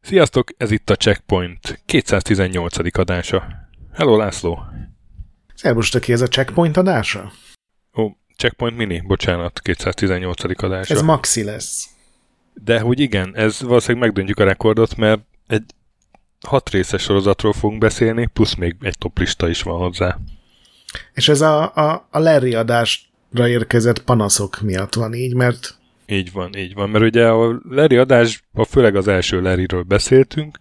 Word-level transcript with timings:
Sziasztok, 0.00 0.48
ez 0.56 0.70
itt 0.70 0.90
a 0.90 0.96
Checkpoint 0.96 1.82
218. 1.86 2.98
adása. 2.98 3.48
Hello 3.92 4.16
László! 4.16 4.58
Szervus, 5.54 5.88
töké, 5.88 6.12
ez 6.12 6.20
a 6.20 6.26
Checkpoint 6.26 6.76
adása? 6.76 7.32
Ó, 7.96 8.08
Checkpoint 8.36 8.76
Mini, 8.76 9.00
bocsánat, 9.06 9.60
218. 9.60 10.62
adása. 10.62 10.94
Ez 10.94 11.02
maxi 11.02 11.44
lesz. 11.44 11.88
De 12.54 12.80
hogy 12.80 13.00
igen, 13.00 13.36
ez 13.36 13.62
valószínűleg 13.62 14.02
megdöntjük 14.02 14.38
a 14.38 14.44
rekordot, 14.44 14.96
mert 14.96 15.20
egy 15.46 15.64
hat 16.42 16.70
részes 16.70 17.02
sorozatról 17.02 17.52
fogunk 17.52 17.80
beszélni, 17.80 18.28
plusz 18.32 18.54
még 18.54 18.76
egy 18.80 18.98
toplista 18.98 19.48
is 19.48 19.62
van 19.62 19.78
hozzá. 19.78 20.18
És 21.12 21.28
ez 21.28 21.40
a, 21.40 21.74
a, 21.74 22.08
a 22.10 22.18
Larry 22.18 22.54
adásra 22.54 23.48
érkezett 23.48 24.02
panaszok 24.02 24.60
miatt 24.60 24.94
van 24.94 25.14
így, 25.14 25.34
mert 25.34 25.74
így 26.06 26.32
van, 26.32 26.56
így 26.56 26.74
van, 26.74 26.90
mert 26.90 27.04
ugye 27.04 27.28
a 27.28 27.60
Larry 27.68 27.96
adásban 27.96 28.64
főleg 28.64 28.96
az 28.96 29.08
első 29.08 29.40
Larryről 29.40 29.82
beszéltünk, 29.82 30.58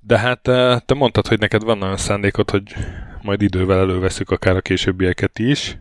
de 0.00 0.18
hát 0.18 0.48
eh, 0.48 0.78
te 0.86 0.94
mondtad, 0.94 1.26
hogy 1.26 1.38
neked 1.38 1.62
van 1.62 1.82
olyan 1.82 1.96
szándékod, 1.96 2.50
hogy 2.50 2.74
majd 3.22 3.42
idővel 3.42 3.78
előveszük 3.78 4.30
akár 4.30 4.56
a 4.56 4.60
későbbieket 4.60 5.38
is. 5.38 5.78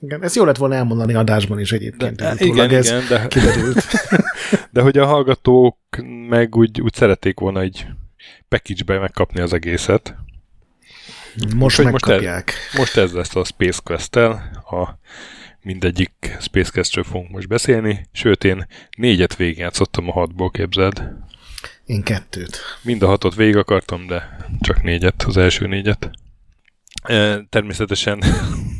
Igen, 0.00 0.22
ezt 0.22 0.34
jó 0.34 0.44
lett 0.44 0.56
volna 0.56 0.74
elmondani 0.74 1.14
adásban 1.14 1.60
is 1.60 1.72
egyébként. 1.72 2.16
De, 2.16 2.34
igen, 2.38 2.70
ez 2.70 2.86
igen, 2.86 3.02
de, 3.08 3.26
kiderült. 3.26 3.86
de 4.72 4.80
hogy 4.80 4.98
a 4.98 5.06
hallgatók 5.06 5.76
meg 6.28 6.56
úgy, 6.56 6.80
úgy 6.80 6.94
szerették 6.94 7.38
volna 7.38 7.60
egy 7.60 7.86
package-be 8.48 8.98
megkapni 8.98 9.40
az 9.40 9.52
egészet. 9.52 10.16
Most 11.56 11.78
Úgy, 11.78 11.84
megkapják. 11.84 12.44
Most 12.46 12.72
ez, 12.72 12.78
most 12.78 12.96
ez 12.96 13.12
lesz 13.12 13.36
a 13.36 13.44
Space 13.44 13.80
Quest-tel, 13.84 14.30
a 14.70 14.98
mindegyik 15.62 16.36
Space 16.40 16.70
Quest-ről 16.72 17.04
fogunk 17.04 17.30
most 17.30 17.48
beszélni, 17.48 18.06
sőt 18.12 18.44
én 18.44 18.66
négyet 18.96 19.36
végigjátszottam 19.36 20.08
a 20.08 20.12
hatból, 20.12 20.50
képzeld. 20.50 21.12
Én 21.84 22.02
kettőt. 22.02 22.58
Mind 22.82 23.02
a 23.02 23.06
hatot 23.06 23.34
végig 23.34 23.56
akartam, 23.56 24.06
de 24.06 24.36
csak 24.60 24.82
négyet, 24.82 25.22
az 25.22 25.36
első 25.36 25.66
négyet. 25.66 26.10
E, 27.02 27.44
természetesen 27.48 28.22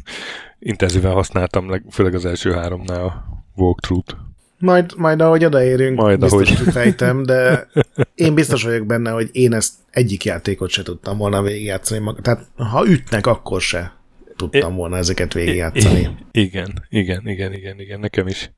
intenzíven 0.59 1.13
használtam, 1.13 1.91
főleg 1.91 2.15
az 2.15 2.25
első 2.25 2.53
háromnál 2.53 3.05
a 3.05 3.25
walkthrough-t. 3.55 4.17
Majd, 4.65 4.93
majd 4.97 5.21
ahogy 5.21 5.45
odaérünk, 5.45 5.99
majd 5.99 6.21
biztos 6.21 6.51
ahogy. 6.51 6.73
fejtem, 6.73 7.23
de 7.23 7.69
én 8.15 8.35
biztos 8.35 8.63
vagyok 8.63 8.87
benne, 8.87 9.11
hogy 9.11 9.29
én 9.33 9.53
ezt 9.53 9.75
egyik 9.91 10.25
játékot 10.25 10.71
se 10.71 10.83
tudtam 10.83 11.19
volna 11.19 11.43
végigjátszani. 11.43 12.15
Tehát 12.23 12.47
ha 12.57 12.87
ütnek, 12.87 13.27
akkor 13.27 13.61
se 13.61 13.93
tudtam 14.37 14.75
volna 14.75 14.97
ezeket 14.97 15.33
végigjátszani. 15.33 16.01
Igen, 16.31 16.85
igen, 16.89 17.23
igen, 17.23 17.53
igen, 17.53 17.81
igen, 17.81 18.01
nekem 18.01 18.27
is 18.27 18.51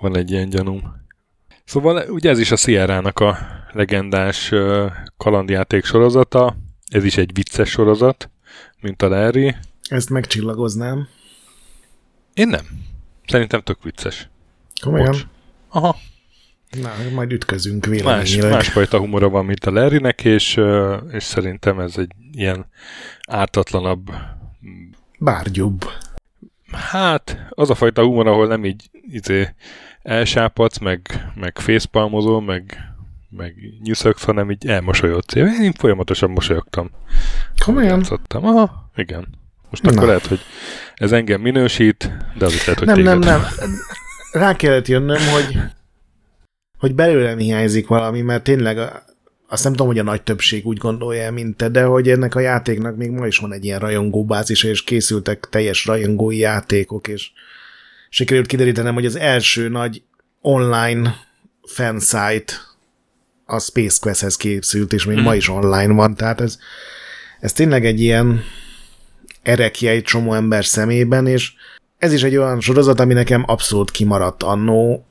van 0.00 0.16
egy 0.16 0.30
ilyen 0.30 0.48
gyanúm. 0.48 0.94
Szóval 1.64 2.04
ugye 2.08 2.30
ez 2.30 2.38
is 2.38 2.50
a 2.50 2.56
Sierra-nak 2.56 3.18
a 3.18 3.38
legendás 3.72 4.52
kalandjáték 5.16 5.84
sorozata, 5.84 6.56
ez 6.88 7.04
is 7.04 7.16
egy 7.16 7.30
vicces 7.34 7.70
sorozat, 7.70 8.30
mint 8.80 9.02
a 9.02 9.08
Larry. 9.08 9.54
Ezt 9.88 10.10
megcsillagoznám. 10.10 11.08
Én 12.34 12.48
nem. 12.48 12.66
Szerintem 13.26 13.60
tök 13.60 13.82
vicces. 13.82 14.29
Komolyan? 14.80 15.06
Bocs. 15.10 15.26
Aha. 15.68 15.96
Na, 16.70 16.90
majd 17.14 17.32
ütközünk 17.32 17.86
véleményileg. 17.86 18.42
Más, 18.42 18.52
másfajta 18.52 18.98
humora 18.98 19.28
van, 19.28 19.44
mint 19.44 19.64
a 19.64 19.70
Larrynek, 19.70 20.24
és, 20.24 20.60
és 21.10 21.24
szerintem 21.24 21.80
ez 21.80 21.96
egy 21.96 22.12
ilyen 22.32 22.66
ártatlanabb 23.28 24.10
bárgyúbb. 25.18 25.84
Hát, 26.72 27.46
az 27.50 27.70
a 27.70 27.74
fajta 27.74 28.02
humor, 28.02 28.26
ahol 28.26 28.46
nem 28.46 28.64
így 28.64 28.90
izé, 29.10 29.48
elsápadsz, 30.02 30.78
meg, 30.78 31.30
meg 31.34 31.58
facepalmozol, 31.58 32.42
meg, 32.42 32.78
meg 33.28 33.54
nyüszögsz, 33.82 34.24
hanem 34.24 34.50
így 34.50 34.66
elmosolyodsz. 34.66 35.34
Én 35.34 35.72
folyamatosan 35.72 36.30
mosolyogtam. 36.30 36.90
Komolyan? 37.64 37.98
Játszottam. 37.98 38.44
Aha, 38.44 38.90
igen. 38.96 39.38
Most 39.70 39.82
Na. 39.82 39.90
akkor 39.90 40.06
lehet, 40.06 40.26
hogy 40.26 40.40
ez 40.94 41.12
engem 41.12 41.40
minősít, 41.40 42.12
de 42.38 42.44
az 42.44 42.52
is 42.54 42.66
lehet, 42.66 42.78
hogy 42.78 42.88
Nem, 42.88 42.96
téged. 42.96 43.18
nem, 43.18 43.40
nem. 43.40 43.44
Rá 44.32 44.56
kellett 44.56 44.86
jönnöm, 44.86 45.28
hogy 45.28 45.58
hogy 46.78 46.94
belőlem 46.94 47.38
hiányzik 47.38 47.86
valami, 47.86 48.20
mert 48.20 48.42
tényleg 48.42 48.78
a, 48.78 49.04
azt 49.48 49.64
nem 49.64 49.72
tudom, 49.72 49.86
hogy 49.86 49.98
a 49.98 50.02
nagy 50.02 50.22
többség 50.22 50.66
úgy 50.66 50.78
gondolja, 50.78 51.32
mint 51.32 51.56
te, 51.56 51.68
de 51.68 51.84
hogy 51.84 52.08
ennek 52.08 52.34
a 52.34 52.40
játéknak 52.40 52.96
még 52.96 53.10
ma 53.10 53.26
is 53.26 53.38
van 53.38 53.52
egy 53.52 53.64
ilyen 53.64 53.78
rajongóbázis, 53.78 54.62
és 54.62 54.84
készültek 54.84 55.46
teljes 55.50 55.86
rajongói 55.86 56.36
játékok, 56.36 57.08
és 57.08 57.30
sikerült 58.08 58.46
kiderítenem, 58.46 58.94
hogy 58.94 59.06
az 59.06 59.16
első 59.16 59.68
nagy 59.68 60.02
online 60.40 61.14
fansite 61.62 62.52
a 63.44 63.58
Space 63.58 63.98
Quest-hez 64.00 64.36
készült, 64.36 64.92
és 64.92 65.04
még 65.04 65.18
mm. 65.18 65.22
ma 65.22 65.34
is 65.34 65.48
online 65.48 65.92
van, 65.92 66.14
tehát 66.14 66.40
ez, 66.40 66.58
ez 67.40 67.52
tényleg 67.52 67.86
egy 67.86 68.00
ilyen 68.00 68.42
erekje 69.42 69.90
egy 69.90 70.02
csomó 70.02 70.34
ember 70.34 70.64
szemében, 70.64 71.26
és 71.26 71.52
ez 72.00 72.12
is 72.12 72.22
egy 72.22 72.36
olyan 72.36 72.60
sorozat, 72.60 73.00
ami 73.00 73.12
nekem 73.12 73.44
abszolút 73.46 73.90
kimaradt 73.90 74.42
annó. 74.42 75.04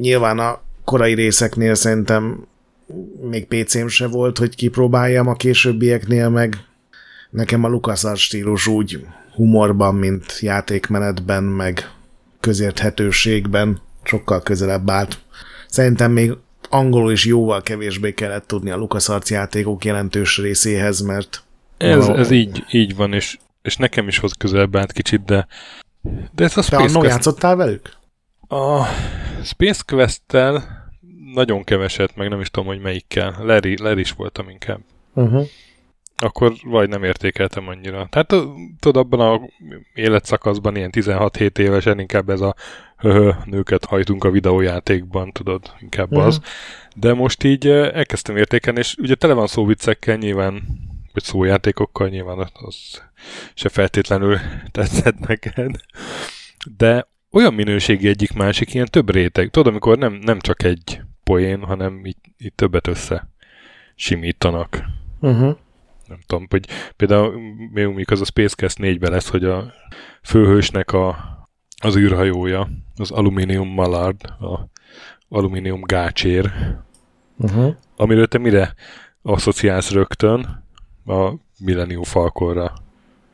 Nyilván 0.00 0.38
a 0.38 0.60
korai 0.84 1.14
részeknél 1.14 1.74
szerintem 1.74 2.46
még 3.30 3.46
PC-m 3.46 3.86
se 3.86 4.06
volt, 4.06 4.38
hogy 4.38 4.54
kipróbáljam 4.54 5.28
a 5.28 5.34
későbbieknél, 5.34 6.28
meg 6.28 6.56
nekem 7.30 7.64
a 7.64 7.68
LucasArts 7.68 8.20
stílus 8.20 8.66
úgy 8.66 9.06
humorban, 9.34 9.94
mint 9.94 10.38
játékmenetben, 10.40 11.44
meg 11.44 11.90
közérthetőségben 12.40 13.80
sokkal 14.02 14.42
közelebb 14.42 14.90
állt. 14.90 15.18
Szerintem 15.68 16.12
még 16.12 16.32
angolul 16.68 17.12
is 17.12 17.24
jóval 17.24 17.62
kevésbé 17.62 18.12
kellett 18.12 18.46
tudni 18.46 18.70
a 18.70 18.76
LucasArts 18.76 19.30
játékok 19.30 19.84
jelentős 19.84 20.38
részéhez, 20.38 21.00
mert 21.00 21.42
ez, 21.76 22.08
ez 22.08 22.30
így, 22.30 22.64
így 22.70 22.96
van, 22.96 23.12
és, 23.12 23.38
és 23.62 23.76
nekem 23.76 24.08
is 24.08 24.18
hoz 24.18 24.32
közelebb 24.32 24.76
állt 24.76 24.92
kicsit, 24.92 25.24
de 25.24 25.46
de 26.34 26.44
ez 26.44 26.56
a 26.56 26.62
Space 26.62 26.92
Te 26.92 26.98
Quest... 26.98 27.12
játszottál 27.12 27.56
velük? 27.56 27.96
A 28.48 28.84
Space 29.42 29.82
Quest-tel 29.86 30.82
nagyon 31.34 31.64
keveset, 31.64 32.16
meg 32.16 32.28
nem 32.28 32.40
is 32.40 32.50
tudom, 32.50 32.68
hogy 32.68 32.80
melyikkel. 32.80 33.36
Larry, 33.42 33.82
Larry 33.82 34.00
is 34.00 34.12
voltam 34.12 34.48
inkább. 34.48 34.80
Uh-huh. 35.14 35.46
Akkor 36.16 36.52
vagy 36.64 36.88
nem 36.88 37.04
értékeltem 37.04 37.68
annyira. 37.68 38.06
Tehát 38.10 38.34
tudod, 38.80 38.96
abban 38.96 39.20
a 39.20 39.40
életszakaszban 39.94 40.76
ilyen 40.76 40.90
16-7 40.92 41.58
évesen 41.58 41.98
inkább 41.98 42.30
ez 42.30 42.40
a 42.40 42.54
höhö, 42.96 43.30
nőket 43.44 43.84
hajtunk 43.84 44.24
a 44.24 44.30
videójátékban, 44.30 45.32
tudod, 45.32 45.72
inkább 45.80 46.10
uh-huh. 46.10 46.26
az. 46.26 46.40
De 46.96 47.14
most 47.14 47.44
így 47.44 47.68
elkezdtem 47.68 48.36
értékelni, 48.36 48.78
és 48.78 48.96
ugye 48.98 49.14
tele 49.14 49.32
van 49.32 49.46
szóviccekkel 49.46 50.16
nyilván, 50.16 50.62
vagy 51.12 51.22
szójátékokkal 51.22 52.08
nyilván 52.08 52.50
az 52.52 53.02
se 53.54 53.68
feltétlenül 53.68 54.38
tetszett 54.70 55.18
neked. 55.18 55.76
De 56.76 57.08
olyan 57.30 57.54
minőségi 57.54 58.08
egyik 58.08 58.32
másik, 58.32 58.74
ilyen 58.74 58.88
több 58.90 59.10
réteg. 59.10 59.50
Tudod, 59.50 59.72
amikor 59.72 59.98
nem, 59.98 60.12
nem 60.12 60.38
csak 60.38 60.62
egy 60.62 61.00
poén, 61.22 61.62
hanem 61.64 62.04
így, 62.04 62.16
így 62.38 62.52
többet 62.54 62.86
össze 62.86 63.28
simítanak. 63.94 64.84
Uh-huh. 65.20 65.56
Nem 66.06 66.18
tudom, 66.26 66.46
hogy 66.50 66.68
például 66.96 67.40
még 67.72 68.10
az 68.10 68.20
a 68.20 68.24
Spacecast 68.24 68.78
4-ben 68.80 69.10
lesz, 69.10 69.28
hogy 69.28 69.44
a 69.44 69.72
főhősnek 70.22 70.92
a, 70.92 71.16
az 71.82 71.96
űrhajója, 71.96 72.68
az 72.96 73.10
Aluminium 73.10 73.68
Mallard, 73.68 74.24
a 74.24 74.70
alumínium 75.28 75.82
gácsér, 75.82 76.52
uh-huh. 77.36 77.74
amiről 77.96 78.26
te 78.26 78.38
mire 78.38 78.74
asszociálsz 79.22 79.90
rögtön 79.90 80.61
a 81.06 81.32
Millennium 81.58 82.02
Falkorra. 82.02 82.72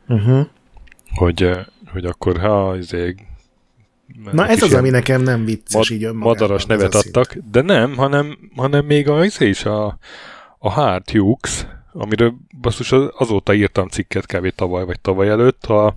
Uh-huh. 0.09 0.47
Hogy, 1.15 1.51
hogy 1.93 2.05
akkor 2.05 2.39
ha 2.41 2.69
azért 2.69 3.19
Na 4.33 4.47
ez 4.47 4.63
az, 4.63 4.75
ami 4.75 4.91
nekem 4.91 5.23
nem 5.23 5.45
vicces 5.45 5.75
mad- 5.75 5.91
így 5.91 6.05
önmagában. 6.05 6.29
Madaras 6.29 6.67
nevet 6.67 6.95
adtak, 6.95 7.37
de 7.51 7.61
nem, 7.61 7.97
hanem, 7.97 8.51
hanem 8.57 8.85
még 8.85 9.09
az 9.09 9.41
is 9.41 9.65
a, 9.65 9.99
a 10.59 10.71
Hard 10.71 11.11
Hughes, 11.11 11.67
amiről 11.93 12.35
basszus 12.61 12.93
azóta 12.93 13.55
írtam 13.55 13.89
cikket 13.89 14.27
kb. 14.27 14.49
tavaly 14.55 14.85
vagy 14.85 15.01
tavaly 15.01 15.29
előtt, 15.29 15.65
a, 15.65 15.97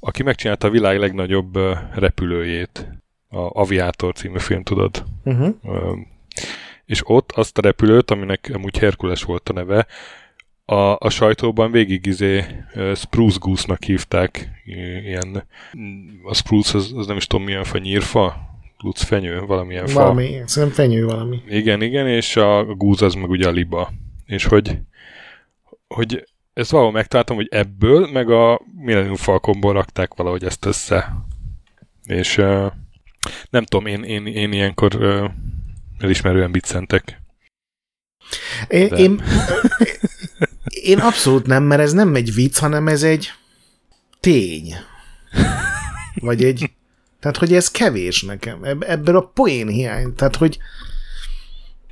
aki 0.00 0.22
megcsinálta 0.22 0.66
a 0.66 0.70
világ 0.70 0.98
legnagyobb 0.98 1.58
repülőjét, 1.94 2.88
a 3.28 3.60
Aviator 3.60 4.14
című 4.14 4.38
film, 4.38 4.62
tudod? 4.62 5.04
Uh-huh. 5.24 5.54
És 6.84 7.00
ott 7.04 7.32
azt 7.32 7.58
a 7.58 7.62
repülőt, 7.62 8.10
aminek 8.10 8.50
amúgy 8.54 8.78
Herkules 8.78 9.22
volt 9.22 9.48
a 9.48 9.52
neve, 9.52 9.86
a, 10.70 10.96
a 10.98 11.08
sajtóban 11.08 11.70
végig 11.70 12.06
izé 12.06 12.44
Spruce 12.94 13.36
Goose-nak 13.40 13.82
hívták, 13.82 14.50
ilyen, 15.04 15.44
a 16.22 16.34
Spruce 16.34 16.78
az, 16.78 16.92
az 16.96 17.06
nem 17.06 17.16
is 17.16 17.26
tudom 17.26 17.44
milyen 17.44 17.64
fa, 17.64 17.78
nyírfa? 17.78 18.48
Luc 18.78 19.02
fenyő, 19.02 19.40
valamilyen 19.40 19.86
fa. 19.86 20.00
Valami, 20.00 20.42
szerintem 20.44 20.84
fenyő 20.84 21.04
valami. 21.04 21.42
Igen, 21.48 21.82
igen, 21.82 22.08
és 22.08 22.36
a 22.36 22.64
Goose 22.64 23.04
az 23.04 23.14
meg 23.14 23.30
ugye 23.30 23.48
a 23.48 23.50
liba. 23.50 23.92
És 24.26 24.44
hogy, 24.44 24.78
hogy 25.88 26.24
ezt 26.52 26.70
valahol 26.70 26.92
megtaláltam, 26.92 27.36
hogy 27.36 27.48
ebből, 27.50 28.10
meg 28.12 28.30
a 28.30 28.60
Millennium 28.76 29.16
Falconból 29.16 29.72
rakták 29.72 30.14
valahogy 30.14 30.44
ezt 30.44 30.64
össze. 30.64 31.12
És 32.06 32.38
uh, 32.38 32.72
nem 33.50 33.64
tudom, 33.64 33.86
én, 33.86 34.02
én, 34.02 34.26
én 34.26 34.52
ilyenkor 34.52 34.94
uh, 34.94 35.30
elismerően 35.98 36.50
biccentek. 36.50 37.19
Én, 38.68 38.86
én, 38.86 39.22
én 40.64 40.98
abszolút 40.98 41.46
nem, 41.46 41.62
mert 41.62 41.80
ez 41.80 41.92
nem 41.92 42.14
egy 42.14 42.34
vicc, 42.34 42.58
hanem 42.58 42.88
ez 42.88 43.02
egy 43.02 43.32
tény. 44.20 44.74
Vagy 46.14 46.44
egy... 46.44 46.70
Tehát, 47.20 47.36
hogy 47.36 47.54
ez 47.54 47.70
kevés 47.70 48.22
nekem. 48.22 48.58
Ebből 48.80 49.16
a 49.16 49.30
poén 49.34 49.68
hiány. 49.68 50.14
Tehát, 50.14 50.36
hogy 50.36 50.58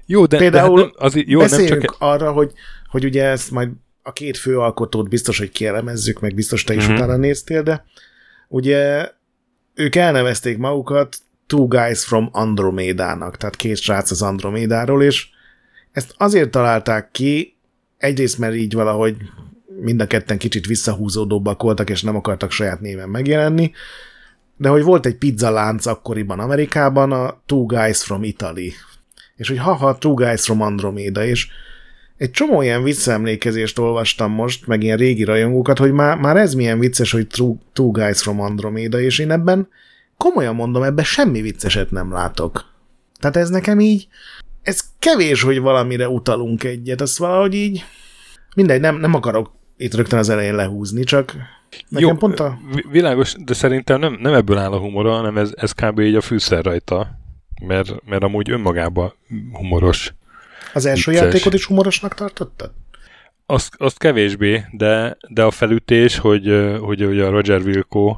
jó, 0.06 0.26
de, 0.26 0.38
például 0.38 0.76
de 0.76 0.82
hát 0.82 0.93
nem, 0.94 1.06
az, 1.06 1.23
jó, 1.26 1.38
beszéljünk 1.38 1.70
nem 1.70 1.81
csak... 1.81 1.96
arra, 1.99 2.32
hogy, 2.32 2.52
hogy 2.88 3.05
ugye 3.05 3.25
ezt 3.25 3.50
majd 3.50 3.70
a 4.02 4.12
két 4.12 4.37
főalkotót 4.37 5.08
biztos, 5.08 5.38
hogy 5.38 5.50
kielemezzük, 5.50 6.20
meg 6.20 6.35
biztos 6.35 6.64
te 6.64 6.75
is 6.75 6.85
mm-hmm. 6.85 6.94
utána 6.94 7.17
néztél, 7.17 7.62
de 7.62 7.85
ugye 8.49 9.11
ők 9.75 9.94
elnevezték 9.94 10.58
magukat 10.58 11.17
Two 11.46 11.67
Guys 11.67 12.05
from 12.05 12.29
Andromédának, 12.32 13.37
tehát 13.37 13.56
két 13.56 13.76
srác 13.76 14.11
az 14.11 14.23
Andromédáról, 14.23 15.02
és 15.02 15.29
ezt 15.99 16.15
azért 16.17 16.50
találták 16.50 17.11
ki, 17.11 17.56
egyrészt 17.97 18.39
mert 18.39 18.55
így 18.55 18.75
valahogy 18.75 19.17
mind 19.81 20.00
a 20.00 20.06
ketten 20.06 20.39
kicsit 20.39 20.67
visszahúzódóbbak 20.67 21.62
voltak, 21.62 21.91
és 21.91 22.03
nem 22.03 22.17
akartak 22.17 22.50
saját 22.50 22.81
néven 22.81 23.09
megjelenni, 23.09 23.73
de 24.56 24.69
hogy 24.69 24.83
volt 24.83 25.06
egy 25.06 25.17
pizzalánc 25.17 25.87
akkoriban 25.87 26.39
Amerikában, 26.39 27.12
a 27.12 27.41
Two 27.47 27.67
Guys 27.67 28.03
from 28.03 28.23
Italy. 28.23 28.73
És 29.37 29.49
hogy 29.49 29.59
haha, 29.59 29.99
Two 29.99 30.15
Guys 30.15 30.45
from 30.45 30.61
Andromeda, 30.61 31.25
és 31.25 31.49
egy 32.17 32.31
csomó 32.31 32.62
ilyen 32.62 32.83
visszaemlékezést 32.83 33.79
olvastam 33.79 34.33
most, 34.33 34.67
meg 34.67 34.83
ilyen 34.83 34.97
régi 34.97 35.25
rajongókat, 35.25 35.79
hogy 35.79 35.93
már, 35.93 36.19
már 36.19 36.37
ez 36.37 36.55
milyen 36.55 36.79
vicces, 36.79 37.12
hogy 37.12 37.27
Two, 37.27 37.56
two 37.73 37.91
Guys 37.91 38.23
from 38.23 38.41
Andromeda, 38.41 39.00
és 39.00 39.19
én 39.19 39.31
ebben 39.31 39.69
komolyan 40.17 40.55
mondom, 40.55 40.83
ebben 40.83 41.05
semmi 41.05 41.41
vicceset 41.41 41.91
nem 41.91 42.12
látok. 42.12 42.65
Tehát 43.19 43.37
ez 43.37 43.49
nekem 43.49 43.81
így, 43.81 44.09
ez 44.69 44.81
kevés, 44.99 45.43
hogy 45.43 45.61
valamire 45.61 46.09
utalunk 46.09 46.65
egyet, 46.65 47.00
az 47.00 47.19
valahogy 47.19 47.55
így, 47.55 47.85
mindegy, 48.56 48.81
nem, 48.81 48.97
nem 48.97 49.15
akarok 49.15 49.53
itt 49.76 49.94
rögtön 49.94 50.19
az 50.19 50.29
elején 50.29 50.55
lehúzni, 50.55 51.05
csak 51.05 51.37
nekem 51.88 52.09
Jó, 52.09 52.15
pont 52.15 52.41
a... 52.41 52.59
világos, 52.91 53.35
de 53.38 53.55
szerintem 53.55 54.00
nem, 54.00 54.19
nem 54.20 54.35
ebből 54.35 54.59
áll 54.59 54.73
a 54.73 54.79
humora, 54.79 55.12
hanem 55.12 55.38
ez, 55.38 55.50
ez 55.55 55.73
kb. 55.73 56.00
így 56.00 56.15
a 56.15 56.20
fűszer 56.20 56.65
rajta, 56.65 57.19
mert, 57.67 58.05
mert 58.05 58.23
amúgy 58.23 58.50
önmagában 58.50 59.12
humoros. 59.53 60.15
Az 60.75 60.87
első 60.87 61.11
vicces. 61.11 61.26
játékot 61.26 61.55
is 61.55 61.64
humorosnak 61.64 62.14
tartottad? 62.14 62.73
Azt, 63.47 63.75
azt 63.79 63.99
kevésbé, 63.99 64.64
de, 64.73 65.17
de 65.29 65.43
a 65.43 65.50
felütés, 65.50 66.19
hogy, 66.19 66.76
hogy, 66.81 67.05
hogy 67.05 67.21
a 67.21 67.31
Roger 67.31 67.61
Wilco, 67.61 68.17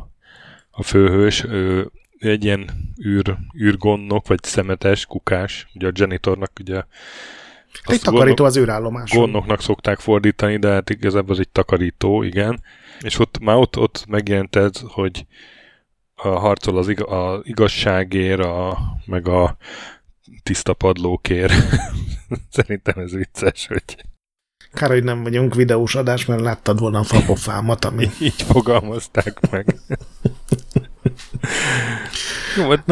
a 0.70 0.82
főhős, 0.82 1.44
ő, 1.44 1.90
egy 2.20 2.44
ilyen 2.44 2.70
űr, 3.06 3.36
űrgonnok, 3.60 4.26
vagy 4.26 4.42
szemetes, 4.42 5.06
kukás, 5.06 5.68
ugye 5.74 5.86
a 5.86 5.92
janitornak 5.94 6.50
ugye 6.60 6.82
egy 7.84 8.00
takarító 8.00 8.44
az 8.44 8.56
űrállomás. 8.56 9.10
Gondnoknak 9.10 9.60
szokták 9.60 9.98
fordítani, 9.98 10.56
de 10.58 10.68
hát 10.68 10.90
igazából 10.90 11.32
az 11.32 11.38
egy 11.38 11.48
takarító, 11.48 12.22
igen. 12.22 12.62
És 13.00 13.18
ott 13.18 13.38
már 13.38 13.56
ott, 13.56 13.78
ott 13.78 14.04
megjelent 14.08 14.56
ez, 14.56 14.72
hogy 14.86 15.26
a 16.14 16.28
harcol 16.28 16.78
az, 16.78 16.88
ig- 16.88 17.00
a 17.00 17.40
igazságért, 17.42 18.40
a, 18.40 18.78
meg 19.06 19.28
a 19.28 19.56
tiszta 20.42 20.74
padlókért. 20.74 21.52
Szerintem 22.56 22.98
ez 22.98 23.12
vicces, 23.12 23.66
hogy... 23.66 24.04
Kár, 24.72 24.90
hogy 24.90 25.04
nem 25.04 25.22
vagyunk 25.22 25.54
videós 25.54 25.94
adás, 25.94 26.24
mert 26.24 26.40
láttad 26.40 26.78
volna 26.78 26.98
a 26.98 27.04
fapofámat, 27.04 27.84
ami... 27.84 28.08
Így 28.20 28.42
fogalmazták 28.42 29.50
meg. 29.50 29.74
Jó, 32.56 32.70
hát 32.70 32.86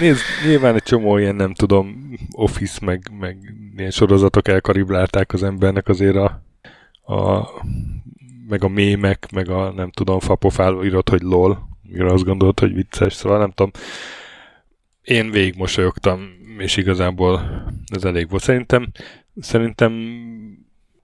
nézd, 0.00 0.20
nyilván 0.46 0.74
egy 0.74 0.82
csomó 0.82 1.18
ilyen, 1.18 1.34
nem 1.34 1.54
tudom, 1.54 2.14
Office, 2.30 2.78
meg, 2.82 3.10
meg 3.18 3.54
ilyen 3.76 3.90
sorozatok 3.90 4.48
elkariblálták 4.48 5.32
az 5.32 5.42
embernek 5.42 5.88
azért 5.88 6.16
a, 6.16 6.42
a 7.14 7.48
meg 8.48 8.64
a 8.64 8.68
mémek, 8.68 9.28
meg 9.32 9.48
a 9.48 9.72
nem 9.72 9.90
tudom, 9.90 10.18
fapofáló 10.18 10.84
írott, 10.84 11.08
hogy 11.08 11.22
lol, 11.22 11.68
mire 11.82 12.12
azt 12.12 12.24
gondolt, 12.24 12.60
hogy 12.60 12.74
vicces, 12.74 13.14
szóval 13.14 13.38
nem 13.38 13.50
tudom. 13.50 13.70
Én 15.02 15.30
végig 15.30 15.54
mosolyogtam, 15.56 16.20
és 16.58 16.76
igazából 16.76 17.64
ez 17.94 18.04
elég 18.04 18.30
volt. 18.30 18.42
Szerintem, 18.42 18.92
szerintem 19.40 19.92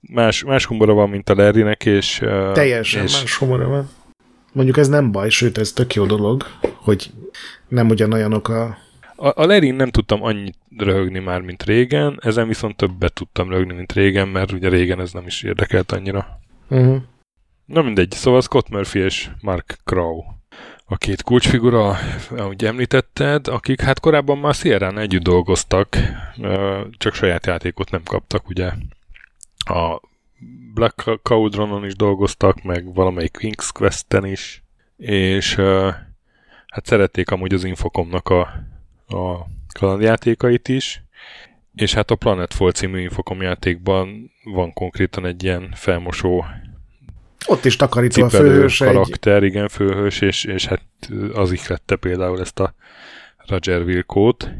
más, 0.00 0.44
más 0.44 0.64
humora 0.64 0.92
van, 0.92 1.08
mint 1.08 1.28
a 1.28 1.34
Larrynek, 1.34 1.84
és... 1.84 2.18
Teljesen 2.52 3.02
és, 3.02 3.20
más 3.20 3.36
humora 3.36 3.68
van. 3.68 3.88
Mondjuk 4.58 4.78
ez 4.78 4.88
nem 4.88 5.12
baj, 5.12 5.28
sőt, 5.28 5.58
ez 5.58 5.72
tök 5.72 5.94
jó 5.94 6.06
dolog, 6.06 6.44
hogy 6.76 7.10
nem 7.68 7.88
ugyanolyanok 7.88 8.48
a... 8.48 8.78
A, 9.16 9.42
a 9.42 9.46
Lerin 9.46 9.74
nem 9.74 9.90
tudtam 9.90 10.22
annyit 10.22 10.58
röhögni 10.76 11.18
már, 11.18 11.40
mint 11.40 11.62
régen, 11.62 12.18
ezen 12.22 12.48
viszont 12.48 12.76
többet 12.76 13.12
tudtam 13.12 13.48
röhögni, 13.48 13.72
mint 13.74 13.92
régen, 13.92 14.28
mert 14.28 14.52
ugye 14.52 14.68
régen 14.68 15.00
ez 15.00 15.12
nem 15.12 15.26
is 15.26 15.42
érdekelt 15.42 15.92
annyira. 15.92 16.40
Uh-huh. 16.68 16.96
Na 17.64 17.82
mindegy, 17.82 18.10
szóval 18.10 18.40
Scott 18.40 18.68
Murphy 18.68 18.98
és 18.98 19.30
Mark 19.40 19.78
Crow 19.84 20.22
a 20.84 20.96
két 20.96 21.22
kulcsfigura, 21.22 21.96
ahogy 22.36 22.64
említetted, 22.64 23.48
akik 23.48 23.80
hát 23.80 24.00
korábban 24.00 24.38
már 24.38 24.54
Sierra-n 24.54 24.98
együtt 24.98 25.22
dolgoztak, 25.22 25.96
csak 26.90 27.14
saját 27.14 27.46
játékot 27.46 27.90
nem 27.90 28.02
kaptak, 28.04 28.48
ugye. 28.48 28.72
A 29.58 30.00
Black 30.74 31.20
Cauldronon 31.22 31.84
is 31.84 31.94
dolgoztak, 31.94 32.62
meg 32.62 32.94
valamelyik 32.94 33.36
King's 33.40 33.68
Quest-en 33.72 34.24
is, 34.24 34.62
és 34.96 35.54
hát 36.66 36.86
szerették 36.86 37.30
amúgy 37.30 37.54
az 37.54 37.64
Infocomnak 37.64 38.28
a, 38.28 38.40
a 39.06 39.46
kalandjátékait 39.78 40.68
is, 40.68 41.02
és 41.74 41.94
hát 41.94 42.10
a 42.10 42.16
Planetfall 42.16 42.72
című 42.72 43.00
Infocom 43.00 43.42
játékban 43.42 44.32
van 44.44 44.72
konkrétan 44.72 45.26
egy 45.26 45.44
ilyen 45.44 45.72
felmosó 45.74 46.44
ott 47.46 47.64
is 47.64 47.76
takarító 47.76 48.24
a 48.24 48.28
főhős 48.28 48.78
karakter, 48.78 49.42
egy... 49.42 49.42
igen, 49.42 49.68
főhős, 49.68 50.20
és, 50.20 50.44
és 50.44 50.66
hát 50.66 50.82
az 51.32 51.52
ihlette 51.52 51.96
például 51.96 52.40
ezt 52.40 52.60
a 52.60 52.74
Roger 53.46 53.82
Wilkót. 53.82 54.50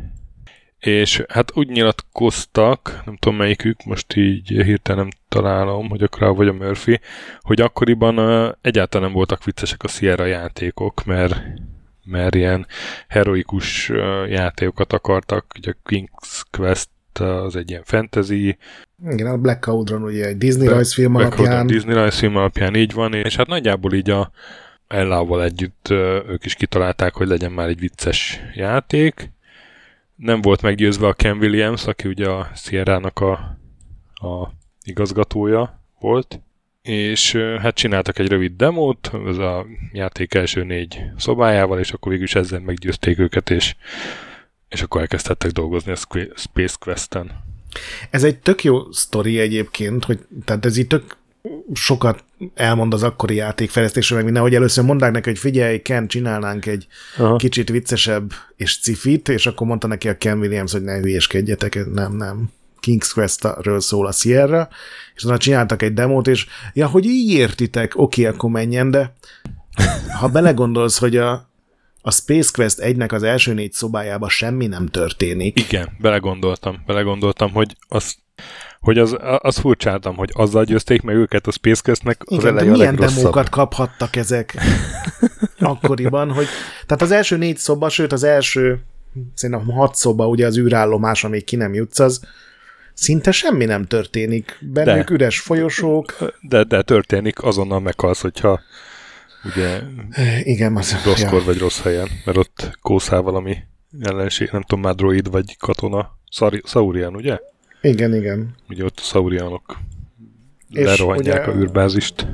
És 0.78 1.22
hát 1.28 1.56
úgy 1.56 1.68
nyilatkoztak, 1.68 3.02
nem 3.04 3.16
tudom 3.16 3.38
melyikük, 3.38 3.84
most 3.84 4.16
így 4.16 4.48
hirtelen 4.48 5.00
nem 5.00 5.10
találom, 5.28 5.88
hogy 5.88 6.02
a 6.02 6.08
Crow 6.08 6.34
vagy 6.34 6.48
a 6.48 6.52
Murphy, 6.52 7.00
hogy 7.40 7.60
akkoriban 7.60 8.18
uh, 8.18 8.54
egyáltalán 8.60 9.06
nem 9.06 9.16
voltak 9.16 9.44
viccesek 9.44 9.82
a 9.82 9.88
Sierra 9.88 10.24
játékok, 10.24 11.04
mert, 11.04 11.36
mert 12.04 12.34
ilyen 12.34 12.66
heroikus 13.08 13.88
uh, 13.90 14.30
játékokat 14.30 14.92
akartak, 14.92 15.44
ugye 15.58 15.70
a 15.70 15.88
King's 15.88 16.42
Quest 16.50 16.88
az 17.20 17.56
egy 17.56 17.70
ilyen 17.70 17.82
fantasy. 17.84 18.58
Igen, 19.08 19.26
a 19.26 19.36
Black 19.36 19.62
Cauldron 19.62 20.02
ugye 20.02 20.26
egy 20.26 20.38
Disney 20.38 20.62
Black, 20.62 20.74
rajzfilm 20.74 21.12
Black 21.12 21.32
alapján. 21.32 21.56
Cauldron, 21.56 21.76
Disney 21.76 21.94
rajzfilm 21.94 22.36
alapján 22.36 22.74
így 22.74 22.92
van, 22.92 23.14
és 23.14 23.36
hát 23.36 23.46
nagyjából 23.46 23.92
így 23.92 24.10
a 24.10 24.30
Ellával 24.88 25.42
együtt 25.42 25.88
ők 26.28 26.44
is 26.44 26.54
kitalálták, 26.54 27.14
hogy 27.14 27.28
legyen 27.28 27.52
már 27.52 27.68
egy 27.68 27.78
vicces 27.78 28.40
játék. 28.54 29.30
Nem 30.18 30.40
volt 30.40 30.62
meggyőzve 30.62 31.06
a 31.06 31.12
Ken 31.12 31.38
Williams, 31.38 31.86
aki 31.86 32.08
ugye 32.08 32.28
a 32.28 32.50
Sierra-nak 32.54 33.20
a, 33.20 33.32
a 34.14 34.52
igazgatója 34.82 35.82
volt, 36.00 36.40
és 36.82 37.32
hát 37.34 37.74
csináltak 37.74 38.18
egy 38.18 38.28
rövid 38.28 38.56
demót, 38.56 39.10
ez 39.26 39.36
a 39.36 39.66
játék 39.92 40.34
első 40.34 40.64
négy 40.64 41.00
szobájával, 41.16 41.78
és 41.78 41.92
akkor 41.92 42.10
végül 42.10 42.26
is 42.26 42.34
ezzel 42.34 42.60
meggyőzték 42.60 43.18
őket, 43.18 43.50
és 43.50 43.74
és 44.68 44.82
akkor 44.82 45.00
elkezdhettek 45.00 45.50
dolgozni 45.50 45.92
a 45.92 45.96
Space 46.34 46.76
Quest-en. 46.80 47.44
Ez 48.10 48.24
egy 48.24 48.38
tök 48.38 48.64
jó 48.64 48.92
sztori 48.92 49.38
egyébként, 49.38 50.04
hogy 50.04 50.18
tehát 50.44 50.64
ez 50.64 50.76
itt 50.76 50.88
tök 50.88 51.16
sokat 51.72 52.24
elmond 52.54 52.94
az 52.94 53.02
akkori 53.02 53.34
játékfejlesztésről, 53.34 54.16
meg 54.16 54.26
minden, 54.26 54.42
hogy 54.42 54.54
először 54.54 54.84
mondták 54.84 55.12
neki, 55.12 55.28
hogy 55.28 55.38
figyelj, 55.38 55.78
Ken, 55.78 56.08
csinálnánk 56.08 56.66
egy 56.66 56.86
Aha. 57.16 57.36
kicsit 57.36 57.68
viccesebb 57.68 58.32
és 58.56 58.78
cifit, 58.80 59.28
és 59.28 59.46
akkor 59.46 59.66
mondta 59.66 59.86
neki 59.86 60.08
a 60.08 60.16
Ken 60.16 60.38
Williams, 60.38 60.72
hogy 60.72 60.82
ne 60.82 60.98
hülyeskedjetek, 60.98 61.86
nem, 61.92 62.16
nem. 62.16 62.50
King's 62.86 63.10
Quest-ről 63.14 63.80
szól 63.80 64.06
a 64.06 64.12
Sierra, 64.12 64.68
és 65.14 65.22
utána 65.22 65.38
csináltak 65.38 65.82
egy 65.82 65.92
demót, 65.92 66.26
és 66.26 66.46
ja, 66.72 66.86
hogy 66.86 67.04
így 67.04 67.30
értitek, 67.30 67.92
oké, 67.96 68.26
akkor 68.26 68.50
menjen, 68.50 68.90
de 68.90 69.14
ha 70.18 70.28
belegondolsz, 70.28 70.98
hogy 70.98 71.16
a, 71.16 71.50
a 72.08 72.10
Space 72.10 72.50
Quest 72.52 72.78
1-nek 72.82 73.12
az 73.12 73.22
első 73.22 73.54
négy 73.54 73.72
szobájában 73.72 74.28
semmi 74.28 74.66
nem 74.66 74.86
történik. 74.86 75.60
Igen, 75.60 75.88
belegondoltam, 75.98 76.82
belegondoltam, 76.86 77.52
hogy 77.52 77.76
az 77.88 78.16
hogy 78.80 78.98
az, 78.98 79.16
az 79.38 79.58
furcsáltam, 79.58 80.16
hogy 80.16 80.30
azzal 80.32 80.64
győzték 80.64 81.02
meg 81.02 81.16
őket 81.16 81.46
a 81.46 81.50
Space 81.50 81.80
Quest-nek 81.84 82.22
az 82.24 82.38
Igen, 82.38 82.54
de 82.54 82.64
milyen 82.64 82.96
demókat 82.96 83.48
kaphattak 83.48 84.16
ezek 84.16 84.56
akkoriban, 85.58 86.32
hogy 86.32 86.46
tehát 86.86 87.02
az 87.02 87.10
első 87.10 87.36
négy 87.36 87.56
szoba, 87.56 87.88
sőt 87.88 88.12
az 88.12 88.22
első 88.22 88.80
szerintem 89.34 89.66
hat 89.66 89.94
szoba, 89.94 90.28
ugye 90.28 90.46
az 90.46 90.58
űrállomás, 90.58 91.24
amíg 91.24 91.44
ki 91.44 91.56
nem 91.56 91.74
jutsz, 91.74 91.98
az 91.98 92.20
szinte 92.94 93.30
semmi 93.30 93.64
nem 93.64 93.86
történik. 93.86 94.58
Bennük 94.60 95.08
de, 95.08 95.14
üres 95.14 95.40
folyosók. 95.40 96.16
De, 96.40 96.64
de 96.64 96.82
történik, 96.82 97.42
azonnal 97.42 97.80
meghalsz, 97.80 98.20
hogyha 98.20 98.60
ugye 99.48 99.80
Igen, 100.42 100.76
az, 100.76 101.04
rosszkor 101.04 101.38
ja. 101.38 101.44
vagy 101.44 101.58
rossz 101.58 101.80
helyen, 101.80 102.08
mert 102.24 102.38
ott 102.38 102.78
kószál 102.80 103.22
valami 103.22 103.56
ellenség, 104.00 104.48
nem 104.52 104.62
tudom 104.62 104.84
már 104.84 104.94
droid 104.94 105.30
vagy 105.30 105.56
katona. 105.56 106.16
Saurian, 106.64 107.14
ugye? 107.14 107.38
Igen, 107.80 108.14
igen. 108.14 108.54
Ugye 108.68 108.84
ott 108.84 108.98
a 108.98 109.02
Saurianok 109.02 109.78
lerohanják 110.70 111.46
ugye, 111.46 111.56
a 111.56 111.60
űrbázist. 111.60 112.26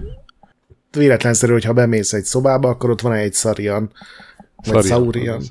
Véletlenszerű, 0.90 1.52
hogyha 1.52 1.72
bemész 1.72 2.12
egy 2.12 2.24
szobába, 2.24 2.68
akkor 2.68 2.90
ott 2.90 3.00
van 3.00 3.12
egy 3.12 3.34
Sarian, 3.34 3.92
vagy 4.56 4.84
Saurian, 4.84 5.42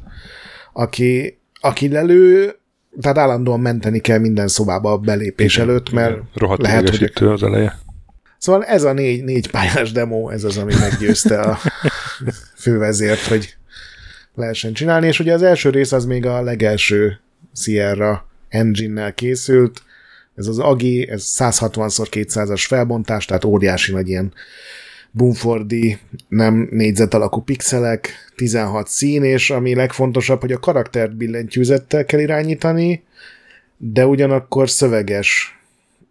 aki, 0.74 1.38
aki 1.60 1.90
lelő, 1.90 2.56
tehát 3.02 3.18
állandóan 3.18 3.60
menteni 3.60 4.00
kell 4.00 4.20
minden 4.20 4.48
szobába 4.48 4.92
a 4.92 4.98
belépés 4.98 5.56
igen, 5.56 5.70
előtt, 5.70 5.92
mert 5.92 6.22
igen. 6.36 6.58
lehet, 6.60 6.90
hogy... 6.90 7.28
az 7.28 7.44
eleje. 7.44 7.80
Szóval 8.44 8.66
ez 8.66 8.84
a 8.84 8.94
négy, 8.94 9.24
négy 9.24 9.50
pályás 9.50 9.92
demo, 9.92 10.30
ez 10.30 10.44
az, 10.44 10.58
ami 10.58 10.74
meggyőzte 10.80 11.40
a 11.40 11.60
fővezért, 12.56 13.26
hogy 13.26 13.56
lehessen 14.36 14.74
csinálni, 14.74 15.08
és 15.08 15.20
ugye 15.20 15.34
az 15.34 15.42
első 15.42 15.70
rész 15.70 15.92
az 15.92 16.06
még 16.06 16.26
a 16.26 16.42
legelső 16.42 17.20
Sierra 17.56 18.28
engine-nel 18.50 19.14
készült, 19.14 19.82
ez 20.36 20.48
az 20.48 20.60
AGI, 20.60 21.10
ez 21.10 21.36
160x200-as 21.38 22.64
felbontás, 22.68 23.26
tehát 23.26 23.44
óriási 23.46 23.92
nagy 23.92 24.10
ilyen 24.10 24.34
Bumfordi, 25.12 26.00
nem 26.28 26.68
négyzet 26.72 27.14
alakú 27.14 27.42
pixelek, 27.42 28.32
16 28.36 28.88
szín, 28.88 29.24
és 29.24 29.50
ami 29.50 29.76
legfontosabb, 29.76 30.42
hogy 30.42 30.52
a 30.52 30.60
karaktert 30.60 31.16
billentyűzettel 31.16 32.06
kell 32.06 32.20
irányítani, 32.20 33.04
de 33.78 34.06
ugyanakkor 34.06 34.70
szöveges 34.70 35.60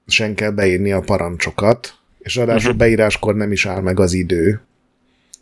sen 0.06 0.34
kell 0.34 0.50
beírni 0.50 0.92
a 0.92 1.00
parancsokat, 1.00 2.00
és 2.22 2.36
ráadásul 2.36 2.70
uh-huh. 2.70 2.76
beíráskor 2.76 3.34
nem 3.34 3.52
is 3.52 3.66
áll 3.66 3.80
meg 3.80 4.00
az 4.00 4.12
idő. 4.12 4.60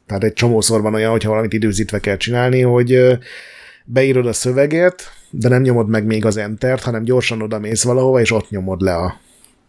Tehát 0.07 0.25
egy 0.25 0.33
csomószor 0.33 0.83
van 0.83 0.95
olyan, 0.95 1.11
hogyha 1.11 1.29
valamit 1.29 1.53
időzítve 1.53 1.99
kell 1.99 2.17
csinálni, 2.17 2.61
hogy 2.61 3.19
beírod 3.85 4.27
a 4.27 4.33
szöveget, 4.33 5.03
de 5.31 5.49
nem 5.49 5.63
nyomod 5.63 5.89
meg 5.89 6.05
még 6.05 6.25
az 6.25 6.37
entert, 6.37 6.83
hanem 6.83 7.03
gyorsan 7.03 7.43
oda 7.43 7.59
mész 7.59 7.83
valahova, 7.83 8.21
és 8.21 8.31
ott 8.31 8.51
nyomod 8.51 8.81
le 8.81 8.95
a, 8.95 9.21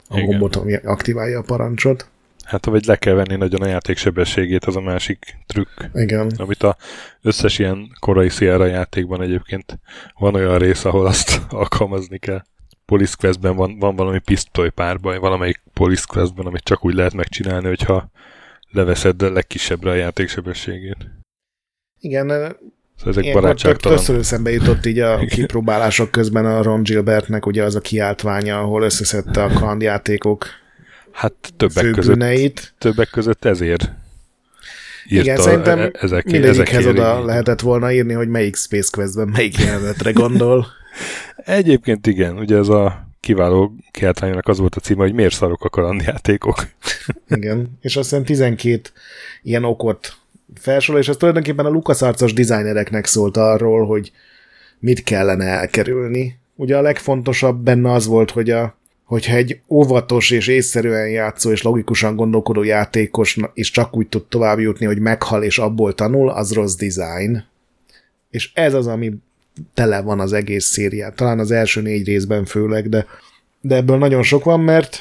a 0.07 0.19
gombot, 0.19 0.55
ami 0.55 0.75
aktiválja 0.75 1.39
a 1.39 1.43
parancsot. 1.43 2.09
Hát 2.43 2.65
vagy 2.65 2.85
le 2.85 2.95
kell 2.95 3.13
venni 3.13 3.35
nagyon 3.35 3.61
a 3.61 3.67
játék 3.67 3.97
sebességét, 3.97 4.65
az 4.65 4.75
a 4.75 4.81
másik 4.81 5.37
trükk. 5.47 5.69
Igen. 5.93 6.31
Amit 6.37 6.63
a 6.63 6.77
összes 7.21 7.59
ilyen 7.59 7.91
korai 7.99 8.29
Sierra 8.29 8.65
játékban 8.65 9.21
egyébként 9.21 9.79
van 10.19 10.35
olyan 10.35 10.57
rész, 10.57 10.85
ahol 10.85 11.05
azt 11.05 11.41
alkalmazni 11.49 12.17
kell. 12.17 12.41
Police 12.91 13.15
Questben 13.17 13.55
van, 13.55 13.79
van 13.79 13.95
valami 13.95 14.19
pisztoly 14.19 14.69
párbaj, 14.69 15.17
valamelyik 15.17 15.61
Police 15.73 16.03
Questben, 16.07 16.45
amit 16.45 16.63
csak 16.63 16.85
úgy 16.85 16.93
lehet 16.93 17.13
megcsinálni, 17.13 17.67
hogyha 17.67 18.09
leveszed 18.71 19.21
a 19.21 19.31
legkisebbre 19.31 19.89
a 19.89 19.93
játék 19.93 20.29
sebességét. 20.29 20.97
Igen, 21.99 22.27
Szóval 22.27 22.53
ezek 23.05 23.33
barátságtalan. 23.33 23.97
Többször 23.97 24.19
eszembe 24.19 24.51
jutott 24.51 24.85
így 24.85 24.99
a 24.99 25.17
kipróbálások 25.35 26.11
közben 26.11 26.45
a 26.45 26.61
Ron 26.61 26.83
Gilbertnek 26.83 27.45
ugye 27.45 27.63
az 27.63 27.75
a 27.75 27.79
kiáltványa, 27.79 28.59
ahol 28.59 28.83
összeszedte 28.83 29.43
a 29.43 29.53
kandjátékok 29.53 30.45
Hát 31.11 31.33
többek 31.57 31.91
között, 31.91 32.73
többek 32.77 33.09
között 33.09 33.45
ezért 33.45 33.91
írta 35.07 35.23
Igen, 35.23 35.37
szerintem 35.37 35.79
e- 35.79 35.91
ezek, 35.93 36.25
mindegyikhez 36.25 36.85
oda 36.85 37.19
így. 37.19 37.25
lehetett 37.25 37.59
volna 37.59 37.91
írni, 37.91 38.13
hogy 38.13 38.27
melyik 38.27 38.55
Space 38.55 38.89
Questben 38.91 39.27
melyik 39.27 39.57
jelenetre 39.57 40.11
gondol. 40.11 40.65
Egyébként 41.35 42.07
igen, 42.07 42.37
ugye 42.37 42.57
ez 42.57 42.67
a 42.67 43.07
kiváló 43.19 43.75
kiáltványnak 43.91 44.47
az 44.47 44.59
volt 44.59 44.75
a 44.75 44.79
címe, 44.79 45.01
hogy 45.01 45.13
miért 45.13 45.33
szarok 45.33 45.63
a 45.63 45.69
kalandjátékok. 45.69 46.67
igen, 47.29 47.77
és 47.81 47.95
azt 47.95 48.09
hiszem 48.09 48.25
12 48.25 48.81
ilyen 49.43 49.63
okot 49.63 50.15
felsor, 50.55 50.97
és 50.97 51.07
ez 51.07 51.17
tulajdonképpen 51.17 51.65
a 51.65 51.69
LucasArts-os 51.69 52.33
designereknek 52.33 53.05
szólt 53.05 53.37
arról, 53.37 53.85
hogy 53.85 54.11
mit 54.79 55.03
kellene 55.03 55.45
elkerülni. 55.45 56.39
Ugye 56.55 56.77
a 56.77 56.81
legfontosabb 56.81 57.63
benne 57.63 57.91
az 57.91 58.05
volt, 58.05 58.31
hogy 58.31 58.49
a, 58.49 58.77
hogyha 59.03 59.35
egy 59.35 59.59
óvatos 59.69 60.31
és 60.31 60.47
észszerűen 60.47 61.09
játszó 61.09 61.51
és 61.51 61.61
logikusan 61.61 62.15
gondolkodó 62.15 62.63
játékos 62.63 63.37
is 63.53 63.71
csak 63.71 63.97
úgy 63.97 64.07
tud 64.07 64.25
tovább 64.25 64.59
jutni, 64.59 64.85
hogy 64.85 64.99
meghal 64.99 65.43
és 65.43 65.59
abból 65.59 65.93
tanul, 65.93 66.29
az 66.29 66.53
rossz 66.53 66.75
design. 66.75 67.43
És 68.29 68.51
ez 68.53 68.73
az, 68.73 68.87
ami 68.87 69.13
tele 69.73 70.01
van 70.01 70.19
az 70.19 70.33
egész 70.33 70.65
szériát. 70.65 71.15
Talán 71.15 71.39
az 71.39 71.51
első 71.51 71.81
négy 71.81 72.05
részben 72.05 72.45
főleg, 72.45 72.89
de, 72.89 73.05
de 73.61 73.75
ebből 73.75 73.97
nagyon 73.97 74.23
sok 74.23 74.43
van, 74.43 74.59
mert 74.59 74.99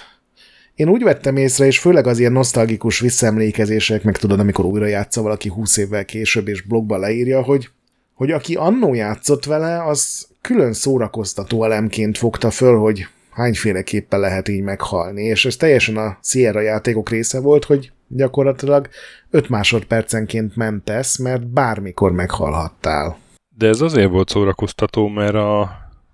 én 0.74 0.88
úgy 0.88 1.02
vettem 1.02 1.36
észre, 1.36 1.66
és 1.66 1.78
főleg 1.78 2.06
az 2.06 2.18
ilyen 2.18 2.32
nosztalgikus 2.32 3.00
visszaemlékezések, 3.00 4.02
meg 4.02 4.18
tudod, 4.18 4.40
amikor 4.40 4.64
újra 4.64 4.86
játsza 4.86 5.22
valaki 5.22 5.48
20 5.48 5.76
évvel 5.76 6.04
később, 6.04 6.48
és 6.48 6.62
blogba 6.62 6.98
leírja, 6.98 7.42
hogy, 7.42 7.68
hogy 8.14 8.30
aki 8.30 8.54
annó 8.54 8.94
játszott 8.94 9.44
vele, 9.44 9.84
az 9.84 10.28
külön 10.40 10.72
szórakoztató 10.72 11.64
elemként 11.64 12.18
fogta 12.18 12.50
föl, 12.50 12.78
hogy 12.78 13.06
hányféleképpen 13.30 14.20
lehet 14.20 14.48
így 14.48 14.62
meghalni, 14.62 15.22
és 15.24 15.44
ez 15.44 15.56
teljesen 15.56 15.96
a 15.96 16.18
Sierra 16.22 16.60
játékok 16.60 17.10
része 17.10 17.40
volt, 17.40 17.64
hogy 17.64 17.92
gyakorlatilag 18.08 18.88
5 19.30 19.48
másodpercenként 19.48 20.56
mentesz, 20.56 21.18
mert 21.18 21.46
bármikor 21.46 22.12
meghalhattál. 22.12 23.18
De 23.60 23.68
ez 23.68 23.80
azért 23.80 24.10
volt 24.10 24.28
szórakoztató, 24.28 25.08
mert 25.08 25.34
a, 25.34 25.60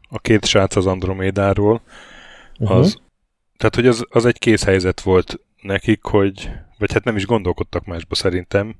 a 0.08 0.18
két 0.18 0.44
srác 0.44 0.76
az 0.76 0.86
Andromédáról, 0.86 1.80
uh-huh. 2.58 2.76
az 2.76 2.98
tehát, 3.56 3.74
hogy 3.74 3.86
az, 3.86 4.04
az 4.08 4.24
egy 4.24 4.38
készhelyzet 4.38 5.00
volt 5.00 5.40
nekik, 5.62 6.02
hogy, 6.02 6.50
vagy 6.78 6.92
hát 6.92 7.04
nem 7.04 7.16
is 7.16 7.26
gondolkodtak 7.26 7.84
másba 7.84 8.14
szerintem, 8.14 8.74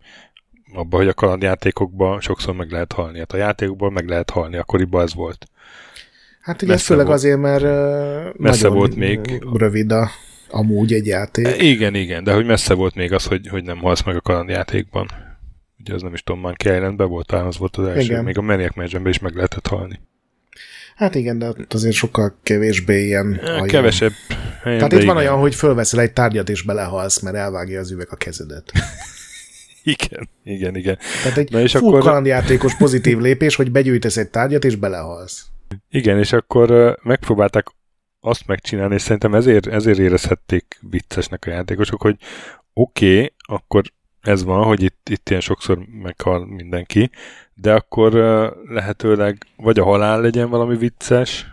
abban, 0.74 1.00
hogy 1.00 1.08
a 1.08 1.14
kalandjátékokban 1.14 2.20
sokszor 2.20 2.54
meg 2.54 2.70
lehet 2.70 2.92
halni. 2.92 3.18
Hát 3.18 3.32
a 3.32 3.36
játékokban 3.36 3.92
meg 3.92 4.08
lehet 4.08 4.30
halni, 4.30 4.56
akkoriban 4.56 5.02
ez 5.02 5.14
volt. 5.14 5.46
Hát 6.40 6.62
ugye 6.62 6.72
ez 6.72 6.82
főleg 6.82 7.06
volt, 7.06 7.18
azért, 7.18 7.38
mert 7.38 7.64
messze 8.38 8.68
volt 8.68 8.94
még 8.94 9.44
rövid 9.52 9.92
a, 9.92 10.10
amúgy 10.50 10.92
egy 10.92 11.06
játék. 11.06 11.62
Igen, 11.62 11.94
igen, 11.94 12.24
de 12.24 12.34
hogy 12.34 12.46
messze 12.46 12.74
volt 12.74 12.94
még 12.94 13.12
az, 13.12 13.24
hogy, 13.26 13.48
hogy 13.48 13.64
nem 13.64 13.78
halsz 13.78 14.02
meg 14.02 14.16
a 14.16 14.20
kalandjátékban. 14.20 15.25
Ugye 15.86 15.94
az 15.94 16.02
nem 16.02 16.14
is 16.14 16.22
tudom, 16.22 16.40
már 16.40 16.54
Islandben 16.64 17.08
volt, 17.08 17.26
talán 17.26 17.46
az 17.46 17.58
volt 17.58 17.76
az 17.76 17.86
első. 17.86 18.00
Igen. 18.00 18.24
Még 18.24 18.38
a 18.38 18.42
Maniac 18.42 18.76
Mansionben 18.76 19.12
is 19.12 19.18
meg 19.18 19.34
lehetett 19.34 19.66
halni. 19.66 20.00
Hát 20.96 21.14
igen, 21.14 21.38
de 21.38 21.52
azért 21.68 21.94
sokkal 21.94 22.38
kevésbé 22.42 23.04
ilyen... 23.04 23.40
Kevesebb. 23.66 24.12
Helyen, 24.62 24.78
Tehát 24.78 24.92
itt 24.92 25.02
igen. 25.02 25.14
van 25.14 25.16
olyan, 25.16 25.38
hogy 25.38 25.54
fölveszel 25.54 26.00
egy 26.00 26.12
tárgyat 26.12 26.48
és 26.48 26.62
belehalsz, 26.62 27.20
mert 27.20 27.36
elvágja 27.36 27.80
az 27.80 27.90
üveg 27.90 28.06
a 28.10 28.16
kezedet. 28.16 28.72
igen, 29.94 30.28
igen, 30.44 30.76
igen. 30.76 30.98
Tehát 31.22 31.38
egy 31.38 31.50
Na 31.50 31.60
és 31.60 31.72
full 31.72 31.88
akkor... 31.88 32.00
kalandjátékos 32.00 32.76
pozitív 32.76 33.18
lépés, 33.18 33.56
hogy 33.56 33.70
begyűjtesz 33.70 34.16
egy 34.16 34.28
tárgyat 34.28 34.64
és 34.64 34.76
belehalsz. 34.76 35.46
Igen, 35.90 36.18
és 36.18 36.32
akkor 36.32 36.98
megpróbálták 37.02 37.66
azt 38.20 38.46
megcsinálni, 38.46 38.94
és 38.94 39.02
szerintem 39.02 39.34
ezért, 39.34 39.66
ezért 39.66 39.98
érezhették 39.98 40.78
viccesnek 40.90 41.44
a 41.46 41.50
játékosok, 41.50 42.02
hogy 42.02 42.16
oké, 42.72 43.14
okay, 43.14 43.32
akkor 43.38 43.82
ez 44.26 44.44
van, 44.44 44.64
hogy 44.64 44.82
itt, 44.82 45.08
itt 45.10 45.28
ilyen 45.28 45.40
sokszor 45.40 45.78
meghal 46.02 46.46
mindenki, 46.46 47.10
de 47.54 47.74
akkor 47.74 48.12
lehetőleg 48.68 49.46
vagy 49.56 49.78
a 49.78 49.84
halál 49.84 50.20
legyen 50.20 50.50
valami 50.50 50.76
vicces, 50.76 51.46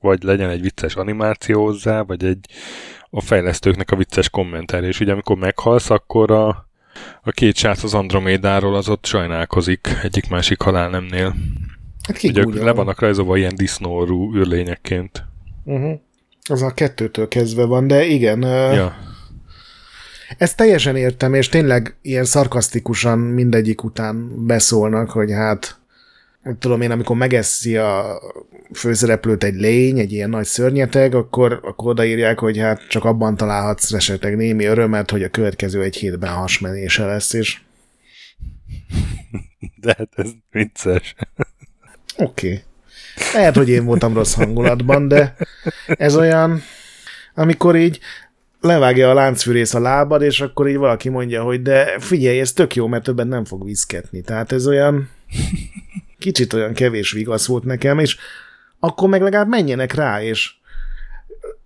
vagy 0.00 0.22
legyen 0.22 0.50
egy 0.50 0.60
vicces 0.60 0.94
animáció 0.94 1.64
hozzá, 1.64 2.02
vagy 2.02 2.24
egy 2.24 2.46
a 3.10 3.20
fejlesztőknek 3.20 3.90
a 3.90 3.96
vicces 3.96 4.30
kommentár, 4.30 4.84
és 4.84 5.00
ugye 5.00 5.12
amikor 5.12 5.36
meghalsz, 5.36 5.90
akkor 5.90 6.30
a, 6.30 6.48
a 7.22 7.30
két 7.30 7.56
srác 7.56 7.82
az 7.82 7.94
Andromédáról 7.94 8.74
az 8.74 8.88
ott 8.88 9.04
sajnálkozik 9.06 9.88
egyik-másik 10.02 10.60
halálnemnél. 10.60 11.34
Hát 12.06 12.22
ugye 12.22 12.44
le 12.62 12.72
vannak 12.72 13.00
rajzolva 13.00 13.36
ilyen 13.36 13.54
disznórú 13.54 14.36
űrlényekként. 14.36 15.24
Uh-huh. 15.64 16.00
Az 16.48 16.62
a 16.62 16.74
kettőtől 16.74 17.28
kezdve 17.28 17.64
van, 17.64 17.86
de 17.86 18.04
igen. 18.04 18.42
Ja. 18.42 18.96
Ezt 20.38 20.56
teljesen 20.56 20.96
értem, 20.96 21.34
és 21.34 21.48
tényleg 21.48 21.96
ilyen 22.02 22.24
szarkasztikusan 22.24 23.18
mindegyik 23.18 23.84
után 23.84 24.46
beszólnak, 24.46 25.10
hogy 25.10 25.30
hát 25.32 25.78
tudom 26.58 26.80
én, 26.80 26.90
amikor 26.90 27.16
megeszi 27.16 27.76
a 27.76 28.20
főszereplőt 28.74 29.44
egy 29.44 29.54
lény, 29.54 29.98
egy 29.98 30.12
ilyen 30.12 30.30
nagy 30.30 30.44
szörnyeteg, 30.44 31.14
akkor, 31.14 31.60
akkor 31.62 31.90
odaírják, 31.90 32.38
hogy 32.38 32.58
hát 32.58 32.88
csak 32.88 33.04
abban 33.04 33.36
találhatsz 33.36 33.92
esetleg 33.92 34.36
némi 34.36 34.64
örömet, 34.64 35.10
hogy 35.10 35.22
a 35.22 35.28
következő 35.28 35.82
egy 35.82 35.96
hétben 35.96 36.32
hasmenése 36.32 37.04
lesz, 37.04 37.32
és... 37.32 37.60
De 39.82 39.94
hát 39.98 40.08
ez 40.16 40.30
vicces. 40.50 41.14
Oké. 42.16 42.48
Okay. 42.48 42.62
Lehet, 43.34 43.56
hogy 43.56 43.68
én 43.68 43.84
voltam 43.84 44.14
rossz 44.14 44.34
hangulatban, 44.34 45.08
de 45.08 45.36
ez 45.86 46.16
olyan, 46.16 46.62
amikor 47.34 47.76
így 47.76 48.00
levágja 48.60 49.10
a 49.10 49.14
láncfűrész 49.14 49.74
a 49.74 49.80
lábad, 49.80 50.22
és 50.22 50.40
akkor 50.40 50.68
így 50.68 50.76
valaki 50.76 51.08
mondja, 51.08 51.42
hogy 51.42 51.62
de 51.62 51.98
figyelj, 51.98 52.40
ez 52.40 52.52
tök 52.52 52.74
jó, 52.74 52.86
mert 52.86 53.04
többen 53.04 53.28
nem 53.28 53.44
fog 53.44 53.64
viszketni. 53.64 54.20
Tehát 54.20 54.52
ez 54.52 54.66
olyan 54.66 55.08
kicsit 56.18 56.52
olyan 56.52 56.72
kevés 56.72 57.12
vigasz 57.12 57.46
volt 57.46 57.64
nekem, 57.64 57.98
és 57.98 58.16
akkor 58.80 59.08
meg 59.08 59.22
legalább 59.22 59.48
menjenek 59.48 59.94
rá, 59.94 60.22
és 60.22 60.54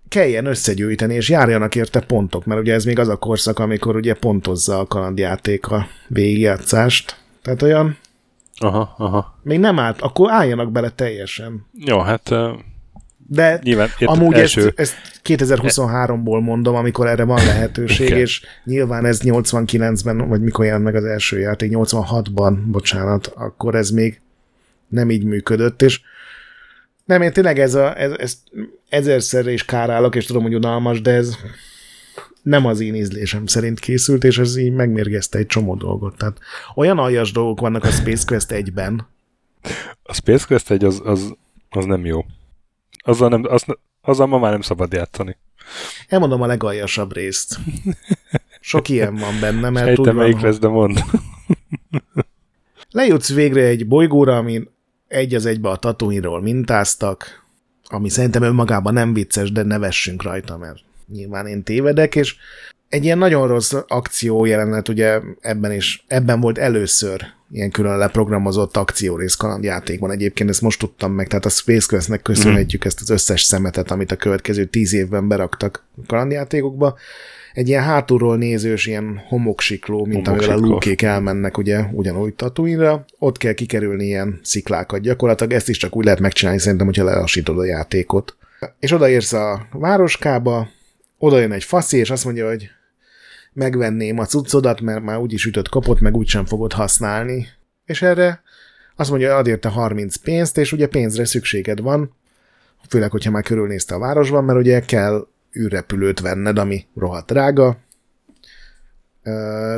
kelljen 0.09 0.45
összegyűjteni, 0.45 1.13
és 1.13 1.29
járjanak 1.29 1.75
érte 1.75 1.99
pontok, 1.99 2.45
mert 2.45 2.61
ugye 2.61 2.73
ez 2.73 2.85
még 2.85 2.99
az 2.99 3.07
a 3.07 3.15
korszak, 3.15 3.59
amikor 3.59 3.95
ugye 3.95 4.13
pontozza 4.13 4.79
a 4.79 4.85
kalandjáték 4.85 5.67
a 5.67 5.87
végigjátszást. 6.07 7.19
Tehát 7.41 7.61
olyan... 7.61 7.97
Aha, 8.57 8.95
aha. 8.97 9.39
Még 9.43 9.59
nem 9.59 9.79
állt, 9.79 10.01
akkor 10.01 10.31
álljanak 10.31 10.71
bele 10.71 10.89
teljesen. 10.89 11.65
Jó, 11.73 11.99
hát 11.99 12.29
de 13.27 13.59
Nyilván, 13.63 13.89
amúgy 13.99 14.33
első... 14.33 14.61
ezt, 14.75 14.79
ezt 14.79 14.95
2023-ból 15.23 16.41
mondom, 16.41 16.75
amikor 16.75 17.07
erre 17.07 17.23
van 17.23 17.45
lehetőség, 17.45 18.09
és 18.09 18.41
nyilván 18.63 19.05
ez 19.05 19.19
89-ben, 19.23 20.27
vagy 20.27 20.41
mikor 20.41 20.65
jelent 20.65 20.83
meg 20.83 20.95
az 20.95 21.03
első 21.03 21.39
játék, 21.39 21.71
86-ban, 21.73 22.57
bocsánat, 22.65 23.27
akkor 23.27 23.75
ez 23.75 23.89
még 23.89 24.21
nem 24.87 25.09
így 25.09 25.23
működött, 25.23 25.81
és 25.81 26.01
nem, 27.05 27.21
én 27.21 27.33
tényleg 27.33 27.59
ez 27.59 27.73
a, 27.73 27.99
ez, 27.99 28.11
ez 28.17 28.37
ezerszer 28.89 29.47
is 29.47 29.65
kárálok, 29.65 30.15
és 30.15 30.25
tudom, 30.25 30.43
hogy 30.43 30.55
unalmas, 30.55 31.01
de 31.01 31.11
ez 31.11 31.37
nem 32.41 32.65
az 32.65 32.79
én 32.79 32.95
ízlésem 32.95 33.45
szerint 33.45 33.79
készült, 33.79 34.23
és 34.23 34.37
ez 34.37 34.57
így 34.57 34.73
megmérgezte 34.73 35.37
egy 35.37 35.45
csomó 35.45 35.75
dolgot. 35.75 36.17
Tehát 36.17 36.37
olyan 36.75 36.97
aljas 36.97 37.31
dolgok 37.31 37.59
vannak 37.59 37.83
a 37.83 37.91
Space 37.91 38.23
Quest 38.25 38.47
1-ben. 38.49 39.07
A 40.03 40.13
Space 40.13 40.45
Quest 40.47 40.71
1 40.71 40.83
az, 40.83 41.01
az, 41.03 41.35
az 41.69 41.85
nem 41.85 42.05
jó. 42.05 42.25
Azzal, 43.03 43.29
nem, 43.29 43.43
az, 43.47 43.65
azzal 44.01 44.27
ma 44.27 44.37
már 44.37 44.51
nem 44.51 44.61
szabad 44.61 44.93
játszani. 44.93 45.37
Elmondom 46.07 46.41
a 46.41 46.45
legaljasabb 46.45 47.13
részt. 47.13 47.57
Sok 48.59 48.89
ilyen 48.89 49.15
van 49.15 49.39
benne, 49.39 49.69
mert 49.69 49.85
Sejtem, 49.85 50.15
melyik 50.15 50.39
lesz, 50.39 50.59
de 50.59 50.67
mond. 50.67 51.03
Lejutsz 52.91 53.33
végre 53.33 53.61
egy 53.61 53.87
bolygóra, 53.87 54.37
amin 54.37 54.69
egy 55.07 55.35
az 55.35 55.45
egybe 55.45 55.69
a 55.69 55.75
Tatooine-ról 55.75 56.41
mintáztak, 56.41 57.45
ami 57.83 58.09
szerintem 58.09 58.43
önmagában 58.43 58.93
nem 58.93 59.13
vicces, 59.13 59.51
de 59.51 59.63
ne 59.63 59.77
vessünk 59.77 60.23
rajta, 60.23 60.57
mert 60.57 60.79
nyilván 61.07 61.47
én 61.47 61.63
tévedek, 61.63 62.15
és 62.15 62.35
egy 62.95 63.03
ilyen 63.03 63.17
nagyon 63.17 63.47
rossz 63.47 63.73
akció 63.87 64.45
jelenet, 64.45 64.89
ugye 64.89 65.19
ebben 65.41 65.71
is, 65.71 66.05
ebben 66.07 66.39
volt 66.39 66.57
először 66.57 67.21
ilyen 67.51 67.71
külön 67.71 67.97
leprogramozott 67.97 68.77
akciórész 68.77 69.35
kalandjátékban. 69.35 70.11
Egyébként 70.11 70.49
ezt 70.49 70.61
most 70.61 70.79
tudtam 70.79 71.11
meg, 71.11 71.27
tehát 71.27 71.45
a 71.45 71.49
Space 71.49 71.85
Quest-nek 71.89 72.21
köszönhetjük 72.21 72.83
mm. 72.83 72.87
ezt 72.87 73.01
az 73.01 73.09
összes 73.09 73.41
szemetet, 73.41 73.91
amit 73.91 74.11
a 74.11 74.15
következő 74.15 74.65
tíz 74.65 74.93
évben 74.93 75.27
beraktak 75.27 75.83
kalandjátékokba. 76.07 76.97
Egy 77.53 77.67
ilyen 77.67 77.83
hátulról 77.83 78.37
nézős, 78.37 78.85
ilyen 78.85 79.21
homoksikló, 79.27 80.05
mint 80.05 80.27
amivel 80.27 80.57
a 80.57 80.59
lúkék 80.59 81.01
elmennek 81.01 81.57
ugye 81.57 81.79
ugyanúgy 81.91 82.33
tatooine 82.33 83.05
ott 83.19 83.37
kell 83.37 83.53
kikerülni 83.53 84.05
ilyen 84.05 84.39
sziklákat. 84.43 85.01
Gyakorlatilag 85.01 85.53
ezt 85.53 85.69
is 85.69 85.77
csak 85.77 85.95
úgy 85.95 86.03
lehet 86.03 86.19
megcsinálni 86.19 86.59
szerintem, 86.59 86.85
hogyha 86.85 87.03
lelassítod 87.03 87.59
a 87.59 87.65
játékot. 87.65 88.35
És 88.79 88.91
odaérsz 88.91 89.33
a 89.33 89.67
városkába, 89.71 90.67
oda 91.17 91.39
jön 91.39 91.51
egy 91.51 91.63
faszi, 91.63 91.97
és 91.97 92.09
azt 92.09 92.25
mondja, 92.25 92.47
hogy 92.47 92.69
megvenném 93.55 94.19
a 94.19 94.25
cuccodat, 94.25 94.81
mert 94.81 95.03
már 95.03 95.17
úgyis 95.17 95.45
ütött 95.45 95.69
kapott, 95.69 95.99
meg 95.99 96.15
úgysem 96.15 96.45
fogod 96.45 96.73
használni. 96.73 97.47
És 97.85 98.01
erre 98.01 98.41
azt 98.95 99.09
mondja, 99.09 99.37
ad 99.37 99.47
érte 99.47 99.69
30 99.69 100.15
pénzt, 100.15 100.57
és 100.57 100.71
ugye 100.71 100.87
pénzre 100.87 101.25
szükséged 101.25 101.81
van, 101.81 102.15
főleg, 102.89 103.11
hogyha 103.11 103.31
már 103.31 103.43
körülnézte 103.43 103.95
a 103.95 103.99
városban, 103.99 104.43
mert 104.43 104.59
ugye 104.59 104.79
kell 104.79 105.27
űrrepülőt 105.59 106.19
venned, 106.19 106.57
ami 106.57 106.85
rohadt 106.95 107.31
drága. 107.31 107.77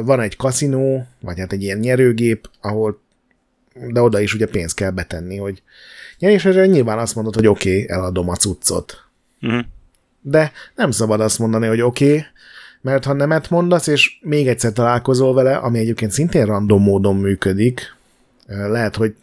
Van 0.03 0.19
egy 0.19 0.35
kaszinó, 0.35 1.07
vagy 1.19 1.39
hát 1.39 1.51
egy 1.51 1.63
ilyen 1.63 1.77
nyerőgép, 1.77 2.49
ahol 2.61 3.01
de 3.87 4.01
oda 4.01 4.19
is 4.19 4.33
ugye 4.33 4.45
pénzt 4.45 4.75
kell 4.75 4.91
betenni, 4.91 5.37
hogy 5.37 5.63
és 6.17 6.45
erre 6.45 6.65
nyilván 6.65 6.99
azt 6.99 7.15
mondod, 7.15 7.35
hogy 7.35 7.47
oké, 7.47 7.83
okay, 7.83 7.95
eladom 7.97 8.29
a 8.29 8.35
cuccot. 8.35 9.05
Uh-huh. 9.41 9.65
De 10.21 10.51
nem 10.75 10.91
szabad 10.91 11.21
azt 11.21 11.39
mondani, 11.39 11.67
hogy 11.67 11.81
oké, 11.81 12.05
okay, 12.05 12.25
mert 12.87 13.05
ha 13.05 13.13
nemet 13.13 13.49
mondasz, 13.49 13.87
és 13.87 14.17
még 14.21 14.47
egyszer 14.47 14.71
találkozol 14.71 15.33
vele, 15.33 15.55
ami 15.55 15.79
egyébként 15.79 16.11
szintén 16.11 16.45
random 16.45 16.83
módon 16.83 17.15
működik, 17.15 17.95
lehet, 18.47 18.95
hogy 18.95 19.15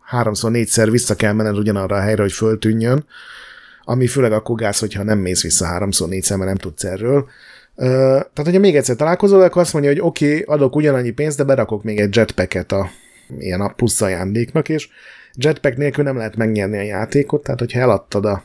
háromszor, 0.00 0.50
négyszer 0.50 0.90
vissza 0.90 1.14
kell 1.14 1.32
menned 1.32 1.58
ugyanarra 1.58 1.96
a 1.96 2.00
helyre, 2.00 2.22
hogy 2.22 2.32
föltűnjön, 2.32 3.04
ami 3.84 4.06
főleg 4.06 4.32
akkor 4.32 4.56
gáz, 4.56 4.78
hogyha 4.78 5.02
nem 5.02 5.18
mész 5.18 5.42
vissza 5.42 5.66
háromszor, 5.66 6.08
négyszer, 6.08 6.36
mert 6.36 6.48
nem 6.48 6.58
tudsz 6.58 6.84
erről. 6.84 7.28
Tehát, 7.76 8.30
hogyha 8.34 8.60
még 8.60 8.76
egyszer 8.76 8.96
találkozol, 8.96 9.42
akkor 9.42 9.62
azt 9.62 9.72
mondja, 9.72 9.90
hogy 9.90 10.00
oké, 10.00 10.26
okay, 10.26 10.54
adok 10.54 10.76
ugyanannyi 10.76 11.10
pénzt, 11.10 11.38
de 11.38 11.44
berakok 11.44 11.82
még 11.82 11.98
egy 12.00 12.16
jetpacket 12.16 12.72
a 12.72 12.90
ilyen 13.38 13.60
a 13.60 13.68
plusz 13.68 14.00
ajándéknak, 14.00 14.68
és 14.68 14.88
jetpack 15.34 15.76
nélkül 15.76 16.04
nem 16.04 16.16
lehet 16.16 16.36
megnyerni 16.36 16.78
a 16.78 16.82
játékot, 16.82 17.42
tehát 17.42 17.60
hogyha 17.60 17.80
eladtad 17.80 18.24
a 18.24 18.42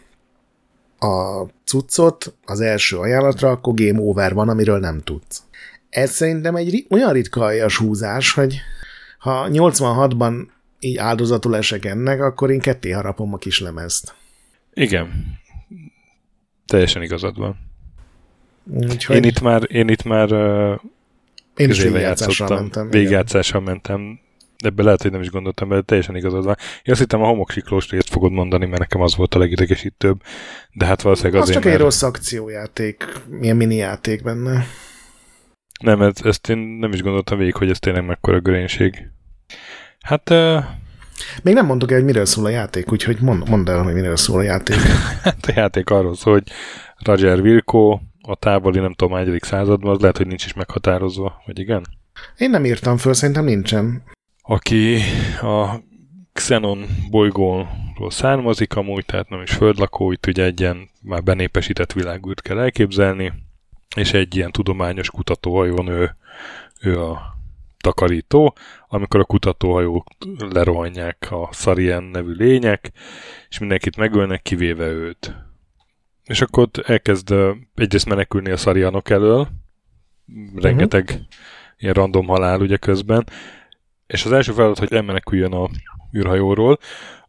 a 1.04 1.46
cuccot 1.64 2.34
az 2.46 2.60
első 2.60 2.98
ajánlatra, 2.98 3.50
akkor 3.50 3.74
game 3.74 4.00
over 4.00 4.34
van, 4.34 4.50
amiről 4.50 4.80
nem 4.80 5.02
tudsz. 5.02 5.44
Ez 5.90 6.12
szerintem 6.12 6.56
egy 6.56 6.86
olyan 6.90 7.14
ritka 7.14 7.42
aljas 7.42 7.78
húzás, 7.78 8.34
hogy 8.34 8.56
ha 9.20 9.48
86-ban 9.50 10.48
így 10.80 10.98
áldozatul 10.98 11.56
esek 11.56 11.86
ennek, 11.86 12.22
akkor 12.22 12.52
én 12.52 12.60
ketté 12.60 12.92
harapom 12.92 13.34
a 13.34 13.38
kis 13.38 13.60
lemezt. 13.60 14.16
Igen. 14.74 15.38
Teljesen 16.66 17.02
igazad 17.02 17.38
van. 17.38 17.58
Úgyhogy... 18.74 19.16
Én 19.16 19.24
itt 19.24 19.42
már, 19.42 19.64
én 19.72 19.88
itt 19.88 20.04
már 20.04 20.32
én 21.56 21.70
is 21.70 21.82
végigjátszással 21.82 22.60
mentem. 22.60 22.90
Végigjátszással 22.90 23.62
mentem 23.62 24.20
ebbe 24.66 24.84
lehet, 24.84 25.02
hogy 25.02 25.12
nem 25.12 25.22
is 25.22 25.30
gondoltam, 25.30 25.68
mert 25.68 25.86
teljesen 25.86 26.16
igazad 26.16 26.44
van. 26.44 26.56
Én 26.84 26.92
azt 26.92 27.00
hittem 27.00 27.22
a 27.22 27.28
homoksiklós 27.28 27.90
részt 27.90 28.10
fogod 28.10 28.32
mondani, 28.32 28.66
mert 28.66 28.80
nekem 28.80 29.02
az 29.02 29.16
volt 29.16 29.36
a 29.36 29.40
legidegesítőbb, 29.40 30.22
de 30.72 30.86
hát 30.86 31.02
valószínűleg 31.02 31.42
azért, 31.42 31.58
Az 31.58 31.62
csak 31.62 31.72
mert... 31.72 31.76
egy 31.82 31.86
rossz 31.86 32.02
akciójáték, 32.04 33.06
milyen 33.28 33.56
mini 33.56 33.76
játék 33.76 34.24
benne. 34.24 34.66
Nem, 35.82 36.02
ez, 36.02 36.14
ezt 36.24 36.50
én 36.50 36.58
nem 36.58 36.92
is 36.92 37.02
gondoltam 37.02 37.38
végig, 37.38 37.56
hogy 37.56 37.70
ez 37.70 37.80
tényleg 37.80 38.06
mekkora 38.06 38.40
görénység. 38.40 39.10
Hát... 40.02 40.30
Uh... 40.30 40.64
Még 41.44 41.54
nem 41.54 41.66
mondtuk 41.66 41.92
el, 41.92 41.98
hogy 41.98 42.06
miről 42.06 42.26
szól 42.26 42.46
a 42.46 42.50
játék, 42.50 42.92
úgyhogy 42.92 43.18
mond, 43.20 43.50
mondd 43.50 43.70
el, 43.70 43.84
hogy 43.84 43.94
miről 43.94 44.16
szól 44.16 44.40
a 44.40 44.44
játék. 44.44 44.76
hát 45.24 45.46
a 45.48 45.52
játék 45.56 45.90
arról 45.90 46.16
szól, 46.16 46.34
hogy 46.34 46.52
Roger 46.98 47.40
Wilco 47.40 48.00
a 48.22 48.36
távoli, 48.36 48.80
nem 48.80 48.94
tudom, 48.94 49.18
egyedik 49.18 49.44
században, 49.44 49.94
az 49.94 50.00
lehet, 50.00 50.18
hogy 50.18 50.28
nincs 50.28 50.46
is 50.46 50.54
meghatározva, 50.54 51.42
vagy 51.46 51.60
igen? 51.60 51.86
Én 52.38 52.50
nem 52.50 52.66
írtam 52.66 52.98
föl, 52.98 53.14
szerintem 53.14 53.44
nincsen 53.44 54.04
aki 54.42 54.98
a 55.42 55.80
Xenon 56.34 56.86
bolygóról 57.10 58.12
származik 58.12 58.76
amúgy, 58.76 59.06
tehát 59.06 59.30
nem 59.30 59.42
is 59.42 59.52
földlakó, 59.52 60.12
itt 60.12 60.28
ugye 60.28 60.44
egy 60.44 60.60
ilyen 60.60 60.90
már 61.02 61.24
benépesített 61.24 61.94
világűrt 61.94 62.42
kell 62.42 62.60
elképzelni, 62.60 63.34
és 63.96 64.14
egy 64.14 64.36
ilyen 64.36 64.52
tudományos 64.52 65.10
kutatóhajón 65.10 65.88
ő, 65.88 66.16
ő 66.82 67.02
a 67.02 67.40
takarító, 67.82 68.56
amikor 68.88 69.20
a 69.20 69.26
kutatóhajók 69.26 70.08
lerohanják 70.38 71.28
a 71.30 71.50
Sarien 71.52 72.04
nevű 72.04 72.32
lények, 72.32 72.92
és 73.50 73.60
mindenkit 73.60 73.98
megölnek, 73.98 74.42
kivéve 74.42 74.88
őt. 74.88 75.36
És 76.24 76.42
akkor 76.42 76.64
ott 76.64 76.78
elkezd 76.78 77.34
egyrészt 77.76 78.10
menekülni 78.10 78.52
a 78.52 78.58
szarianok 78.58 79.10
elől, 79.10 79.48
rengeteg 80.56 81.04
uh-huh. 81.04 81.22
ilyen 81.78 81.94
random 81.94 82.28
halál 82.28 82.62
ugye 82.62 82.78
közben, 82.78 83.26
és 84.12 84.26
az 84.26 84.32
első 84.32 84.52
feladat, 84.52 84.80
hogy 84.80 84.94
elmeneküljön 84.94 85.54
a 85.54 85.70
űrhajóról, 86.18 86.78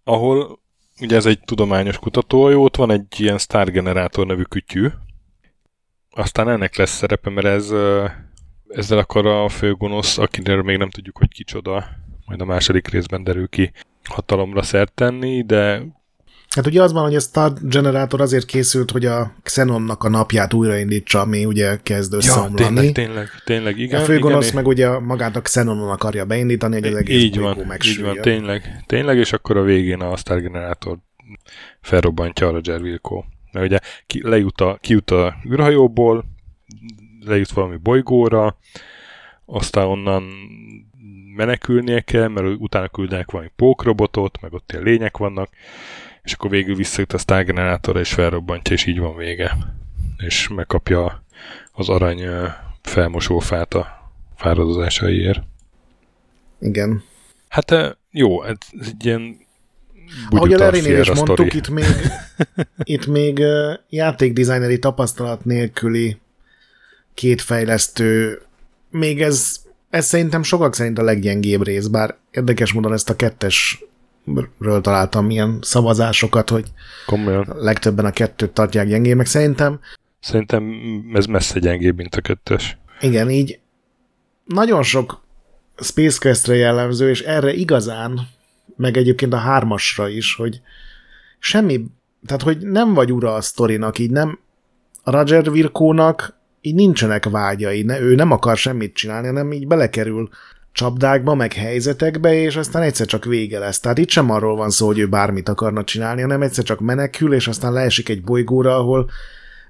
ahol 0.04 0.60
ugye 1.00 1.16
ez 1.16 1.26
egy 1.26 1.40
tudományos 1.40 1.98
kutatóhajó, 1.98 2.64
ott 2.64 2.76
van 2.76 2.90
egy 2.90 3.20
ilyen 3.20 3.38
Star 3.38 3.70
Generator 3.70 4.26
nevű 4.26 4.42
kütyű, 4.42 4.88
aztán 6.10 6.48
ennek 6.48 6.76
lesz 6.76 6.90
szerepe, 6.90 7.30
mert 7.30 7.46
ez, 7.46 7.70
ezzel 8.68 8.98
akar 8.98 9.26
a 9.26 9.48
főgonosz, 9.48 10.18
akiről 10.18 10.62
még 10.62 10.76
nem 10.76 10.90
tudjuk, 10.90 11.18
hogy 11.18 11.28
kicsoda, 11.28 11.88
majd 12.26 12.40
a 12.40 12.44
második 12.44 12.88
részben 12.88 13.24
derül 13.24 13.48
ki, 13.48 13.72
hatalomra 14.04 14.62
szert 14.62 14.92
tenni, 14.92 15.42
de 15.42 15.82
Hát 16.54 16.66
ugye 16.66 16.82
az 16.82 16.92
van, 16.92 17.02
hogy 17.02 17.14
a 17.14 17.20
Star 17.20 17.52
Generator 17.60 18.20
azért 18.20 18.44
készült, 18.44 18.90
hogy 18.90 19.06
a 19.06 19.34
Xenonnak 19.42 20.04
a 20.04 20.08
napját 20.08 20.52
újraindítsa, 20.54 21.20
ami 21.20 21.44
ugye 21.44 21.76
kezd 21.82 22.12
összeomlani. 22.12 22.60
Ja, 22.60 22.66
tényleg, 22.66 22.92
tényleg, 22.92 23.28
tényleg, 23.44 23.78
igen. 23.78 24.00
A 24.00 24.04
főgonosz 24.04 24.44
igen, 24.44 24.54
meg 24.54 24.66
ugye 24.66 24.98
magát 24.98 25.36
a 25.36 25.40
Xenonon 25.40 25.90
akarja 25.90 26.24
beindítani, 26.24 26.74
hogy 26.74 26.86
az 26.86 26.94
egész 26.94 27.22
így 27.22 27.38
van, 27.38 27.56
így 27.84 28.02
van, 28.02 28.16
tényleg, 28.20 28.82
tényleg, 28.86 29.18
és 29.18 29.32
akkor 29.32 29.56
a 29.56 29.62
végén 29.62 30.00
a 30.00 30.16
Star 30.16 30.40
Generator 30.40 30.98
felrobbantja 31.80 32.48
a 32.48 32.50
Roger 32.50 32.80
Wilco. 32.80 33.24
Mert 33.52 33.66
ugye 33.66 33.78
ki, 34.06 34.20
lejut 34.28 34.60
a, 34.60 34.78
kijut 34.80 35.10
a 35.10 35.34
űrhajóból, 35.50 36.24
lejut 37.24 37.50
valami 37.50 37.76
bolygóra, 37.76 38.56
aztán 39.44 39.86
onnan 39.86 40.22
menekülnie 41.36 42.00
kell, 42.00 42.28
mert 42.28 42.46
utána 42.58 42.88
küldenek 42.88 43.30
valami 43.30 43.50
pókrobotot, 43.56 44.40
meg 44.40 44.52
ott 44.52 44.72
ilyen 44.72 44.84
lények 44.84 45.16
vannak, 45.16 45.48
és 46.22 46.32
akkor 46.32 46.50
végül 46.50 46.74
visszajut 46.74 47.12
a 47.12 47.18
Star 47.18 47.44
Generator 47.44 47.96
és 47.96 48.12
felrobbantja, 48.12 48.74
és 48.74 48.86
így 48.86 48.98
van 48.98 49.16
vége. 49.16 49.56
És 50.16 50.48
megkapja 50.48 51.24
az 51.72 51.88
arany 51.88 52.22
felmosófát 52.82 53.74
a 53.74 54.10
fáradozásaiért. 54.36 55.42
Igen. 56.60 57.02
Hát 57.48 57.98
jó, 58.10 58.42
ez 58.42 58.56
egy 58.80 59.04
ilyen 59.04 59.40
Ahogy 60.30 60.52
a 60.52 60.58
Lerinél 60.58 61.00
is 61.00 61.12
mondtuk, 61.12 61.54
itt 61.54 61.68
még, 61.68 61.84
itt 62.94 63.06
még 63.06 63.42
játékdesigneri 63.88 64.78
tapasztalat 64.78 65.44
nélküli 65.44 66.20
két 67.14 67.40
fejlesztő, 67.40 68.42
még 68.90 69.22
ez, 69.22 69.56
ez 69.90 70.06
szerintem 70.06 70.42
sokak 70.42 70.74
szerint 70.74 70.98
a 70.98 71.02
leggyengébb 71.02 71.64
rész, 71.64 71.86
bár 71.86 72.16
érdekes 72.30 72.72
módon 72.72 72.92
ezt 72.92 73.10
a 73.10 73.16
kettesről 74.24 74.80
találtam 74.80 75.30
ilyen 75.30 75.58
szavazásokat, 75.60 76.50
hogy 76.50 76.64
Komolyan. 77.06 77.46
legtöbben 77.56 78.04
a 78.04 78.10
kettőt 78.10 78.50
tartják 78.50 78.86
gyengébbnek. 78.86 79.26
Szerintem 79.26 79.80
Szerintem 80.22 80.74
ez 81.14 81.26
messze 81.26 81.58
gyengébb, 81.58 81.96
mint 81.96 82.14
a 82.14 82.20
kettes. 82.20 82.78
Igen, 83.00 83.30
így 83.30 83.58
nagyon 84.44 84.82
sok 84.82 85.24
Space 85.76 86.18
Quest-re 86.20 86.54
jellemző, 86.54 87.08
és 87.08 87.20
erre 87.20 87.52
igazán, 87.52 88.20
meg 88.76 88.96
egyébként 88.96 89.32
a 89.32 89.36
hármasra 89.36 90.08
is, 90.08 90.34
hogy 90.34 90.60
semmi, 91.38 91.84
tehát 92.26 92.42
hogy 92.42 92.58
nem 92.58 92.94
vagy 92.94 93.12
ura 93.12 93.34
a 93.34 93.40
sztorinak, 93.40 93.98
így 93.98 94.10
nem, 94.10 94.38
a 95.02 95.10
Roger 95.10 95.50
Virkónak 95.50 96.40
így 96.60 96.74
nincsenek 96.74 97.24
vágyai, 97.24 97.82
ne, 97.82 98.00
ő 98.00 98.14
nem 98.14 98.30
akar 98.30 98.56
semmit 98.56 98.94
csinálni, 98.94 99.26
hanem 99.26 99.52
így 99.52 99.66
belekerül 99.66 100.28
csapdákba, 100.72 101.34
meg 101.34 101.52
helyzetekbe, 101.52 102.34
és 102.34 102.56
aztán 102.56 102.82
egyszer 102.82 103.06
csak 103.06 103.24
vége 103.24 103.58
lesz. 103.58 103.80
Tehát 103.80 103.98
itt 103.98 104.10
sem 104.10 104.30
arról 104.30 104.56
van 104.56 104.70
szó, 104.70 104.86
hogy 104.86 104.98
ő 104.98 105.08
bármit 105.08 105.48
akarna 105.48 105.84
csinálni, 105.84 106.20
hanem 106.20 106.42
egyszer 106.42 106.64
csak 106.64 106.80
menekül, 106.80 107.34
és 107.34 107.48
aztán 107.48 107.72
leesik 107.72 108.08
egy 108.08 108.22
bolygóra, 108.22 108.76
ahol 108.76 109.10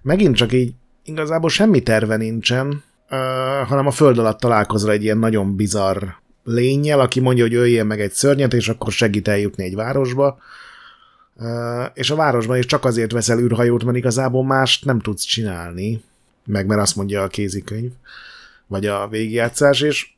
megint 0.03 0.37
csak 0.37 0.53
így 0.53 0.73
igazából 1.05 1.51
semmi 1.51 1.83
terve 1.83 2.17
nincsen, 2.17 2.83
uh, 3.11 3.69
hanem 3.69 3.87
a 3.87 3.91
föld 3.91 4.19
alatt 4.19 4.41
találkozol 4.41 4.91
egy 4.91 5.03
ilyen 5.03 5.19
nagyon 5.19 5.57
bizarr 5.57 6.05
lényel, 6.45 7.01
aki 7.01 7.21
mondja, 7.21 7.45
hogy 7.45 7.55
öljél 7.55 7.85
meg 7.85 8.01
egy 8.01 8.13
szörnyet, 8.13 8.55
és 8.55 8.69
akkor 8.69 8.93
segít 8.93 9.29
eljutni 9.29 9.65
egy 9.65 9.75
városba. 9.75 10.39
Uh, 11.37 11.85
és 11.95 12.11
a 12.11 12.17
városban 12.17 12.57
is 12.57 12.67
csak 12.67 12.85
azért 12.85 13.13
veszel 13.13 13.39
űrhajót, 13.39 13.85
mert 13.85 13.97
igazából 13.97 14.45
mást 14.45 14.85
nem 14.85 15.01
tudsz 15.01 15.25
csinálni, 15.25 16.03
meg 16.45 16.67
mert 16.67 16.81
azt 16.81 16.97
mondja 16.97 17.23
a 17.23 17.29
kézikönyv, 17.29 17.91
vagy 18.67 18.87
a 18.87 19.09
végigjátszás, 19.09 19.81
és, 19.81 20.15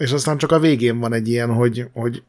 és 0.00 0.12
aztán 0.12 0.38
csak 0.38 0.52
a 0.52 0.58
végén 0.58 0.98
van 0.98 1.12
egy 1.12 1.28
ilyen, 1.28 1.54
hogy, 1.54 1.86
hogy 1.92 2.22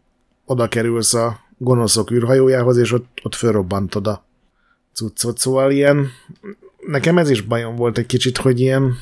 oda 0.45 0.67
kerülsz 0.67 1.13
a 1.13 1.39
gonoszok 1.57 2.12
űrhajójához, 2.12 2.77
és 2.77 2.91
ott, 2.91 3.19
ott 3.23 3.36
fölrobbantod 3.36 4.07
a 4.07 4.25
cuccot, 4.93 5.38
szóval 5.38 5.71
ilyen 5.71 6.07
nekem 6.88 7.17
ez 7.17 7.29
is 7.29 7.41
bajom 7.41 7.75
volt 7.75 7.97
egy 7.97 8.05
kicsit, 8.05 8.38
hogy 8.38 8.60
ilyen 8.60 8.84
oké, 8.84 8.97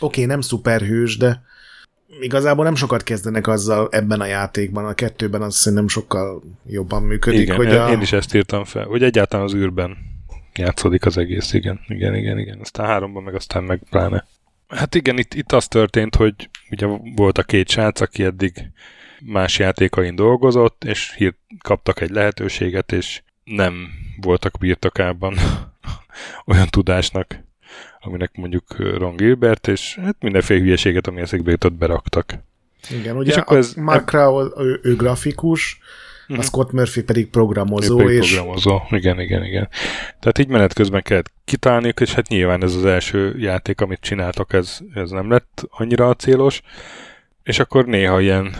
okay, 0.00 0.24
nem 0.24 0.40
szuperhős, 0.40 1.16
de 1.16 1.42
igazából 2.20 2.64
nem 2.64 2.74
sokat 2.74 3.02
kezdenek 3.02 3.46
azzal 3.46 3.88
ebben 3.90 4.20
a 4.20 4.26
játékban, 4.26 4.86
a 4.86 4.94
kettőben 4.94 5.42
az 5.42 5.54
szerintem 5.54 5.88
sokkal 5.88 6.42
jobban 6.66 7.02
működik. 7.02 7.40
Igen, 7.40 7.56
hogy 7.56 7.74
a... 7.74 7.90
én 7.90 8.00
is 8.00 8.12
ezt 8.12 8.34
írtam 8.34 8.64
fel, 8.64 8.84
hogy 8.84 9.02
egyáltalán 9.02 9.46
az 9.46 9.54
űrben 9.54 9.96
játszódik 10.54 11.06
az 11.06 11.16
egész, 11.16 11.52
igen, 11.52 11.80
igen, 11.86 12.14
igen, 12.14 12.38
igen. 12.38 12.58
Aztán 12.60 12.86
háromban 12.86 13.22
meg 13.22 13.34
aztán 13.34 13.64
meg 13.64 13.82
pláne. 13.90 14.26
Hát 14.68 14.94
igen, 14.94 15.18
itt, 15.18 15.34
itt 15.34 15.52
az 15.52 15.68
történt, 15.68 16.16
hogy 16.16 16.48
ugye 16.70 16.86
volt 17.16 17.38
a 17.38 17.42
két 17.42 17.68
srác, 17.68 18.00
aki 18.00 18.24
eddig 18.24 18.70
más 19.20 19.58
játékain 19.58 20.14
dolgozott, 20.14 20.84
és 20.84 21.14
hírt, 21.16 21.36
kaptak 21.62 22.00
egy 22.00 22.10
lehetőséget, 22.10 22.92
és 22.92 23.22
nem 23.44 23.88
voltak 24.20 24.58
birtokában 24.58 25.34
olyan 26.46 26.68
tudásnak, 26.68 27.40
aminek 28.00 28.30
mondjuk 28.34 28.76
Ron 28.76 29.16
Gilbert, 29.16 29.68
és 29.68 29.98
hát 30.02 30.16
mindenféle 30.20 30.60
hülyeséget, 30.60 31.06
ami 31.06 31.20
eszekbe 31.20 31.50
jutott, 31.50 31.72
beraktak. 31.72 32.34
Igen, 32.90 33.16
ugye 33.16 33.30
és 33.30 33.36
akkor 33.36 33.56
ez, 33.56 33.74
Mark 33.74 34.08
Crow, 34.08 34.50
ő, 34.56 34.80
ő 34.82 34.96
grafikus, 34.96 35.80
uh-huh. 36.28 36.38
a 36.38 36.42
Scott 36.42 36.72
Murphy 36.72 37.02
pedig 37.02 37.28
programozó. 37.28 38.00
Ő 38.00 38.04
pedig 38.04 38.22
és... 38.22 38.34
programozó, 38.34 38.80
igen, 38.90 39.20
igen, 39.20 39.44
igen. 39.44 39.68
Tehát 40.20 40.38
így 40.38 40.48
menet 40.48 40.72
közben 40.72 41.02
kellett 41.02 41.32
kitalálniuk, 41.44 42.00
és 42.00 42.14
hát 42.14 42.28
nyilván 42.28 42.62
ez 42.62 42.74
az 42.74 42.84
első 42.84 43.38
játék, 43.38 43.80
amit 43.80 44.00
csináltak, 44.00 44.52
ez, 44.52 44.78
ez 44.94 45.10
nem 45.10 45.30
lett 45.30 45.66
annyira 45.70 46.14
célos, 46.14 46.62
és 47.42 47.58
akkor 47.58 47.86
néha 47.86 48.20
ilyen 48.20 48.54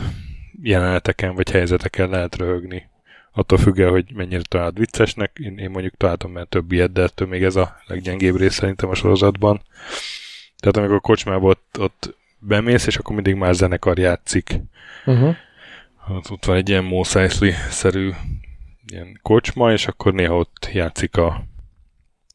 jeleneteken 0.62 1.34
vagy 1.34 1.50
helyzeteken 1.50 2.08
lehet 2.10 2.36
röhögni 2.36 2.88
attól 3.32 3.58
függően, 3.58 3.90
hogy 3.90 4.12
mennyire 4.14 4.42
talált 4.48 4.78
viccesnek. 4.78 5.36
Én, 5.42 5.58
én 5.58 5.70
mondjuk 5.70 5.94
találtam 5.96 6.32
már 6.32 6.46
több 6.48 6.72
ilyet, 6.72 6.92
de 6.92 7.02
ettől 7.02 7.28
még 7.28 7.42
ez 7.42 7.56
a 7.56 7.76
leggyengébb 7.86 8.36
rész 8.36 8.54
szerintem 8.54 8.88
a 8.88 8.94
sorozatban. 8.94 9.60
Tehát 10.58 10.76
amikor 10.76 10.96
a 10.96 11.00
kocsmából 11.00 11.50
ott, 11.50 11.76
ott 11.78 12.16
bemész, 12.38 12.86
és 12.86 12.96
akkor 12.96 13.14
mindig 13.14 13.34
már 13.34 13.54
zenekar 13.54 13.98
játszik. 13.98 14.60
Uh-huh. 15.04 15.36
Hát 16.08 16.30
ott 16.30 16.44
van 16.44 16.56
egy 16.56 16.68
ilyen 16.68 16.84
Mos 16.84 17.14
szerű 17.70 18.12
ilyen 18.86 19.18
kocsma, 19.22 19.72
és 19.72 19.86
akkor 19.86 20.14
néha 20.14 20.36
ott 20.36 20.68
játszik 20.72 21.16
a, 21.16 21.44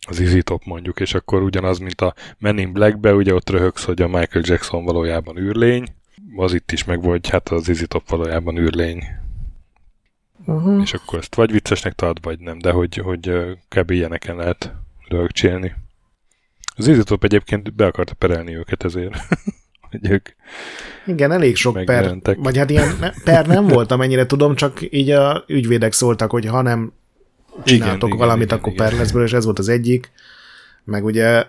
az 0.07 0.19
Easy 0.19 0.43
Top 0.43 0.63
mondjuk, 0.65 0.99
és 0.99 1.13
akkor 1.13 1.41
ugyanaz, 1.41 1.79
mint 1.79 2.01
a 2.01 2.13
Men 2.37 2.57
in 2.57 2.73
Black-be, 2.73 3.13
ugye 3.13 3.33
ott 3.33 3.49
röhögsz, 3.49 3.83
hogy 3.83 4.01
a 4.01 4.07
Michael 4.07 4.43
Jackson 4.47 4.85
valójában 4.85 5.37
űrlény, 5.37 5.87
az 6.35 6.53
itt 6.53 6.71
is 6.71 6.83
meg 6.83 7.01
vagy, 7.01 7.29
hát 7.29 7.49
az 7.49 7.69
Easy 7.69 7.87
Top 7.87 8.09
valójában 8.09 8.57
űrlény. 8.57 9.03
Uh-huh. 10.45 10.81
És 10.81 10.93
akkor 10.93 11.19
ezt 11.19 11.35
vagy 11.35 11.51
viccesnek 11.51 11.93
tart, 11.93 12.23
vagy 12.23 12.39
nem, 12.39 12.59
de 12.59 12.71
hogy, 12.71 12.95
hogy 12.95 13.31
kb. 13.67 13.91
ilyeneken 13.91 14.35
lehet 14.35 14.73
rögcsélni. 15.07 15.75
Az 16.75 16.87
Izitop 16.87 17.23
egyébként 17.23 17.73
be 17.73 17.85
akarta 17.85 18.13
perelni 18.13 18.55
őket 18.55 18.83
ezért. 18.83 19.15
hogy 20.01 20.11
ők 20.11 20.29
Igen, 21.05 21.31
elég 21.31 21.55
sok 21.55 21.85
per, 21.85 22.17
vagy 22.37 22.57
hát 22.57 22.69
ilyen 22.69 23.13
per 23.23 23.47
nem 23.47 23.67
volt, 23.67 23.91
amennyire 23.91 24.25
tudom, 24.25 24.55
csak 24.55 24.79
így 24.89 25.11
a 25.11 25.43
ügyvédek 25.47 25.93
szóltak, 25.93 26.31
hogy 26.31 26.45
ha 26.45 26.61
nem 26.61 26.93
csináltok 27.63 28.07
igen, 28.07 28.19
valamit, 28.19 28.45
igen, 28.45 28.57
akkor 28.57 28.73
igen, 28.73 28.85
per 28.85 28.97
lesz 28.97 29.11
belőle, 29.11 29.29
és 29.29 29.35
ez 29.35 29.45
volt 29.45 29.59
az 29.59 29.69
egyik. 29.69 30.11
Meg 30.83 31.05
ugye 31.05 31.45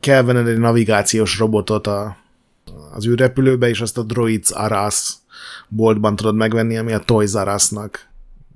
kell 0.00 0.22
venned 0.22 0.46
egy 0.46 0.58
navigációs 0.58 1.38
robotot 1.38 1.86
a, 1.86 2.16
az 2.94 3.06
űrrepülőbe, 3.06 3.68
és 3.68 3.80
azt 3.80 3.98
a 3.98 4.02
Droids 4.02 4.50
Aras 4.50 5.12
boltban 5.68 6.16
tudod 6.16 6.34
megvenni, 6.34 6.76
ami 6.76 6.92
a 6.92 6.98
Toys 6.98 7.32
R 7.32 7.48
Us-nak. 7.54 8.08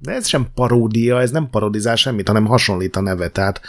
De 0.03 0.13
ez 0.13 0.27
sem 0.27 0.47
paródia, 0.55 1.21
ez 1.21 1.31
nem 1.31 1.51
parodizál 1.51 1.97
semmit, 1.97 2.27
hanem 2.27 2.47
hasonlít 2.47 2.97
a 2.97 3.01
neve, 3.01 3.29
tehát 3.29 3.61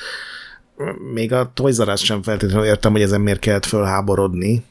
még 1.13 1.33
a 1.33 1.51
Toys 1.53 1.77
R 1.77 1.89
Us 1.89 2.03
sem 2.03 2.21
feltétlenül 2.21 2.65
értem, 2.65 2.91
hogy 2.91 3.01
ezen 3.01 3.21
miért 3.21 3.39
kellett 3.39 3.65
fölháborodni. 3.65 4.63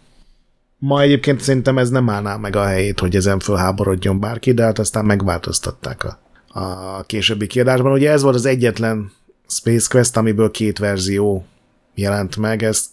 Ma 0.80 1.00
egyébként 1.00 1.40
szerintem 1.40 1.78
ez 1.78 1.90
nem 1.90 2.08
állná 2.08 2.36
meg 2.36 2.56
a 2.56 2.64
helyét, 2.64 3.00
hogy 3.00 3.16
ezen 3.16 3.38
fölháborodjon 3.38 4.20
bárki, 4.20 4.52
de 4.52 4.62
hát 4.62 4.78
aztán 4.78 5.04
megváltoztatták 5.04 6.04
a, 6.04 6.18
a 6.60 7.02
későbbi 7.02 7.46
kiadásban. 7.46 7.92
Ugye 7.92 8.10
ez 8.10 8.22
volt 8.22 8.34
az 8.34 8.44
egyetlen 8.44 9.12
Space 9.48 9.86
Quest, 9.90 10.16
amiből 10.16 10.50
két 10.50 10.78
verzió 10.78 11.46
jelent 11.94 12.36
meg, 12.36 12.62
ezt 12.62 12.88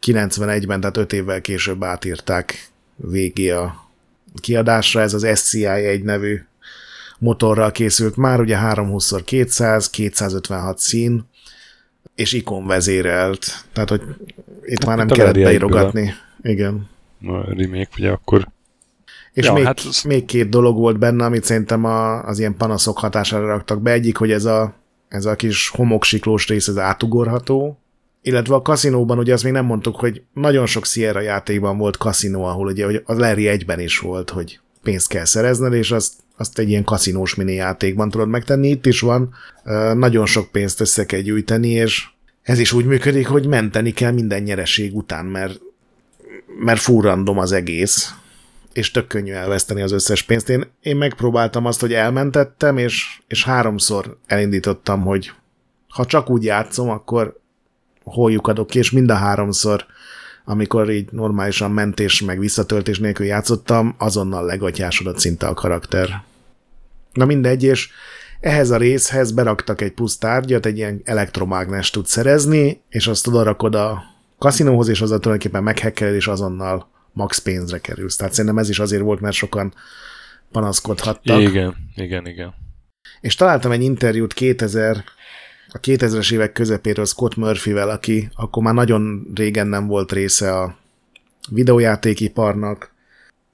91-ben, 0.00 0.80
tehát 0.80 0.96
5 0.96 1.12
évvel 1.12 1.40
később 1.40 1.84
átírták 1.84 2.70
végé 2.96 3.50
a 3.50 3.88
kiadásra, 4.40 5.00
ez 5.00 5.14
az 5.14 5.28
SCI 5.34 5.66
egy 5.66 6.02
nevű 6.02 6.44
motorral 7.18 7.70
készült 7.70 8.16
már, 8.16 8.40
ugye 8.40 8.58
320x200, 8.60 9.86
256 9.90 10.78
szín, 10.78 11.28
és 12.14 12.32
ikon 12.32 12.66
vezérelt, 12.66 13.46
tehát 13.72 13.88
hogy 13.88 14.02
itt 14.62 14.84
már 14.84 14.96
nem 14.96 15.06
kellett 15.06 15.34
beírogatni. 15.34 16.14
Igen. 16.42 16.88
A 17.26 17.54
remake, 17.54 17.88
ugye 17.96 18.10
akkor 18.10 18.52
és 19.34 19.44
ja, 19.44 19.52
még, 19.52 19.64
hát... 19.64 20.04
még 20.04 20.24
két 20.24 20.48
dolog 20.48 20.76
volt 20.76 20.98
benne, 20.98 21.24
amit 21.24 21.44
szerintem 21.44 21.84
a, 21.84 22.24
az 22.24 22.38
ilyen 22.38 22.56
panaszok 22.56 22.98
hatására 22.98 23.46
raktak 23.46 23.82
be. 23.82 23.90
Egyik, 23.90 24.16
hogy 24.16 24.30
ez 24.30 24.44
a, 24.44 24.74
ez 25.08 25.24
a 25.24 25.34
kis 25.34 25.68
homoksiklós 25.68 26.48
rész, 26.48 26.68
ez 26.68 26.78
átugorható, 26.78 27.78
illetve 28.22 28.54
a 28.54 28.62
kaszinóban 28.62 29.18
ugye 29.18 29.32
azt 29.32 29.44
még 29.44 29.52
nem 29.52 29.64
mondtuk, 29.64 29.96
hogy 29.96 30.22
nagyon 30.32 30.66
sok 30.66 30.84
Sierra 30.84 31.20
játékban 31.20 31.78
volt 31.78 31.96
kaszinó, 31.96 32.44
ahol 32.44 32.66
ugye 32.66 32.84
hogy 32.84 33.02
az 33.04 33.18
Larry 33.18 33.48
egyben 33.48 33.80
is 33.80 33.98
volt, 33.98 34.30
hogy 34.30 34.60
pénzt 34.82 35.08
kell 35.08 35.24
szerezned, 35.24 35.72
és 35.72 35.90
azt, 35.90 36.12
azt 36.36 36.58
egy 36.58 36.68
ilyen 36.68 36.84
kaszinós 36.84 37.34
mini 37.34 37.52
játékban 37.52 38.10
tudod 38.10 38.28
megtenni. 38.28 38.68
Itt 38.68 38.86
is 38.86 39.00
van, 39.00 39.34
nagyon 39.94 40.26
sok 40.26 40.50
pénzt 40.50 40.80
össze 40.80 41.06
kell 41.06 41.20
gyűjteni, 41.20 41.68
és 41.68 42.06
ez 42.42 42.58
is 42.58 42.72
úgy 42.72 42.84
működik, 42.84 43.26
hogy 43.26 43.46
menteni 43.46 43.90
kell 43.90 44.12
minden 44.12 44.42
nyereség 44.42 44.96
után, 44.96 45.24
mert, 45.24 45.60
mert 46.58 46.80
furrandom 46.80 47.38
az 47.38 47.52
egész, 47.52 48.14
és 48.72 48.90
tök 48.90 49.06
könnyű 49.06 49.32
elveszteni 49.32 49.82
az 49.82 49.92
összes 49.92 50.22
pénzt. 50.22 50.48
Én, 50.48 50.64
én 50.80 50.96
megpróbáltam 50.96 51.66
azt, 51.66 51.80
hogy 51.80 51.92
elmentettem, 51.92 52.78
és, 52.78 53.20
és 53.26 53.44
háromszor 53.44 54.18
elindítottam, 54.26 55.00
hogy 55.00 55.32
ha 55.88 56.06
csak 56.06 56.30
úgy 56.30 56.44
játszom, 56.44 56.88
akkor 56.88 57.40
holjuk 58.04 58.46
adok 58.46 58.66
ki, 58.66 58.78
és 58.78 58.90
mind 58.90 59.10
a 59.10 59.14
háromszor, 59.14 59.86
amikor 60.44 60.90
így 60.90 61.12
normálisan 61.12 61.70
mentés 61.70 62.22
meg 62.22 62.38
visszatöltés 62.38 62.98
nélkül 62.98 63.26
játszottam, 63.26 63.94
azonnal 63.98 64.44
legatyásodott 64.44 65.18
szinte 65.18 65.46
a 65.46 65.54
karakter. 65.54 66.22
Na 67.12 67.24
mindegy, 67.24 67.62
és 67.62 67.90
ehhez 68.40 68.70
a 68.70 68.76
részhez 68.76 69.32
beraktak 69.32 69.80
egy 69.80 69.92
plusz 69.92 70.18
tárgyat, 70.18 70.66
egy 70.66 70.76
ilyen 70.76 71.00
elektromágnes 71.04 71.90
tud 71.90 72.06
szerezni, 72.06 72.80
és 72.88 73.06
azt 73.06 73.26
oda 73.26 73.42
rakod 73.42 73.74
a 73.74 74.02
kaszinóhoz, 74.38 74.88
és 74.88 75.00
azzal 75.00 75.18
tulajdonképpen 75.18 75.62
meghekkel, 75.62 76.14
és 76.14 76.26
azonnal 76.26 76.88
max 77.12 77.38
pénzre 77.38 77.78
kerülsz. 77.78 78.16
Tehát 78.16 78.32
szerintem 78.32 78.58
ez 78.58 78.68
is 78.68 78.78
azért 78.78 79.02
volt, 79.02 79.20
mert 79.20 79.34
sokan 79.34 79.74
panaszkodhattak. 80.52 81.40
Igen, 81.40 81.74
igen, 81.94 82.26
igen. 82.26 82.54
És 83.20 83.34
találtam 83.34 83.70
egy 83.70 83.82
interjút 83.82 84.32
2000, 84.32 85.04
a 85.74 85.80
2000-es 85.80 86.32
évek 86.32 86.52
közepéről 86.52 87.04
Scott 87.04 87.36
Murphy-vel, 87.36 87.90
aki 87.90 88.28
akkor 88.34 88.62
már 88.62 88.74
nagyon 88.74 89.30
régen 89.34 89.66
nem 89.66 89.86
volt 89.86 90.12
része 90.12 90.58
a 90.58 90.76
videójátékiparnak, 91.50 92.92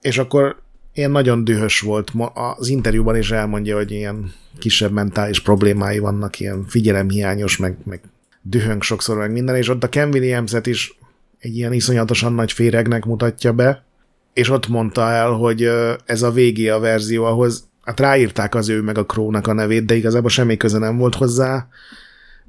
és 0.01 0.19
akkor 0.19 0.57
ilyen 0.93 1.11
nagyon 1.11 1.45
dühös 1.45 1.81
volt. 1.81 2.13
Az 2.35 2.69
interjúban 2.69 3.17
is 3.17 3.31
elmondja, 3.31 3.77
hogy 3.77 3.91
ilyen 3.91 4.33
kisebb 4.59 4.93
mentális 4.93 5.41
problémái 5.41 5.99
vannak, 5.99 6.41
ilyen 6.41 6.65
figyelemhiányos, 6.67 7.57
meg, 7.57 7.77
meg 7.85 8.01
dühönk 8.43 8.83
sokszor, 8.83 9.17
meg 9.17 9.33
minden, 9.33 9.57
és 9.57 9.69
ott 9.69 9.85
a 9.85 9.89
Ken 9.89 10.09
williams 10.09 10.53
is 10.63 10.99
egy 11.39 11.57
ilyen 11.57 11.73
iszonyatosan 11.73 12.33
nagy 12.33 12.53
féregnek 12.53 13.05
mutatja 13.05 13.53
be, 13.53 13.85
és 14.33 14.51
ott 14.51 14.69
mondta 14.69 15.11
el, 15.11 15.31
hogy 15.31 15.71
ez 16.05 16.23
a 16.23 16.31
végé 16.31 16.69
a 16.69 16.79
verzió, 16.79 17.25
ahhoz 17.25 17.69
hát 17.83 18.01
ráírták 18.01 18.55
az 18.55 18.69
ő 18.69 18.81
meg 18.81 18.99
a 18.99 19.07
Krónak 19.07 19.47
a 19.47 19.53
nevét, 19.53 19.85
de 19.85 19.95
igazából 19.95 20.31
semmi 20.31 20.57
köze 20.57 20.79
nem 20.79 20.97
volt 20.97 21.15
hozzá. 21.15 21.69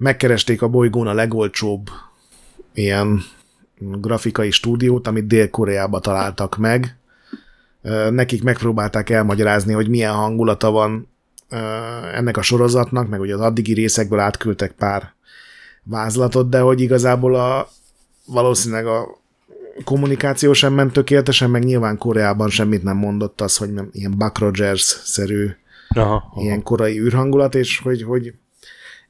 Megkeresték 0.01 0.61
a 0.61 0.67
bolygón 0.67 1.07
a 1.07 1.13
legolcsóbb 1.13 1.89
ilyen 2.73 3.21
grafikai 3.79 4.51
stúdiót, 4.51 5.07
amit 5.07 5.27
Dél-Koreába 5.27 5.99
találtak 5.99 6.57
meg. 6.57 6.97
Nekik 8.09 8.43
megpróbálták 8.43 9.09
elmagyarázni, 9.09 9.73
hogy 9.73 9.89
milyen 9.89 10.13
hangulata 10.13 10.71
van 10.71 11.07
ennek 12.13 12.37
a 12.37 12.41
sorozatnak, 12.41 13.09
meg 13.09 13.19
hogy 13.19 13.31
az 13.31 13.39
addigi 13.39 13.73
részekből 13.73 14.19
átküldtek 14.19 14.71
pár 14.71 15.13
vázlatot, 15.83 16.49
de 16.49 16.59
hogy 16.59 16.81
igazából 16.81 17.35
a, 17.35 17.69
valószínűleg 18.25 18.85
a 18.85 19.07
kommunikáció 19.83 20.53
sem 20.53 20.73
ment 20.73 20.93
tökéletesen, 20.93 21.49
meg 21.49 21.63
nyilván 21.63 21.97
Koreában 21.97 22.49
semmit 22.49 22.83
nem 22.83 22.97
mondott 22.97 23.41
az, 23.41 23.57
hogy 23.57 23.69
ilyen 23.91 24.17
Buck 24.17 24.37
Rogers-szerű 24.37 25.49
aha, 25.89 26.13
aha. 26.13 26.41
ilyen 26.41 26.63
korai 26.63 26.99
űrhangulat, 26.99 27.55
és 27.55 27.79
hogy, 27.79 28.03
hogy 28.03 28.33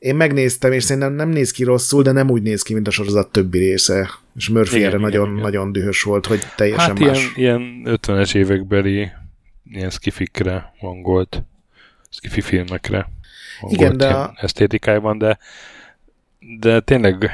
én 0.02 0.16
megnéztem, 0.16 0.72
és 0.72 0.84
szerintem 0.84 1.14
nem 1.14 1.30
néz 1.30 1.52
ki 1.52 1.64
rosszul, 1.64 2.04
de 2.04 2.12
nem 2.12 2.30
úgy 2.30 2.42
néz 2.42 2.62
ki, 2.62 2.74
mint 2.74 2.88
a 2.88 2.92
sorozat 2.92 3.32
többi 3.32 3.58
része. 3.58 4.10
És 4.36 4.50
Murphy 4.50 4.76
igen, 4.76 4.88
erre 4.88 4.98
igen, 4.98 5.10
nagyon, 5.10 5.30
igen. 5.30 5.42
nagyon 5.42 5.72
dühös 5.72 6.04
volt, 6.04 6.26
hogy 6.26 6.40
teljesen 6.56 6.98
hát 6.98 7.00
más. 7.00 7.32
Ilyen, 7.36 7.62
ilyen 7.62 8.00
50-es 8.02 8.36
évekbeli 8.36 9.10
ilyen 9.72 9.90
skifikre 9.90 10.74
hangolt, 10.80 11.44
skifi 12.10 12.42
filmekre 12.42 13.10
hangolt 13.60 13.82
igen, 13.82 13.98
de 13.98 14.08
a... 14.08 14.34
esztétikájában, 14.36 15.18
de 15.18 15.38
de 16.60 16.80
tényleg 16.80 17.32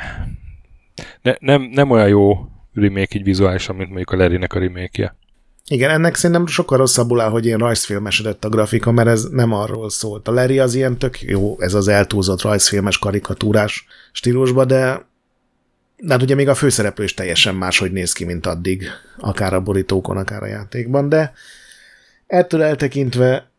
ne, 1.22 1.36
nem, 1.40 1.62
nem 1.62 1.92
olyan 1.92 2.08
jó 2.08 2.48
remake 2.74 3.18
így 3.18 3.24
vizuálisan, 3.24 3.76
mint 3.76 3.88
mondjuk 3.88 4.12
a 4.12 4.16
Larry-nek 4.16 4.54
a 4.54 4.60
remake-je. 4.60 5.16
Igen, 5.70 5.90
ennek 5.90 6.16
szerintem 6.16 6.48
sokkal 6.48 6.78
rosszabbul 6.78 7.22
áll, 7.22 7.30
hogy 7.30 7.46
ilyen 7.46 7.60
rajzfilmesedett 7.60 8.46
a 8.46 8.50
grafika, 8.50 8.92
mert 8.92 9.08
ez 9.08 9.24
nem 9.24 9.52
arról 9.54 9.90
szólt. 9.90 10.28
A 10.28 10.32
Larry 10.32 10.60
az 10.60 10.74
ilyen 10.74 10.98
tök 10.98 11.22
jó, 11.22 11.62
ez 11.62 11.74
az 11.74 11.88
eltúlzott 11.88 12.42
rajzfilmes 12.42 12.98
karikatúrás 12.98 13.86
stílusba, 14.12 14.66
de 14.66 15.06
de 16.00 16.14
hát 16.14 16.22
ugye 16.22 16.36
még 16.36 16.48
a 16.48 16.56
főszereplő 16.56 17.04
is 17.04 17.14
teljesen 17.14 17.56
máshogy 17.56 17.92
néz 17.92 18.14
ki, 18.14 18.26
mint 18.26 18.46
addig, 18.46 18.88
akár 19.20 19.54
a 19.54 19.62
borítókon, 19.62 20.18
akár 20.18 20.44
a 20.44 20.46
játékban, 20.46 21.10
de 21.10 21.34
ettől 22.28 22.64
eltekintve 22.64 23.50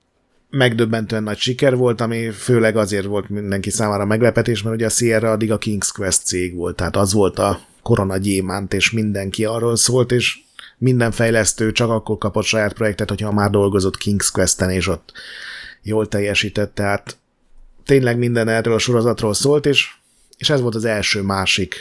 megdöbbentően 0.50 1.22
nagy 1.22 1.38
siker 1.38 1.76
volt, 1.76 2.00
ami 2.00 2.30
főleg 2.30 2.76
azért 2.76 3.04
volt 3.04 3.28
mindenki 3.28 3.70
számára 3.70 4.04
meglepetés, 4.04 4.62
mert 4.62 4.76
ugye 4.76 4.86
a 4.86 4.90
Sierra 4.90 5.30
addig 5.30 5.52
a 5.52 5.58
King's 5.58 5.88
Quest 5.94 6.24
cég 6.24 6.54
volt, 6.54 6.76
tehát 6.76 6.96
az 6.96 7.12
volt 7.12 7.38
a 7.38 7.60
korona 7.82 8.16
gyémánt, 8.16 8.74
és 8.74 8.90
mindenki 8.90 9.44
arról 9.44 9.76
szólt, 9.76 10.12
és 10.12 10.38
minden 10.78 11.10
fejlesztő 11.10 11.72
csak 11.72 11.90
akkor 11.90 12.18
kapott 12.18 12.44
saját 12.44 12.72
projektet, 12.72 13.08
hogyha 13.08 13.32
már 13.32 13.50
dolgozott 13.50 13.98
King's 14.04 14.28
Quest-en, 14.32 14.70
és 14.70 14.86
ott 14.86 15.12
jól 15.82 16.08
teljesített, 16.08 16.74
tehát 16.74 17.16
tényleg 17.84 18.18
minden 18.18 18.48
erről 18.48 18.74
a 18.74 18.78
sorozatról 18.78 19.34
szólt, 19.34 19.66
és, 19.66 19.90
és 20.36 20.50
ez 20.50 20.60
volt 20.60 20.74
az 20.74 20.84
első 20.84 21.22
másik 21.22 21.76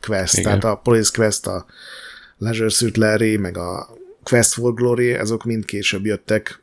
quest, 0.00 0.38
Igen. 0.38 0.44
tehát 0.44 0.64
a 0.64 0.80
Police 0.82 1.10
Quest, 1.14 1.46
a 1.46 1.66
Leisure 2.38 2.68
Suit 2.68 2.96
Larry, 2.96 3.36
meg 3.36 3.56
a 3.56 3.88
Quest 4.22 4.52
for 4.52 4.74
Glory, 4.74 5.12
ezok 5.12 5.44
mind 5.44 5.64
később 5.64 6.04
jöttek, 6.04 6.62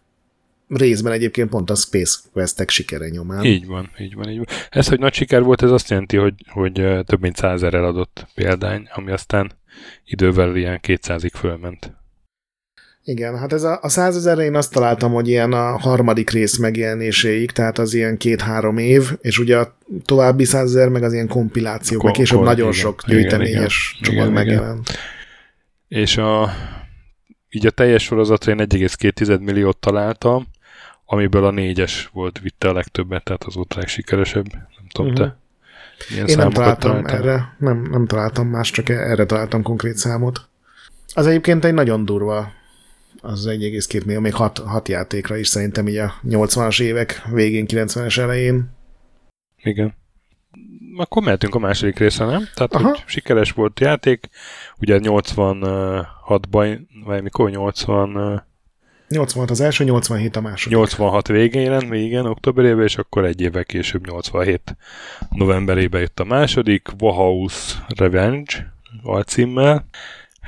részben 0.68 1.14
egyébként 1.14 1.50
pont 1.50 1.70
a 1.70 1.76
Space 1.76 2.20
Quest-ek 2.34 2.70
sikere 2.70 3.10
nyomán. 3.10 3.44
Így 3.44 3.66
van, 3.66 3.90
így 4.00 4.16
van, 4.16 4.30
így 4.30 4.38
van. 4.38 4.46
Ez, 4.70 4.88
hogy 4.88 5.00
nagy 5.00 5.14
siker 5.14 5.44
volt, 5.44 5.62
ez 5.62 5.72
azt 5.72 5.90
jelenti, 5.90 6.18
hogy, 6.18 6.34
hogy 6.48 6.74
több 7.06 7.22
mint 7.22 7.36
százer 7.36 7.74
eladott 7.74 8.28
példány, 8.36 8.90
ami 8.94 9.12
aztán 9.12 9.52
idővel 10.06 10.56
ilyen 10.56 10.80
200-ig 10.88 11.32
fölment. 11.34 12.00
Igen, 13.04 13.38
hát 13.38 13.54
ez 13.54 13.64
a, 13.64 13.80
a 13.82 13.90
százezerre 13.90 14.44
én 14.44 14.56
azt 14.56 14.74
találtam, 14.74 15.12
hogy 15.12 15.28
ilyen 15.28 15.54
a 15.54 15.78
harmadik 15.78 16.30
rész 16.30 16.58
megjelenéséig, 16.58 17.52
tehát 17.52 17.78
az 17.78 17.94
ilyen 17.94 18.18
két-három 18.18 18.78
év, 18.78 19.12
és 19.22 19.40
ugye 19.40 19.58
a 19.58 19.78
további 20.06 20.44
százezer 20.44 20.90
meg 20.90 21.04
az 21.04 21.14
ilyen 21.14 21.28
kompilációk, 21.28 22.04
meg 22.04 22.14
később 22.14 22.42
nagyon 22.42 22.70
igen, 22.70 22.80
sok 22.80 23.08
gyűjteményes 23.08 23.98
igen, 24.00 24.12
csomag 24.12 24.32
igen, 24.32 24.46
megjelent. 24.46 24.90
Igen. 24.90 26.02
És 26.04 26.18
a, 26.18 26.54
így 27.50 27.66
a 27.66 27.72
teljes 27.72 28.04
sorozatra 28.04 28.52
én 28.52 28.68
1,2 28.70 29.40
milliót 29.40 29.78
találtam, 29.78 30.48
amiből 31.06 31.46
a 31.46 31.52
négyes 31.52 32.10
volt, 32.14 32.40
vitte 32.40 32.70
a 32.70 32.74
legtöbbet, 32.74 33.24
tehát 33.24 33.44
az 33.44 33.56
volt 33.56 33.74
a 33.74 33.78
legsikeresebb. 33.78 34.52
Nem 34.52 34.88
tudom, 34.92 35.12
uh-huh. 35.12 35.28
te 35.28 35.41
Ilyen 36.10 36.28
Én 36.28 36.38
nem 36.38 36.50
találtam 36.50 36.92
találtam. 36.92 37.16
erre, 37.18 37.56
nem, 37.58 37.88
nem 37.92 38.06
találtam 38.06 38.48
más, 38.48 38.72
csak 38.72 38.90
erre 38.90 39.26
találtam 39.26 39.64
konkrét 39.64 39.96
számot. 39.96 40.50
Az 41.14 41.28
egyébként 41.28 41.66
egy 41.66 41.74
nagyon 41.74 42.06
durva, 42.06 42.52
az 43.22 43.46
1,2 43.48 44.06
millió, 44.06 44.20
még 44.20 44.34
hat, 44.34 44.58
hat 44.58 44.88
játékra 44.88 45.38
is 45.38 45.48
szerintem 45.48 45.88
így 45.88 45.98
a 45.98 46.14
80-as 46.28 46.82
évek 46.82 47.22
végén, 47.32 47.66
90-es 47.68 48.18
elején. 48.18 48.70
Igen. 49.64 49.94
Akkor 50.98 51.24
mehetünk 51.24 51.56
a 51.56 51.60
második 51.60 51.98
részre, 52.00 52.26
nem? 52.26 52.48
Tehát, 52.54 52.74
Aha. 52.74 52.88
hogy 52.88 53.04
sikeres 53.06 53.52
volt 53.52 53.80
játék, 53.80 54.30
ugye 54.80 55.00
86-ban, 55.02 56.80
vagy 57.06 57.24
mikor 57.24 57.50
80 57.50 58.44
86 59.12 59.50
az 59.50 59.62
első, 59.62 59.84
87 59.84 60.36
a 60.36 60.42
második. 60.42 60.78
86 60.78 61.28
végén 61.28 61.62
jelent, 61.62 61.94
igen, 61.94 62.26
októberében, 62.26 62.84
és 62.84 62.98
akkor 62.98 63.26
egy 63.26 63.42
évvel 63.42 63.66
később, 63.66 64.06
87 64.06 64.76
novemberében 65.30 66.02
jött 66.02 66.20
a 66.20 66.24
második, 66.24 66.90
Wahouse 67.00 67.86
Revenge 67.88 68.74
alcímmel, 69.04 69.86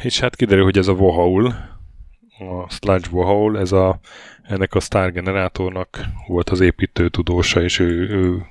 és 0.02 0.20
hát 0.20 0.36
kiderül, 0.36 0.64
hogy 0.64 0.78
ez 0.78 0.88
a 0.88 0.94
Wahoul, 0.94 1.46
a 2.40 2.70
Sludge 2.70 3.08
Wahoul, 3.12 3.60
ez 3.60 3.72
a, 3.72 4.00
ennek 4.44 4.74
a 4.74 4.80
Star 4.80 5.12
generátornak 5.12 6.06
volt 6.28 6.50
az 6.50 6.60
építő 6.60 7.10
tudósa, 7.10 7.62
és 7.62 7.80
ő, 7.80 8.10
ő 8.10 8.46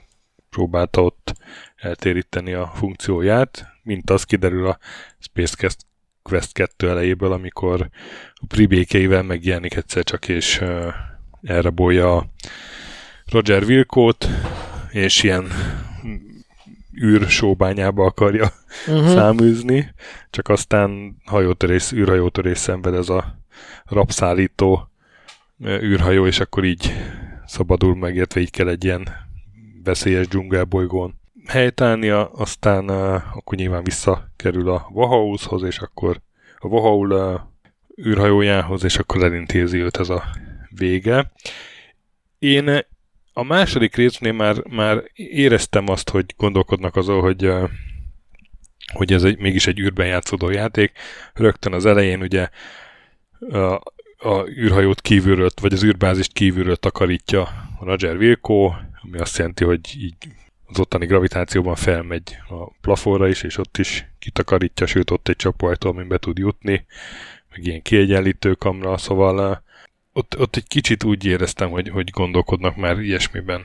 próbálta 0.51 1.03
ott 1.03 1.35
eltéríteni 1.77 2.53
a 2.53 2.73
funkcióját, 2.75 3.67
mint 3.83 4.11
az 4.11 4.25
kiderül 4.25 4.67
a 4.67 4.79
Space 5.19 5.57
Quest 6.23 6.53
2 6.53 6.89
elejéből, 6.89 7.33
amikor 7.33 7.89
a 8.35 8.45
pribékeivel 8.49 9.23
megjelenik 9.23 9.75
egyszer 9.75 10.05
csak, 10.05 10.29
és 10.29 10.61
uh, 10.61 10.87
elrabolja 11.43 12.31
Roger 13.27 13.63
Wilkót, 13.63 14.29
és 14.91 15.23
ilyen 15.23 15.47
űrsóbányába 17.03 18.05
akarja 18.05 18.53
uh-huh. 18.87 19.07
száműzni, 19.07 19.95
csak 20.31 20.49
aztán 20.49 21.17
hajótörés, 21.25 21.93
űrhajótörés 21.93 22.59
szenved 22.59 22.95
ez 22.95 23.09
a 23.09 23.39
rapszállító 23.85 24.91
űrhajó, 25.67 26.27
és 26.27 26.41
akkor 26.41 26.65
így 26.65 26.93
szabadul 27.47 27.97
meg, 27.97 28.15
illetve 28.15 28.41
így 28.41 28.51
kell 28.51 28.69
egy 28.69 28.85
ilyen 28.85 29.09
veszélyes 29.85 30.29
dzsungelbolygón 30.29 31.21
helytállnia, 31.47 32.27
aztán 32.29 32.91
uh, 32.91 33.37
akkor 33.37 33.59
nyilván 33.59 33.85
visszakerül 33.85 34.71
a 34.71 34.89
Vahaushoz, 34.93 35.63
és 35.63 35.79
akkor 35.79 36.21
a 36.59 36.69
Vahaul 36.69 37.13
uh, 37.13 37.41
űrhajójához, 38.07 38.85
és 38.85 38.99
akkor 38.99 39.23
elintézi 39.23 39.79
őt 39.79 39.97
ez 39.97 40.09
a 40.09 40.25
vége. 40.77 41.33
Én 42.39 42.85
a 43.33 43.43
második 43.43 43.97
résznél 43.97 44.33
már, 44.33 44.67
már 44.69 45.03
éreztem 45.15 45.89
azt, 45.89 46.11
hogy 46.11 46.35
gondolkodnak 46.37 46.97
azon, 46.97 47.21
hogy, 47.21 47.47
uh, 47.47 47.71
hogy 48.93 49.13
ez 49.13 49.25
egy, 49.25 49.39
mégis 49.39 49.67
egy 49.67 49.79
űrben 49.79 50.07
játszódó 50.07 50.51
játék. 50.51 50.93
Rögtön 51.35 51.73
az 51.73 51.87
elején 51.87 52.21
ugye 52.21 52.49
a, 53.51 53.81
a 54.19 54.49
űrhajót 54.49 55.01
kívülről, 55.01 55.51
vagy 55.61 55.73
az 55.73 55.85
űrbázist 55.85 56.33
kívülről 56.33 56.77
takarítja 56.77 57.49
Roger 57.81 58.17
Wilco, 58.17 58.73
ami 59.03 59.19
azt 59.19 59.39
jelenti, 59.39 59.65
hogy 59.65 59.81
így 59.97 60.15
az 60.73 60.81
ottani 60.81 61.07
gravitációban 61.07 61.75
felmegy 61.75 62.37
a 62.49 62.71
plafonra 62.81 63.29
is, 63.29 63.43
és 63.43 63.59
ott 63.59 63.79
is 63.79 64.07
kitakarítja, 64.19 64.87
sőt 64.87 65.11
ott 65.11 65.29
egy 65.29 65.37
csapóajtó, 65.37 65.89
amin 65.89 66.09
be 66.09 66.19
tud 66.19 66.39
jutni, 66.39 66.87
meg 67.51 67.67
ilyen 67.67 67.83
kiegyenlítő 67.83 68.55
kamra, 68.55 68.97
szóval 68.99 69.63
ott, 70.13 70.39
ott 70.39 70.57
egy 70.57 70.67
kicsit 70.67 71.05
úgy 71.05 71.25
éreztem, 71.25 71.71
hogy, 71.71 71.89
hogy 71.89 72.11
gondolkodnak 72.11 72.77
már 72.77 72.99
ilyesmiben. 72.99 73.63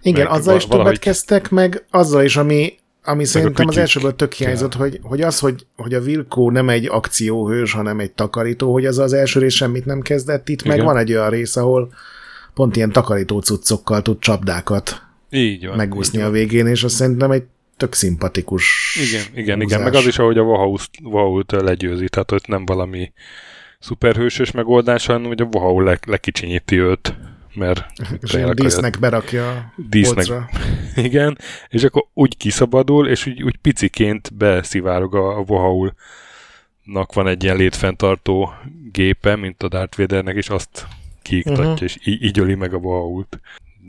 Igen, 0.00 0.24
meg 0.24 0.32
azzal 0.32 0.56
is 0.56 0.64
valahogy... 0.64 0.84
többet 0.84 1.02
kezdtek, 1.02 1.50
meg 1.50 1.84
azzal 1.90 2.24
is, 2.24 2.36
ami, 2.36 2.74
ami 3.04 3.24
szerintem 3.24 3.68
az 3.68 3.76
elsőből 3.76 4.16
tök 4.16 4.32
hiányzott, 4.32 4.74
hogy, 4.74 4.98
hogy 5.02 5.20
az, 5.20 5.38
hogy, 5.38 5.66
hogy 5.76 5.94
a 5.94 6.00
Vilkó 6.00 6.50
nem 6.50 6.68
egy 6.68 6.86
akcióhős, 6.86 7.72
hanem 7.72 8.00
egy 8.00 8.12
takarító, 8.12 8.72
hogy 8.72 8.86
az 8.86 8.98
az 8.98 9.12
első 9.12 9.40
rész 9.40 9.54
semmit 9.54 9.84
nem 9.84 10.00
kezdett, 10.00 10.48
itt 10.48 10.60
Igen. 10.60 10.76
meg 10.76 10.86
van 10.86 10.96
egy 10.96 11.12
olyan 11.12 11.30
rész, 11.30 11.56
ahol 11.56 11.92
pont 12.54 12.76
ilyen 12.76 12.92
takarító 12.92 13.40
cuccokkal 13.40 14.02
tud 14.02 14.18
csapdákat 14.18 15.09
így 15.30 15.66
van, 15.66 15.76
megúszni 15.76 16.18
így 16.18 16.24
a 16.24 16.30
végén, 16.30 16.66
és 16.66 16.82
azt 16.82 16.94
szerintem 16.94 17.30
egy 17.30 17.44
tök 17.76 17.94
szimpatikus 17.94 18.96
Igen, 19.08 19.24
igen, 19.34 19.60
igen. 19.60 19.82
Meg 19.82 19.94
az 19.94 20.06
is, 20.06 20.18
ahogy 20.18 20.38
a 20.38 20.42
Vahaut 21.02 21.52
legyőzi, 21.52 22.08
tehát 22.08 22.32
ott 22.32 22.46
nem 22.46 22.64
valami 22.66 23.12
szuperhősös 23.80 24.50
megoldás, 24.50 25.06
hanem 25.06 25.24
hogy 25.24 25.40
a 25.40 25.44
Vahau 25.44 25.80
le, 25.80 25.98
lekicsinyíti 26.06 26.78
őt, 26.78 27.14
mert 27.54 27.86
és 28.22 28.32
ilyen 28.32 28.54
dísznek 28.54 28.98
berakja 28.98 29.72
dísznek, 29.76 30.26
Igen, 30.96 31.38
és 31.68 31.84
akkor 31.84 32.04
úgy 32.14 32.36
kiszabadul, 32.36 33.08
és 33.08 33.26
úgy, 33.26 33.42
úgy 33.42 33.56
piciként 33.56 34.34
beszivárog 34.34 35.14
a 35.14 35.44
Vahaulnak 35.44 37.12
van 37.12 37.26
egy 37.26 37.44
ilyen 37.44 37.56
létfenntartó 37.56 38.52
gépe, 38.92 39.36
mint 39.36 39.62
a 39.62 39.68
Darth 39.68 39.98
Vadernek, 39.98 40.36
és 40.36 40.48
azt 40.48 40.86
kiiktatja, 41.22 41.62
uh-huh. 41.62 41.82
és 41.82 41.96
így, 42.04 42.38
öli 42.38 42.54
meg 42.54 42.74
a 42.74 42.78
Vahault. 42.78 43.40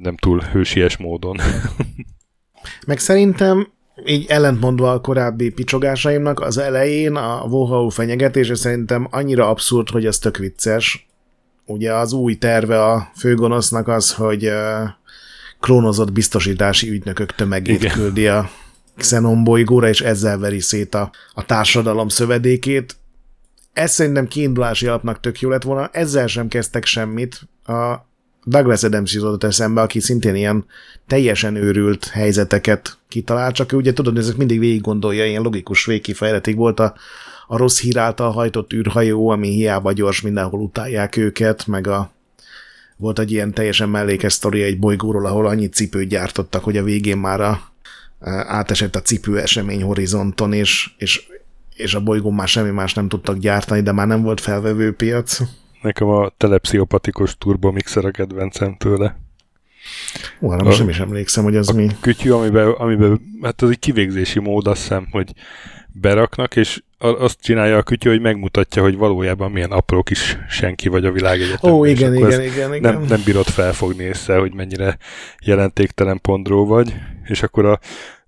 Nem 0.01 0.17
túl 0.17 0.39
hősies 0.39 0.97
módon. 0.97 1.38
meg 2.88 2.99
szerintem 2.99 3.67
így 4.06 4.25
ellentmondva 4.30 4.91
a 4.91 5.01
korábbi 5.01 5.49
picsogásaimnak, 5.49 6.39
az 6.39 6.58
elején 6.58 7.15
a 7.15 7.47
Vohau 7.47 7.89
fenyegetése 7.89 8.56
szerintem 8.56 9.08
annyira 9.12 9.49
abszurd, 9.49 9.89
hogy 9.89 10.06
ez 10.06 10.19
tök 10.19 10.38
vicces. 10.38 11.08
Ugye 11.65 11.93
az 11.93 12.13
új 12.13 12.36
terve 12.36 12.84
a 12.84 13.12
főgonosznak 13.15 13.88
az, 13.88 14.13
hogy 14.13 14.45
uh, 14.45 14.89
klónozott 15.60 16.12
biztosítási 16.12 16.89
ügynökök 16.89 17.36
tömegét 17.36 17.84
Igen. 17.84 17.93
küldi 17.93 18.27
a 18.27 18.49
Xenon 18.97 19.43
bolygóra, 19.43 19.88
és 19.88 20.01
ezzel 20.01 20.38
veri 20.38 20.60
szét 20.60 20.95
a, 20.95 21.12
a 21.34 21.45
társadalom 21.45 22.08
szövedékét. 22.08 22.95
Ez 23.73 23.91
szerintem 23.91 24.27
kiindulási 24.27 24.88
alapnak 24.88 25.19
tök 25.19 25.39
jó 25.39 25.49
lett 25.49 25.63
volna, 25.63 25.89
ezzel 25.91 26.27
sem 26.27 26.47
kezdtek 26.47 26.86
semmit. 26.86 27.41
A 27.65 28.10
Douglas 28.43 28.84
Adams 28.84 29.13
jutott 29.13 29.43
eszembe, 29.43 29.82
aki 29.82 29.99
szintén 29.99 30.36
ilyen 30.36 30.65
teljesen 31.08 31.56
őrült 31.56 32.06
helyzeteket 32.06 32.97
kitalál, 33.08 33.51
csak 33.51 33.71
ő 33.71 33.77
ugye 33.77 33.93
tudod, 33.93 34.17
ezek 34.17 34.36
mindig 34.36 34.60
végig 34.60 34.82
gondolja, 34.82 35.25
ilyen 35.25 35.41
logikus 35.41 35.86
végkifejletig 35.86 36.56
volt 36.56 36.80
a, 36.80 36.93
a 37.47 37.58
rossz 37.58 37.80
hír 37.80 37.97
által 37.97 38.32
hajtott 38.32 38.73
űrhajó, 38.73 39.30
ami 39.30 39.47
hiába 39.47 39.91
gyors, 39.91 40.21
mindenhol 40.21 40.60
utálják 40.60 41.17
őket, 41.17 41.67
meg 41.67 41.88
a 41.88 42.12
volt 42.97 43.19
egy 43.19 43.32
ilyen 43.32 43.54
teljesen 43.54 43.89
mellékes 43.89 44.34
sztori 44.34 44.62
egy 44.62 44.80
bolygóról, 44.80 45.25
ahol 45.25 45.47
annyi 45.47 45.67
cipőt 45.67 46.08
gyártottak, 46.08 46.63
hogy 46.63 46.77
a 46.77 46.84
végén 46.84 47.17
már 47.17 47.41
a, 47.41 47.62
átesett 48.47 48.95
a 48.95 49.01
cipő 49.01 49.39
esemény 49.39 49.84
horizonton, 49.84 50.54
és, 50.54 50.91
és, 50.97 51.27
és 51.75 51.93
a 51.93 51.99
bolygón 51.99 52.34
már 52.34 52.47
semmi 52.47 52.69
más 52.69 52.93
nem 52.93 53.08
tudtak 53.08 53.38
gyártani, 53.38 53.82
de 53.82 53.91
már 53.91 54.08
nem 54.08 54.21
volt 54.21 54.41
felvevő 54.41 54.93
piac. 54.93 55.39
Nekem 55.82 56.08
a 56.08 56.32
telepsziopatikus 56.38 57.38
turbomixer 57.38 58.06
a 58.06 58.12
kedvencem 58.12 58.76
tőle. 58.78 59.20
Ó, 60.41 60.50
hát 60.50 60.63
most 60.63 60.80
nem 60.80 60.89
is 60.89 61.00
emlékszem, 61.00 61.44
hogy 61.44 61.56
az 61.56 61.70
a 61.70 61.74
mi. 61.74 61.88
kütyű, 62.02 62.32
amiben, 62.32 62.67
amiben, 62.67 63.22
hát 63.41 63.62
az 63.62 63.70
egy 63.70 63.80
kivégzési 63.80 64.39
mód, 64.39 64.67
azt 64.67 64.82
hiszem, 64.82 65.08
hogy 65.12 65.34
beraknak, 65.94 66.56
és 66.56 66.82
azt 66.98 67.41
csinálja 67.41 67.78
a 67.78 67.84
kütyű, 67.84 68.10
hogy 68.10 68.22
megmutatja, 68.22 68.82
hogy 68.82 68.98
valójában 68.98 69.52
milyen 69.52 69.72
apró 69.72 70.04
kis 70.04 70.38
senki 70.50 70.88
vagy 70.88 71.06
a 71.06 71.12
világegyetemben. 71.12 71.80
Ó, 71.80 71.86
igen, 71.86 72.15
igen, 72.15 72.41
igen, 72.41 72.76
igen. 72.76 72.94
Nem, 72.94 73.04
nem 73.04 73.22
bírod 73.26 73.46
felfogni 73.46 74.04
észre, 74.04 74.38
hogy 74.38 74.54
mennyire 74.54 74.98
jelentéktelen 75.44 76.22
pondró 76.22 76.65
vagy, 76.65 76.94
és 77.24 77.44
akkor 77.44 77.65
a 77.65 77.80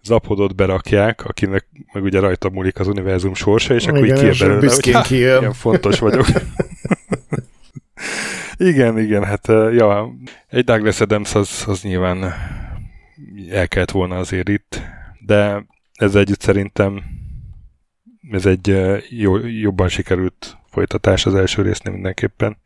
zapodot 0.04 0.56
berakják, 0.56 1.26
akinek 1.26 1.66
meg 1.94 2.04
ugye 2.04 2.20
rajta 2.20 2.50
múlik 2.50 2.80
az 2.80 2.88
univerzum 2.88 3.34
sorsa, 3.34 3.74
és 3.74 3.88
akkor 3.88 4.06
igen, 4.06 4.26
így 4.26 4.40
belőle, 4.40 4.74
hogy 4.74 4.92
hát, 4.92 5.10
ilyen 5.10 5.54
fontos 5.54 6.00
vagyok. 6.00 6.26
igen, 8.64 9.00
igen, 9.00 9.24
hát 9.24 9.48
ja, 9.48 10.14
egy 10.48 10.64
Douglas 10.64 11.02
Adams 11.02 11.36
az, 11.36 11.64
az 11.68 11.82
nyilván 11.82 12.34
el 13.50 13.68
kellett 13.68 13.92
volna 13.92 14.18
azért 14.18 14.50
itt, 14.50 14.82
de 15.26 15.66
ez 15.94 16.16
együtt 16.16 16.42
szerintem 16.42 17.04
ez 18.32 18.46
egy 18.46 18.78
jó, 19.10 19.38
jobban 19.38 19.88
sikerült 19.88 20.58
folytatás 20.70 21.26
az 21.26 21.36
első 21.36 21.62
résznél 21.62 21.94
mindenképpen. 21.94 22.58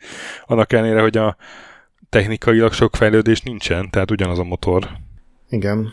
Annak 0.45 0.73
ellenére, 0.73 1.01
hogy 1.01 1.17
a 1.17 1.37
technikailag 2.09 2.73
sok 2.73 2.95
fejlődés 2.95 3.41
nincsen, 3.41 3.89
tehát 3.89 4.11
ugyanaz 4.11 4.39
a 4.39 4.43
motor. 4.43 4.87
Igen. 5.49 5.87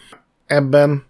Ebben 0.47 1.05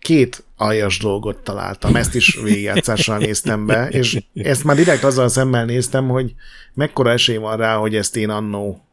két 0.00 0.44
aljas 0.56 0.98
dolgot 0.98 1.38
találtam, 1.38 1.96
ezt 1.96 2.14
is 2.14 2.38
végigjátszással 2.42 3.18
néztem 3.18 3.66
be, 3.66 3.88
és 3.88 4.22
ezt 4.34 4.64
már 4.64 4.76
direkt 4.76 5.04
azzal 5.04 5.28
szemmel 5.28 5.64
néztem, 5.64 6.08
hogy 6.08 6.34
mekkora 6.74 7.10
esély 7.10 7.36
van 7.36 7.56
rá, 7.56 7.76
hogy 7.76 7.96
ezt 7.96 8.16
én 8.16 8.30
annó 8.30 8.84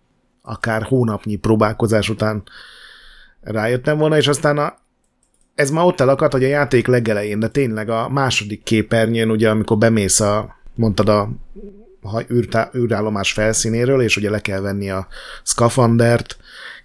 akár 0.41 0.83
hónapnyi 0.83 1.35
próbálkozás 1.35 2.09
után 2.09 2.43
rájöttem 3.41 3.97
volna, 3.97 4.17
és 4.17 4.27
aztán 4.27 4.57
a, 4.57 4.77
ez 5.55 5.69
már 5.69 5.85
ott 5.85 5.99
elakadt, 5.99 6.31
hogy 6.31 6.43
a 6.43 6.47
játék 6.47 6.87
legelején, 6.87 7.39
de 7.39 7.47
tényleg 7.47 7.89
a 7.89 8.09
második 8.09 8.63
képernyőn, 8.63 9.31
ugye 9.31 9.49
amikor 9.49 9.77
bemész 9.77 10.19
a, 10.19 10.55
mondtad 10.75 11.09
a 11.09 11.29
űrtá, 12.31 12.69
űrállomás 12.75 13.31
felszínéről, 13.31 14.01
és 14.01 14.17
ugye 14.17 14.29
le 14.29 14.39
kell 14.39 14.59
venni 14.59 14.89
a 14.89 15.07
skafandert, 15.43 16.37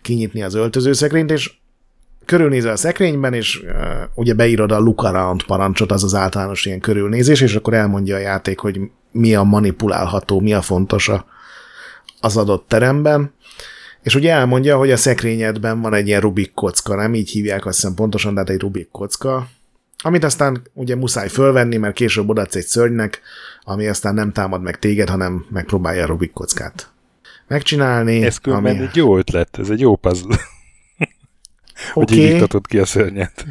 kinyitni 0.03 0.43
az 0.43 0.55
öltözőszekrényt, 0.55 1.31
és 1.31 1.53
körülnézel 2.25 2.73
a 2.73 2.77
szekrényben, 2.77 3.35
és 3.35 3.61
uh, 3.61 3.71
ugye 4.15 4.35
beírod 4.35 4.73
a 4.73 4.79
look 4.79 5.03
around 5.03 5.45
parancsot, 5.45 5.93
az 5.93 6.05
az 6.05 6.15
általános 6.15 6.67
ilyen 6.67 6.81
körülnézés, 6.81 7.41
és 7.41 7.55
akkor 7.55 7.75
elmondja 7.75 8.17
a 8.17 8.19
játék, 8.19 8.59
hogy 8.59 8.81
mi 9.13 9.35
a 9.35 9.43
manipulálható, 9.43 10.41
mi 10.41 10.53
a 10.53 10.61
fontos 10.61 11.09
a, 11.09 11.27
az 12.21 12.37
adott 12.37 12.69
teremben, 12.69 13.33
és 14.03 14.15
ugye 14.15 14.33
elmondja, 14.33 14.77
hogy 14.77 14.91
a 14.91 14.97
szekrényedben 14.97 15.81
van 15.81 15.95
egy 15.95 16.07
ilyen 16.07 16.21
Rubik 16.21 16.55
kocka, 16.55 16.95
nem 16.95 17.15
így 17.15 17.31
hívják 17.31 17.67
azt 17.67 17.81
hiszem 17.81 17.95
pontosan, 17.95 18.35
de 18.35 18.41
hát 18.41 18.51
egy 18.51 18.61
Rubik 18.61 18.89
kocka, 18.91 19.47
amit 20.05 20.25
aztán 20.25 20.63
ugye 20.73 20.97
muszáj 20.97 21.29
fölvenni, 21.29 21.77
mert 21.77 21.95
később 21.95 22.29
odaadsz 22.29 22.55
egy 22.55 22.65
szörnynek, 22.65 23.21
ami 23.63 23.87
aztán 23.87 24.15
nem 24.15 24.33
támad 24.33 24.63
meg 24.63 24.79
téged, 24.79 25.09
hanem 25.09 25.45
megpróbálja 25.51 26.03
a 26.03 26.07
Rubik 26.07 26.33
kockát 26.33 26.93
megcsinálni. 27.53 28.25
Ez 28.25 28.39
ami... 28.43 28.69
egy 28.69 28.97
jó 28.97 29.19
ötlet, 29.19 29.59
ez 29.59 29.71
egy 29.71 29.81
jó 29.81 29.97
puzzle. 29.97 30.37
Hogy 31.93 32.03
okay. 32.03 32.25
így 32.25 32.33
iktatod 32.33 32.67
ki 32.67 32.79
a 32.79 32.85
szörnyet. 32.85 33.45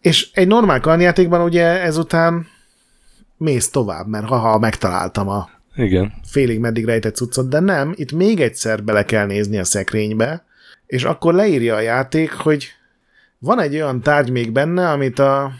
És 0.00 0.30
egy 0.32 0.46
normál 0.46 0.80
karnjátékban 0.80 1.40
ugye 1.40 1.82
ezután 1.82 2.46
mész 3.36 3.70
tovább, 3.70 4.06
mert 4.06 4.26
ha, 4.26 4.36
ha 4.36 4.58
megtaláltam 4.58 5.28
a 5.28 5.48
Igen. 5.76 6.12
félig 6.26 6.58
meddig 6.58 6.84
rejtett 6.84 7.16
cuccot, 7.16 7.48
de 7.48 7.60
nem, 7.60 7.92
itt 7.96 8.12
még 8.12 8.40
egyszer 8.40 8.84
bele 8.84 9.04
kell 9.04 9.26
nézni 9.26 9.58
a 9.58 9.64
szekrénybe, 9.64 10.44
és 10.86 11.04
akkor 11.04 11.34
leírja 11.34 11.74
a 11.74 11.80
játék, 11.80 12.32
hogy 12.32 12.68
van 13.38 13.60
egy 13.60 13.74
olyan 13.74 14.00
tárgy 14.00 14.30
még 14.30 14.52
benne, 14.52 14.90
amit 14.90 15.18
a, 15.18 15.52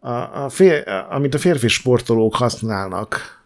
a, 0.00 0.44
a, 0.44 0.48
fér, 0.48 0.84
amit 1.10 1.34
a 1.34 1.38
férfi 1.38 1.68
sportolók 1.68 2.34
használnak, 2.34 3.41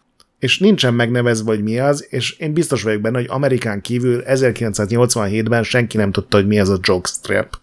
és 0.46 0.58
nincsen 0.58 0.94
megnevezve, 0.94 1.50
hogy 1.50 1.62
mi 1.62 1.78
az, 1.78 2.06
és 2.08 2.32
én 2.32 2.52
biztos 2.52 2.82
vagyok 2.82 3.00
benne, 3.00 3.18
hogy 3.18 3.26
Amerikán 3.30 3.80
kívül 3.80 4.22
1987-ben 4.26 5.62
senki 5.62 5.96
nem 5.96 6.12
tudta, 6.12 6.36
hogy 6.36 6.46
mi 6.46 6.60
az 6.60 6.68
a 6.68 6.78
jockstrap. 6.82 7.58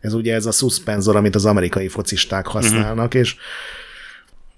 Ez 0.00 0.14
ugye 0.14 0.34
ez 0.34 0.46
a 0.46 0.50
suspenzor, 0.50 1.16
amit 1.16 1.34
az 1.34 1.44
amerikai 1.44 1.88
focisták 1.88 2.46
használnak, 2.46 3.06
uh-huh. 3.06 3.20
és 3.20 3.36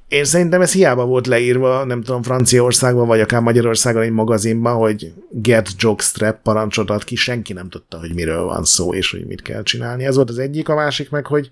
én 0.08 0.24
szerintem 0.24 0.60
ez 0.60 0.72
hiába 0.72 1.04
volt 1.04 1.26
leírva, 1.26 1.84
nem 1.84 2.02
tudom, 2.02 2.22
Franciaországban, 2.22 3.06
vagy 3.06 3.20
akár 3.20 3.40
Magyarországon 3.40 4.02
egy 4.02 4.10
magazinban, 4.10 4.76
hogy 4.76 5.12
get 5.30 5.70
jockstrap 5.76 6.42
parancsot 6.42 6.90
ad 6.90 7.04
ki, 7.04 7.14
senki 7.14 7.52
nem 7.52 7.68
tudta, 7.68 7.98
hogy 7.98 8.14
miről 8.14 8.44
van 8.44 8.64
szó, 8.64 8.94
és 8.94 9.10
hogy 9.10 9.26
mit 9.26 9.42
kell 9.42 9.62
csinálni. 9.62 10.04
Ez 10.04 10.16
volt 10.16 10.30
az 10.30 10.38
egyik, 10.38 10.68
a 10.68 10.74
másik 10.74 11.10
meg, 11.10 11.26
hogy 11.26 11.50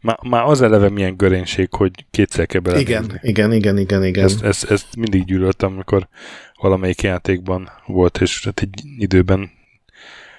már, 0.00 0.18
már 0.22 0.44
az 0.44 0.62
eleve 0.62 0.88
milyen 0.88 1.16
görénység, 1.16 1.74
hogy 1.74 2.06
kétszer 2.10 2.46
kell 2.46 2.60
belenézni. 2.60 2.92
Igen, 2.92 3.18
igen, 3.22 3.52
igen, 3.52 3.78
igen, 3.78 4.04
igen. 4.04 4.24
Ezt, 4.24 4.42
ezt, 4.42 4.70
ezt 4.70 4.96
mindig 4.96 5.24
gyűlöltem, 5.24 5.72
amikor 5.72 6.08
valamelyik 6.60 7.02
játékban 7.02 7.70
volt, 7.86 8.20
és 8.20 8.44
hát 8.44 8.60
egy 8.60 8.82
időben 8.98 9.50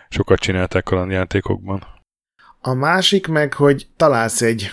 sokat 0.10 0.40
csinálták 0.40 0.92
olyan 0.92 1.12
játékokban. 1.12 1.84
A 2.62 2.74
másik 2.74 3.28
meg, 3.28 3.54
hogy 3.54 3.88
találsz 3.98 4.42
egy, 4.42 4.70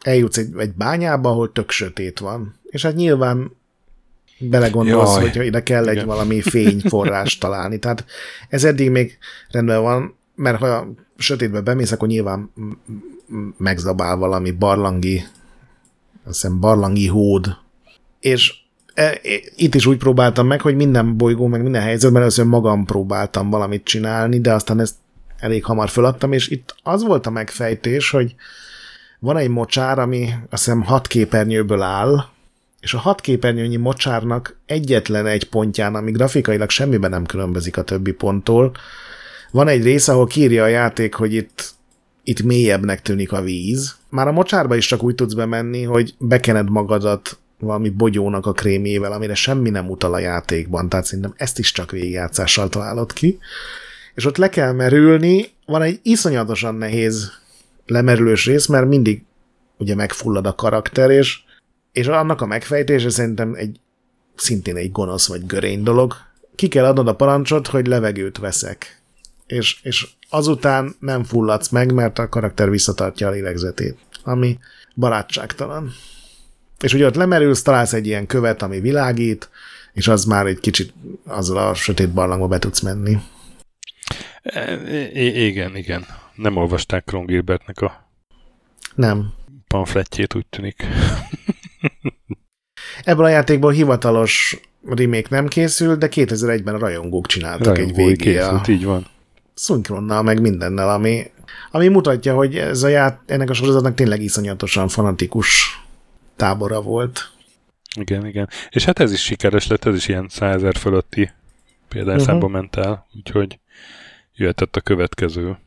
eljutsz 0.00 0.36
egy, 0.36 0.48
egy 0.58 0.72
bányába, 0.72 1.28
ahol 1.30 1.52
tök 1.52 1.70
sötét 1.70 2.18
van. 2.18 2.60
És 2.64 2.82
hát 2.82 2.94
nyilván 2.94 3.56
belegondolsz, 4.38 5.16
Jaj, 5.16 5.30
hogy 5.30 5.46
ide 5.46 5.62
kell 5.62 5.82
igen. 5.82 5.96
egy 5.96 6.04
valami 6.04 6.40
fényforrás 6.40 7.38
találni. 7.38 7.78
Tehát 7.78 8.04
ez 8.48 8.64
eddig 8.64 8.90
még 8.90 9.18
rendben 9.50 9.82
van, 9.82 10.16
mert 10.34 10.58
ha 10.58 10.88
sötétbe 11.20 11.60
bemész, 11.60 11.92
akkor 11.92 12.08
nyilván 12.08 12.52
megzabál 13.56 14.16
valami 14.16 14.50
barlangi, 14.50 15.22
azt 16.24 16.40
hiszem 16.40 16.60
barlangi 16.60 17.06
hód. 17.06 17.56
És 18.20 18.54
e, 18.94 19.02
e, 19.02 19.18
itt 19.56 19.74
is 19.74 19.86
úgy 19.86 19.98
próbáltam 19.98 20.46
meg, 20.46 20.60
hogy 20.60 20.76
minden 20.76 21.16
bolygó, 21.16 21.46
meg 21.46 21.62
minden 21.62 21.82
helyzetben 21.82 22.20
először 22.20 22.44
magam 22.44 22.84
próbáltam 22.84 23.50
valamit 23.50 23.84
csinálni, 23.84 24.40
de 24.40 24.52
aztán 24.52 24.80
ezt 24.80 24.94
elég 25.38 25.64
hamar 25.64 25.88
föladtam, 25.88 26.32
és 26.32 26.48
itt 26.48 26.74
az 26.82 27.02
volt 27.02 27.26
a 27.26 27.30
megfejtés, 27.30 28.10
hogy 28.10 28.34
van 29.18 29.36
egy 29.36 29.48
mocsár, 29.48 29.98
ami 29.98 30.28
azt 30.50 30.64
hiszem 30.64 30.82
hat 30.82 31.06
képernyőből 31.06 31.82
áll, 31.82 32.24
és 32.80 32.94
a 32.94 32.98
hat 32.98 33.20
képernyőnyi 33.20 33.76
mocsárnak 33.76 34.56
egyetlen 34.66 35.26
egy 35.26 35.48
pontján, 35.48 35.94
ami 35.94 36.10
grafikailag 36.10 36.70
semmiben 36.70 37.10
nem 37.10 37.26
különbözik 37.26 37.76
a 37.76 37.82
többi 37.82 38.12
ponttól, 38.12 38.72
van 39.50 39.68
egy 39.68 39.82
rész, 39.82 40.08
ahol 40.08 40.26
kírja 40.26 40.62
a 40.62 40.66
játék, 40.66 41.14
hogy 41.14 41.34
itt, 41.34 41.74
itt 42.24 42.42
mélyebbnek 42.42 43.02
tűnik 43.02 43.32
a 43.32 43.42
víz. 43.42 43.96
Már 44.08 44.28
a 44.28 44.32
mocsárba 44.32 44.74
is 44.76 44.86
csak 44.86 45.02
úgy 45.02 45.14
tudsz 45.14 45.34
bemenni, 45.34 45.82
hogy 45.82 46.14
bekened 46.18 46.70
magadat 46.70 47.38
valami 47.58 47.90
bogyónak 47.90 48.46
a 48.46 48.52
krémjével, 48.52 49.12
amire 49.12 49.34
semmi 49.34 49.70
nem 49.70 49.90
utal 49.90 50.14
a 50.14 50.18
játékban, 50.18 50.88
tehát 50.88 51.06
szerintem 51.06 51.34
ezt 51.36 51.58
is 51.58 51.72
csak 51.72 51.90
végigjátszással 51.90 52.68
találod 52.68 53.12
ki. 53.12 53.38
És 54.14 54.24
ott 54.24 54.36
le 54.36 54.48
kell 54.48 54.72
merülni, 54.72 55.50
van 55.66 55.82
egy 55.82 56.00
iszonyatosan 56.02 56.74
nehéz 56.74 57.30
lemerülős 57.86 58.46
rész, 58.46 58.66
mert 58.66 58.88
mindig 58.88 59.22
ugye 59.78 59.94
megfullad 59.94 60.46
a 60.46 60.54
karakter, 60.54 61.10
és, 61.10 61.38
és 61.92 62.06
annak 62.06 62.40
a 62.40 62.46
megfejtése 62.46 63.10
szerintem 63.10 63.54
egy 63.54 63.80
szintén 64.36 64.76
egy 64.76 64.92
gonosz 64.92 65.28
vagy 65.28 65.46
görény 65.46 65.82
dolog. 65.82 66.14
Ki 66.54 66.68
kell 66.68 66.84
adnod 66.84 67.08
a 67.08 67.14
parancsot, 67.14 67.66
hogy 67.66 67.86
levegőt 67.86 68.38
veszek. 68.38 68.99
És, 69.50 69.80
és 69.82 70.06
azután 70.28 70.94
nem 70.98 71.24
fulladsz 71.24 71.68
meg, 71.68 71.92
mert 71.92 72.18
a 72.18 72.28
karakter 72.28 72.70
visszatartja 72.70 73.26
a 73.26 73.30
lélegzetét, 73.30 73.98
ami 74.22 74.58
barátságtalan. 74.94 75.92
És 76.80 76.94
ugye 76.94 77.06
ott 77.06 77.14
lemerülsz, 77.14 77.62
találsz 77.62 77.92
egy 77.92 78.06
ilyen 78.06 78.26
követ, 78.26 78.62
ami 78.62 78.80
világít, 78.80 79.50
és 79.92 80.08
az 80.08 80.24
már 80.24 80.46
egy 80.46 80.60
kicsit 80.60 80.92
azzal 81.26 81.68
a 81.68 81.74
sötét 81.74 82.12
barlangba 82.12 82.46
be 82.48 82.58
tudsz 82.58 82.80
menni. 82.80 83.18
I- 85.14 85.44
igen, 85.46 85.76
igen. 85.76 86.06
Nem 86.34 86.56
olvasták 86.56 87.10
Ron 87.10 87.26
Gilbertnek 87.26 87.80
a 87.80 88.10
nem. 88.94 89.32
pamfletjét, 89.66 90.34
úgy 90.34 90.46
tűnik. 90.46 90.86
Ebből 93.04 93.24
a 93.24 93.28
játékból 93.28 93.72
hivatalos 93.72 94.60
remake 94.82 95.26
nem 95.30 95.48
készült, 95.48 95.98
de 95.98 96.08
2001-ben 96.10 96.74
a 96.74 96.78
rajongók 96.78 97.26
csináltak 97.26 97.76
Rajongói 97.76 98.02
egy 98.02 98.16
végé 98.16 98.32
készült, 98.32 98.68
így 98.68 98.84
van. 98.84 99.06
Szinkronnal, 99.60 100.22
meg 100.22 100.40
mindennel, 100.40 100.90
ami, 100.90 101.30
ami 101.70 101.88
mutatja, 101.88 102.34
hogy 102.34 102.56
ez 102.56 102.82
a 102.82 102.88
ját, 102.88 103.20
ennek 103.26 103.50
a 103.50 103.52
sorozatnak 103.52 103.94
tényleg 103.94 104.22
iszonyatosan 104.22 104.88
fanatikus 104.88 105.80
tábora 106.36 106.82
volt. 106.82 107.30
Igen, 107.98 108.26
igen. 108.26 108.48
És 108.70 108.84
hát 108.84 108.98
ez 108.98 109.12
is 109.12 109.22
sikeres 109.22 109.66
lett, 109.66 109.84
ez 109.84 109.94
is 109.94 110.08
ilyen 110.08 110.28
százer 110.28 110.76
fölötti 110.76 111.30
példányszámba 111.88 112.46
uh-huh. 112.46 112.60
ment 112.60 112.76
el, 112.76 113.06
úgyhogy 113.16 113.58
jöhetett 114.34 114.76
a 114.76 114.80
következő. 114.80 115.58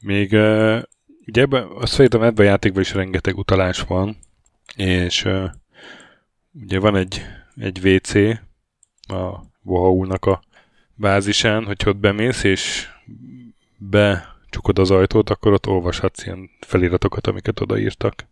Még 0.00 0.32
uh, 0.32 0.82
ugye 1.26 1.42
ebben, 1.42 1.68
azt 1.74 1.92
szerintem 1.92 2.22
ebben 2.22 2.46
a 2.46 2.48
játékban 2.48 2.82
is 2.82 2.94
rengeteg 2.94 3.38
utalás 3.38 3.80
van, 3.80 4.16
és 4.76 5.24
uh, 5.24 5.44
ugye 6.52 6.78
van 6.78 6.96
egy, 6.96 7.26
egy 7.56 7.86
WC 7.86 8.14
a 9.12 9.42
Wahoul-nak 9.62 10.24
a 10.24 10.42
bázisán, 10.94 11.64
hogy 11.64 11.82
ott 11.86 11.96
bemész, 11.96 12.42
és 12.42 12.88
becsukod 13.80 14.78
az 14.78 14.90
ajtót, 14.90 15.30
akkor 15.30 15.52
ott 15.52 15.66
olvashatsz 15.66 16.24
ilyen 16.24 16.50
feliratokat, 16.60 17.26
amiket 17.26 17.60
odaírtak. 17.60 18.26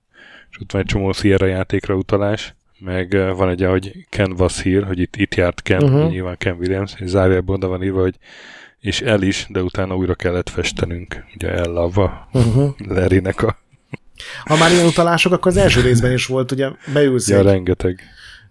És 0.50 0.60
ott 0.60 0.72
van 0.72 0.80
egy 0.80 0.86
csomó 0.86 1.12
Sierra 1.12 1.46
játékra 1.46 1.94
utalás, 1.94 2.54
meg 2.78 3.34
van 3.36 3.48
egy, 3.48 3.64
hogy 3.64 4.06
Ken 4.10 4.34
was 4.38 4.62
here, 4.62 4.86
hogy 4.86 4.98
itt, 4.98 5.16
itt 5.16 5.34
járt 5.34 5.62
Ken, 5.62 5.82
uh-huh. 5.82 6.10
nyilván 6.10 6.36
Ken 6.36 6.56
Williams, 6.58 6.94
és 6.98 7.08
zárjában 7.08 7.56
oda 7.56 7.68
van 7.68 7.82
írva, 7.82 8.00
hogy 8.00 8.14
és 8.80 9.00
el 9.00 9.22
is, 9.22 9.46
de 9.48 9.62
utána 9.62 9.96
újra 9.96 10.14
kellett 10.14 10.48
festenünk, 10.48 11.24
ugye 11.34 11.48
ellava 11.48 12.28
uh-huh. 12.32 12.70
Larrynek 12.78 13.42
a... 13.42 13.58
Ha 14.44 14.56
már 14.56 14.70
ilyen 14.70 14.86
utalások, 14.86 15.32
akkor 15.32 15.50
az 15.50 15.56
első 15.56 15.80
részben 15.80 16.12
is 16.12 16.26
volt, 16.26 16.52
ugye 16.52 16.70
beülsz 16.92 17.28
ja, 17.28 17.42
rengeteg. 17.42 18.02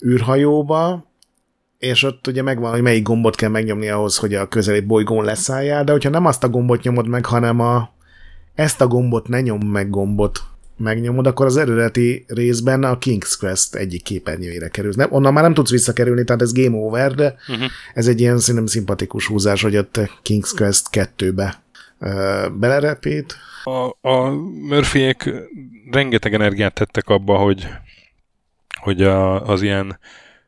űrhajóba, 0.05 1.06
és 1.79 2.03
ott 2.03 2.27
ugye 2.27 2.41
megvan, 2.41 2.71
hogy 2.71 2.81
melyik 2.81 3.03
gombot 3.03 3.35
kell 3.35 3.49
megnyomni 3.49 3.89
ahhoz, 3.89 4.17
hogy 4.17 4.33
a 4.33 4.47
közeli 4.47 4.79
bolygón 4.79 5.25
leszálljál, 5.25 5.83
de 5.83 5.91
hogyha 5.91 6.09
nem 6.09 6.25
azt 6.25 6.43
a 6.43 6.49
gombot 6.49 6.83
nyomod 6.83 7.07
meg, 7.07 7.25
hanem 7.25 7.59
a 7.59 7.95
ezt 8.55 8.81
a 8.81 8.87
gombot 8.87 9.27
ne 9.27 9.41
nyom 9.41 9.67
meg 9.67 9.89
gombot 9.89 10.43
megnyomod, 10.77 11.27
akkor 11.27 11.45
az 11.45 11.57
eredeti 11.57 12.25
részben 12.27 12.83
a 12.83 12.97
King's 12.97 13.35
Quest 13.39 13.75
egyik 13.75 14.03
képernyőjére 14.03 14.67
kerülsz. 14.67 14.95
Nem, 14.95 15.07
onnan 15.11 15.33
már 15.33 15.43
nem 15.43 15.53
tudsz 15.53 15.69
visszakerülni, 15.69 16.23
tehát 16.23 16.41
ez 16.41 16.53
game 16.53 16.77
over, 16.77 17.13
de 17.13 17.35
uh-huh. 17.47 17.69
ez 17.93 18.07
egy 18.07 18.19
ilyen 18.19 18.39
szerintem 18.39 18.65
szimpatikus 18.65 19.27
húzás, 19.27 19.61
hogy 19.61 19.77
ott 19.77 19.99
King's 20.23 20.51
Quest 20.55 20.87
2-be 20.91 21.63
uh, 21.99 22.51
belerepít. 22.51 23.35
A, 23.63 24.09
a 24.09 24.29
Murphyék 24.67 25.29
rengeteg 25.91 26.33
energiát 26.33 26.73
tettek 26.73 27.07
abba, 27.07 27.35
hogy, 27.35 27.67
hogy 28.81 29.01
a, 29.01 29.47
az 29.47 29.61
ilyen 29.61 29.99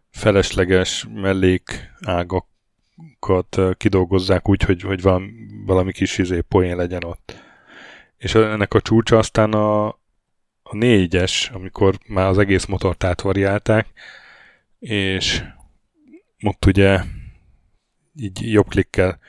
felesleges 0.10 1.08
mellékágakat 1.14 2.48
kidolgozzák 3.78 4.50
úgy, 4.50 4.64
hogy, 4.64 4.82
hogy 4.82 5.02
valami, 5.02 5.32
valami 5.66 5.92
kis 5.92 6.18
izé, 6.18 6.42
poén 6.42 6.76
legyen 6.76 7.04
ott. 7.04 7.44
És 8.18 8.36
ennek 8.36 8.74
a 8.74 8.82
csúcsa 8.82 9.18
aztán 9.18 9.54
a, 9.54 9.88
a 10.62 10.76
négyes, 10.76 11.50
amikor 11.54 11.98
már 12.08 12.28
az 12.28 12.38
egész 12.38 12.66
motort 12.66 13.04
átvariálták, 13.04 13.88
és 14.80 15.44
ott 16.42 16.66
ugye 16.66 17.02
így 18.16 18.52
jobb 18.52 18.68
klikkel 18.68 19.20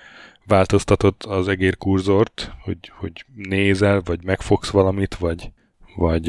változtatott 0.45 1.23
az 1.25 1.49
egér 1.49 1.77
kurzort, 1.77 2.53
hogy, 2.63 2.93
hogy 2.95 3.25
nézel, 3.35 4.01
vagy 4.05 4.25
megfogsz 4.25 4.71
valamit, 4.71 5.15
vagy, 5.15 5.53
vagy 5.97 6.29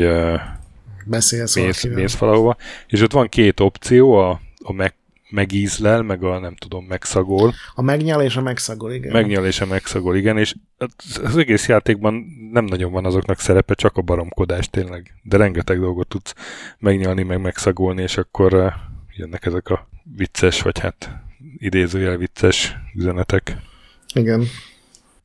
Beszélsz 1.06 1.56
mész, 1.56 1.84
mész 1.84 2.18
valahova. 2.18 2.58
És 2.88 3.02
ott 3.02 3.12
van 3.12 3.30
két 3.30 3.60
opció, 3.60 4.14
a, 4.14 4.42
a 4.64 4.74
meg, 4.74 4.94
megízlel, 5.30 6.02
meg 6.02 6.24
a 6.24 6.40
nem 6.40 6.56
tudom, 6.56 6.86
megszagol. 6.86 7.54
A 7.76 7.82
megnyal 7.82 8.22
és 8.22 8.36
a 8.36 8.42
megszagol, 8.42 8.92
igen. 8.92 9.12
Megnyal 9.12 9.46
és 9.46 9.62
a 9.62 9.66
megszagol, 9.66 10.16
igen, 10.16 10.38
és 10.38 10.56
az 11.24 11.38
egész 11.38 11.68
játékban 11.68 12.26
nem 12.52 12.66
nagyon 12.66 12.92
van 12.92 13.06
azoknak 13.06 13.40
szerepe, 13.40 13.74
csak 13.74 13.98
a 13.98 14.02
baromkodás 14.02 14.70
tényleg. 14.70 15.16
De 15.24 15.38
rengeteg 15.38 15.80
dolgot 15.80 16.08
tudsz 16.08 16.34
megnyalni, 16.80 17.24
meg 17.24 17.42
megszagolni, 17.42 18.02
és 18.02 18.18
akkor 18.18 18.54
uh, 18.54 18.72
jönnek 19.16 19.46
ezek 19.46 19.70
a 19.70 19.88
vicces, 20.16 20.62
vagy 20.62 20.80
hát 20.80 21.20
idézőjel 21.58 22.18
vicces 22.18 22.76
üzenetek. 22.96 23.58
Igen. 24.14 24.48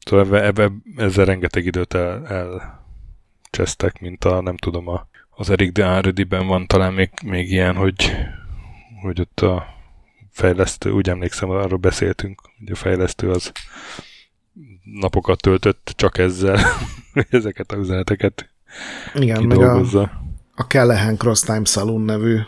Szóval 0.05 0.27
ebbe, 0.27 0.45
ebbe, 0.45 0.72
ezzel 0.97 1.24
rengeteg 1.24 1.64
időt 1.64 1.95
el, 1.95 2.27
elcsesztek, 3.51 4.01
mint 4.01 4.24
a, 4.24 4.41
nem 4.41 4.57
tudom, 4.57 4.89
a, 4.89 5.09
az 5.37 5.51
Eric 5.51 5.72
ben 6.28 6.47
van 6.47 6.66
talán 6.66 6.93
még, 6.93 7.11
még 7.24 7.51
ilyen, 7.51 7.74
hogy, 7.74 8.12
hogy 9.03 9.20
ott 9.20 9.41
a 9.41 9.64
fejlesztő, 10.30 10.91
úgy 10.91 11.09
emlékszem, 11.09 11.51
arról 11.51 11.78
beszéltünk, 11.78 12.41
hogy 12.59 12.70
a 12.70 12.74
fejlesztő 12.74 13.30
az 13.30 13.53
napokat 14.82 15.41
töltött 15.41 15.93
csak 15.97 16.18
ezzel, 16.18 16.59
ezeket 17.30 17.72
a 17.72 17.76
üzeneteket 17.76 18.51
Igen, 19.14 19.43
meg 19.43 19.59
a, 19.59 19.80
a 20.55 20.62
Callahan 20.62 21.16
Cross 21.16 21.41
Time 21.41 21.64
Saloon 21.64 22.01
nevű 22.01 22.39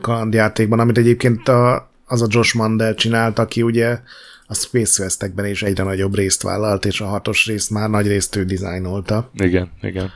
kalandjátékban, 0.00 0.80
amit 0.80 0.98
egyébként 0.98 1.48
a, 1.48 1.90
az 2.06 2.22
a 2.22 2.26
Josh 2.28 2.56
Mandel 2.56 2.94
csinált, 2.94 3.38
aki 3.38 3.62
ugye 3.62 4.00
a 4.46 4.54
Space 4.54 5.02
West-ekben 5.02 5.46
is 5.46 5.62
egyre 5.62 5.84
nagyobb 5.84 6.14
részt 6.14 6.42
vállalt, 6.42 6.84
és 6.84 7.00
a 7.00 7.06
hatos 7.06 7.46
részt 7.46 7.70
már 7.70 7.90
nagy 7.90 8.06
részt 8.06 8.36
ő 8.36 8.44
dizájnolta. 8.44 9.30
Igen, 9.34 9.70
igen. 9.80 10.10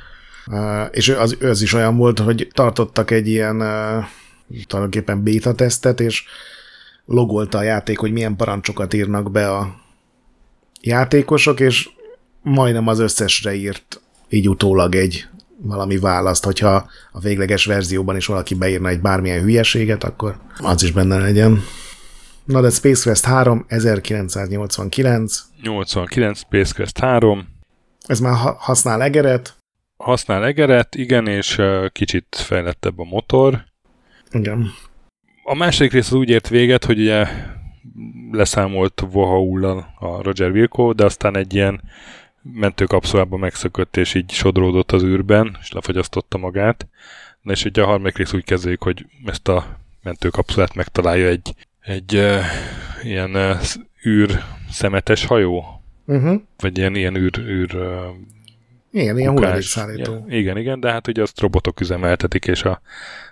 És 0.90 1.08
az, 1.08 1.36
az 1.40 1.62
is 1.62 1.72
olyan 1.72 1.96
volt, 1.96 2.18
hogy 2.18 2.48
tartottak 2.52 3.10
egy 3.10 3.28
ilyen 3.28 3.56
tulajdonképpen 4.66 5.22
beta 5.22 5.54
tesztet, 5.54 6.00
és 6.00 6.24
logolta 7.04 7.58
a 7.58 7.62
játék, 7.62 7.98
hogy 7.98 8.12
milyen 8.12 8.36
parancsokat 8.36 8.94
írnak 8.94 9.30
be 9.30 9.50
a 9.50 9.74
játékosok, 10.80 11.60
és 11.60 11.88
majdnem 12.42 12.86
az 12.86 12.98
összesre 12.98 13.54
írt 13.54 14.00
így 14.28 14.48
utólag 14.48 14.94
egy 14.94 15.26
valami 15.56 15.98
választ, 15.98 16.44
hogyha 16.44 16.86
a 17.12 17.20
végleges 17.20 17.64
verzióban 17.64 18.16
is 18.16 18.26
valaki 18.26 18.54
beírna 18.54 18.88
egy 18.88 19.00
bármilyen 19.00 19.42
hülyeséget, 19.42 20.04
akkor 20.04 20.36
az 20.58 20.82
is 20.82 20.92
benne 20.92 21.18
legyen. 21.18 21.62
Na 22.44 22.60
de 22.60 22.70
Space 22.70 23.02
Quest 23.02 23.24
3, 23.24 23.64
1989. 23.68 25.44
89, 25.62 26.38
Space 26.38 26.72
Quest 26.74 26.98
3. 26.98 27.48
Ez 28.06 28.20
már 28.20 28.54
használ 28.58 29.02
egeret. 29.02 29.61
Használ 30.02 30.44
egeret, 30.44 30.94
igen, 30.94 31.26
és 31.26 31.60
kicsit 31.92 32.26
fejlettebb 32.30 32.98
a 32.98 33.04
motor. 33.04 33.64
Igen 34.30 34.70
a 35.42 35.54
második 35.54 35.92
rész 35.92 36.06
az 36.06 36.12
úgy 36.12 36.28
ért 36.28 36.48
véget, 36.48 36.84
hogy 36.84 36.98
ugye 37.00 37.26
leszámolt 38.30 39.04
Vohaullal 39.10 39.94
a 39.98 40.22
Roger 40.22 40.50
Wilco, 40.50 40.92
de 40.92 41.04
aztán 41.04 41.36
egy 41.36 41.54
ilyen 41.54 41.80
mentőkapszulába 42.42 43.36
megszökött, 43.36 43.96
és 43.96 44.14
így 44.14 44.30
sodródott 44.30 44.92
az 44.92 45.02
űrben, 45.02 45.56
és 45.60 45.72
lefagyasztotta 45.72 46.38
magát. 46.38 46.86
Na 47.40 47.52
és 47.52 47.64
ugye 47.64 47.82
a 47.82 47.86
harmadik 47.86 48.16
rész 48.16 48.32
úgy 48.32 48.44
kezdődik, 48.44 48.80
hogy 48.80 49.06
ezt 49.24 49.48
a 49.48 49.78
mentőkapszulát 50.02 50.74
megtalálja 50.74 51.28
egy, 51.28 51.54
egy 51.80 52.16
uh, 52.16 52.40
ilyen 53.02 53.34
uh, 53.34 53.56
űr 54.06 54.42
szemetes 54.70 55.24
hajó, 55.24 55.82
uh-huh. 56.06 56.40
vagy 56.58 56.78
ilyen, 56.78 56.94
ilyen 56.94 57.16
űr, 57.16 57.38
űr 57.38 57.74
uh, 57.74 57.84
Igen, 58.92 59.18
ilyen 59.18 59.32
hulladékszállító. 59.32 60.12
Igen, 60.12 60.38
igen, 60.38 60.56
igen, 60.56 60.80
de 60.80 60.90
hát 60.90 61.08
ugye 61.08 61.22
azt 61.22 61.40
robotok 61.40 61.80
üzemeltetik, 61.80 62.46
és 62.46 62.62
a 62.62 62.80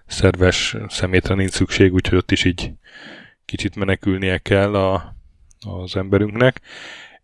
szerves 0.07 0.77
szemétre 0.89 1.35
nincs 1.35 1.51
szükség, 1.51 1.93
úgyhogy 1.93 2.19
ott 2.19 2.31
is 2.31 2.45
így 2.45 2.73
kicsit 3.45 3.77
menekülnie 3.77 4.39
kell 4.39 4.75
a, 4.75 5.15
az 5.61 5.97
emberünknek. 5.97 6.61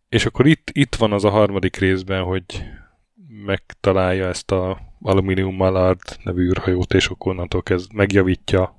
És 0.09 0.27
akkor 0.27 0.47
itt, 0.47 0.71
itt 0.73 0.95
van 0.95 1.13
az 1.13 1.25
a 1.25 1.31
harmadik 1.31 1.77
részben, 1.77 2.23
hogy 2.23 2.65
megtalálja 3.45 4.29
ezt 4.29 4.51
a 4.51 4.81
Aluminium 5.01 5.55
Mallard 5.55 6.01
nevű 6.23 6.49
űrhajót, 6.49 6.95
és 6.95 7.07
akkor 7.07 7.33
onnantól 7.33 7.63
kezd, 7.63 7.93
megjavítja, 7.93 8.79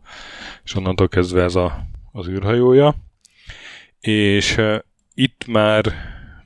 és 0.64 0.76
onnantól 0.76 1.08
kezdve 1.08 1.44
ez 1.44 1.56
a, 1.56 1.88
az 2.12 2.28
űrhajója. 2.28 2.96
És 4.00 4.58
uh, 4.58 4.80
itt 5.14 5.46
már, 5.48 5.94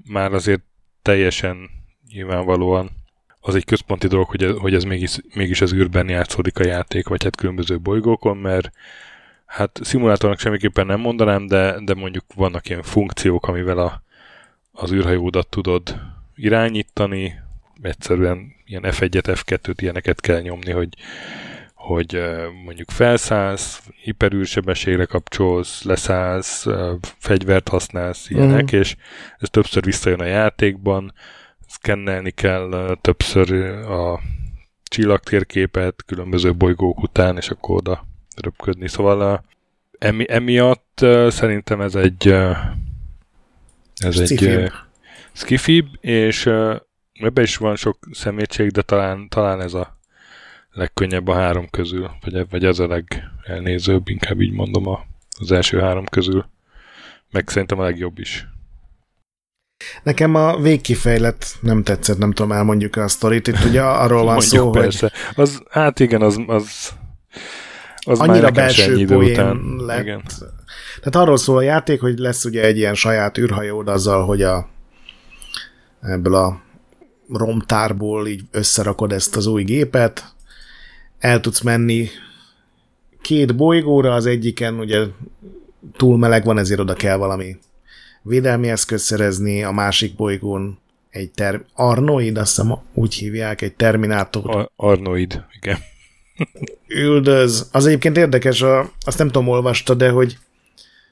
már 0.07 0.33
azért 0.33 0.61
teljesen 1.01 1.69
nyilvánvalóan 2.11 3.00
az 3.41 3.55
egy 3.55 3.65
központi 3.65 4.07
dolog, 4.07 4.27
hogy, 4.27 4.43
ez, 4.43 4.55
hogy 4.57 4.73
ez 4.73 4.83
mégis, 4.83 5.17
mégis 5.33 5.61
az 5.61 5.73
űrben 5.73 6.09
játszódik 6.09 6.59
a 6.59 6.65
játék, 6.65 7.07
vagy 7.07 7.23
hát 7.23 7.35
különböző 7.35 7.79
bolygókon, 7.79 8.37
mert 8.37 8.71
hát 9.45 9.79
szimulátornak 9.83 10.39
semmiképpen 10.39 10.85
nem 10.85 10.99
mondanám, 10.99 11.47
de, 11.47 11.75
de 11.83 11.93
mondjuk 11.93 12.25
vannak 12.35 12.69
ilyen 12.69 12.83
funkciók, 12.83 13.47
amivel 13.47 13.77
a, 13.77 14.03
az 14.71 14.91
űrhajódat 14.91 15.47
tudod 15.47 15.99
irányítani, 16.35 17.39
egyszerűen 17.81 18.53
ilyen 18.65 18.83
F1-et, 18.85 19.41
F2-t 19.45 19.75
ilyeneket 19.75 20.21
kell 20.21 20.41
nyomni, 20.41 20.71
hogy, 20.71 20.89
hogy 21.73 22.21
mondjuk 22.65 22.91
felszállsz, 22.91 23.81
hiperűrsebességre 24.03 25.05
kapcsolsz, 25.05 25.83
leszállsz, 25.83 26.65
fegyvert 27.17 27.67
használsz, 27.67 28.29
ilyenek, 28.29 28.75
mm. 28.75 28.79
és 28.79 28.95
ez 29.37 29.49
többször 29.49 29.83
visszajön 29.83 30.19
a 30.19 30.25
játékban, 30.25 31.13
szkennelni 31.71 32.31
kell 32.31 32.97
többször 33.01 33.51
a 33.89 34.19
csillagtérképet 34.83 36.03
különböző 36.05 36.55
bolygók 36.55 37.03
után, 37.03 37.37
és 37.37 37.49
akkor 37.49 37.75
oda 37.75 38.05
röpködni. 38.35 38.87
Szóval 38.87 39.43
emi, 39.99 40.25
emiatt 40.27 41.05
szerintem 41.27 41.81
ez 41.81 41.95
egy 41.95 42.27
ez 43.95 44.19
egy 44.19 44.71
skifibb, 45.31 45.87
és 45.99 46.45
ebben 47.13 47.43
is 47.43 47.57
van 47.57 47.75
sok 47.75 47.97
szemétség, 48.11 48.69
de 48.69 48.81
talán, 48.81 49.29
talán 49.29 49.61
ez 49.61 49.73
a 49.73 49.97
legkönnyebb 50.71 51.27
a 51.27 51.33
három 51.33 51.69
közül, 51.69 52.11
vagy, 52.21 52.49
vagy 52.49 52.65
az 52.65 52.79
a 52.79 52.87
legelnézőbb, 52.87 54.07
inkább 54.07 54.41
így 54.41 54.53
mondom 54.53 54.87
a, 54.87 55.05
az 55.39 55.51
első 55.51 55.79
három 55.79 56.05
közül. 56.05 56.45
Meg 57.31 57.49
szerintem 57.49 57.79
a 57.79 57.83
legjobb 57.83 58.19
is. 58.19 58.47
Nekem 60.03 60.35
a 60.35 60.57
végkifejlet 60.57 61.45
nem 61.59 61.83
tetszett, 61.83 62.17
nem 62.17 62.31
tudom, 62.31 62.51
elmondjuk 62.51 62.95
a 62.95 63.07
sztorit. 63.07 63.47
Itt 63.47 63.63
ugye 63.65 63.81
arról 63.81 64.23
van 64.23 64.39
szó, 64.39 64.69
persze. 64.69 65.11
hogy... 65.33 65.43
Az, 65.43 65.63
hát 65.69 65.99
igen, 65.99 66.21
az, 66.21 66.41
az, 66.47 66.89
az 67.99 68.19
annyira 68.19 68.51
belső 68.51 69.05
poén 69.05 69.31
után. 69.31 69.75
lett. 69.85 70.01
Igen. 70.01 70.21
Tehát 71.01 71.27
arról 71.27 71.37
szól 71.37 71.57
a 71.57 71.61
játék, 71.61 72.01
hogy 72.01 72.17
lesz 72.17 72.45
ugye 72.45 72.63
egy 72.63 72.77
ilyen 72.77 72.95
saját 72.95 73.37
űrhajód 73.37 73.87
azzal, 73.87 74.25
hogy 74.25 74.41
a 74.41 74.69
ebből 76.01 76.35
a 76.35 76.61
romtárból 77.29 78.27
így 78.27 78.41
összerakod 78.51 79.11
ezt 79.11 79.35
az 79.35 79.45
új 79.45 79.63
gépet, 79.63 80.33
el 81.19 81.39
tudsz 81.39 81.61
menni 81.61 82.09
két 83.21 83.55
bolygóra, 83.55 84.13
az 84.13 84.25
egyiken 84.25 84.79
ugye 84.79 85.05
túl 85.97 86.17
meleg 86.17 86.43
van, 86.43 86.57
ezért 86.57 86.79
oda 86.79 86.93
kell 86.93 87.17
valami 87.17 87.57
védelmi 88.21 88.69
eszköz 88.69 89.01
szerezni, 89.01 89.63
a 89.63 89.71
másik 89.71 90.15
bolygón 90.15 90.79
egy 91.09 91.31
ter- 91.31 91.65
Arnoid, 91.73 92.37
azt 92.37 92.55
hiszem 92.55 92.77
úgy 92.93 93.13
hívják, 93.13 93.61
egy 93.61 93.73
Terminátor. 93.73 94.55
Ar- 94.55 94.71
Arnoid, 94.75 95.43
igen. 95.51 95.77
üldöz. 96.87 97.69
Az 97.71 97.85
egyébként 97.85 98.17
érdekes, 98.17 98.61
a, 98.61 98.91
azt 98.99 99.17
nem 99.17 99.27
tudom, 99.27 99.47
olvasta, 99.47 99.93
de 99.93 100.09
hogy 100.09 100.37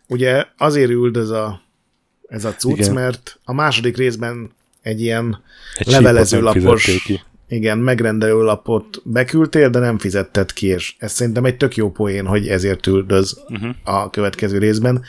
ugye 0.07 0.45
azért 0.57 0.89
üldöz 0.89 1.29
a, 1.29 1.61
ez 2.27 2.45
a 2.45 2.53
cucc, 2.53 2.77
igen. 2.77 2.93
mert 2.93 3.39
a 3.43 3.53
második 3.53 3.97
részben 3.97 4.51
egy 4.81 5.01
ilyen 5.01 5.43
egy 5.75 5.87
levelező 5.87 6.41
lapos 6.41 7.09
igen, 7.49 7.77
megrendelő 7.77 8.41
lapot 8.41 9.01
beküldtél, 9.03 9.69
de 9.69 9.79
nem 9.79 9.97
fizetted 9.97 10.53
ki, 10.53 10.67
és 10.67 10.95
ez 10.97 11.11
szerintem 11.11 11.45
egy 11.45 11.57
tök 11.57 11.75
jó 11.75 11.91
poén, 11.91 12.25
hogy 12.25 12.47
ezért 12.47 12.87
üldöz 12.87 13.43
uh-huh. 13.47 13.75
a 13.83 14.09
következő 14.09 14.57
részben. 14.57 15.03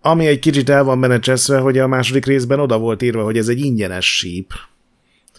Ami 0.00 0.26
egy 0.26 0.38
kicsit 0.38 0.68
el 0.68 0.84
van 0.84 1.00
benne 1.00 1.18
cseszve, 1.18 1.58
hogy 1.58 1.78
a 1.78 1.86
második 1.86 2.26
részben 2.26 2.60
oda 2.60 2.78
volt 2.78 3.02
írva, 3.02 3.22
hogy 3.22 3.36
ez 3.36 3.48
egy 3.48 3.58
ingyenes 3.58 4.16
síp. 4.16 4.52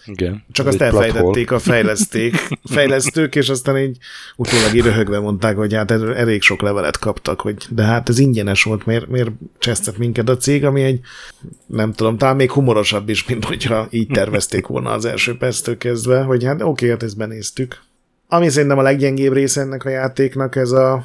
Igen. 0.04 0.44
Csak 0.52 0.66
azt 0.66 0.80
elfejtették 0.80 1.50
a 1.50 1.58
fejleszték, 1.58 2.34
fejlesztők, 2.74 3.34
és 3.34 3.48
aztán 3.48 3.78
így 3.78 3.96
utólag 4.36 4.74
így 4.74 4.82
röhögve 4.82 5.20
mondták, 5.20 5.56
hogy 5.56 5.74
hát 5.74 5.90
elég 5.90 6.42
sok 6.42 6.62
levelet 6.62 6.98
kaptak, 6.98 7.40
hogy 7.40 7.66
de 7.68 7.82
hát 7.82 8.08
ez 8.08 8.18
ingyenes 8.18 8.62
volt, 8.62 8.86
miért, 8.86 9.06
miért 9.06 9.30
csesztett 9.58 9.98
minket 9.98 10.28
a 10.28 10.36
cég, 10.36 10.64
ami 10.64 10.82
egy, 10.82 11.00
nem 11.66 11.92
tudom, 11.92 12.16
talán 12.18 12.36
még 12.36 12.50
humorosabb 12.50 13.08
is, 13.08 13.24
mint 13.24 13.44
hogyha 13.44 13.86
így 13.90 14.08
tervezték 14.08 14.66
volna 14.66 14.90
az 14.90 15.04
első 15.04 15.36
perctől 15.36 15.76
kezdve, 15.76 16.22
hogy 16.22 16.44
hát 16.44 16.62
oké, 16.62 16.88
hát 16.88 17.02
ezt 17.02 17.16
benéztük. 17.16 17.80
Ami 18.28 18.48
szerintem 18.48 18.78
a 18.78 18.82
leggyengébb 18.82 19.32
része 19.32 19.60
ennek 19.60 19.84
a 19.84 19.88
játéknak, 19.88 20.56
ez 20.56 20.70
a, 20.70 21.04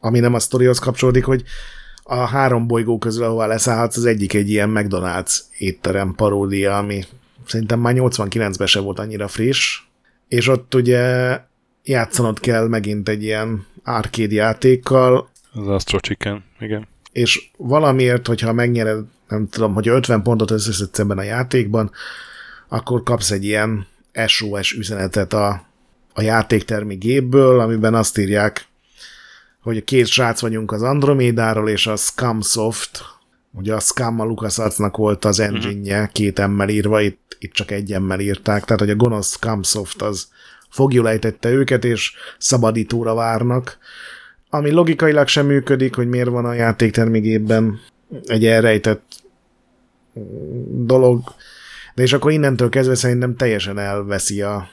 ami 0.00 0.18
nem 0.18 0.34
a 0.34 0.38
sztorihoz 0.38 0.78
kapcsolódik, 0.78 1.24
hogy 1.24 1.42
a 2.02 2.14
három 2.14 2.66
bolygó 2.66 2.98
közül, 2.98 3.24
ahová 3.24 3.46
leszállhatsz, 3.46 3.96
az 3.96 4.04
egyik 4.04 4.34
egy 4.34 4.50
ilyen 4.50 4.70
McDonald's 4.74 5.38
étterem 5.58 6.14
paródia, 6.14 6.78
ami 6.78 7.04
szerintem 7.46 7.80
már 7.80 7.94
89-ben 7.96 8.66
se 8.66 8.80
volt 8.80 8.98
annyira 8.98 9.28
friss, 9.28 9.80
és 10.28 10.48
ott 10.48 10.74
ugye 10.74 11.38
játszanod 11.84 12.40
kell 12.40 12.68
megint 12.68 13.08
egy 13.08 13.22
ilyen 13.22 13.66
arcade 13.84 14.34
játékkal. 14.34 15.30
Az 15.52 15.68
Astro 15.68 15.98
Chicken, 15.98 16.44
igen. 16.60 16.88
És 17.12 17.50
valamiért, 17.56 18.26
hogyha 18.26 18.52
megnyered, 18.52 19.04
nem 19.28 19.48
tudom, 19.48 19.74
hogy 19.74 19.88
50 19.88 20.22
pontot 20.22 20.50
összeszedsz 20.50 20.98
ebben 20.98 21.18
a 21.18 21.22
játékban, 21.22 21.90
akkor 22.68 23.02
kapsz 23.02 23.30
egy 23.30 23.44
ilyen 23.44 23.86
SOS 24.26 24.72
üzenetet 24.72 25.32
a, 25.32 25.66
a 26.12 26.22
játéktermi 26.22 26.94
gépből, 26.94 27.60
amiben 27.60 27.94
azt 27.94 28.18
írják, 28.18 28.66
hogy 29.62 29.84
két 29.84 30.06
srác 30.06 30.40
vagyunk 30.40 30.72
az 30.72 30.82
Andromédáról, 30.82 31.68
és 31.68 31.86
a 31.86 31.96
Scumsoft, 31.96 33.04
ugye 33.52 33.74
a 33.74 33.80
Scum 33.80 34.20
a 34.20 34.24
LucasArtsnak 34.24 34.96
volt 34.96 35.24
az 35.24 35.38
mhm. 35.38 35.54
engine 35.54 36.10
két 36.12 36.38
emmel 36.38 36.68
írva, 36.68 37.00
itt, 37.00 37.36
itt 37.38 37.52
csak 37.52 37.70
egy 37.70 37.92
emmel 37.92 38.20
írták, 38.20 38.64
tehát 38.64 38.80
hogy 38.80 38.90
a 38.90 38.96
gonosz 38.96 39.32
Scumsoft 39.32 40.02
az 40.02 40.28
fogjulejtette 40.70 41.50
őket, 41.50 41.84
és 41.84 42.12
szabadítóra 42.38 43.14
várnak, 43.14 43.78
ami 44.50 44.70
logikailag 44.70 45.28
sem 45.28 45.46
működik, 45.46 45.94
hogy 45.94 46.08
miért 46.08 46.28
van 46.28 46.44
a 46.44 46.52
játéktermigében 46.52 47.80
egy 48.24 48.46
elrejtett 48.46 49.22
dolog, 50.68 51.34
de 51.94 52.02
és 52.02 52.12
akkor 52.12 52.32
innentől 52.32 52.68
kezdve 52.68 52.94
szerintem 52.94 53.36
teljesen 53.36 53.78
elveszi 53.78 54.42
a, 54.42 54.68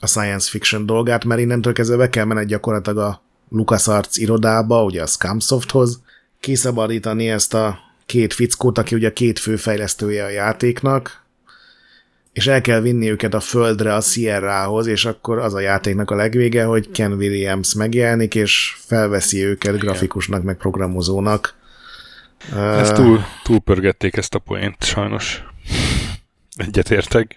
a 0.00 0.06
science 0.06 0.50
fiction 0.50 0.86
dolgát, 0.86 1.24
mert 1.24 1.40
innentől 1.40 1.72
kezdve 1.72 1.96
be 1.96 2.08
kell 2.08 2.24
menni 2.24 2.46
gyakorlatilag 2.46 2.98
a 2.98 3.22
LucasArts 3.52 4.16
irodába, 4.16 4.84
ugye 4.84 5.02
a 5.02 5.06
Scumsofthoz, 5.06 6.00
kiszabadítani 6.40 7.30
ezt 7.30 7.54
a 7.54 7.78
két 8.06 8.32
fickót, 8.32 8.78
aki 8.78 8.94
ugye 8.94 9.08
a 9.08 9.12
két 9.12 9.38
fő 9.38 9.56
fejlesztője 9.56 10.24
a 10.24 10.28
játéknak, 10.28 11.22
és 12.32 12.46
el 12.46 12.60
kell 12.60 12.80
vinni 12.80 13.10
őket 13.10 13.34
a 13.34 13.40
földre, 13.40 13.94
a 13.94 14.00
Sierrahoz, 14.00 14.86
és 14.86 15.04
akkor 15.04 15.38
az 15.38 15.54
a 15.54 15.60
játéknak 15.60 16.10
a 16.10 16.14
legvége, 16.14 16.64
hogy 16.64 16.90
Ken 16.90 17.12
Williams 17.12 17.74
megjelenik, 17.74 18.34
és 18.34 18.76
felveszi 18.78 19.44
őket 19.44 19.78
grafikusnak, 19.78 20.42
meg 20.42 20.56
programozónak. 20.56 21.54
Ezt 22.56 22.94
túl, 22.94 23.24
túlpörgették 23.42 24.16
ezt 24.16 24.34
a 24.34 24.38
poént, 24.38 24.84
sajnos. 24.84 25.44
Egyetértek. 26.56 27.36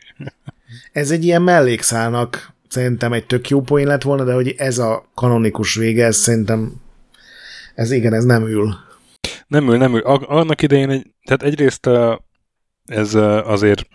Ez 0.91 1.11
egy 1.11 1.23
ilyen 1.23 1.41
mellékszálnak 1.41 2.53
szerintem 2.75 3.13
egy 3.13 3.25
tök 3.25 3.49
jó 3.49 3.61
poén 3.61 3.87
lett 3.87 4.01
volna, 4.01 4.23
de 4.23 4.33
hogy 4.33 4.53
ez 4.57 4.77
a 4.77 5.11
kanonikus 5.13 5.75
vége, 5.75 6.05
ez 6.05 6.15
szerintem 6.15 6.73
ez 7.75 7.91
igen, 7.91 8.13
ez 8.13 8.23
nem 8.23 8.47
ül. 8.47 8.75
Nem 9.47 9.69
ül, 9.69 9.77
nem 9.77 9.93
ül. 9.93 10.01
Annak 10.01 10.61
idején, 10.61 10.89
egy, 10.89 11.13
tehát 11.23 11.43
egyrészt 11.43 11.89
ez 12.85 13.13
azért 13.45 13.87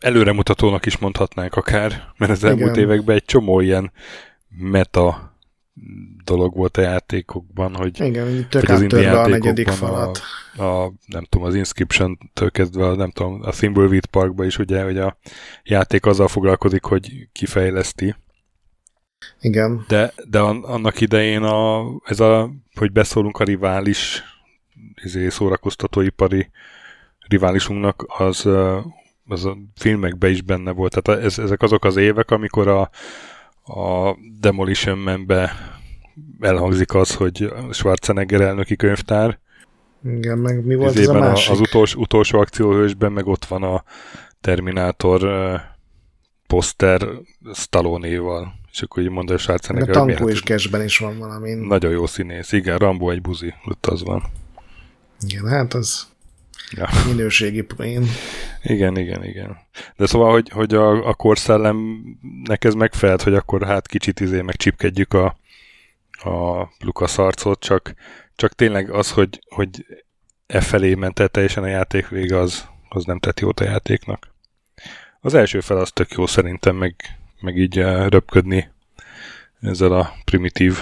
előremutatónak 0.00 0.86
is 0.86 0.98
mondhatnánk 0.98 1.54
akár, 1.54 2.12
mert 2.16 2.30
az 2.32 2.44
elmúlt 2.44 2.76
igen. 2.76 2.88
években 2.88 3.16
egy 3.16 3.24
csomó 3.24 3.60
ilyen 3.60 3.92
meta 4.48 5.33
dolog 6.24 6.54
volt 6.54 6.76
a 6.76 6.80
játékokban, 6.80 7.74
hogy, 7.74 8.00
Igen, 8.00 8.46
hogy 8.50 8.70
az 8.70 8.82
indie 8.82 9.20
a 9.20 9.26
negyedik 9.26 9.68
falat. 9.68 10.20
A, 10.56 10.62
a, 10.62 10.92
nem 11.06 11.24
tudom, 11.24 11.46
az 11.46 11.54
Inscription-től 11.54 12.50
kezdve, 12.50 12.86
a, 12.86 12.94
nem 12.94 13.10
tudom, 13.10 13.40
a 13.42 13.50
Thimbleweed 13.50 14.06
Parkba 14.06 14.44
is 14.44 14.58
ugye, 14.58 14.82
hogy 14.82 14.98
a 14.98 15.18
játék 15.62 16.06
azzal 16.06 16.28
foglalkozik, 16.28 16.84
hogy 16.84 17.28
kifejleszti. 17.32 18.14
Igen. 19.40 19.84
De, 19.88 20.12
de 20.30 20.38
annak 20.40 21.00
idején 21.00 21.42
a, 21.42 21.84
ez 22.04 22.20
a, 22.20 22.50
hogy 22.74 22.92
beszólunk 22.92 23.38
a 23.38 23.44
rivális 23.44 24.22
izé, 25.04 25.28
szórakoztatóipari 25.28 26.50
riválisunknak, 27.28 28.04
az 28.18 28.48
az 29.26 29.44
a 29.44 29.56
filmekben 29.76 30.30
is 30.30 30.42
benne 30.42 30.70
volt. 30.70 31.00
Tehát 31.00 31.24
ez, 31.24 31.38
ezek 31.38 31.62
azok 31.62 31.84
az 31.84 31.96
évek, 31.96 32.30
amikor 32.30 32.68
a, 32.68 32.90
a 33.64 34.16
Demolition 34.40 34.98
Man-be 34.98 35.52
elhangzik 36.40 36.94
az, 36.94 37.14
hogy 37.14 37.52
Schwarzenegger 37.70 38.40
elnöki 38.40 38.76
könyvtár. 38.76 39.38
Igen, 40.04 40.38
meg 40.38 40.64
mi 40.64 40.74
volt 40.74 40.98
ez 40.98 41.08
a 41.08 41.18
másik? 41.18 41.52
Az 41.52 41.60
utolsó, 41.60 42.00
utolsó 42.00 42.38
akcióhősben 42.38 43.12
meg 43.12 43.26
ott 43.26 43.44
van 43.44 43.62
a 43.62 43.84
Terminátor 44.40 45.24
uh, 45.24 45.60
poszter 46.46 47.08
Stallone-val. 47.54 48.54
És 48.70 48.82
akkor 48.82 49.02
így 49.02 49.10
mondja 49.10 49.38
Schwarzenegger. 49.38 49.88
A 49.88 49.92
Tankó 49.92 50.28
és 50.28 50.42
Cashben 50.42 50.84
is 50.84 50.98
van 50.98 51.18
valami. 51.18 51.54
Nagyon 51.54 51.90
jó 51.90 52.06
színész. 52.06 52.52
Igen, 52.52 52.78
Rambo 52.78 53.10
egy 53.10 53.20
buzi. 53.20 53.54
Ott 53.64 53.86
az 53.86 54.04
van. 54.04 54.22
Igen, 55.26 55.46
hát 55.46 55.74
az 55.74 56.06
ja. 56.76 56.88
minőségi 57.06 57.62
poén. 57.62 58.04
Igen, 58.62 58.96
igen, 58.98 59.24
igen. 59.24 59.56
De 59.96 60.06
szóval, 60.06 60.30
hogy, 60.30 60.48
hogy 60.48 60.74
a, 60.74 61.08
a 61.08 61.14
korszellemnek 61.14 62.64
ez 62.64 62.74
megfelelt, 62.74 63.22
hogy 63.22 63.34
akkor 63.34 63.64
hát 63.64 63.86
kicsit 63.86 64.20
izé 64.20 64.40
meg 64.40 64.56
csipkedjük 64.56 65.12
a, 65.12 65.36
a 66.10 66.68
Lukas 66.78 67.18
arcot, 67.18 67.60
csak, 67.60 67.94
csak 68.36 68.52
tényleg 68.52 68.90
az, 68.90 69.10
hogy, 69.10 69.40
hogy 69.48 69.86
e 70.46 70.60
felé 70.60 70.94
ment 70.94 71.18
el 71.18 71.28
teljesen 71.28 71.62
a 71.62 71.66
játék 71.66 72.08
vége, 72.08 72.38
az, 72.38 72.68
az 72.88 73.04
nem 73.04 73.18
tett 73.18 73.40
jót 73.40 73.60
a 73.60 73.64
játéknak. 73.64 74.32
Az 75.20 75.34
első 75.34 75.60
fel 75.60 75.76
az 75.76 75.90
tök 75.90 76.10
jó 76.10 76.26
szerintem, 76.26 76.76
meg, 76.76 76.94
meg 77.40 77.56
így 77.56 77.78
eh, 77.78 78.08
röpködni 78.08 78.70
ezzel 79.60 79.92
a 79.92 80.14
primitív 80.24 80.78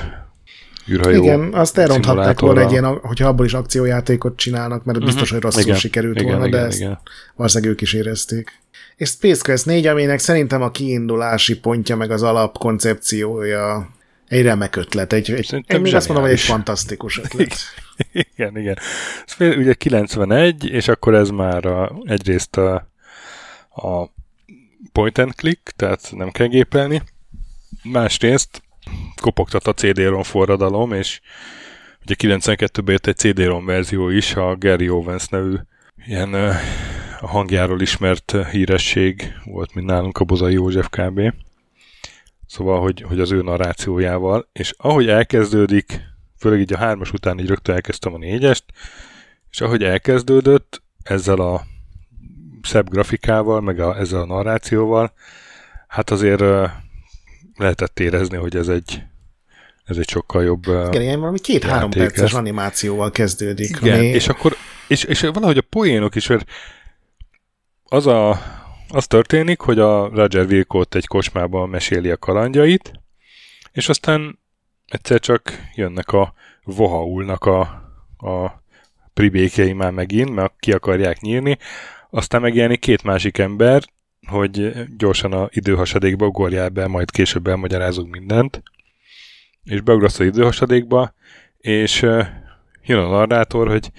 űrhajó 0.91 1.23
Igen, 1.23 1.55
azt 1.55 1.79
elronthatták 1.79 2.41
volna 2.41 2.61
egy 2.61 2.71
ilyen, 2.71 2.85
hogyha 2.85 3.29
abból 3.29 3.45
is 3.45 3.55
akciójátékot 3.55 4.37
csinálnak, 4.37 4.85
mert 4.85 4.99
uh-huh. 4.99 5.13
biztos, 5.13 5.31
hogy 5.31 5.41
rosszul 5.41 5.63
igen, 5.63 5.77
sikerült 5.77 6.21
igen, 6.21 6.31
volna, 6.31 6.47
igen, 6.47 6.61
de 6.61 6.67
ezt 6.67 6.81
igen. 6.81 6.99
valószínűleg 7.37 7.73
ők 7.73 7.81
is 7.81 7.93
érezték. 7.93 8.61
És 8.97 9.09
Space 9.09 9.41
Quest 9.43 9.67
4, 9.67 9.87
aminek 9.87 10.19
szerintem 10.19 10.63
a 10.63 10.71
kiindulási 10.71 11.59
pontja, 11.59 11.97
meg 11.97 12.11
az 12.11 12.23
alapkoncepciója 12.23 13.91
egy 14.29 14.43
remek 14.43 14.77
ötlet. 14.77 15.13
Egy, 15.13 15.31
egy, 15.31 15.65
én 15.69 15.95
azt 15.95 16.07
mondom, 16.07 16.25
hogy 16.25 16.35
egy 16.35 16.41
fantasztikus 16.41 17.19
ötlet. 17.25 17.55
igen, 18.13 18.59
igen. 18.59 18.79
Ez 19.27 19.57
ugye 19.57 19.75
91, 19.75 20.65
és 20.65 20.89
akkor 20.89 21.15
ez 21.15 21.29
már 21.29 21.67
a, 21.67 21.93
egyrészt 22.05 22.57
a, 22.57 22.75
a 23.69 24.13
point 24.93 25.19
and 25.19 25.35
click, 25.35 25.73
tehát 25.77 26.13
nem 26.17 26.31
kell 26.31 26.47
gépelni. 26.47 27.03
Másrészt 27.83 28.63
kopogtat 29.21 29.67
a 29.67 29.73
CD-ROM 29.73 30.23
forradalom, 30.23 30.93
és 30.93 31.21
ugye 32.03 32.15
92-ben 32.19 32.93
jött 32.93 33.07
egy 33.07 33.17
CD-ROM 33.17 33.65
verzió 33.65 34.09
is, 34.09 34.35
a 34.35 34.57
Gary 34.57 34.89
Owens 34.89 35.29
nevű 35.29 35.55
ilyen 36.07 36.35
a 37.21 37.27
hangjáról 37.27 37.81
ismert 37.81 38.37
híresség 38.51 39.33
volt, 39.45 39.75
mint 39.75 39.87
nálunk 39.87 40.19
a 40.19 40.25
Bozai 40.25 40.53
József 40.53 40.89
kb. 40.91 41.21
Szóval, 42.47 42.81
hogy, 42.81 43.03
hogy 43.03 43.21
az 43.21 43.33
ő 43.33 43.43
narrációjával, 43.43 44.49
és 44.53 44.75
ahogy 44.77 45.09
elkezdődik, 45.09 46.01
főleg 46.39 46.61
így 46.61 46.73
a 46.73 46.79
hármas 46.79 47.13
után 47.13 47.39
így 47.39 47.49
rögtön 47.49 47.75
elkezdtem 47.75 48.15
a 48.15 48.19
négyest, 48.19 48.65
és 49.51 49.61
ahogy 49.61 49.83
elkezdődött, 49.83 50.83
ezzel 51.03 51.41
a 51.41 51.63
szebb 52.63 52.91
grafikával, 52.91 53.61
meg 53.61 53.81
a, 53.81 53.99
ezzel 53.99 54.21
a 54.21 54.27
narrációval, 54.27 55.13
hát 55.89 56.11
azért 56.11 56.43
lehetett 57.57 58.01
érezni, 58.01 58.37
hogy 58.37 58.57
ez 58.57 58.69
egy 58.69 59.03
ez 59.85 59.97
egy 59.97 60.09
sokkal 60.09 60.43
jobb 60.43 60.67
Igen, 60.67 61.03
ilyen 61.03 61.21
valami 61.21 61.39
két-három 61.39 61.91
perces 61.91 62.33
animációval 62.33 63.11
kezdődik. 63.11 63.77
Igen, 63.81 63.99
ami... 63.99 64.07
és 64.07 64.29
akkor, 64.29 64.57
és, 64.89 65.05
és 65.05 65.21
valahogy 65.21 65.59
a 65.59 65.65
poénok 65.69 66.15
is, 66.15 66.27
mert 66.27 66.51
az 67.85 68.07
a, 68.07 68.43
az 68.89 69.07
történik, 69.07 69.61
hogy 69.61 69.79
a 69.79 70.09
Roger 70.09 70.47
Wilcott 70.47 70.95
egy 70.95 71.07
kocsmában 71.07 71.69
meséli 71.69 72.11
a 72.11 72.17
kalandjait, 72.17 72.93
és 73.73 73.89
aztán 73.89 74.39
egyszer 74.89 75.21
csak 75.21 75.71
jönnek 75.75 76.13
a 76.13 76.35
Vohaulnak 76.65 77.45
a, 77.45 77.61
a 78.17 78.63
pribékjei 79.15 79.73
már 79.73 79.91
megint, 79.91 80.35
mert 80.35 80.53
ki 80.59 80.73
akarják 80.73 81.21
nyírni, 81.21 81.59
aztán 82.11 82.41
megjelenik 82.41 82.81
két 82.81 83.03
másik 83.03 83.39
ember, 83.39 83.83
hogy 84.27 84.73
gyorsan 84.97 85.33
a 85.33 85.49
időhasadékba 85.51 86.27
ugorjál 86.27 86.69
be, 86.69 86.87
majd 86.87 87.11
később 87.11 87.47
elmagyarázunk 87.47 88.11
mindent, 88.11 88.63
és 89.65 89.81
beugrasz 89.81 90.19
az 90.19 90.27
időhasadékba, 90.27 91.15
és 91.59 92.03
jön 92.83 92.99
a 92.99 93.09
narrátor, 93.09 93.69
hogy 93.69 93.91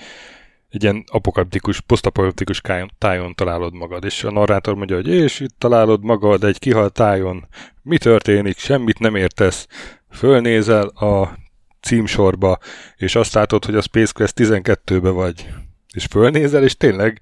egy 0.69 0.84
ilyen 0.84 1.03
apokaliptikus, 1.07 1.82
posztapokaliptikus 1.82 2.61
tájon 2.97 3.34
találod 3.36 3.74
magad, 3.74 4.03
és 4.03 4.24
a 4.24 4.32
narrátor 4.32 4.76
mondja, 4.76 4.95
hogy 4.95 5.07
és 5.07 5.39
itt 5.39 5.55
találod 5.57 6.03
magad 6.03 6.43
egy 6.43 6.59
kihalt 6.59 6.93
tájon, 6.93 7.47
mi 7.82 7.97
történik, 7.97 8.57
semmit 8.57 8.99
nem 8.99 9.15
értesz, 9.15 9.67
fölnézel 10.11 10.88
a 10.88 11.38
címsorba, 11.82 12.57
és 12.95 13.15
azt 13.15 13.34
látod, 13.34 13.65
hogy 13.65 13.76
a 13.76 13.82
Space 13.82 14.11
Quest 14.15 14.34
12-be 14.38 15.09
vagy, 15.09 15.49
és 15.93 16.05
fölnézel, 16.05 16.63
és 16.63 16.78
tényleg, 16.78 17.21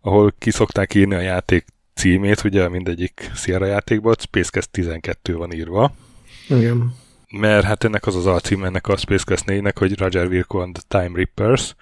ahol 0.00 0.34
kiszokták 0.38 0.94
írni 0.94 1.14
a 1.14 1.20
játék 1.20 1.64
címét, 1.94 2.44
ugye 2.44 2.68
mindegyik 2.68 3.30
Sierra 3.34 3.66
játékban, 3.66 4.14
Space 4.18 4.50
Quest 4.52 4.70
12 4.70 5.34
van 5.36 5.52
írva. 5.52 5.94
Igen. 6.48 6.94
Mert 7.30 7.64
hát 7.64 7.84
ennek 7.84 8.06
az 8.06 8.16
az 8.16 8.26
alcím 8.26 8.64
ennek 8.64 8.88
a 8.88 8.96
Space 8.96 9.24
Quest 9.26 9.44
4-nek, 9.46 9.74
hogy 9.74 9.98
Roger 9.98 10.26
Wilco 10.26 10.58
and 10.58 10.78
the 10.82 11.00
Time 11.00 11.16
Rippers, 11.18 11.74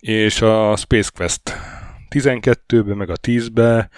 és 0.00 0.40
a 0.40 0.76
Space 0.76 1.10
Quest 1.14 1.56
12-be, 2.10 2.94
meg 2.94 3.10
a 3.10 3.16
10-be, 3.16 3.88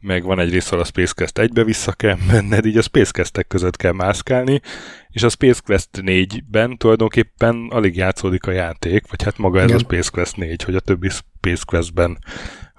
meg 0.00 0.22
van 0.22 0.38
egy 0.38 0.52
rész, 0.52 0.72
a 0.72 0.84
Space 0.84 1.12
Quest 1.16 1.38
1-be 1.40 1.64
vissza 1.64 1.92
kell 1.92 2.16
menned, 2.26 2.66
így 2.66 2.76
a 2.76 2.82
Space 2.82 3.10
Quest-ek 3.12 3.46
között 3.46 3.76
kell 3.76 3.92
mászkálni, 3.92 4.60
és 5.08 5.22
a 5.22 5.28
Space 5.28 5.60
Quest 5.64 5.88
4-ben 5.92 6.76
tulajdonképpen 6.76 7.68
alig 7.70 7.96
játszódik 7.96 8.46
a 8.46 8.50
játék, 8.50 9.10
vagy 9.10 9.22
hát 9.22 9.38
maga 9.38 9.58
ez 9.58 9.64
Igen. 9.64 9.76
a 9.76 9.80
Space 9.80 10.10
Quest 10.12 10.36
4, 10.36 10.62
hogy 10.62 10.74
a 10.74 10.80
többi 10.80 11.08
Space 11.08 11.62
Quest-ben 11.66 12.18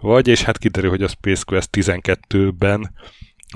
vagy, 0.03 0.27
és 0.27 0.43
hát 0.43 0.57
kiderül, 0.57 0.89
hogy 0.89 1.03
a 1.03 1.07
Space 1.07 1.43
Quest 1.45 1.69
12-ben 1.71 2.91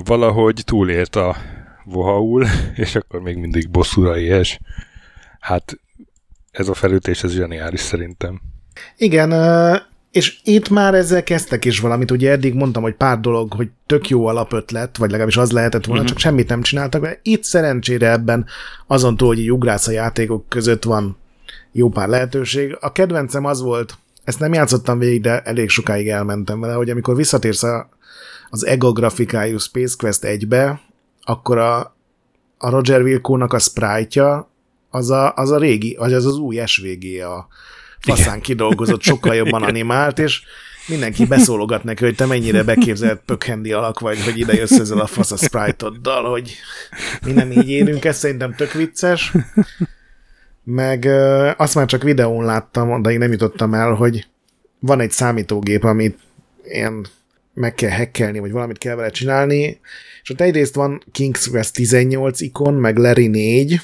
valahogy 0.05 0.61
túlélt 0.65 1.15
a 1.15 1.35
Vohaul, 1.83 2.45
és 2.75 2.95
akkor 2.95 3.21
még 3.21 3.37
mindig 3.37 3.69
bosszúra 3.69 4.17
éhes. 4.17 4.59
Hát 5.39 5.79
ez 6.51 6.67
a 6.67 6.73
felütés, 6.73 7.23
ez 7.23 7.31
zseniális 7.31 7.79
szerintem. 7.79 8.41
Igen, 8.97 9.31
és 10.11 10.39
itt 10.43 10.69
már 10.69 10.93
ezzel 10.93 11.23
kezdtek 11.23 11.65
is 11.65 11.79
valamit, 11.79 12.11
ugye 12.11 12.31
eddig 12.31 12.53
mondtam, 12.53 12.83
hogy 12.83 12.95
pár 12.95 13.19
dolog, 13.19 13.53
hogy 13.53 13.69
tök 13.85 14.09
jó 14.09 14.25
alapötlet, 14.25 14.97
vagy 14.97 15.09
legalábbis 15.09 15.37
az 15.37 15.51
lehetett 15.51 15.85
volna, 15.85 16.01
uh-huh. 16.01 16.17
csak 16.17 16.25
semmit 16.25 16.49
nem 16.49 16.61
csináltak, 16.61 17.01
de 17.01 17.19
itt 17.23 17.43
szerencsére 17.43 18.11
ebben 18.11 18.45
azon 18.87 19.17
túl, 19.17 19.27
hogy 19.27 19.51
ugrász 19.51 19.87
a 19.87 19.91
játékok 19.91 20.49
között 20.49 20.83
van 20.83 21.17
jó 21.71 21.89
pár 21.89 22.07
lehetőség. 22.07 22.77
A 22.79 22.91
kedvencem 22.91 23.45
az 23.45 23.61
volt, 23.61 23.97
ezt 24.27 24.39
nem 24.39 24.53
játszottam 24.53 24.99
végig, 24.99 25.21
de 25.21 25.41
elég 25.41 25.69
sokáig 25.69 26.09
elmentem 26.09 26.59
vele, 26.59 26.73
hogy 26.73 26.89
amikor 26.89 27.15
visszatérsz 27.15 27.63
a, 27.63 27.89
az 28.49 28.65
EGO 28.65 28.91
grafikájú 28.91 29.57
Space 29.57 29.95
Quest 29.97 30.19
1-be, 30.23 30.81
akkor 31.21 31.57
a, 31.57 31.95
a 32.57 32.69
Roger 32.69 33.01
Wilco-nak 33.01 33.53
a 33.53 33.59
sprite 33.59 34.47
az 34.89 35.09
a, 35.09 35.33
az 35.33 35.51
a 35.51 35.57
régi, 35.57 35.95
vagy 35.99 36.13
az 36.13 36.25
az 36.25 36.37
új 36.37 36.61
SVG 36.65 37.21
a 37.21 37.47
faszán 37.99 38.41
kidolgozott, 38.41 39.01
sokkal 39.01 39.35
jobban 39.41 39.63
animált, 39.63 40.19
és 40.19 40.41
mindenki 40.87 41.25
beszólogat 41.25 41.83
neki, 41.83 42.03
hogy 42.03 42.15
te 42.15 42.25
mennyire 42.25 42.63
beképzelt 42.63 43.21
pökhendi 43.25 43.71
alak 43.71 43.99
vagy, 43.99 44.23
hogy 44.23 44.39
ide 44.39 44.53
jössz 44.53 44.79
ezzel 44.79 44.99
a 44.99 45.07
fasz 45.07 45.31
a 45.31 45.37
sprite-oddal, 45.37 46.29
hogy 46.29 46.55
mi 47.25 47.31
nem 47.31 47.51
így 47.51 47.69
élünk, 47.69 48.05
ez 48.05 48.17
szerintem 48.17 48.55
tök 48.55 48.71
vicces 48.71 49.33
meg 50.69 51.05
azt 51.57 51.75
már 51.75 51.85
csak 51.85 52.03
videón 52.03 52.45
láttam, 52.45 53.01
de 53.01 53.11
én 53.11 53.17
nem 53.17 53.31
jutottam 53.31 53.73
el, 53.73 53.93
hogy 53.93 54.27
van 54.79 54.99
egy 54.99 55.11
számítógép, 55.11 55.83
amit 55.83 56.17
ilyen 56.63 57.05
meg 57.53 57.73
kell 57.73 57.89
hackelni, 57.89 58.39
vagy 58.39 58.51
valamit 58.51 58.77
kell 58.77 58.95
vele 58.95 59.09
csinálni, 59.09 59.79
és 60.21 60.29
ott 60.29 60.41
egyrészt 60.41 60.75
van 60.75 61.03
King's 61.13 61.47
Quest 61.51 61.73
18 61.73 62.41
ikon, 62.41 62.73
meg 62.73 62.97
Larry 62.97 63.27
4, 63.27 63.81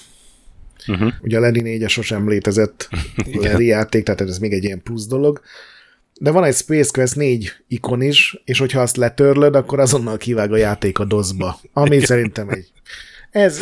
uh-huh. 0.87 1.13
ugye 1.21 1.37
a 1.37 1.39
Larry 1.39 1.61
4 1.61 1.89
sosem 1.89 2.29
létezett 2.29 2.89
Larry 3.41 3.65
játék, 3.65 4.03
tehát 4.03 4.21
ez 4.21 4.37
még 4.37 4.53
egy 4.53 4.63
ilyen 4.63 4.81
plusz 4.83 5.07
dolog, 5.07 5.41
de 6.19 6.31
van 6.31 6.43
egy 6.43 6.55
Space 6.55 6.89
Quest 6.93 7.15
4 7.15 7.53
ikon 7.67 8.01
is, 8.01 8.41
és 8.45 8.59
hogyha 8.59 8.81
azt 8.81 8.97
letörlöd, 8.97 9.55
akkor 9.55 9.79
azonnal 9.79 10.17
kivág 10.17 10.51
a 10.51 10.57
játék 10.57 10.99
a 10.99 11.05
dozba, 11.05 11.59
ami 11.73 11.99
szerintem 11.99 12.49
egy 12.49 12.71
ez, 13.33 13.59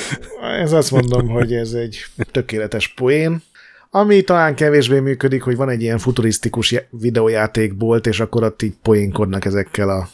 ez 0.60 0.72
azt 0.72 0.92
mondom, 0.92 1.28
hogy 1.28 1.54
ez 1.54 1.74
egy 1.74 2.06
tökéletes 2.32 2.88
poén. 2.88 3.42
Ami 3.90 4.22
talán 4.22 4.56
kevésbé 4.56 5.00
működik, 5.00 5.42
hogy 5.42 5.56
van 5.56 5.70
egy 5.70 5.82
ilyen 5.82 5.98
futurisztikus 5.98 6.76
videójátékbolt, 6.90 8.08
és 8.08 8.20
akkor 8.20 8.44
ott 8.44 8.62
így 8.62 8.76
poénkodnak 8.82 9.46
ezekkel 9.46 9.90
a 9.90 10.10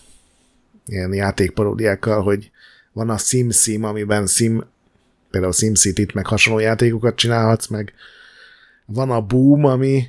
ilyen 0.86 1.14
játékparódiákkal, 1.14 2.22
hogy 2.22 2.52
van 2.94 3.10
a 3.10 3.18
SimSim, 3.18 3.84
amiben 3.84 4.28
Sim, 4.28 4.64
például 5.32 5.54
SimCity-t, 5.54 6.14
meg 6.14 6.26
hasonló 6.26 6.60
játékokat 6.60 7.16
csinálhatsz, 7.16 7.68
meg 7.68 7.94
van 8.86 9.12
a 9.12 9.22
Boom, 9.22 9.66
ami 9.66 10.04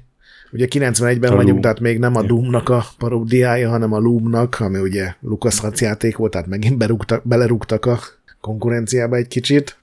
Ugye 0.53 0.67
91-ben 0.71 1.33
a 1.33 1.35
vagyunk, 1.35 1.49
Loom. 1.49 1.61
tehát 1.61 1.81
még 1.81 1.99
nem 1.99 2.17
a 2.17 2.23
Doomnak 2.23 2.69
a 2.69 2.85
paródiája, 2.99 3.69
hanem 3.69 3.93
a 3.93 3.99
Loomnak, 3.99 4.61
ami 4.61 4.79
ugye 4.79 5.15
Lucas 5.21 5.61
játék 5.75 6.17
volt, 6.17 6.33
tehát 6.33 6.47
megint 6.47 6.77
berúgtak, 6.77 7.27
belerúgtak 7.27 7.87
a 7.87 7.99
konkurenciába 8.41 9.17
egy 9.17 9.29
kicsit. 9.29 9.79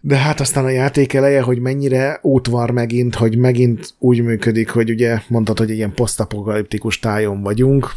De 0.00 0.16
hát 0.16 0.40
aztán 0.40 0.64
a 0.64 0.68
játék 0.68 1.12
eleje, 1.12 1.42
hogy 1.42 1.58
mennyire 1.58 2.18
útvar 2.22 2.70
megint, 2.70 3.14
hogy 3.14 3.36
megint 3.36 3.94
úgy 3.98 4.22
működik, 4.22 4.70
hogy 4.70 4.90
ugye 4.90 5.20
mondtad, 5.28 5.58
hogy 5.58 5.70
ilyen 5.70 5.94
posztapokaliptikus 5.94 6.98
tájon 6.98 7.42
vagyunk. 7.42 7.94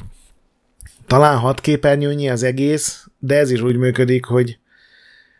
Talán 1.08 1.38
hat 1.38 1.62
képernyőnyi 1.62 2.30
az 2.30 2.44
egész, 2.44 3.08
de 3.20 3.38
ez 3.38 3.52
is 3.52 3.62
úgy 3.62 3.78
működik, 3.78 4.26
hogy 4.26 4.58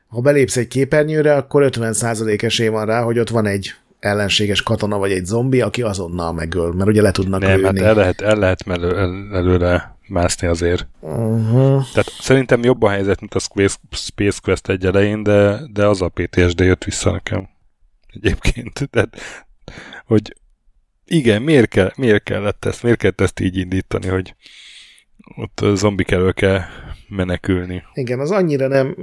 ha 0.08 0.22
belépsz 0.22 0.58
egy 0.58 0.68
képernyőre, 0.68 1.36
akkor 1.36 1.70
50% 1.72 2.44
esély 2.44 2.68
van 2.68 2.86
rá, 2.86 3.02
hogy 3.02 3.20
ott 3.20 3.30
van 3.30 3.46
egy 3.46 3.74
ellenséges 4.00 4.64
katona 4.64 4.98
vagy 4.98 5.12
egy 5.12 5.26
zombi, 5.26 5.62
aki 5.62 5.82
azonnal 5.82 6.34
megöl, 6.34 6.74
mert 6.74 6.90
ugye 6.90 7.02
le 7.02 7.12
tudnak 7.12 7.42
Nem, 7.42 7.64
hát 7.64 7.80
el 7.80 7.96
lehet, 7.96 8.22
el 8.22 8.36
lehet 8.36 8.64
elő, 8.68 8.98
el, 8.98 9.30
előre 9.34 9.98
mászni 10.10 10.48
azért. 10.48 10.88
Uh-huh. 11.00 11.84
Tehát 11.94 12.12
szerintem 12.20 12.64
jobb 12.64 12.82
a 12.82 12.90
helyzet, 12.90 13.20
mint 13.20 13.34
a 13.34 13.40
Space, 13.40 13.78
Space 13.92 14.40
Quest 14.42 14.70
egy 14.70 14.86
elején, 14.86 15.24
de, 15.24 15.60
de 15.74 15.88
az 15.88 16.02
a 16.02 16.10
PTSD 16.10 16.60
jött 16.60 16.84
vissza 16.84 17.12
nekem. 17.12 17.50
Egyébként. 18.14 18.74
Tehát, 18.92 19.18
hogy 20.06 20.36
igen, 21.06 21.42
miért, 21.42 21.68
kell, 21.68 21.92
miért 21.96 22.24
kellett 22.24 22.66
ezt, 22.66 22.84
miért 22.84 22.98
kellett 22.98 23.22
ezt 23.22 23.40
így 23.40 23.58
indítani, 23.58 24.08
hogy 24.08 24.36
ott 25.36 25.66
zombik 25.76 26.12
elől 26.12 26.34
kell 26.34 26.62
menekülni. 27.08 27.84
Igen, 27.94 28.20
az 28.20 28.32
annyira 28.32 28.68
nem 28.68 28.96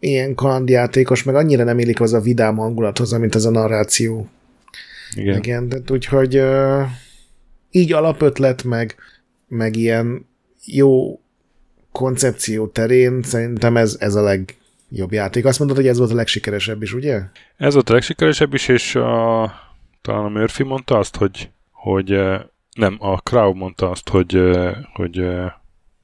ilyen 0.00 0.34
kalandjátékos, 0.34 1.22
meg 1.22 1.34
annyira 1.34 1.64
nem 1.64 1.78
élik 1.78 2.00
az 2.00 2.12
a 2.12 2.20
vidám 2.20 2.56
hangulathoz, 2.56 3.12
mint 3.12 3.34
ez 3.34 3.44
a 3.44 3.50
narráció. 3.50 4.28
Igen. 5.14 5.36
Igen, 5.36 5.68
de 5.68 5.76
úgyhogy 5.90 6.38
uh, 6.38 6.82
így 7.70 7.92
alapötlet, 7.92 8.64
meg, 8.64 8.94
meg 9.48 9.76
ilyen 9.76 10.26
jó 10.64 11.20
koncepció 11.92 12.66
terén 12.66 13.22
szerintem 13.22 13.76
ez, 13.76 13.96
ez 13.98 14.14
a 14.14 14.22
legjobb 14.22 15.12
játék. 15.12 15.44
Azt 15.44 15.58
mondod, 15.58 15.76
hogy 15.76 15.86
ez 15.86 15.98
volt 15.98 16.10
a 16.10 16.14
legsikeresebb 16.14 16.82
is, 16.82 16.92
ugye? 16.92 17.20
Ez 17.56 17.74
volt 17.74 17.90
a 17.90 17.92
legsikeresebb 17.92 18.54
is, 18.54 18.68
és 18.68 18.94
a, 18.94 19.52
talán 20.02 20.24
a 20.24 20.28
Murphy 20.28 20.62
mondta 20.62 20.98
azt, 20.98 21.16
hogy, 21.16 21.50
hogy 21.70 22.08
nem, 22.74 22.96
a 22.98 23.16
Crow 23.16 23.54
mondta 23.54 23.90
azt, 23.90 24.08
hogy, 24.08 24.40
hogy 24.92 25.24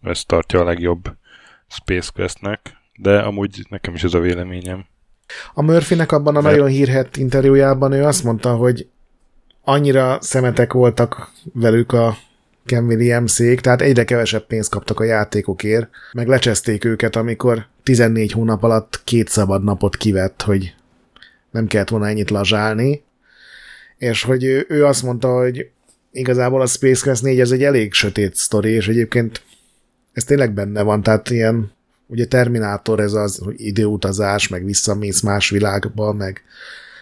ezt 0.03 0.27
tartja 0.27 0.61
a 0.61 0.65
legjobb 0.65 1.17
Space 1.69 2.11
Questnek, 2.15 2.77
de 2.97 3.19
amúgy 3.19 3.67
nekem 3.69 3.95
is 3.95 4.03
ez 4.03 4.15
a 4.15 4.21
véleményem. 4.21 4.85
A 5.55 5.63
Murphynek 5.63 6.13
abban 6.13 6.37
a 6.37 6.41
Mert... 6.41 6.55
nagyon 6.55 6.71
hírhet 6.71 7.17
interjújában 7.17 7.93
ő 7.93 8.05
azt 8.05 8.25
mondta, 8.25 8.55
hogy 8.55 8.89
annyira 9.65 10.19
szemetek 10.21 10.73
voltak 10.73 11.31
velük 11.53 11.93
a 11.93 12.17
Ken 12.71 12.85
Williams-ék, 12.85 13.61
tehát 13.61 13.81
egyre 13.83 14.05
kevesebb 14.05 14.47
pénzt 14.47 14.71
kaptak 14.71 15.01
a 15.01 15.05
játékokért, 15.05 15.89
meg 16.13 16.29
lecseszték 16.29 16.85
őket, 16.85 17.17
amikor 17.17 17.67
14 17.83 18.33
hónap 18.33 18.63
alatt 18.63 19.01
két 19.05 19.29
szabad 19.29 19.65
napot 19.65 19.97
kivett, 19.97 20.43
hogy 20.43 20.75
nem 21.51 21.67
kellett 21.67 21.89
volna 21.89 22.09
ennyit 22.09 22.31
lazsálni, 22.31 23.03
és 23.99 24.23
hogy 24.23 24.45
ő, 24.45 24.67
ő 24.69 24.85
azt 24.85 25.03
mondta, 25.03 25.29
hogy 25.29 25.71
igazából 26.13 26.61
a 26.61 26.67
Space 26.67 27.03
Quest 27.03 27.23
4 27.23 27.41
ez 27.41 27.51
egy 27.51 27.63
elég 27.63 27.93
sötét 27.93 28.35
sztori, 28.35 28.71
és 28.71 28.89
egyébként 28.89 29.43
ez 30.13 30.25
tényleg 30.25 30.53
benne 30.53 30.83
van, 30.83 31.03
tehát 31.03 31.31
ilyen, 31.31 31.73
ugye 32.07 32.27
Terminátor 32.27 33.01
ez 33.01 33.13
az 33.13 33.43
időutazás, 33.57 34.49
meg 34.49 34.65
visszamész 34.65 35.21
más 35.21 35.51
világba, 35.51 36.13
meg 36.13 36.43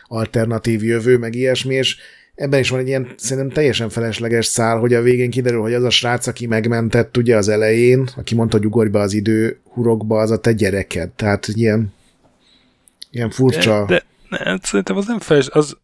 alternatív 0.07 0.85
jövő, 0.85 1.19
meg 1.19 1.35
ilyesmi, 1.35 1.75
és 1.75 1.97
ebben 2.39 2.61
is 2.61 2.70
van 2.70 2.80
egy 2.80 2.86
ilyen 2.86 3.09
szerintem 3.16 3.53
teljesen 3.53 3.89
felesleges 3.89 4.47
szál, 4.47 4.78
hogy 4.78 4.95
a 4.95 5.03
végén 5.03 5.30
kiderül, 5.30 5.61
hogy 5.61 5.74
az 5.74 5.82
a 5.82 5.91
srác, 5.91 6.26
aki 6.26 6.47
megmentett 6.47 7.16
ugye 7.16 7.36
az 7.36 7.49
elején, 7.49 8.09
aki 8.16 8.34
mondta, 8.34 8.57
hogy 8.57 8.66
ugorj 8.66 8.89
be 8.89 9.01
az 9.01 9.12
idő 9.12 9.59
hurokba, 9.64 10.20
az 10.20 10.30
a 10.30 10.39
te 10.39 10.53
gyereked. 10.53 11.09
Tehát 11.11 11.47
ilyen, 11.47 11.93
ilyen 13.11 13.30
furcsa. 13.30 13.84
De, 13.86 14.03
de 14.28 14.41
ne, 14.45 14.57
szerintem 14.62 14.97
az 14.97 15.07
nem 15.07 15.18
feles, 15.18 15.49
az, 15.49 15.76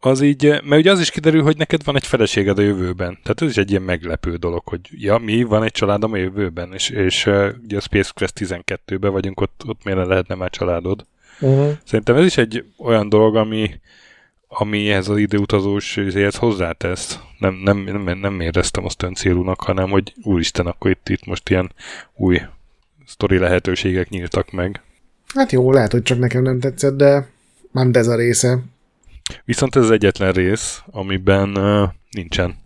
az 0.00 0.20
így, 0.20 0.42
mert 0.44 0.80
ugye 0.80 0.90
az 0.90 1.00
is 1.00 1.10
kiderül, 1.10 1.42
hogy 1.42 1.56
neked 1.56 1.84
van 1.84 1.96
egy 1.96 2.06
feleséged 2.06 2.58
a 2.58 2.62
jövőben. 2.62 3.18
Tehát 3.22 3.42
ez 3.42 3.48
is 3.48 3.56
egy 3.56 3.70
ilyen 3.70 3.82
meglepő 3.82 4.36
dolog, 4.36 4.62
hogy 4.64 4.80
ja, 4.90 5.18
mi, 5.18 5.42
van 5.42 5.62
egy 5.62 5.72
családom 5.72 6.12
a 6.12 6.16
jövőben, 6.16 6.72
és, 6.72 6.90
és 6.90 7.26
ugye 7.64 7.76
a 7.76 7.80
Space 7.80 8.10
Quest 8.14 8.40
12-ben 8.40 9.12
vagyunk, 9.12 9.40
ott, 9.40 9.62
ott 9.66 9.84
miért 9.84 10.06
lehetne 10.06 10.34
már 10.34 10.50
családod. 10.50 11.06
Uh-huh. 11.40 11.72
Szerintem 11.84 12.16
ez 12.16 12.24
is 12.24 12.36
egy 12.36 12.64
olyan 12.78 13.08
dolog, 13.08 13.36
ami, 13.36 13.70
ami 14.58 14.90
ehhez 14.90 15.08
az 15.08 15.16
időutazós 15.16 15.96
izéhez 15.96 16.36
hozzátesz. 16.36 17.18
Nem, 17.38 17.54
nem, 17.54 17.78
nem, 17.78 18.18
nem 18.18 18.40
éreztem 18.40 18.84
azt 18.84 19.06
célúnak, 19.14 19.60
hanem 19.60 19.90
hogy 19.90 20.14
úristen, 20.22 20.66
akkor 20.66 20.90
itt, 20.90 21.08
itt 21.08 21.26
most 21.26 21.48
ilyen 21.48 21.72
új 22.14 22.40
sztori 23.06 23.38
lehetőségek 23.38 24.08
nyíltak 24.08 24.50
meg. 24.50 24.82
Hát 25.34 25.52
jó, 25.52 25.72
lehet, 25.72 25.92
hogy 25.92 26.02
csak 26.02 26.18
nekem 26.18 26.42
nem 26.42 26.60
tetszett, 26.60 26.96
de 26.96 27.28
nem 27.72 27.90
ez 27.92 28.06
a 28.06 28.16
része. 28.16 28.58
Viszont 29.44 29.76
ez 29.76 29.82
az 29.82 29.90
egyetlen 29.90 30.32
rész, 30.32 30.82
amiben 30.86 31.56
uh, 31.56 31.88
nincsen 32.10 32.56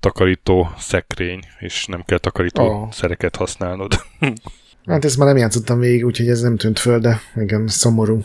takarító 0.00 0.70
szekrény, 0.78 1.40
és 1.58 1.86
nem 1.86 2.02
kell 2.06 2.18
takarító 2.18 2.64
oh. 2.64 2.92
szereket 2.92 3.36
használnod. 3.36 3.92
hát 4.86 5.04
ezt 5.04 5.16
már 5.16 5.26
nem 5.26 5.36
játszottam 5.36 5.78
végig, 5.78 6.04
úgyhogy 6.04 6.28
ez 6.28 6.40
nem 6.40 6.56
tűnt 6.56 6.78
föl, 6.78 6.98
de 6.98 7.20
igen, 7.36 7.68
szomorú. 7.68 8.24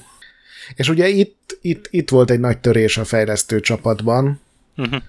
És 0.76 0.90
ugye 0.90 1.08
itt, 1.08 1.58
itt, 1.62 1.88
itt 1.90 2.10
volt 2.10 2.32
egy 2.32 2.40
nagy 2.40 2.58
törés 2.58 2.98
a 2.98 3.04
fejlesztő 3.04 3.60
csapatban, 3.60 4.40
uh-huh. 4.78 5.02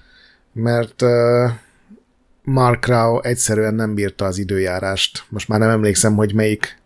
mert 0.53 1.03
uh, 1.03 1.51
Mark 2.43 2.87
Rao 2.87 3.21
egyszerűen 3.21 3.75
nem 3.75 3.95
bírta 3.95 4.25
az 4.25 4.39
időjárást. 4.39 5.25
Most 5.29 5.49
már 5.49 5.59
nem 5.59 5.71
emlékszem, 5.71 6.15
hogy 6.15 6.35
melyik 6.35 6.79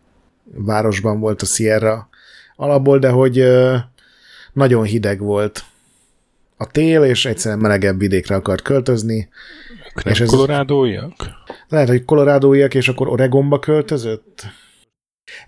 városban 0.45 1.20
volt 1.20 1.43
a 1.43 1.47
Sierra 1.47 2.09
alapból, 2.57 2.99
de 2.99 3.09
hogy 3.09 3.41
uh, 3.41 3.77
nagyon 4.53 4.85
hideg 4.85 5.20
volt 5.20 5.64
a 6.57 6.66
tél, 6.66 7.03
és 7.03 7.25
egyszerűen 7.25 7.61
melegebb 7.61 7.99
vidékre 7.99 8.35
akart 8.35 8.62
költözni. 8.62 9.29
Ők 9.97 10.05
és 10.05 10.20
ez 10.20 10.29
kolorádóiak? 10.29 11.14
Lehet, 11.68 11.89
hogy 11.89 12.05
kolorádóiak, 12.05 12.75
és 12.75 12.89
akkor 12.89 13.09
Oregonba 13.09 13.59
költözött. 13.59 14.47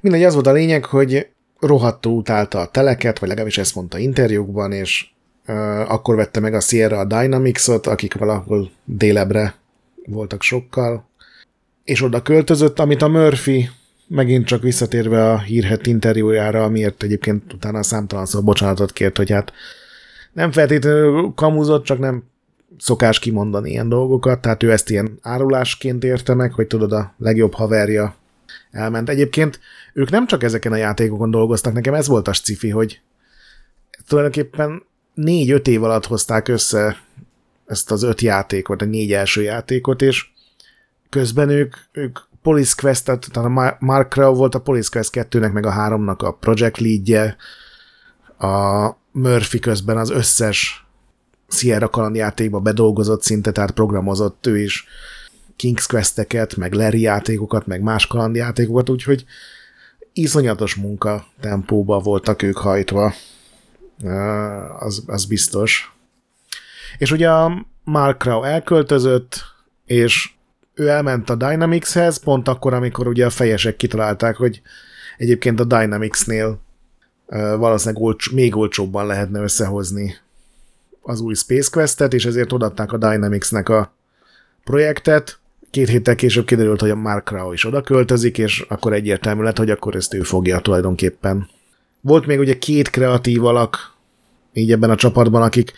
Mindegy, 0.00 0.22
az 0.22 0.34
volt 0.34 0.46
a 0.46 0.52
lényeg, 0.52 0.84
hogy 0.84 1.28
rohadtul 1.60 2.12
utálta 2.12 2.58
a 2.58 2.66
teleket, 2.66 3.18
vagy 3.18 3.28
legalábbis 3.28 3.58
ezt 3.58 3.74
mondta 3.74 3.98
interjúkban, 3.98 4.72
és 4.72 5.06
uh, 5.46 5.92
akkor 5.92 6.16
vette 6.16 6.40
meg 6.40 6.54
a 6.54 6.60
Sierra 6.60 7.04
Dynamics-ot, 7.04 7.86
akik 7.86 8.14
valahol 8.14 8.70
délebre 8.84 9.54
voltak 10.06 10.42
sokkal, 10.42 11.08
és 11.84 12.02
oda 12.02 12.22
költözött, 12.22 12.78
amit 12.78 13.02
a 13.02 13.08
Murphy 13.08 13.68
megint 14.08 14.46
csak 14.46 14.62
visszatérve 14.62 15.30
a 15.30 15.38
hírhet 15.38 15.86
interjújára, 15.86 16.64
amiért 16.64 17.02
egyébként 17.02 17.52
utána 17.52 17.82
számtalan 17.82 18.26
szó 18.26 18.42
bocsánatot 18.42 18.92
kért, 18.92 19.16
hogy 19.16 19.30
hát 19.30 19.52
nem 20.32 20.52
feltétlenül 20.52 21.32
kamuzott, 21.34 21.84
csak 21.84 21.98
nem 21.98 22.24
szokás 22.78 23.18
kimondani 23.18 23.70
ilyen 23.70 23.88
dolgokat, 23.88 24.40
tehát 24.40 24.62
ő 24.62 24.72
ezt 24.72 24.90
ilyen 24.90 25.18
árulásként 25.22 26.04
érte 26.04 26.34
meg, 26.34 26.52
hogy 26.52 26.66
tudod, 26.66 26.92
a 26.92 27.14
legjobb 27.18 27.54
haverja 27.54 28.14
elment. 28.70 29.08
Egyébként 29.08 29.60
ők 29.92 30.10
nem 30.10 30.26
csak 30.26 30.42
ezeken 30.42 30.72
a 30.72 30.76
játékokon 30.76 31.30
dolgoztak, 31.30 31.72
nekem 31.72 31.94
ez 31.94 32.06
volt 32.06 32.28
a 32.28 32.32
cifi, 32.32 32.70
hogy 32.70 33.00
tulajdonképpen 34.06 34.82
négy-öt 35.14 35.68
év 35.68 35.82
alatt 35.82 36.06
hozták 36.06 36.48
össze 36.48 36.96
ezt 37.66 37.90
az 37.90 38.02
öt 38.02 38.20
játékot, 38.20 38.82
a 38.82 38.84
négy 38.84 39.12
első 39.12 39.42
játékot, 39.42 40.02
és 40.02 40.26
közben 41.08 41.48
ők, 41.48 41.76
ők 41.92 42.18
Police 42.42 42.74
Quest-et, 42.76 43.26
tehát 43.32 43.48
a 43.48 43.76
Mark 43.80 44.12
Crow 44.12 44.34
volt 44.34 44.54
a 44.54 44.60
Police 44.60 44.88
Quest 44.92 45.10
2-nek, 45.12 45.52
meg 45.52 45.66
a 45.66 45.72
3-nak 45.72 46.18
a 46.18 46.30
project 46.30 46.78
leadje, 46.78 47.36
a 48.38 48.90
Murphy 49.12 49.58
közben 49.58 49.96
az 49.96 50.10
összes 50.10 50.86
Sierra 51.48 51.88
kalandjátékba 51.88 52.60
bedolgozott 52.60 53.22
szinte, 53.22 53.52
tehát 53.52 53.70
programozott 53.70 54.46
ő 54.46 54.58
is 54.58 54.86
King's 55.58 55.84
Quest-eket, 55.88 56.56
meg 56.56 56.72
Larry 56.72 57.00
játékokat, 57.00 57.66
meg 57.66 57.80
más 57.80 58.06
kalandjátékokat, 58.06 58.88
úgyhogy 58.88 59.24
iszonyatos 60.12 60.74
munka 60.74 61.26
tempóba 61.40 61.98
voltak 61.98 62.42
ők 62.42 62.56
hajtva, 62.56 63.14
az, 64.78 65.02
az 65.06 65.24
biztos. 65.24 65.92
És 66.98 67.10
ugye 67.10 67.30
a 67.30 67.66
Mark 67.84 68.20
Crow 68.20 68.42
elköltözött, 68.42 69.44
és 69.84 70.30
ő 70.74 70.88
elment 70.88 71.30
a 71.30 71.34
Dynamics-hez, 71.34 72.18
pont 72.18 72.48
akkor, 72.48 72.74
amikor 72.74 73.08
ugye 73.08 73.26
a 73.26 73.30
fejesek 73.30 73.76
kitalálták, 73.76 74.36
hogy 74.36 74.62
egyébként 75.16 75.60
a 75.60 75.64
Dynamics-nél 75.64 76.60
valószínűleg 77.56 78.02
olcs, 78.02 78.32
még 78.32 78.56
olcsóbban 78.56 79.06
lehetne 79.06 79.40
összehozni 79.40 80.16
az 81.02 81.20
új 81.20 81.34
Space 81.34 81.68
Quest-et, 81.72 82.12
és 82.12 82.24
ezért 82.24 82.52
odaadták 82.52 82.92
a 82.92 82.96
Dynamics-nek 82.96 83.68
a 83.68 83.94
projektet. 84.64 85.38
Két 85.70 85.88
héttel 85.88 86.14
később 86.14 86.44
kiderült, 86.44 86.80
hogy 86.80 86.90
a 86.90 86.96
Mark 86.96 87.30
Rao 87.30 87.52
is 87.52 87.64
oda 87.64 87.80
költözik, 87.80 88.38
és 88.38 88.64
akkor 88.68 88.92
egyértelmű 88.92 89.42
lett, 89.42 89.58
hogy 89.58 89.70
akkor 89.70 89.94
ezt 89.94 90.14
ő 90.14 90.20
fogja 90.20 90.60
tulajdonképpen. 90.60 91.48
Volt 92.00 92.26
még 92.26 92.38
ugye 92.38 92.58
két 92.58 92.90
kreatív 92.90 93.44
alak 93.44 93.94
így 94.52 94.72
ebben 94.72 94.90
a 94.90 94.96
csapatban, 94.96 95.42
akik 95.42 95.72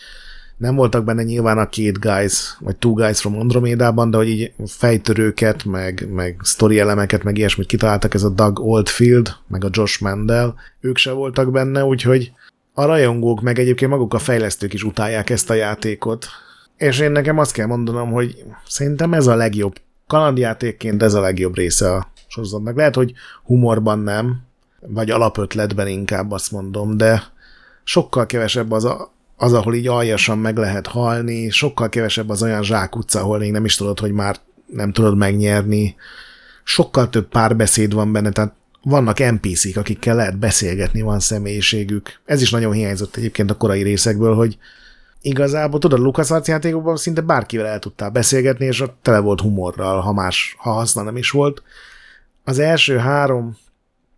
nem 0.57 0.75
voltak 0.75 1.05
benne 1.05 1.23
nyilván 1.23 1.59
a 1.59 1.69
két 1.69 1.99
guys, 2.01 2.57
vagy 2.61 2.77
two 2.77 2.93
guys 2.93 3.21
from 3.21 3.39
Andromédában, 3.39 4.11
de 4.11 4.17
hogy 4.17 4.29
így 4.29 4.53
fejtörőket, 4.67 5.65
meg, 5.65 6.09
meg 6.13 6.41
sztori 6.43 6.79
elemeket, 6.79 7.23
meg 7.23 7.39
ilyesmit 7.39 7.67
kitaláltak, 7.67 8.15
ez 8.15 8.23
a 8.23 8.29
Doug 8.29 8.59
Oldfield, 8.59 9.37
meg 9.47 9.65
a 9.65 9.69
Josh 9.73 10.03
Mandel, 10.03 10.55
ők 10.81 10.97
se 10.97 11.13
voltak 11.13 11.53
benne, 11.53 11.85
úgyhogy 11.85 12.33
a 12.73 12.85
rajongók, 12.85 13.41
meg 13.41 13.59
egyébként 13.59 13.91
maguk 13.91 14.15
a 14.15 14.19
fejlesztők 14.19 14.73
is 14.73 14.83
utálják 14.83 15.31
ezt 15.31 15.51
a 15.51 15.55
játékot. 15.55 16.27
És 16.79 16.99
én 16.99 17.11
nekem 17.11 17.39
azt 17.39 17.53
kell 17.53 17.67
mondanom, 17.67 18.11
hogy 18.11 18.45
szerintem 18.67 19.13
ez 19.13 19.27
a 19.27 19.35
legjobb, 19.35 19.81
kalandjátékként 20.07 21.03
ez 21.03 21.15
a 21.15 21.21
legjobb 21.21 21.57
része 21.57 21.95
a 21.95 22.09
sorozatnak. 22.27 22.77
Lehet, 22.77 22.95
hogy 22.95 23.13
humorban 23.45 23.99
nem, 23.99 24.41
vagy 24.81 25.11
alapötletben 25.11 25.87
inkább 25.87 26.31
azt 26.31 26.51
mondom, 26.51 26.97
de 26.97 27.23
sokkal 27.85 28.27
kevesebb 28.27 28.71
az, 28.71 28.85
a, 28.85 29.13
az, 29.37 29.53
ahol 29.53 29.75
így 29.75 29.87
aljasan 29.87 30.39
meg 30.39 30.57
lehet 30.57 30.87
halni, 30.87 31.51
sokkal 31.51 31.89
kevesebb 31.89 32.29
az 32.29 32.43
olyan 32.43 32.63
zsákutca, 32.63 33.21
ahol 33.21 33.39
még 33.39 33.53
nem 33.53 33.65
is 33.65 33.77
tudod, 33.77 33.99
hogy 33.99 34.13
már 34.13 34.37
nem 34.67 34.93
tudod 34.93 35.17
megnyerni, 35.17 35.95
sokkal 36.65 37.09
több 37.09 37.29
párbeszéd 37.29 37.95
van 37.95 38.13
benne, 38.13 38.31
tehát 38.31 38.55
vannak 38.83 39.19
NPC-k, 39.19 39.77
akikkel 39.77 40.17
lehet 40.17 40.39
beszélgetni, 40.39 41.03
van 41.03 41.21
személyiségük. 41.21 42.21
Ez 42.25 42.43
is 42.43 42.51
nagyon 42.51 42.73
hiányzott 42.73 43.17
egyébként 43.17 43.51
a 43.51 43.57
korai 43.57 43.83
részekből, 43.83 44.35
hogy 44.35 44.59
igazából 45.21 45.79
tudod, 45.79 45.99
LucasArts 45.99 46.49
játékokban 46.49 46.97
szinte 46.97 47.21
bárkivel 47.21 47.67
el 47.67 47.79
tudtál 47.79 48.11
beszélgetni, 48.11 48.67
és 48.67 48.81
ott 48.81 48.99
tele 49.03 49.19
volt 49.19 49.41
humorral, 49.41 50.01
ha 50.01 50.13
más, 50.13 50.57
ha 50.59 50.71
haszna 50.71 51.03
nem 51.03 51.17
is 51.17 51.31
volt. 51.31 51.63
Az 52.45 52.59
első 52.59 52.97
három 52.97 53.57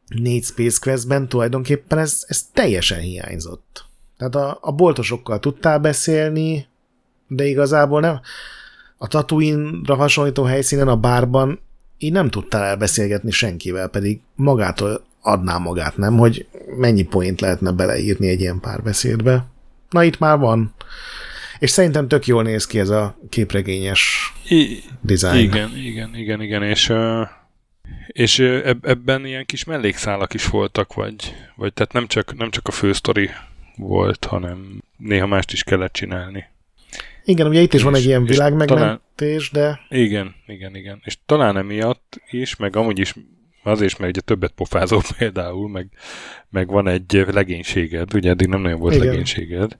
négy 0.08 0.44
Space 0.44 0.78
Quest-ben 0.80 1.28
tulajdonképpen 1.28 1.98
ez, 1.98 2.24
ez 2.26 2.42
teljesen 2.52 3.00
hiányzott. 3.00 3.84
Tehát 4.16 4.34
a, 4.34 4.58
a 4.60 4.72
boltosokkal 4.72 5.38
tudtál 5.38 5.78
beszélni, 5.78 6.66
de 7.28 7.44
igazából 7.44 8.00
nem. 8.00 8.20
A 8.96 9.06
Tatooine-ra 9.06 9.94
hasonlító 9.94 10.42
helyszínen, 10.42 10.88
a 10.88 10.96
bárban 10.96 11.60
így 11.98 12.12
nem 12.12 12.30
tudtál 12.30 12.62
elbeszélgetni 12.62 13.30
senkivel, 13.30 13.88
pedig 13.88 14.20
magától 14.34 15.04
adná 15.22 15.58
magát, 15.58 15.96
nem? 15.96 16.18
Hogy 16.18 16.46
mennyi 16.76 17.02
point 17.02 17.40
lehetne 17.40 17.72
beleírni 17.72 18.28
egy 18.28 18.40
ilyen 18.40 18.60
párbeszédbe. 18.60 19.46
Na 19.90 20.04
itt 20.04 20.18
már 20.18 20.38
van. 20.38 20.74
És 21.58 21.70
szerintem 21.70 22.08
tök 22.08 22.26
jól 22.26 22.42
néz 22.42 22.66
ki 22.66 22.78
ez 22.78 22.88
a 22.88 23.18
képregényes 23.28 24.32
I- 24.48 24.82
design. 25.00 25.36
Igen, 25.36 25.76
igen, 25.76 26.16
igen, 26.16 26.42
igen, 26.42 26.62
és 26.62 26.92
és 28.06 28.38
ebben 28.82 29.26
ilyen 29.26 29.46
kis 29.46 29.64
mellékszálak 29.64 30.34
is 30.34 30.46
voltak, 30.46 30.94
vagy, 30.94 31.34
vagy 31.56 31.72
tehát 31.72 31.92
nem 31.92 32.06
csak, 32.06 32.36
nem 32.36 32.50
csak 32.50 32.68
a 32.68 32.70
fősztori 32.70 33.30
volt, 33.76 34.24
hanem 34.24 34.82
néha 34.96 35.26
mást 35.26 35.52
is 35.52 35.62
kellett 35.62 35.92
csinálni. 35.92 36.44
Igen, 37.24 37.46
ugye 37.46 37.60
itt 37.60 37.72
is 37.72 37.78
és, 37.78 37.84
van 37.84 37.94
egy 37.94 38.04
ilyen 38.04 38.24
világmegmentés, 38.24 39.48
talán, 39.50 39.80
de... 39.88 39.96
Igen, 39.96 40.34
igen, 40.46 40.76
igen. 40.76 41.00
És 41.04 41.18
talán 41.26 41.56
emiatt 41.56 42.20
is, 42.30 42.56
meg 42.56 42.76
amúgy 42.76 42.98
is 42.98 43.14
azért, 43.62 43.98
mert 43.98 44.12
ugye 44.12 44.20
többet 44.20 44.52
pofázol 44.52 45.02
például, 45.18 45.68
meg, 45.68 45.88
meg 46.48 46.68
van 46.68 46.88
egy 46.88 47.24
legénységed, 47.30 48.14
ugye 48.14 48.30
eddig 48.30 48.46
nem 48.46 48.60
nagyon 48.60 48.78
volt 48.78 48.94
igen. 48.94 49.06
legénységed, 49.06 49.78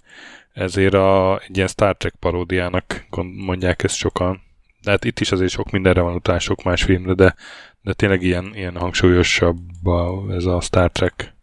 ezért 0.52 0.94
a, 0.94 1.40
egy 1.48 1.56
ilyen 1.56 1.68
Star 1.68 1.96
Trek 1.96 2.14
paródiának 2.18 3.06
mondják 3.36 3.82
ezt 3.82 3.94
sokan. 3.94 4.42
De 4.82 4.90
hát 4.90 5.04
itt 5.04 5.20
is 5.20 5.32
azért 5.32 5.50
sok 5.50 5.70
mindenre 5.70 6.00
van 6.00 6.14
után, 6.14 6.38
sok 6.38 6.62
más 6.62 6.82
filmre, 6.82 7.14
de, 7.14 7.34
de 7.82 7.92
tényleg 7.92 8.22
ilyen, 8.22 8.52
ilyen 8.54 8.76
hangsúlyosabb 8.76 9.86
a, 9.86 10.32
ez 10.32 10.44
a 10.44 10.60
Star 10.60 10.90
Trek 10.90 11.34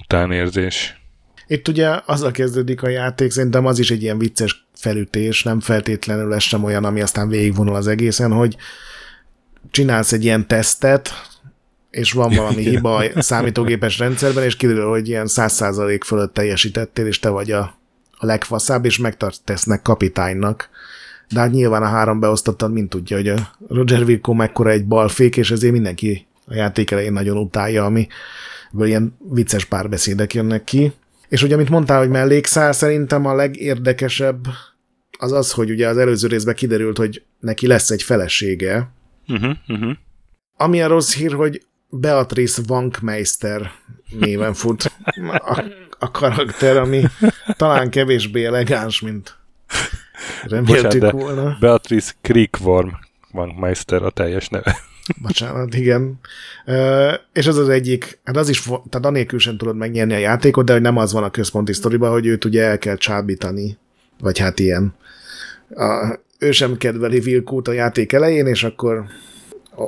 utánérzés. 0.00 1.00
Itt 1.46 1.68
ugye 1.68 2.00
azzal 2.06 2.30
kezdődik 2.30 2.82
a 2.82 2.88
játék, 2.88 3.30
szerintem 3.30 3.66
az 3.66 3.78
is 3.78 3.90
egy 3.90 4.02
ilyen 4.02 4.18
vicces 4.18 4.66
felütés, 4.74 5.42
nem 5.42 5.60
feltétlenül 5.60 6.34
ez 6.34 6.42
sem 6.42 6.64
olyan, 6.64 6.84
ami 6.84 7.00
aztán 7.00 7.28
végigvonul 7.28 7.74
az 7.74 7.86
egészen, 7.86 8.32
hogy 8.32 8.56
csinálsz 9.70 10.12
egy 10.12 10.24
ilyen 10.24 10.46
tesztet, 10.46 11.10
és 11.90 12.12
van 12.12 12.34
valami 12.34 12.62
hiba 12.70 12.96
a 12.96 13.22
számítógépes 13.22 13.98
rendszerben, 13.98 14.44
és 14.44 14.56
kiderül, 14.56 14.88
hogy 14.88 15.08
ilyen 15.08 15.26
100% 15.28 16.00
fölött 16.04 16.34
teljesítettél, 16.34 17.06
és 17.06 17.18
te 17.18 17.28
vagy 17.28 17.50
a, 17.50 17.78
a 18.18 18.26
legfaszább, 18.26 18.84
és 18.84 18.98
megtartesznek 18.98 19.82
kapitánynak. 19.82 20.68
De 21.28 21.40
hát 21.40 21.50
nyilván 21.50 21.82
a 21.82 21.86
három 21.86 22.20
beosztottad 22.20 22.72
mind 22.72 22.88
tudja, 22.88 23.16
hogy 23.16 23.28
a 23.28 23.56
Roger 23.68 24.02
Wilco 24.02 24.32
mekkora 24.32 24.70
egy 24.70 24.86
balfék, 24.86 25.36
és 25.36 25.50
ezért 25.50 25.72
mindenki 25.72 26.26
a 26.46 26.54
játék 26.54 26.90
elején 26.90 27.12
nagyon 27.12 27.36
utálja, 27.36 27.84
ami 27.84 28.06
ilyen 28.80 29.16
vicces 29.32 29.64
párbeszédek 29.64 30.34
jönnek 30.34 30.64
ki. 30.64 30.92
És 31.28 31.42
ugye, 31.42 31.54
amit 31.54 31.68
mondtál, 31.68 31.98
hogy 31.98 32.08
mellékszál, 32.08 32.72
szerintem 32.72 33.26
a 33.26 33.34
legérdekesebb 33.34 34.46
az 35.18 35.32
az, 35.32 35.52
hogy 35.52 35.70
ugye 35.70 35.88
az 35.88 35.96
előző 35.96 36.28
részben 36.28 36.54
kiderült, 36.54 36.98
hogy 36.98 37.22
neki 37.40 37.66
lesz 37.66 37.90
egy 37.90 38.02
felesége, 38.02 38.90
uh-huh, 39.28 39.56
uh-huh. 39.68 39.92
ami 40.56 40.82
a 40.82 40.86
rossz 40.86 41.14
hír, 41.14 41.32
hogy 41.32 41.62
Beatrice 41.90 42.62
Wankmeister 42.68 43.70
néven 44.18 44.54
fut 44.54 44.92
a, 45.26 45.64
a 45.98 46.10
karakter, 46.10 46.76
ami 46.76 47.02
talán 47.56 47.90
kevésbé 47.90 48.44
elegáns, 48.44 49.00
mint 49.00 49.36
reméltük 50.44 51.00
Bocsánat, 51.00 51.12
volna. 51.12 51.56
Beatrice 51.60 52.12
Creekworm 52.22 52.88
Wankmeister 53.32 54.02
a 54.02 54.10
teljes 54.10 54.48
neve. 54.48 54.76
Bocsánat, 55.22 55.74
igen. 55.74 56.20
Uh, 56.66 57.12
és 57.32 57.46
az 57.46 57.56
az 57.56 57.68
egyik, 57.68 58.18
hát 58.24 58.36
az 58.36 58.48
is, 58.48 58.62
tehát 58.62 59.06
anélkül 59.06 59.38
sem 59.38 59.56
tudod 59.56 59.76
megnyerni 59.76 60.14
a 60.14 60.18
játékot, 60.18 60.64
de 60.64 60.72
hogy 60.72 60.82
nem 60.82 60.96
az 60.96 61.12
van 61.12 61.22
a 61.22 61.30
központi 61.30 61.72
sztoriban, 61.72 62.10
hogy 62.10 62.26
őt 62.26 62.44
ugye 62.44 62.62
el 62.62 62.78
kell 62.78 62.96
csábítani, 62.96 63.78
vagy 64.20 64.38
hát 64.38 64.58
ilyen. 64.58 64.94
A, 65.74 66.18
ő 66.38 66.50
sem 66.50 66.76
kedveli 66.76 67.20
Vilkút 67.20 67.68
a 67.68 67.72
játék 67.72 68.12
elején, 68.12 68.46
és 68.46 68.64
akkor 68.64 69.04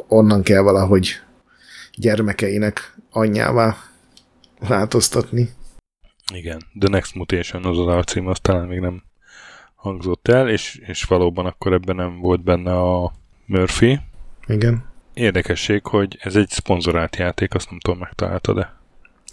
onnan 0.09 0.43
kell 0.43 0.61
valahogy 0.61 1.21
gyermekeinek 2.01 2.95
anyjává 3.11 3.77
változtatni. 4.69 5.49
Igen, 6.35 6.63
The 6.79 6.89
Next 6.89 7.15
Mutation 7.15 7.65
az 7.65 7.79
az 7.79 7.87
alcím, 7.87 8.27
az 8.27 8.39
talán 8.41 8.67
még 8.67 8.79
nem 8.81 9.03
hangzott 9.75 10.29
el, 10.29 10.49
és, 10.49 10.81
és 10.87 11.05
valóban 11.05 11.47
akkor 11.47 11.73
ebben 11.73 11.97
nem 11.97 12.19
volt 12.19 12.43
benne 12.43 12.73
a 12.73 13.13
Murphy. 13.47 14.01
Igen. 14.47 14.85
Érdekesség, 15.15 15.87
hogy 15.87 16.19
ez 16.21 16.37
egy 16.37 16.49
szponzorált 16.49 17.17
játék, 17.17 17.55
azt 17.55 17.71
nem 17.71 17.79
tudom, 17.79 17.99
megtaláltad-e? 17.99 18.79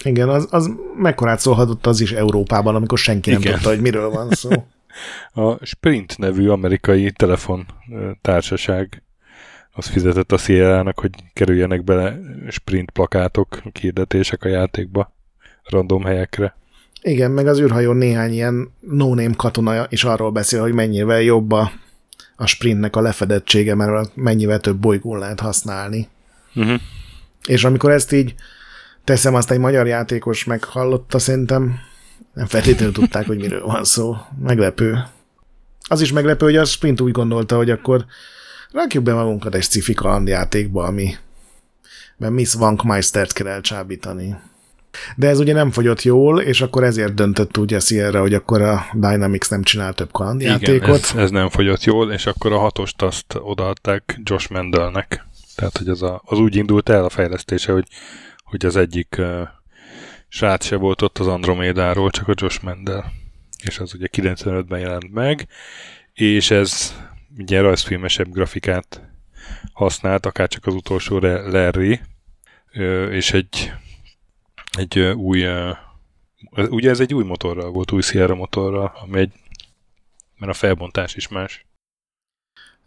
Igen, 0.03 0.30
az, 0.30 0.47
az 0.51 0.72
mekkorát 0.95 1.39
szólhatott 1.39 1.86
az 1.86 2.01
is 2.01 2.11
Európában, 2.11 2.76
amikor 2.76 2.97
senki 2.97 3.30
nem 3.32 3.39
Igen. 3.39 3.53
tudta, 3.53 3.70
hogy 3.70 3.82
miről 3.82 4.09
van 4.09 4.30
szó. 4.30 4.49
a 5.43 5.65
Sprint 5.65 6.18
nevű 6.18 6.49
amerikai 6.49 7.11
telefon 7.11 7.65
társaság 8.22 9.03
az 9.78 9.88
fizetett 9.88 10.32
a 10.32 10.38
Sierra-nak, 10.38 11.00
hogy 11.00 11.12
kerüljenek 11.34 11.84
bele 11.84 12.20
sprint 12.50 12.92
plakátok, 12.92 13.62
hirdetések 13.80 14.44
a 14.44 14.48
játékba, 14.48 15.14
random 15.64 16.04
helyekre. 16.04 16.56
Igen, 17.02 17.32
meg 17.32 17.48
az 17.48 17.60
űrhajón 17.60 17.98
néhány 17.98 18.32
ilyen 18.32 18.72
no-name 18.80 19.36
katona 19.36 19.86
is 19.90 20.04
arról 20.04 20.32
beszél, 20.32 20.62
hogy 20.62 20.74
mennyivel 20.74 21.22
jobb 21.22 21.52
a, 21.52 21.72
a 22.36 22.46
sprintnek 22.46 22.96
a 22.96 23.02
lefedettsége, 23.02 23.76
mert 23.76 24.16
mennyivel 24.16 24.60
több 24.60 24.78
bolygón 24.78 25.20
lehet 25.20 25.40
használni. 25.40 26.08
Uh-huh. 26.56 26.80
És 27.48 27.64
amikor 27.64 27.92
ezt 27.92 28.12
így 28.12 28.36
teszem, 29.04 29.36
azt 29.36 29.52
egy 29.52 29.60
magyar 29.60 29.88
játékos 29.88 30.44
meghallotta, 30.44 31.20
szerintem 31.20 31.80
nem 32.34 32.46
feltétlenül 32.46 32.94
tudták, 32.94 33.26
hogy 33.26 33.38
miről 33.38 33.66
van 33.66 33.84
szó. 33.84 34.16
Meglepő. 34.44 35.04
Az 35.88 36.02
is 36.02 36.12
meglepő, 36.12 36.46
hogy 36.46 36.56
a 36.56 36.66
Sprint 36.66 37.02
úgy 37.02 37.12
gondolta, 37.12 37.56
hogy 37.56 37.70
akkor 37.70 38.06
rakjuk 38.72 39.03
be 39.03 39.13
magunkat 39.13 39.55
egy 39.55 39.63
sci-fi 39.63 39.93
kalandjátékba, 39.93 40.84
ami 40.84 41.15
mert 42.18 42.34
Miss 42.34 42.55
Wankmeistert 42.55 43.34
kell 43.34 43.47
elcsábítani. 43.47 44.36
De 45.15 45.28
ez 45.28 45.39
ugye 45.39 45.53
nem 45.53 45.72
fogyott 45.72 46.01
jól, 46.01 46.41
és 46.41 46.61
akkor 46.61 46.84
ezért 46.84 47.13
döntött 47.13 47.57
úgy 47.57 47.74
a 47.74 47.80
Sierra, 47.80 48.20
hogy 48.20 48.34
akkor 48.34 48.61
a 48.61 48.86
Dynamics 48.93 49.49
nem 49.49 49.63
csinál 49.63 49.93
több 49.93 50.11
kalandjátékot. 50.11 50.82
Igen, 50.82 50.93
ez, 50.93 51.13
ez 51.15 51.30
nem 51.30 51.49
fogyott 51.49 51.84
jól, 51.84 52.11
és 52.11 52.26
akkor 52.26 52.51
a 52.51 52.59
hatost 52.59 53.01
azt 53.01 53.36
odaadták 53.39 54.20
Josh 54.24 54.51
Mendelnek. 54.51 55.26
Tehát, 55.55 55.78
hogy 55.78 55.88
az, 55.88 56.01
a, 56.01 56.22
az 56.26 56.39
úgy 56.39 56.55
indult 56.55 56.89
el 56.89 57.05
a 57.05 57.09
fejlesztése, 57.09 57.72
hogy, 57.72 57.88
hogy 58.43 58.65
az 58.65 58.76
egyik 58.76 59.15
uh, 59.18 59.41
srác 60.28 60.65
se 60.65 60.76
volt 60.76 61.01
ott 61.01 61.18
az 61.18 61.28
Andromédáról, 61.28 62.09
csak 62.09 62.28
a 62.28 62.34
Josh 62.36 62.63
Mendel. 62.63 63.11
És 63.63 63.80
az 63.80 63.93
ugye 63.93 64.07
95-ben 64.11 64.80
jelent 64.80 65.13
meg, 65.13 65.47
és 66.13 66.51
ez 66.51 66.93
ugye 67.38 67.62
rajzfilmesebb 67.62 68.32
grafikát 68.32 69.02
használt, 69.74 70.26
akár 70.26 70.48
csak 70.48 70.66
az 70.66 70.74
utolsó 70.74 71.20
Larry, 71.20 72.00
és 73.12 73.32
egy, 73.32 73.72
egy 74.78 75.00
új, 75.00 75.46
ugye 76.56 76.90
ez 76.90 77.00
egy 77.00 77.14
új 77.14 77.24
motorral 77.24 77.72
volt, 77.72 77.92
új 77.92 78.02
Sierra 78.02 78.36
motorral, 78.36 78.92
ami 79.04 79.20
egy, 79.20 79.32
mert 80.38 80.52
a 80.52 80.56
felbontás 80.56 81.16
is 81.16 81.28
más. 81.28 81.66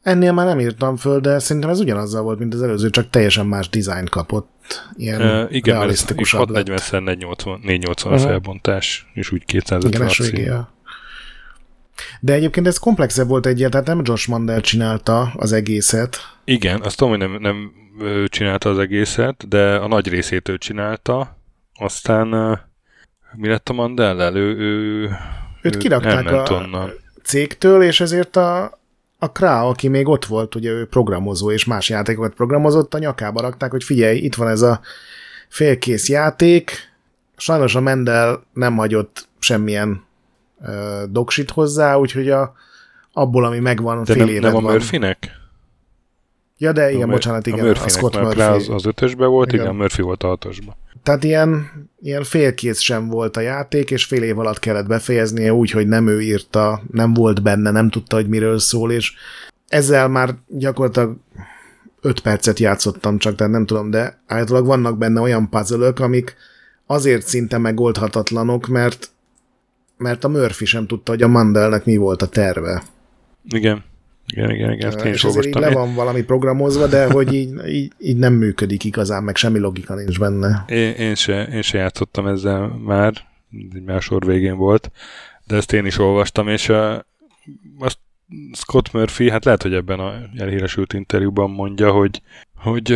Ennél 0.02 0.32
már 0.32 0.46
nem 0.46 0.60
írtam 0.60 0.96
föl, 0.96 1.20
de 1.20 1.38
szerintem 1.38 1.70
ez 1.70 1.80
ugyanazzal 1.80 2.22
volt, 2.22 2.38
mint 2.38 2.54
az 2.54 2.62
előző, 2.62 2.90
csak 2.90 3.10
teljesen 3.10 3.46
más 3.46 3.68
dizájn 3.68 4.06
kapott. 4.06 4.88
Ilyen 4.96 5.44
uh, 5.44 5.54
igen, 5.54 5.76
realisztikus 5.76 6.30
640 6.30 6.76
x 6.76 6.90
480 6.90 8.12
uh-huh. 8.12 8.28
felbontás, 8.28 9.10
és 9.14 9.32
úgy 9.32 9.44
250 9.44 10.32
igen, 10.32 10.68
De 12.20 12.32
egyébként 12.32 12.66
ez 12.66 12.78
komplexebb 12.78 13.28
volt 13.28 13.46
egyet, 13.46 13.70
tehát 13.70 13.86
nem 13.86 14.00
Josh 14.04 14.28
Mandel 14.28 14.60
csinálta 14.60 15.32
az 15.36 15.52
egészet. 15.52 16.16
Igen, 16.44 16.80
azt 16.80 16.96
tudom, 16.96 17.18
hogy 17.18 17.28
nem, 17.28 17.36
nem 17.40 17.72
ő 18.00 18.28
csinálta 18.28 18.70
az 18.70 18.78
egészet, 18.78 19.48
de 19.48 19.74
a 19.74 19.88
nagy 19.88 20.08
részét 20.08 20.48
ő 20.48 20.58
csinálta. 20.58 21.38
Aztán 21.74 22.28
mi 23.32 23.48
lett 23.48 23.68
a 23.68 23.72
Mandellel? 23.72 24.36
Ő, 24.36 24.56
ő, 24.56 25.10
Őt 25.62 25.76
kirakták 25.76 26.26
a 26.26 26.54
onnan. 26.54 26.90
cégtől, 27.22 27.82
és 27.82 28.00
ezért 28.00 28.36
a, 28.36 28.78
a 29.18 29.32
Krá, 29.32 29.62
aki 29.62 29.88
még 29.88 30.08
ott 30.08 30.24
volt, 30.24 30.54
ugye 30.54 30.70
ő 30.70 30.86
programozó 30.86 31.50
és 31.50 31.64
más 31.64 31.88
játékokat 31.88 32.34
programozott, 32.34 32.94
a 32.94 32.98
nyakába 32.98 33.40
rakták, 33.40 33.70
hogy 33.70 33.84
figyelj, 33.84 34.18
itt 34.18 34.34
van 34.34 34.48
ez 34.48 34.62
a 34.62 34.80
félkész 35.48 36.08
játék, 36.08 36.92
sajnos 37.36 37.74
a 37.74 37.80
Mendel 37.80 38.42
nem 38.52 38.76
hagyott 38.76 39.28
semmilyen 39.38 40.04
doksit 41.08 41.50
hozzá, 41.50 41.96
úgyhogy 41.96 42.30
a, 42.30 42.52
abból, 43.12 43.44
ami 43.44 43.58
megvan, 43.58 44.04
De 44.04 44.12
fél 44.12 44.24
nem, 44.24 44.34
nem 44.34 44.56
a 44.56 44.60
Murphynek? 44.60 45.38
Ja, 46.58 46.72
de 46.72 46.90
igen, 46.90 47.08
a 47.08 47.12
bocsánat, 47.12 47.46
igen, 47.46 47.66
a, 47.66 47.70
a 47.70 47.88
Scott 47.88 48.20
Murphy. 48.20 48.40
Az, 48.40 48.68
az 48.68 48.86
ötösbe 48.86 49.26
volt, 49.26 49.52
igen. 49.52 49.64
igen, 49.64 49.76
Murphy 49.76 50.02
volt 50.02 50.22
a 50.22 50.26
hatosba. 50.26 50.76
Tehát 51.02 51.24
ilyen, 51.24 51.70
ilyen 52.02 52.24
félkész 52.24 52.80
sem 52.80 53.08
volt 53.08 53.36
a 53.36 53.40
játék, 53.40 53.90
és 53.90 54.04
fél 54.04 54.22
év 54.22 54.38
alatt 54.38 54.58
kellett 54.58 54.86
befejeznie 54.86 55.52
úgy, 55.52 55.70
hogy 55.70 55.86
nem 55.86 56.06
ő 56.06 56.22
írta, 56.22 56.82
nem 56.90 57.14
volt 57.14 57.42
benne, 57.42 57.70
nem 57.70 57.90
tudta, 57.90 58.16
hogy 58.16 58.28
miről 58.28 58.58
szól, 58.58 58.92
és 58.92 59.12
ezzel 59.68 60.08
már 60.08 60.34
gyakorlatilag 60.48 61.16
5 62.00 62.20
percet 62.20 62.58
játszottam 62.58 63.18
csak, 63.18 63.34
tehát 63.34 63.52
nem 63.52 63.66
tudom, 63.66 63.90
de 63.90 64.20
általában 64.26 64.68
vannak 64.68 64.98
benne 64.98 65.20
olyan 65.20 65.48
puzzle 65.48 65.92
amik 65.96 66.36
azért 66.86 67.26
szinte 67.26 67.58
megoldhatatlanok, 67.58 68.66
mert 68.66 69.10
mert 70.00 70.24
a 70.24 70.28
Murphy 70.28 70.64
sem 70.64 70.86
tudta, 70.86 71.10
hogy 71.10 71.22
a 71.22 71.28
Mandelnek 71.28 71.84
mi 71.84 71.96
volt 71.96 72.22
a 72.22 72.26
terve. 72.26 72.82
Igen. 73.48 73.84
Igen, 74.32 74.50
igen, 74.50 74.72
igen. 74.72 74.88
Ezt 74.88 75.04
én 75.04 75.12
és 75.12 75.24
ezért 75.24 75.46
így 75.46 75.54
le 75.54 75.70
van 75.70 75.94
valami 75.94 76.22
programozva, 76.22 76.86
de 76.86 77.12
hogy 77.12 77.32
így, 77.32 77.68
így, 77.68 77.92
így, 77.98 78.16
nem 78.16 78.32
működik 78.32 78.84
igazán, 78.84 79.22
meg 79.22 79.36
semmi 79.36 79.58
logika 79.58 79.94
nincs 79.94 80.18
benne. 80.18 80.64
Én, 80.68 80.92
én, 80.92 81.14
se, 81.14 81.42
én 81.42 81.62
se 81.62 81.78
játszottam 81.78 82.26
ezzel 82.26 82.66
már, 82.84 83.12
egy 83.72 83.82
másor 83.82 84.26
végén 84.26 84.56
volt, 84.56 84.90
de 85.46 85.56
ezt 85.56 85.72
én 85.72 85.86
is 85.86 85.98
olvastam, 85.98 86.48
és 86.48 86.68
a, 86.68 87.06
azt 87.78 87.98
Scott 88.52 88.92
Murphy, 88.92 89.30
hát 89.30 89.44
lehet, 89.44 89.62
hogy 89.62 89.74
ebben 89.74 90.00
a 90.00 90.12
elhíresült 90.36 90.92
interjúban 90.92 91.50
mondja, 91.50 91.90
hogy, 91.90 92.22
hogy 92.56 92.88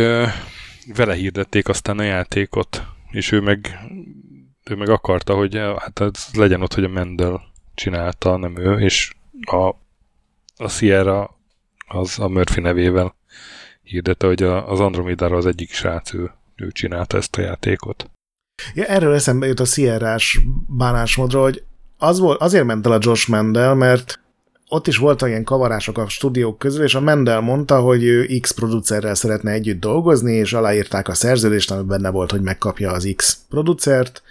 vele 0.95 1.13
hirdették 1.13 1.67
aztán 1.67 1.99
a 1.99 2.03
játékot, 2.03 2.83
és 3.11 3.31
ő 3.31 3.39
meg, 3.39 3.79
ő 4.69 4.75
meg 4.75 4.89
akarta, 4.89 5.33
hogy 5.33 5.55
hát 5.55 5.99
ez 5.99 6.27
legyen 6.33 6.61
ott, 6.61 6.73
hogy 6.73 6.83
a 6.83 6.89
Mendel 6.89 7.41
csinálta, 7.75 8.37
nem 8.37 8.57
ő, 8.57 8.79
és 8.79 9.13
a 9.41 9.75
a 10.57 10.69
Sierra 10.69 11.37
az 11.87 12.19
a 12.19 12.27
Murphy 12.27 12.61
nevével 12.61 13.15
hirdette, 13.83 14.27
hogy 14.27 14.43
az 14.43 14.79
Andromidára 14.79 15.37
az 15.37 15.45
egyik 15.45 15.71
srác, 15.71 16.13
ő, 16.13 16.31
ő 16.55 16.71
csinálta 16.71 17.17
ezt 17.17 17.35
a 17.35 17.41
játékot. 17.41 18.09
Ja, 18.73 18.85
erről 18.85 19.13
eszembe 19.13 19.47
jut 19.47 19.59
a 19.59 19.65
Sierrás 19.65 20.39
bánásmódról, 20.67 21.43
hogy 21.43 21.63
az 21.97 22.19
volt, 22.19 22.41
azért 22.41 22.65
ment 22.65 22.85
el 22.85 22.91
a 22.91 22.99
Josh 23.01 23.29
Mendel, 23.29 23.75
mert 23.75 24.19
ott 24.67 24.87
is 24.87 24.97
voltak 24.97 25.29
ilyen 25.29 25.43
kavarások 25.43 25.97
a 25.97 26.09
stúdiók 26.09 26.57
közül, 26.57 26.83
és 26.83 26.95
a 26.95 26.99
Mendel 26.99 27.41
mondta, 27.41 27.79
hogy 27.79 28.03
ő 28.03 28.39
X 28.39 28.53
producerrel 28.53 29.15
szeretne 29.15 29.51
együtt 29.51 29.79
dolgozni, 29.79 30.33
és 30.33 30.53
aláírták 30.53 31.07
a 31.07 31.13
szerződést, 31.13 31.71
ami 31.71 31.83
benne 31.83 32.09
volt, 32.09 32.31
hogy 32.31 32.41
megkapja 32.41 32.91
az 32.91 33.13
X 33.15 33.39
producert, 33.49 34.23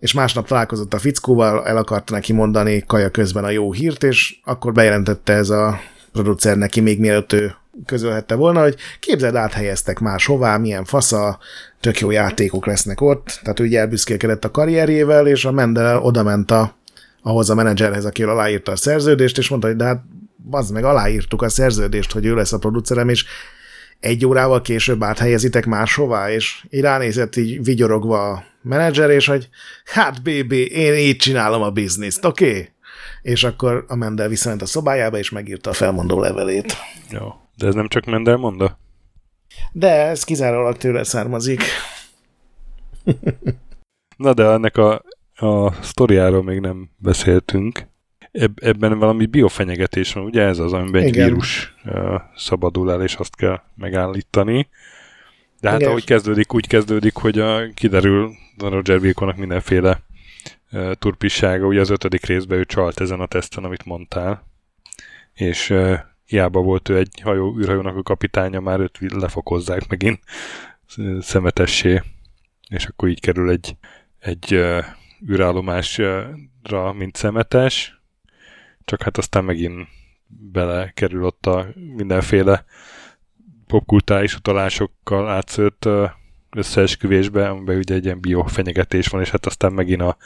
és 0.00 0.12
másnap 0.12 0.46
találkozott 0.46 0.94
a 0.94 0.98
fickóval, 0.98 1.66
el 1.66 1.76
akarta 1.76 2.14
neki 2.14 2.32
mondani 2.32 2.84
kaja 2.86 3.10
közben 3.10 3.44
a 3.44 3.50
jó 3.50 3.72
hírt, 3.72 4.02
és 4.02 4.38
akkor 4.44 4.72
bejelentette 4.72 5.32
ez 5.32 5.50
a 5.50 5.80
producer 6.12 6.56
neki 6.56 6.80
még 6.80 7.00
mielőtt 7.00 7.32
ő 7.32 7.54
közölhette 7.86 8.34
volna, 8.34 8.62
hogy 8.62 8.76
képzeld, 9.00 9.34
áthelyeztek 9.34 9.98
máshová, 9.98 10.56
milyen 10.56 10.84
fasza, 10.84 11.38
tök 11.80 12.00
jó 12.00 12.10
játékok 12.10 12.66
lesznek 12.66 13.00
ott, 13.00 13.40
tehát 13.42 13.60
ugye 13.60 13.78
elbüszkélkedett 13.78 14.44
a 14.44 14.50
karrierjével, 14.50 15.26
és 15.26 15.44
a 15.44 15.52
Mendel 15.52 15.98
oda 15.98 16.22
ment 16.22 16.50
a, 16.50 16.76
ahhoz 17.22 17.50
a 17.50 17.54
menedzserhez, 17.54 18.04
aki 18.04 18.22
aláírta 18.22 18.72
a 18.72 18.76
szerződést, 18.76 19.38
és 19.38 19.48
mondta, 19.48 19.66
hogy 19.68 19.76
de 19.76 19.84
hát 19.84 20.02
az 20.50 20.70
meg 20.70 20.84
aláírtuk 20.84 21.42
a 21.42 21.48
szerződést, 21.48 22.12
hogy 22.12 22.26
ő 22.26 22.34
lesz 22.34 22.52
a 22.52 22.58
producerem, 22.58 23.08
és 23.08 23.24
egy 24.00 24.26
órával 24.26 24.60
később 24.60 25.02
áthelyezitek 25.02 25.66
máshová, 25.66 26.30
és 26.30 26.64
így 26.70 26.80
ránézett 26.80 27.36
így 27.36 27.64
vigyorogva 27.64 28.30
a 28.30 28.44
menedzser, 28.62 29.10
és 29.10 29.26
hogy 29.26 29.48
hát 29.84 30.22
bébi, 30.22 30.70
én 30.70 30.94
így 30.94 31.16
csinálom 31.16 31.62
a 31.62 31.70
bizniszt, 31.70 32.24
oké? 32.24 32.48
Okay? 32.48 32.68
És 33.22 33.44
akkor 33.44 33.84
a 33.88 33.94
Mendel 33.94 34.28
visszament 34.28 34.62
a 34.62 34.66
szobájába, 34.66 35.18
és 35.18 35.30
megírta 35.30 35.70
a 35.70 35.72
felmondó 35.72 36.20
levelét. 36.20 36.76
Jó, 37.10 37.32
de 37.56 37.66
ez 37.66 37.74
nem 37.74 37.88
csak 37.88 38.04
Mendel 38.04 38.36
mondta? 38.36 38.78
De 39.72 40.06
ez 40.06 40.24
kizárólag 40.24 40.76
tőle 40.76 41.04
származik. 41.04 41.62
Na 44.16 44.34
de 44.34 44.44
ennek 44.44 44.76
a, 44.76 45.02
a 45.34 45.72
sztoriáról 45.82 46.42
még 46.42 46.60
nem 46.60 46.90
beszéltünk 46.96 47.86
eb- 48.32 48.64
ebben 48.64 48.98
valami 48.98 49.26
biofenyegetés 49.26 50.12
van, 50.12 50.24
ugye 50.24 50.42
ez 50.42 50.58
az, 50.58 50.72
amiben 50.72 51.02
egy 51.02 51.08
Igen. 51.08 51.26
vírus 51.26 51.74
uh, 51.84 52.20
szabadul 52.36 52.92
el, 52.92 53.02
és 53.02 53.14
azt 53.14 53.36
kell 53.36 53.62
megállítani. 53.74 54.68
De 55.60 55.68
hát 55.68 55.78
Igen. 55.78 55.90
ahogy 55.90 56.04
kezdődik, 56.04 56.54
úgy 56.54 56.66
kezdődik, 56.66 57.14
hogy 57.14 57.38
a, 57.38 57.70
kiderül 57.74 58.30
a 58.58 58.68
Roger 58.68 58.98
Wilconak 58.98 59.36
mindenféle 59.36 60.00
uh, 60.72 60.92
turpissága. 60.92 61.66
Ugye 61.66 61.80
az 61.80 61.90
ötödik 61.90 62.24
részben 62.24 62.58
ő 62.58 62.64
csalt 62.64 63.00
ezen 63.00 63.20
a 63.20 63.26
teszten, 63.26 63.64
amit 63.64 63.84
mondtál. 63.84 64.46
És 65.34 65.70
uh, 65.70 65.98
hiába 66.24 66.60
volt 66.60 66.88
ő 66.88 66.96
egy 66.96 67.20
hajó, 67.22 67.58
űrhajónak 67.58 67.96
a 67.96 68.02
kapitánya, 68.02 68.60
már 68.60 68.80
őt 68.80 68.98
lefokozzák 69.00 69.88
megint 69.88 70.20
szemetessé. 71.20 72.02
És 72.68 72.84
akkor 72.84 73.08
így 73.08 73.20
kerül 73.20 73.50
egy, 73.50 73.76
egy 74.18 74.54
uh, 74.54 74.84
űrállomásra, 75.30 76.92
mint 76.96 77.16
szemetes, 77.16 77.97
csak 78.88 79.02
hát 79.02 79.18
aztán 79.18 79.44
megint 79.44 79.88
belekerül 80.26 81.24
ott 81.24 81.46
a 81.46 81.66
mindenféle 81.96 82.64
popkultális 83.66 84.34
utalásokkal 84.34 85.28
átszőtt 85.28 85.88
összeesküvésbe, 86.50 87.48
amiben 87.48 87.76
ugye 87.76 87.94
egy 87.94 88.04
ilyen 88.04 88.20
biofenyegetés 88.20 89.08
van, 89.08 89.20
és 89.20 89.30
hát 89.30 89.46
aztán 89.46 89.72
megint 89.72 90.00
a, 90.00 90.16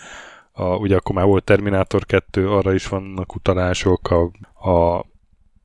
a 0.52 0.64
ugye 0.64 0.96
akkor 0.96 1.14
már 1.14 1.24
volt 1.24 1.44
Terminator 1.44 2.06
2, 2.06 2.50
arra 2.50 2.74
is 2.74 2.88
vannak 2.88 3.34
utalások, 3.34 4.10
a, 4.10 4.30
a, 4.70 4.98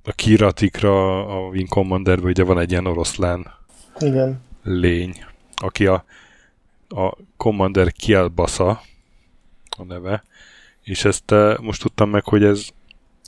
a 0.04 0.12
Kiratikra, 0.16 1.28
a 1.28 1.48
Wing 1.48 1.68
commander 1.68 2.20
ugye 2.20 2.44
van 2.44 2.60
egy 2.60 2.72
ilyen 2.72 2.88
oroszlán 2.88 3.54
Igen. 4.00 4.42
lény, 4.64 5.26
aki 5.56 5.86
a, 5.86 6.06
a 6.88 7.18
Commander 7.38 7.92
Kielbasa 7.92 8.82
a 9.78 9.84
neve, 9.84 10.24
és 10.82 11.06
ezt 11.06 11.34
most 11.60 11.82
tudtam 11.82 12.10
meg, 12.10 12.24
hogy 12.24 12.44
ez 12.44 12.70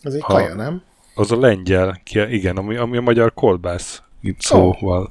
ez 0.02 0.14
egy 0.14 0.22
ha, 0.22 0.34
kaja, 0.34 0.56
nem? 0.56 0.82
Az 1.16 1.32
a 1.32 1.40
lengyel, 1.40 2.02
igen, 2.14 2.58
ami, 2.58 2.76
ami 2.76 2.98
a 2.98 3.02
magyar 3.02 3.34
kolbász 3.34 4.02
itt 4.22 4.42
szóval 4.42 4.78
oh. 4.82 5.08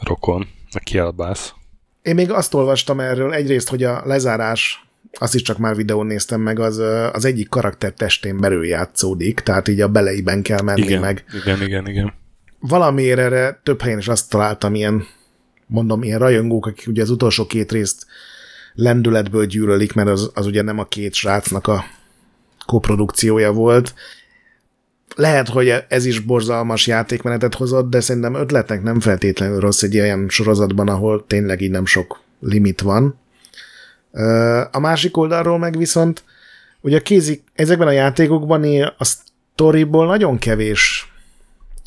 rokon, 0.00 0.46
a 0.70 0.78
kielbász. 0.78 1.54
Én 2.02 2.14
még 2.14 2.30
azt 2.30 2.54
olvastam 2.54 3.00
erről, 3.00 3.32
egyrészt, 3.32 3.68
hogy 3.68 3.82
a 3.82 4.02
lezárás, 4.04 4.86
azt 5.18 5.34
is 5.34 5.42
csak 5.42 5.58
már 5.58 5.76
videón 5.76 6.06
néztem 6.06 6.40
meg, 6.40 6.58
az, 6.58 6.78
az 7.12 7.24
egyik 7.24 7.48
karakter 7.48 7.92
testén 7.92 8.40
belül 8.40 8.66
játszódik, 8.66 9.40
tehát 9.40 9.68
így 9.68 9.80
a 9.80 9.88
beleiben 9.88 10.42
kell 10.42 10.62
menni 10.62 10.80
igen, 10.80 11.00
meg. 11.00 11.24
Igen, 11.42 11.62
igen, 11.62 11.88
igen. 11.88 12.12
Valamiért 12.60 13.18
erre 13.18 13.60
több 13.62 13.82
helyen 13.82 13.98
is 13.98 14.08
azt 14.08 14.30
találtam, 14.30 14.74
ilyen, 14.74 15.04
mondom, 15.66 16.02
ilyen 16.02 16.18
rajongók, 16.18 16.66
akik 16.66 16.88
ugye 16.88 17.02
az 17.02 17.10
utolsó 17.10 17.46
két 17.46 17.72
részt 17.72 18.06
lendületből 18.74 19.46
gyűlölik, 19.46 19.92
mert 19.92 20.08
az, 20.08 20.30
az 20.34 20.46
ugye 20.46 20.62
nem 20.62 20.78
a 20.78 20.84
két 20.84 21.14
srácnak 21.14 21.66
a 21.66 21.84
koprodukciója 22.66 23.52
volt. 23.52 23.94
Lehet, 25.16 25.48
hogy 25.48 25.74
ez 25.88 26.04
is 26.04 26.18
borzalmas 26.18 26.86
játékmenetet 26.86 27.54
hozott, 27.54 27.90
de 27.90 28.00
szerintem 28.00 28.34
ötletnek 28.34 28.82
nem 28.82 29.00
feltétlenül 29.00 29.60
rossz 29.60 29.82
egy 29.82 29.98
olyan 30.00 30.28
sorozatban, 30.28 30.88
ahol 30.88 31.24
tényleg 31.26 31.60
így 31.60 31.70
nem 31.70 31.86
sok 31.86 32.20
limit 32.40 32.80
van. 32.80 33.18
A 34.70 34.78
másik 34.78 35.16
oldalról 35.16 35.58
meg 35.58 35.76
viszont, 35.76 36.24
ugye 36.80 36.96
a 36.96 37.00
kézik, 37.00 37.42
ezekben 37.54 37.86
a 37.86 37.90
játékokban 37.90 38.82
a 38.98 39.04
storyból 39.04 40.06
nagyon 40.06 40.38
kevés 40.38 41.12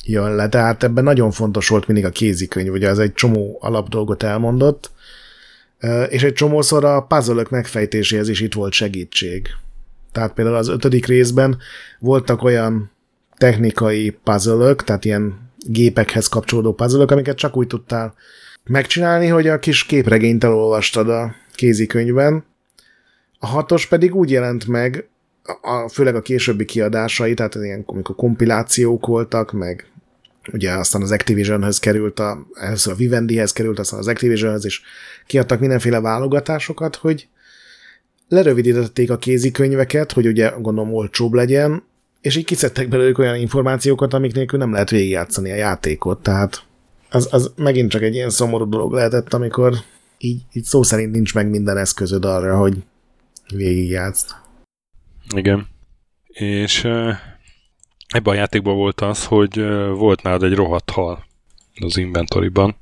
jön 0.04 0.34
le, 0.34 0.48
tehát 0.48 0.82
ebben 0.82 1.04
nagyon 1.04 1.30
fontos 1.30 1.68
volt 1.68 1.86
mindig 1.86 2.04
a 2.04 2.10
kézikönyv, 2.10 2.72
ugye 2.72 2.88
ez 2.88 2.98
egy 2.98 3.12
csomó 3.12 3.58
alapdolgot 3.60 4.22
elmondott, 4.22 4.90
és 6.08 6.22
egy 6.22 6.32
csomószor 6.32 6.84
a 6.84 7.02
puzzle 7.02 7.46
megfejtéséhez 7.50 8.28
is 8.28 8.40
itt 8.40 8.54
volt 8.54 8.72
segítség. 8.72 9.48
Tehát 10.12 10.32
például 10.32 10.56
az 10.56 10.68
ötödik 10.68 11.06
részben 11.06 11.58
voltak 11.98 12.42
olyan 12.42 12.90
technikai 13.36 14.10
puzzle 14.24 14.74
tehát 14.74 15.04
ilyen 15.04 15.50
gépekhez 15.56 16.28
kapcsolódó 16.28 16.72
puzzle 16.72 17.04
amiket 17.04 17.36
csak 17.36 17.56
úgy 17.56 17.66
tudtál 17.66 18.14
megcsinálni, 18.64 19.26
hogy 19.26 19.46
a 19.46 19.58
kis 19.58 19.84
képregényt 19.84 20.44
elolvastad 20.44 21.08
a 21.08 21.34
kézikönyvben. 21.54 22.44
A 23.38 23.46
hatos 23.46 23.86
pedig 23.86 24.14
úgy 24.14 24.30
jelent 24.30 24.66
meg 24.66 25.08
a, 25.60 25.88
főleg 25.88 26.14
a 26.14 26.22
későbbi 26.22 26.64
kiadásai, 26.64 27.34
tehát 27.34 27.54
ilyen 27.54 27.82
amikor 27.86 28.14
kompilációk 28.14 29.06
voltak, 29.06 29.52
meg 29.52 29.90
ugye 30.52 30.72
aztán 30.72 31.02
az 31.02 31.10
Activisionhöz 31.10 31.78
került, 31.78 32.20
a, 32.20 32.46
először 32.54 32.92
a 32.92 32.96
Vivendihez 32.96 33.52
került, 33.52 33.78
aztán 33.78 33.98
az 33.98 34.08
Activisionhöz, 34.08 34.64
és 34.64 34.80
kiadtak 35.26 35.60
mindenféle 35.60 36.00
válogatásokat, 36.00 36.96
hogy 36.96 37.28
lerövidítették 38.28 39.10
a 39.10 39.18
kézikönyveket, 39.18 40.12
hogy 40.12 40.26
ugye 40.26 40.48
gondolom 40.48 40.94
olcsóbb 40.94 41.32
legyen, 41.32 41.82
és 42.20 42.36
így 42.36 42.44
kiszedtek 42.44 42.88
belőlük 42.88 43.18
olyan 43.18 43.36
információkat, 43.36 44.14
amik 44.14 44.34
nélkül 44.34 44.58
nem 44.58 44.72
lehet 44.72 44.90
végigjátszani 44.90 45.50
a 45.50 45.54
játékot, 45.54 46.22
tehát 46.22 46.66
az, 47.10 47.28
az 47.30 47.52
megint 47.56 47.90
csak 47.90 48.02
egy 48.02 48.14
ilyen 48.14 48.30
szomorú 48.30 48.68
dolog 48.68 48.92
lehetett, 48.92 49.34
amikor 49.34 49.74
így, 50.18 50.42
így 50.52 50.64
szó 50.64 50.82
szerint 50.82 51.12
nincs 51.12 51.34
meg 51.34 51.50
minden 51.50 51.76
eszközöd 51.76 52.24
arra, 52.24 52.56
hogy 52.56 52.76
végigjátsz. 53.54 54.26
Igen. 55.34 55.66
És 56.26 56.84
ebben 58.08 58.34
a 58.34 58.34
játékban 58.34 58.76
volt 58.76 59.00
az, 59.00 59.24
hogy 59.24 59.54
volt 59.94 60.22
nálad 60.22 60.42
egy 60.42 60.54
rohadt 60.54 60.90
hal 60.90 61.24
az 61.80 61.96
inventoriban, 61.96 62.76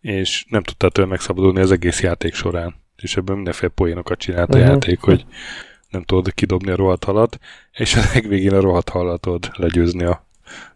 és 0.00 0.44
nem 0.48 0.62
tudtál 0.62 0.90
tőle 0.90 1.08
megszabadulni 1.08 1.60
az 1.60 1.72
egész 1.72 2.00
játék 2.00 2.34
során. 2.34 2.74
És 3.02 3.16
ebből 3.16 3.36
mindenféle 3.36 3.72
poénokat 3.74 4.18
csinált 4.18 4.48
uh-huh. 4.48 4.68
a 4.68 4.70
játék, 4.70 5.00
hogy 5.00 5.26
nem 5.88 6.02
tudod 6.02 6.34
kidobni 6.34 6.70
a 6.70 6.76
rohadt 6.76 7.04
halat, 7.04 7.38
és 7.72 7.96
a 7.96 8.00
legvégén 8.14 8.54
a 8.54 8.60
rohadt 8.60 8.88
halat 8.88 9.20
tudod 9.20 9.50
legyőzni 9.52 10.04
a 10.04 10.26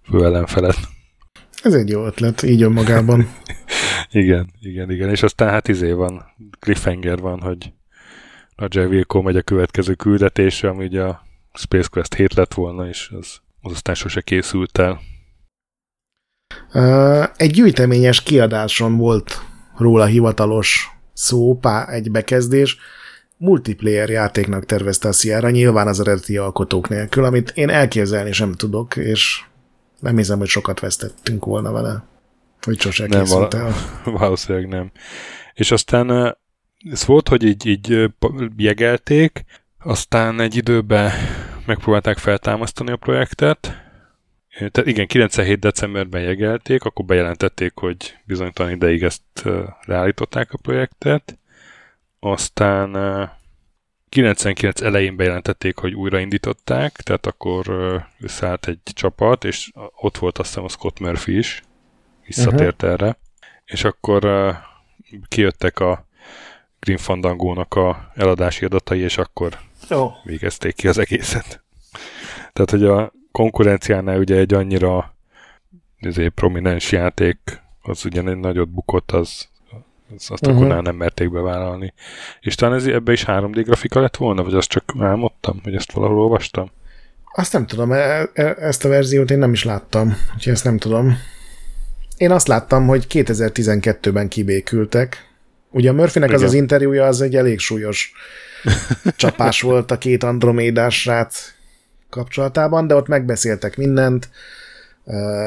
fő 0.02 0.24
ellenfelet. 0.24 0.76
Ez 1.62 1.74
egy 1.74 1.88
jó 1.88 2.06
ötlet, 2.06 2.42
így 2.42 2.62
önmagában. 2.62 3.28
igen, 4.10 4.50
igen, 4.60 4.90
igen. 4.90 5.10
És 5.10 5.22
aztán 5.22 5.48
hát 5.48 5.68
izé 5.68 5.92
van, 5.92 6.24
cliffhanger 6.60 7.18
van, 7.18 7.40
hogy 7.40 7.72
Roger 8.56 8.86
Wilco 8.86 9.22
megy 9.22 9.36
a 9.36 9.42
következő 9.42 9.94
küldetésre, 9.94 10.68
ami 10.68 10.84
ugye 10.84 11.02
a 11.02 11.22
Space 11.52 11.88
Quest 11.90 12.14
7 12.14 12.34
lett 12.34 12.54
volna, 12.54 12.88
és 12.88 13.10
az, 13.18 13.40
az 13.60 13.72
aztán 13.72 13.94
sose 13.94 14.20
készült 14.20 14.78
el. 14.78 15.00
Uh, 16.72 17.24
egy 17.36 17.50
gyűjteményes 17.50 18.22
kiadáson 18.22 18.96
volt 18.96 19.40
róla 19.76 20.04
hivatalos 20.04 20.93
szó, 21.14 21.58
pá, 21.58 21.86
egy 21.86 22.10
bekezdés, 22.10 22.78
multiplayer 23.36 24.08
játéknak 24.08 24.66
tervezte 24.66 25.08
a 25.08 25.12
Sierra, 25.12 25.50
nyilván 25.50 25.86
az 25.86 26.00
eredeti 26.00 26.36
alkotók 26.36 26.88
nélkül, 26.88 27.24
amit 27.24 27.52
én 27.54 27.68
elképzelni 27.68 28.32
sem 28.32 28.52
tudok, 28.52 28.96
és 28.96 29.44
nem 30.00 30.16
hiszem, 30.16 30.38
hogy 30.38 30.48
sokat 30.48 30.80
vesztettünk 30.80 31.44
volna 31.44 31.72
vele, 31.72 32.04
hogy 32.60 32.80
sose 32.80 33.06
nem, 33.06 33.20
készült 33.20 33.54
el. 33.54 33.74
Valószínűleg 34.04 34.68
nem. 34.68 34.92
És 35.54 35.70
aztán 35.70 36.36
ez 36.90 37.04
volt, 37.04 37.28
hogy 37.28 37.42
így, 37.42 37.66
így 37.66 38.10
jegelték, 38.56 39.44
aztán 39.78 40.40
egy 40.40 40.56
időben 40.56 41.12
megpróbálták 41.66 42.18
feltámasztani 42.18 42.90
a 42.90 42.96
projektet, 42.96 43.84
tehát 44.59 44.86
igen, 44.86 45.07
97 45.07 45.59
decemberben 45.59 46.22
jegelték, 46.22 46.84
akkor 46.84 47.05
bejelentették, 47.05 47.72
hogy 47.74 48.16
bizonytalan 48.24 48.72
ideig 48.72 49.02
ezt 49.02 49.22
leállították 49.84 50.52
a 50.52 50.59
projektet, 50.62 51.38
aztán 52.18 52.90
99 54.09 54.80
elején 54.80 55.16
bejelentették, 55.16 55.78
hogy 55.78 55.94
újraindították, 55.94 56.92
tehát 56.92 57.26
akkor 57.26 57.66
összeállt 58.20 58.66
egy 58.66 58.78
csapat, 58.84 59.44
és 59.44 59.70
ott 60.00 60.18
volt 60.18 60.38
azt 60.38 60.48
hiszem 60.48 60.64
a 60.64 60.68
Scott 60.68 60.98
Murphy 60.98 61.36
is, 61.36 61.62
visszatért 62.26 62.82
uh-huh. 62.82 62.90
erre, 62.90 63.18
és 63.64 63.84
akkor 63.84 64.52
kijöttek 65.28 65.78
a 65.78 66.07
Green 66.80 66.98
Fandango-nak 66.98 67.74
a 67.74 68.12
eladási 68.14 68.64
adatai, 68.64 69.00
és 69.00 69.18
akkor 69.18 69.59
oh. 69.90 70.12
végezték 70.24 70.74
ki 70.74 70.88
az 70.88 70.98
egészet. 70.98 71.62
Tehát, 72.52 72.70
hogy 72.70 72.84
a 72.84 73.12
konkurenciánál 73.35 74.18
ugye 74.18 74.37
egy 74.37 74.55
annyira 74.55 75.14
azért 76.01 76.35
prominens 76.35 76.93
játék, 76.93 77.39
az 77.82 78.05
ugye 78.05 78.22
egy 78.22 78.37
nagyot 78.37 78.68
bukott, 78.68 79.11
az, 79.11 79.49
az 80.14 80.30
azt 80.30 80.47
uh-huh. 80.47 80.64
akkor 80.64 80.82
nem 80.82 80.97
merték 80.97 81.30
bevállalni. 81.30 81.95
És 82.41 82.55
talán 82.55 82.74
ez, 82.74 82.87
ebbe 82.87 83.12
is 83.12 83.24
3D 83.26 83.62
grafika 83.64 84.01
lett 84.01 84.16
volna, 84.16 84.43
vagy 84.43 84.55
azt 84.55 84.68
csak 84.68 84.95
álmodtam, 84.99 85.61
hogy 85.62 85.74
ezt 85.74 85.93
valahol 85.93 86.18
olvastam? 86.18 86.70
Azt 87.35 87.53
nem 87.53 87.66
tudom, 87.66 87.93
e- 87.93 88.30
e- 88.32 88.57
ezt 88.59 88.85
a 88.85 88.89
verziót 88.89 89.30
én 89.30 89.39
nem 89.39 89.53
is 89.53 89.64
láttam, 89.64 90.16
úgyhogy 90.35 90.53
ezt 90.53 90.64
nem 90.64 90.78
tudom. 90.78 91.16
Én 92.16 92.30
azt 92.30 92.49
láttam, 92.49 92.87
hogy 92.87 93.07
2012-ben 93.09 94.28
kibékültek, 94.28 95.32
Ugye 95.70 95.91
a 95.91 95.93
Murphynek 95.93 96.28
Igen. 96.28 96.41
az 96.41 96.47
az 96.47 96.55
interjúja 96.55 97.07
az 97.07 97.20
egy 97.20 97.37
elég 97.37 97.59
súlyos 97.59 98.12
csapás 99.16 99.61
volt 99.61 99.91
a 99.91 99.99
két 99.99 100.22
Andromédás 100.22 101.01
srác 101.01 101.55
kapcsolatában, 102.14 102.86
de 102.86 102.94
ott 102.94 103.06
megbeszéltek 103.06 103.76
mindent, 103.76 104.28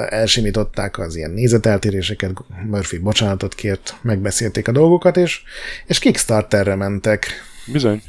elsimították 0.09 0.99
az 0.99 1.15
ilyen 1.15 1.32
nézeteltéréseket, 1.32 2.32
Murphy 2.65 2.97
bocsánatot 2.97 3.55
kért, 3.55 3.95
megbeszélték 4.01 4.68
a 4.68 4.72
dolgokat, 4.72 5.18
és, 5.18 5.41
és 5.86 5.99
Kickstarterre 5.99 6.76
mentek. 6.76 7.28
Bizony. 7.72 8.01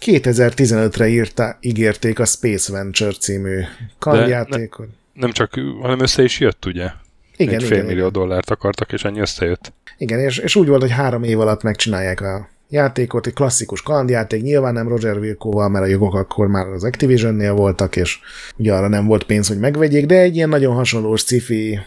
2015-re 0.00 1.08
írta, 1.08 1.58
ígérték 1.60 2.18
a 2.18 2.24
Space 2.24 2.72
Venture 2.72 3.12
című 3.12 3.60
kardjátékot. 3.98 4.86
Ne, 4.86 5.20
nem 5.20 5.30
csak, 5.30 5.54
hanem 5.80 6.00
össze 6.00 6.22
is 6.22 6.40
jött, 6.40 6.66
ugye? 6.66 6.90
Igen, 7.36 7.54
Egy 7.54 7.64
fél 7.64 7.84
millió 7.84 8.08
dollárt 8.08 8.50
akartak, 8.50 8.92
és 8.92 9.04
ennyi 9.04 9.20
összejött. 9.20 9.72
Igen, 9.98 10.18
és, 10.18 10.38
és 10.38 10.56
úgy 10.56 10.68
volt, 10.68 10.80
hogy 10.80 10.90
három 10.90 11.22
év 11.22 11.40
alatt 11.40 11.62
megcsinálják 11.62 12.20
a 12.20 12.48
játékot, 12.68 13.26
egy 13.26 13.32
klasszikus 13.32 13.82
kalandjáték, 13.82 14.42
nyilván 14.42 14.72
nem 14.72 14.88
Roger 14.88 15.18
Wilco-val, 15.18 15.68
mert 15.68 15.84
a 15.84 15.88
jogok 15.88 16.14
akkor 16.14 16.46
már 16.46 16.66
az 16.66 16.84
Activision-nél 16.84 17.52
voltak, 17.52 17.96
és 17.96 18.18
ugye 18.56 18.74
arra 18.74 18.88
nem 18.88 19.06
volt 19.06 19.24
pénz, 19.24 19.48
hogy 19.48 19.58
megvegyék, 19.58 20.06
de 20.06 20.18
egy 20.18 20.36
ilyen 20.36 20.48
nagyon 20.48 20.74
hasonló 20.74 21.16
sci 21.16 21.78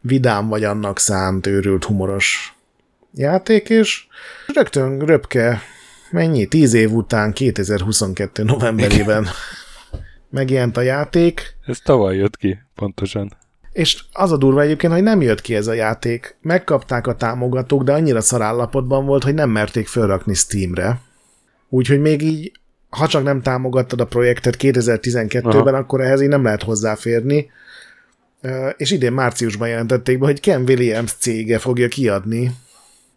vidám 0.00 0.48
vagy 0.48 0.64
annak 0.64 0.98
szánt, 0.98 1.46
őrült, 1.46 1.84
humoros 1.84 2.54
játék, 3.14 3.70
és 3.70 4.06
rögtön 4.54 4.98
röpke, 4.98 5.62
mennyi, 6.10 6.46
tíz 6.46 6.72
év 6.72 6.92
után, 6.92 7.32
2022 7.32 8.42
novemberében 8.42 9.26
megjelent 10.30 10.76
a 10.76 10.80
játék. 10.80 11.56
Ez 11.66 11.78
tavaly 11.78 12.16
jött 12.16 12.36
ki, 12.36 12.58
pontosan. 12.74 13.36
És 13.80 14.02
az 14.12 14.32
a 14.32 14.36
durva 14.36 14.60
egyébként, 14.60 14.92
hogy 14.92 15.02
nem 15.02 15.20
jött 15.20 15.40
ki 15.40 15.54
ez 15.54 15.66
a 15.66 15.72
játék. 15.72 16.36
Megkapták 16.40 17.06
a 17.06 17.14
támogatók, 17.14 17.82
de 17.82 17.92
annyira 17.92 18.20
szarállapotban 18.20 19.06
volt, 19.06 19.24
hogy 19.24 19.34
nem 19.34 19.50
merték 19.50 19.88
felrakni 19.88 20.34
Steamre. 20.34 21.00
Úgyhogy 21.68 22.00
még 22.00 22.22
így, 22.22 22.52
ha 22.88 23.06
csak 23.06 23.22
nem 23.22 23.42
támogattad 23.42 24.00
a 24.00 24.06
projektet 24.06 24.56
2012-ben, 24.58 25.74
Aha. 25.74 25.76
akkor 25.76 26.00
ehhez 26.00 26.20
így 26.20 26.28
nem 26.28 26.44
lehet 26.44 26.62
hozzáférni. 26.62 27.50
És 28.76 28.90
idén 28.90 29.12
márciusban 29.12 29.68
jelentették 29.68 30.18
be, 30.18 30.26
hogy 30.26 30.40
Ken 30.40 30.62
Williams 30.62 31.12
cége 31.12 31.58
fogja 31.58 31.88
kiadni. 31.88 32.50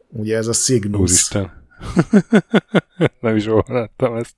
Ugye 0.09 0.37
ez 0.37 0.47
a 0.47 0.53
Cygnus. 0.53 0.99
Úristen. 0.99 1.51
nem 3.21 3.35
is 3.35 3.45
láttam 3.67 4.15
ezt 4.15 4.35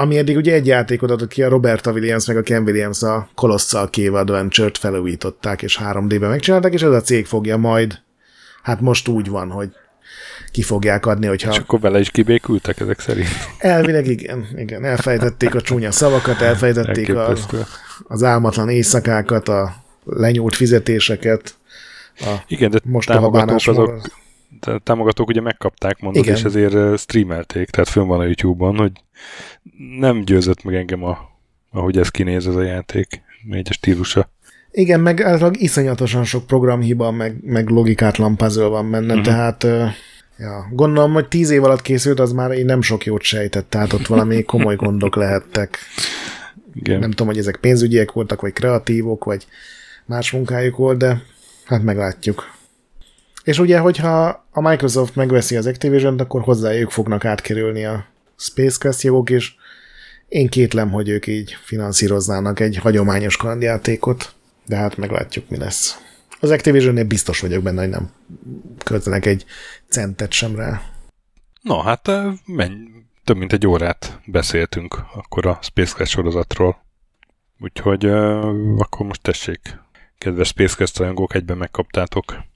ami 0.00 0.18
eddig 0.18 0.36
ugye 0.36 0.52
egy 0.52 0.66
játékot 0.66 1.10
adott 1.10 1.28
ki, 1.28 1.42
a 1.42 1.48
Roberta 1.48 1.92
Williams 1.92 2.26
meg 2.26 2.36
a 2.36 2.42
Ken 2.42 2.62
Williams 2.62 3.02
a 3.02 3.28
Colossal 3.34 3.86
Cave 3.86 4.18
Adventure-t 4.18 4.78
felújították, 4.78 5.62
és 5.62 5.78
3D-ben 5.82 6.30
megcsinálták, 6.30 6.72
és 6.72 6.82
ez 6.82 6.90
a 6.90 7.00
cég 7.00 7.26
fogja 7.26 7.56
majd, 7.56 7.98
hát 8.62 8.80
most 8.80 9.08
úgy 9.08 9.28
van, 9.28 9.50
hogy 9.50 9.70
ki 10.50 10.62
fogják 10.62 11.06
adni, 11.06 11.26
hogyha... 11.26 11.50
És 11.50 11.58
akkor 11.58 11.80
vele 11.80 11.98
is 11.98 12.10
kibékültek 12.10 12.80
ezek 12.80 13.00
szerint? 13.00 13.28
Elvileg 13.58 14.06
igen, 14.06 14.46
igen. 14.56 14.84
Elfejtették 14.84 15.54
a 15.54 15.60
csúnya 15.60 15.90
szavakat, 15.90 16.40
elfejtették 16.40 17.14
a, 17.14 17.36
az 18.02 18.22
álmatlan 18.22 18.68
éjszakákat, 18.68 19.48
a 19.48 19.74
lenyúlt 20.04 20.54
fizetéseket, 20.54 21.54
a 22.20 22.34
igen, 22.46 22.70
de 22.70 22.80
most 22.84 23.08
támogatók 23.08 23.56
azok, 23.56 24.00
támogatók 24.82 25.28
ugye 25.28 25.40
megkapták, 25.40 26.00
mondod, 26.00 26.22
Igen. 26.22 26.36
és 26.36 26.42
ezért 26.42 26.98
streamelték, 26.98 27.70
tehát 27.70 27.88
fönn 27.88 28.06
van 28.06 28.20
a 28.20 28.24
YouTube-on, 28.24 28.76
hogy 28.76 28.92
nem 29.98 30.20
győzött 30.20 30.62
meg 30.62 30.74
engem, 30.74 31.04
a, 31.04 31.18
ahogy 31.70 31.98
ez 31.98 32.08
kinéz 32.08 32.46
ez 32.46 32.54
a 32.54 32.62
játék, 32.62 33.22
a 33.64 33.72
stílusa. 33.72 34.30
Igen, 34.70 35.00
meg 35.00 35.22
általában 35.22 35.60
iszonyatosan 35.60 36.24
sok 36.24 36.46
programhiba, 36.46 37.10
meg, 37.10 37.36
meg 37.42 37.68
logikátlan 37.68 38.36
puzzle 38.36 38.66
van 38.66 38.90
benne, 38.90 39.14
uh-huh. 39.14 39.24
tehát 39.24 39.62
ja, 40.38 40.68
gondolom, 40.72 41.12
hogy 41.12 41.28
tíz 41.28 41.50
év 41.50 41.64
alatt 41.64 41.82
készült, 41.82 42.20
az 42.20 42.32
már 42.32 42.50
én 42.50 42.64
nem 42.64 42.82
sok 42.82 43.04
jót 43.04 43.22
sejtett, 43.22 43.70
tehát 43.70 43.92
ott 43.92 44.06
valami 44.06 44.42
komoly 44.52 44.76
gondok 44.76 45.16
lehettek. 45.16 45.78
Igen. 46.74 46.98
Nem 46.98 47.10
tudom, 47.10 47.26
hogy 47.26 47.38
ezek 47.38 47.56
pénzügyiek 47.56 48.12
voltak, 48.12 48.40
vagy 48.40 48.52
kreatívok, 48.52 49.24
vagy 49.24 49.46
más 50.06 50.32
munkájuk 50.32 50.76
volt, 50.76 50.98
de 50.98 51.22
hát 51.64 51.82
meglátjuk. 51.82 52.56
És 53.48 53.58
ugye, 53.58 53.78
hogyha 53.78 54.44
a 54.50 54.60
Microsoft 54.60 55.14
megveszi 55.14 55.56
az 55.56 55.66
Activision-t, 55.66 56.20
akkor 56.20 56.42
hozzájuk 56.42 56.90
fognak 56.90 57.24
átkerülni 57.24 57.84
a 57.84 58.06
Space 58.36 58.76
Quest 58.80 59.02
jogok, 59.02 59.30
és 59.30 59.54
én 60.28 60.48
kétlem, 60.48 60.90
hogy 60.90 61.08
ők 61.08 61.26
így 61.26 61.56
finanszíroznának 61.64 62.60
egy 62.60 62.76
hagyományos 62.76 63.36
kalandjátékot, 63.36 64.34
de 64.66 64.76
hát 64.76 64.96
meglátjuk, 64.96 65.48
mi 65.48 65.56
lesz. 65.56 65.98
Az 66.40 66.50
Activision-nél 66.50 67.04
biztos 67.04 67.40
vagyok 67.40 67.62
benne, 67.62 67.80
hogy 67.80 67.88
nem 67.88 68.10
költenek 68.84 69.26
egy 69.26 69.44
centet 69.88 70.32
sem 70.32 70.56
rá. 70.56 70.80
Na, 71.62 71.82
hát 71.82 72.10
menj, 72.46 72.74
több 73.24 73.36
mint 73.36 73.52
egy 73.52 73.66
órát 73.66 74.20
beszéltünk 74.24 74.98
akkor 75.14 75.46
a 75.46 75.58
Space 75.62 75.94
Quest 75.94 76.10
sorozatról. 76.10 76.84
Úgyhogy 77.60 78.06
akkor 78.78 79.06
most 79.06 79.22
tessék, 79.22 79.60
kedves 80.18 80.48
Space 80.48 80.74
Quest 80.76 80.98
rajongók, 80.98 81.34
egyben 81.34 81.56
megkaptátok. 81.56 82.46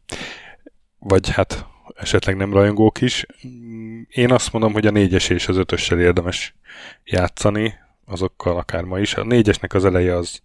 Vagy 1.05 1.31
hát 1.31 1.67
esetleg 1.95 2.37
nem 2.37 2.53
rajongók 2.53 3.01
is. 3.01 3.27
Én 4.09 4.33
azt 4.33 4.53
mondom, 4.53 4.73
hogy 4.73 4.87
a 4.87 4.91
négyes 4.91 5.29
és 5.29 5.49
az 5.49 5.57
ötössel 5.57 6.01
érdemes 6.01 6.55
játszani, 7.05 7.75
azokkal 8.07 8.57
akár 8.57 8.85
ma 8.85 8.99
is. 8.99 9.15
A 9.15 9.25
négyesnek 9.25 9.75
az 9.75 9.85
eleje 9.85 10.17
az 10.17 10.41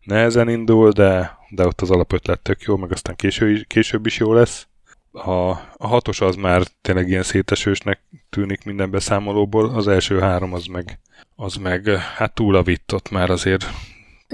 nehezen 0.00 0.48
indul, 0.48 0.90
de, 0.90 1.38
de 1.50 1.66
ott 1.66 1.80
az 1.80 1.90
alapötlet 1.90 2.40
tök 2.40 2.62
jó, 2.62 2.76
meg 2.76 2.92
aztán 2.92 3.16
késő, 3.16 3.64
később 3.68 4.06
is 4.06 4.18
jó 4.18 4.32
lesz. 4.32 4.66
A, 5.12 5.50
a 5.76 5.86
hatos 5.86 6.20
az 6.20 6.36
már 6.36 6.62
tényleg 6.82 7.08
ilyen 7.08 7.22
szétesősnek 7.22 8.00
tűnik 8.30 8.64
minden 8.64 8.90
beszámolóból, 8.90 9.68
az 9.68 9.88
első 9.88 10.20
három 10.20 10.52
az 10.52 10.66
meg, 10.66 10.98
az 11.36 11.54
meg 11.54 11.86
hát 12.16 12.34
túl 12.34 12.56
a 12.56 12.62
vittott 12.62 13.10
már 13.10 13.30
azért. 13.30 13.64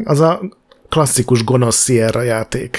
Az 0.05 0.21
a 0.21 0.41
klasszikus 0.89 1.45
gonosz 1.45 1.85
Sierra 1.85 2.23
játék. 2.23 2.79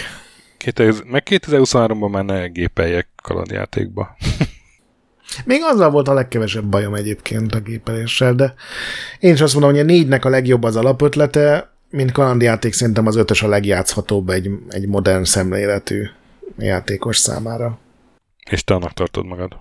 2000, 0.59 1.03
meg 1.03 1.23
2023-ban 1.29 2.11
már 2.11 2.25
ne 2.25 2.47
gépeljek 2.47 3.07
kalandjátékba. 3.23 4.17
Még 5.45 5.59
azzal 5.63 5.89
volt 5.89 6.07
a 6.07 6.13
legkevesebb 6.13 6.65
bajom 6.65 6.93
egyébként 6.93 7.55
a 7.55 7.59
gépeléssel, 7.59 8.33
de 8.33 8.53
én 9.19 9.33
is 9.33 9.41
azt 9.41 9.53
mondom, 9.53 9.71
hogy 9.71 9.79
a 9.79 9.83
négynek 9.83 10.25
a 10.25 10.29
legjobb 10.29 10.63
az 10.63 10.75
alapötlete, 10.75 11.73
mint 11.89 12.11
kalandjáték 12.11 12.73
szerintem 12.73 13.07
az 13.07 13.15
ötös 13.15 13.43
a 13.43 13.47
legjátszhatóbb 13.47 14.29
egy, 14.29 14.49
egy 14.69 14.87
modern 14.87 15.23
szemléletű 15.23 16.03
játékos 16.57 17.17
számára. 17.17 17.79
És 18.49 18.63
te 18.63 18.73
annak 18.73 18.93
tartod 18.93 19.25
magad? 19.25 19.57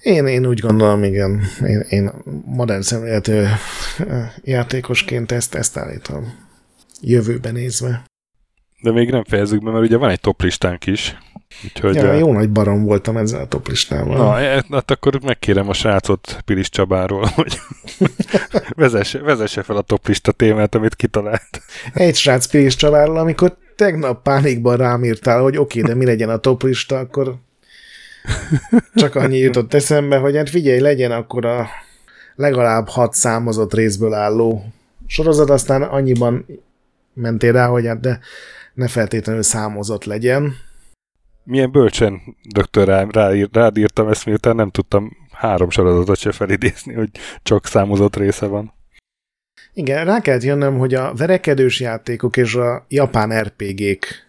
Én, 0.00 0.26
én 0.26 0.46
úgy 0.46 0.58
gondolom, 0.60 1.02
igen. 1.02 1.42
Én, 1.66 1.80
én 1.88 2.12
modern 2.44 2.80
szemléletű 2.80 3.42
játékosként 4.42 5.32
ezt, 5.32 5.54
ezt 5.54 5.76
állítom. 5.76 6.34
Jövőben 7.00 7.52
nézve. 7.52 8.04
De 8.84 8.92
még 8.92 9.10
nem 9.10 9.24
fejezzük 9.24 9.62
be, 9.62 9.70
mert 9.70 9.84
ugye 9.84 9.96
van 9.96 10.10
egy 10.10 10.20
toplistánk 10.20 10.86
is. 10.86 11.16
Úgyhogy, 11.64 11.94
ja, 11.94 12.12
jó 12.12 12.32
nagy 12.32 12.50
barom 12.50 12.84
voltam 12.84 13.16
ezzel 13.16 13.40
a 13.40 13.46
toplistával. 13.46 14.16
Na, 14.16 14.40
e, 14.40 14.64
hát 14.70 14.90
akkor 14.90 15.20
megkérem 15.22 15.68
a 15.68 15.72
srácot 15.72 16.38
Pilis 16.44 16.68
Csabáról, 16.68 17.26
hogy 17.36 17.58
vezesse, 18.76 19.18
vezesse 19.18 19.62
fel 19.62 19.76
a 19.76 19.82
toplista 19.82 20.32
témát, 20.32 20.74
amit 20.74 20.94
kitalált. 20.94 21.60
Egy 21.92 22.14
srác 22.14 22.46
Pilis 22.46 22.76
Csabáról, 22.76 23.18
amikor 23.18 23.56
tegnap 23.76 24.22
pánikban 24.22 24.76
rám 24.76 25.04
írtál, 25.04 25.42
hogy 25.42 25.56
oké, 25.56 25.80
okay, 25.80 25.92
de 25.92 25.98
mi 25.98 26.04
legyen 26.04 26.28
a 26.28 26.36
toplista, 26.36 26.98
akkor 26.98 27.34
csak 28.94 29.14
annyi 29.14 29.38
jutott 29.38 29.74
eszembe, 29.74 30.16
hogy 30.16 30.36
hát 30.36 30.50
figyelj, 30.50 30.80
legyen 30.80 31.10
akkor 31.10 31.44
a 31.44 31.68
legalább 32.34 32.88
hat 32.88 33.14
számozott 33.14 33.74
részből 33.74 34.14
álló 34.14 34.64
sorozat, 35.06 35.50
aztán 35.50 35.82
annyiban 35.82 36.46
mentél 37.14 37.52
rá, 37.52 37.66
hogy 37.66 37.86
hát 37.86 38.00
de 38.00 38.20
ne 38.74 38.88
feltétlenül 38.88 39.42
számozott 39.42 40.04
legyen. 40.04 40.54
Milyen 41.44 41.70
bölcsen, 41.70 42.20
doktor, 42.42 42.86
rá, 42.86 43.06
rá, 43.10 43.30
rád 43.52 43.76
írtam 43.76 44.08
ezt, 44.08 44.26
miután 44.26 44.56
nem 44.56 44.70
tudtam 44.70 45.16
három 45.32 45.70
sorozatot 45.70 46.18
se 46.18 46.32
felidézni, 46.32 46.94
hogy 46.94 47.10
csak 47.42 47.66
számozott 47.66 48.16
része 48.16 48.46
van. 48.46 48.72
Igen, 49.72 50.04
rá 50.04 50.20
kellett 50.20 50.42
jönnöm, 50.42 50.78
hogy 50.78 50.94
a 50.94 51.14
verekedős 51.14 51.80
játékok 51.80 52.36
és 52.36 52.54
a 52.54 52.84
japán 52.88 53.40
RPG-k 53.40 54.24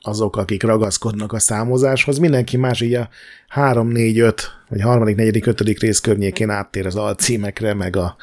azok, 0.00 0.36
akik 0.36 0.62
ragaszkodnak 0.62 1.32
a 1.32 1.38
számozáshoz. 1.38 2.18
Mindenki 2.18 2.56
más 2.56 2.80
így 2.80 2.94
a 2.94 3.08
3, 3.48 3.88
4, 3.88 4.18
5, 4.18 4.42
vagy 4.68 4.80
harmadik, 4.80 5.16
negyedik, 5.16 5.46
ötödik 5.46 5.80
rész 5.80 6.00
környékén 6.00 6.50
áttér 6.50 6.86
az 6.86 6.96
alcímekre, 6.96 7.74
meg 7.74 7.96
a 7.96 8.16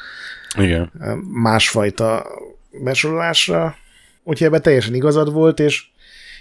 Igen. 0.58 0.92
másfajta 1.32 2.26
besorolásra. 2.82 3.76
Úgyhogy 4.24 4.46
ebben 4.46 4.62
teljesen 4.62 4.94
igazad 4.94 5.32
volt, 5.32 5.60
és 5.60 5.84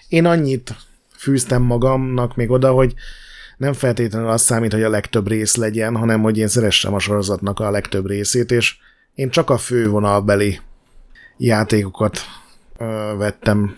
én 0.08 0.26
annyit 0.26 0.76
fűztem 1.18 1.62
magamnak 1.62 2.36
még 2.36 2.50
oda, 2.50 2.72
hogy 2.72 2.94
nem 3.58 3.74
feltétlenül 3.74 4.30
az 4.30 4.42
számít, 4.42 4.74
hogy 4.74 4.84
a 4.84 4.90
legtöbb 4.90 5.28
rész 5.28 5.56
legyen, 5.56 5.96
hanem 5.96 6.22
hogy 6.22 6.38
én 6.38 6.48
szeressem 6.48 6.94
a 6.94 7.00
sorozatnak 7.00 7.60
a 7.60 7.72
legtöbb 7.72 8.08
részét, 8.08 8.52
és 8.52 8.76
én 9.16 9.30
csak 9.30 9.50
a 9.50 9.58
fővonalbeli 9.58 10.60
játékokat 11.38 12.20
ö, 12.78 13.14
vettem 13.18 13.76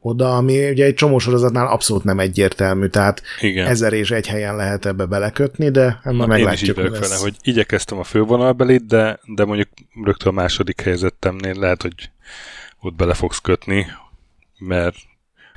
oda, 0.00 0.36
ami 0.36 0.70
ugye 0.70 0.84
egy 0.84 0.94
csomó 0.94 1.18
sorozatnál 1.18 1.66
abszolút 1.66 2.04
nem 2.04 2.18
egyértelmű, 2.18 2.86
tehát 2.86 3.22
Igen. 3.40 3.66
ezer 3.66 3.92
és 3.92 4.10
egy 4.10 4.26
helyen 4.26 4.56
lehet 4.56 4.86
ebbe 4.86 5.04
belekötni, 5.04 5.70
de 5.70 6.00
már 6.04 6.28
meglátjuk. 6.28 6.76
Én 6.76 6.84
is 6.84 6.90
így 6.90 7.00
vele, 7.00 7.16
hogy 7.16 7.36
igyekeztem 7.42 7.98
a 7.98 8.04
fővonalbelit, 8.04 8.86
de, 8.86 9.20
de 9.34 9.44
mondjuk 9.44 9.68
rögtön 10.04 10.28
a 10.28 10.34
második 10.34 10.80
helyzetemnél 10.80 11.54
lehet, 11.54 11.82
hogy 11.82 12.10
ott 12.80 12.94
bele 12.94 13.14
fogsz 13.14 13.38
kötni, 13.38 13.86
mert 14.58 14.96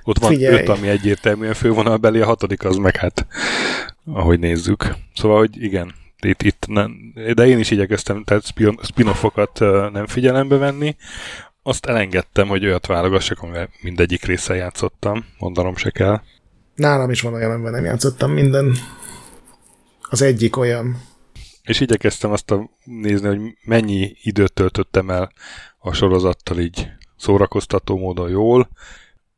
ott 0.03 0.17
van 0.17 0.29
Figyelj. 0.29 0.61
öt, 0.61 0.69
ami 0.69 0.87
egyértelműen 0.87 1.53
fővonalbeli, 1.53 2.19
a 2.19 2.25
hatodik 2.25 2.65
az 2.65 2.75
meg 2.75 2.95
hát, 2.95 3.27
ahogy 4.05 4.39
nézzük. 4.39 4.95
Szóval, 5.15 5.37
hogy 5.37 5.61
igen, 5.61 5.93
itt, 6.21 6.41
itt 6.41 6.65
nem, 6.67 7.13
de 7.33 7.47
én 7.47 7.59
is 7.59 7.71
igyekeztem, 7.71 8.23
tehát 8.23 8.45
spin-offokat 8.81 9.59
nem 9.91 10.07
figyelembe 10.07 10.57
venni. 10.57 10.95
Azt 11.63 11.85
elengedtem, 11.85 12.47
hogy 12.47 12.65
olyat 12.65 12.85
válogassak, 12.85 13.41
amivel 13.41 13.69
mindegyik 13.81 14.25
része 14.25 14.55
játszottam, 14.55 15.25
mondanom 15.37 15.75
se 15.75 15.89
kell. 15.89 16.21
Nálam 16.75 17.09
is 17.09 17.21
van 17.21 17.33
olyan, 17.33 17.51
amivel 17.51 17.71
nem 17.71 17.85
játszottam 17.85 18.31
minden. 18.31 18.75
Az 20.01 20.21
egyik 20.21 20.57
olyan. 20.57 21.01
És 21.63 21.79
igyekeztem 21.79 22.31
azt 22.31 22.51
a 22.51 22.69
nézni, 22.83 23.27
hogy 23.27 23.57
mennyi 23.63 24.15
időt 24.21 24.53
töltöttem 24.53 25.09
el 25.09 25.31
a 25.77 25.93
sorozattal 25.93 26.59
így 26.59 26.89
szórakoztató 27.23 27.97
módon 27.97 28.29
jól, 28.29 28.69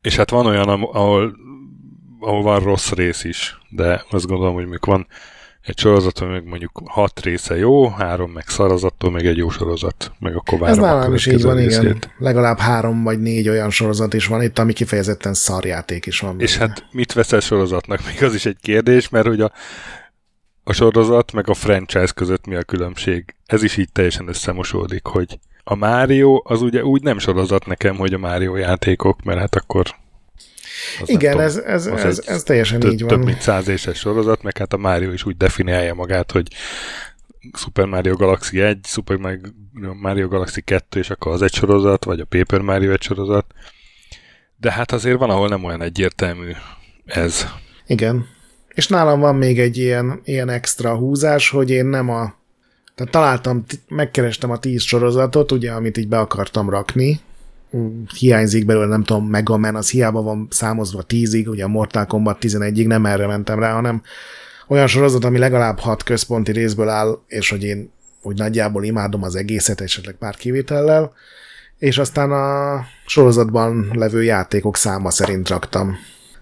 és 0.00 0.16
hát 0.16 0.30
van 0.30 0.46
olyan, 0.46 0.68
ahol, 0.68 1.36
ahol 2.20 2.42
van 2.42 2.60
rossz 2.60 2.90
rész 2.90 3.24
is, 3.24 3.60
de 3.70 4.04
azt 4.10 4.26
gondolom, 4.26 4.54
hogy 4.54 4.66
még 4.66 4.78
van 4.86 5.06
egy 5.62 5.78
sorozat, 5.78 6.20
meg 6.20 6.44
mondjuk 6.44 6.82
hat 6.84 7.20
része 7.20 7.56
jó, 7.56 7.88
három 7.88 8.30
meg 8.30 8.48
szarazattól, 8.48 9.10
meg 9.10 9.26
egy 9.26 9.36
jó 9.36 9.50
sorozat, 9.50 10.12
meg 10.18 10.36
akkor 10.36 10.58
várom 10.58 10.78
Ez 10.78 10.84
nálam 10.84 11.14
is 11.14 11.26
így 11.26 11.42
van, 11.42 11.56
részét. 11.56 11.82
igen. 11.82 11.98
Legalább 12.18 12.58
három 12.58 13.02
vagy 13.02 13.20
négy 13.20 13.48
olyan 13.48 13.70
sorozat 13.70 14.14
is 14.14 14.26
van 14.26 14.42
itt, 14.42 14.58
ami 14.58 14.72
kifejezetten 14.72 15.34
szarjáték 15.34 16.06
is 16.06 16.20
van. 16.20 16.40
És 16.40 16.58
benne. 16.58 16.70
hát 16.70 16.86
mit 16.90 17.12
veszel 17.12 17.40
sorozatnak? 17.40 18.00
Még 18.06 18.22
az 18.22 18.34
is 18.34 18.46
egy 18.46 18.58
kérdés, 18.60 19.08
mert 19.08 19.26
hogy 19.26 19.40
a, 19.40 19.52
a 20.64 20.72
sorozat 20.72 21.32
meg 21.32 21.48
a 21.48 21.54
franchise 21.54 22.12
között 22.14 22.46
mi 22.46 22.54
a 22.54 22.62
különbség. 22.62 23.34
Ez 23.46 23.62
is 23.62 23.76
így 23.76 23.92
teljesen 23.92 24.28
összemosódik, 24.28 25.06
hogy 25.06 25.38
a 25.68 25.74
Mario 25.74 26.40
az 26.44 26.62
ugye 26.62 26.84
úgy 26.84 27.02
nem 27.02 27.18
sorozat 27.18 27.66
nekem, 27.66 27.96
hogy 27.96 28.14
a 28.14 28.18
Mario 28.18 28.56
játékok, 28.56 29.22
mert 29.22 29.38
hát 29.38 29.54
akkor 29.54 29.94
igen, 31.04 31.30
tudom, 31.30 31.46
ez, 31.46 31.56
ez, 31.56 31.86
ez, 31.86 32.22
ez 32.26 32.42
teljesen 32.42 32.80
több, 32.80 32.92
így 32.92 33.00
van. 33.00 33.08
Több 33.08 33.24
mint 33.24 33.40
száz 33.40 33.68
éves 33.68 33.98
sorozat, 33.98 34.42
meg 34.42 34.56
hát 34.56 34.72
a 34.72 34.76
Mario 34.76 35.12
is 35.12 35.24
úgy 35.24 35.36
definiálja 35.36 35.94
magát, 35.94 36.32
hogy 36.32 36.48
Super 37.52 37.86
Mario 37.86 38.16
Galaxy 38.16 38.60
1, 38.60 38.78
Super 38.84 39.18
Mario 40.00 40.28
Galaxy 40.28 40.60
2, 40.60 40.98
és 40.98 41.10
akkor 41.10 41.32
az 41.32 41.42
egy 41.42 41.54
sorozat, 41.54 42.04
vagy 42.04 42.20
a 42.20 42.24
Paper 42.24 42.60
Mario 42.60 42.92
egy 42.92 43.02
sorozat. 43.02 43.46
De 44.56 44.72
hát 44.72 44.92
azért 44.92 45.18
van, 45.18 45.30
ahol 45.30 45.48
nem 45.48 45.64
olyan 45.64 45.82
egyértelmű 45.82 46.52
ez. 47.04 47.46
Igen. 47.86 48.26
És 48.74 48.88
nálam 48.88 49.20
van 49.20 49.36
még 49.36 49.60
egy 49.60 49.76
ilyen, 49.76 50.20
ilyen 50.24 50.48
extra 50.48 50.96
húzás, 50.96 51.50
hogy 51.50 51.70
én 51.70 51.86
nem 51.86 52.10
a 52.10 52.34
tehát 52.96 53.12
találtam, 53.12 53.64
megkerestem 53.88 54.50
a 54.50 54.58
tíz 54.58 54.82
sorozatot, 54.82 55.52
ugye, 55.52 55.72
amit 55.72 55.96
így 55.96 56.08
be 56.08 56.18
akartam 56.18 56.70
rakni, 56.70 57.20
hiányzik 58.18 58.66
belőle, 58.66 58.86
nem 58.86 59.04
tudom, 59.04 59.26
Mega 59.26 59.56
Man, 59.56 59.74
az 59.74 59.90
hiába 59.90 60.22
van 60.22 60.48
számozva 60.50 61.02
tízig, 61.02 61.48
ugye 61.48 61.64
a 61.64 61.68
Mortal 61.68 62.06
Kombat 62.06 62.38
11-ig, 62.40 62.86
nem 62.86 63.06
erre 63.06 63.26
mentem 63.26 63.58
rá, 63.58 63.72
hanem 63.72 64.02
olyan 64.68 64.86
sorozat, 64.86 65.24
ami 65.24 65.38
legalább 65.38 65.78
hat 65.78 66.02
központi 66.02 66.52
részből 66.52 66.88
áll, 66.88 67.18
és 67.26 67.50
hogy 67.50 67.64
én 67.64 67.92
úgy 68.22 68.38
nagyjából 68.38 68.84
imádom 68.84 69.22
az 69.22 69.34
egészet, 69.34 69.80
esetleg 69.80 70.14
pár 70.14 70.36
kivétellel, 70.36 71.12
és 71.78 71.98
aztán 71.98 72.32
a 72.32 72.80
sorozatban 73.06 73.90
levő 73.92 74.22
játékok 74.22 74.76
száma 74.76 75.10
szerint 75.10 75.48
raktam 75.48 75.96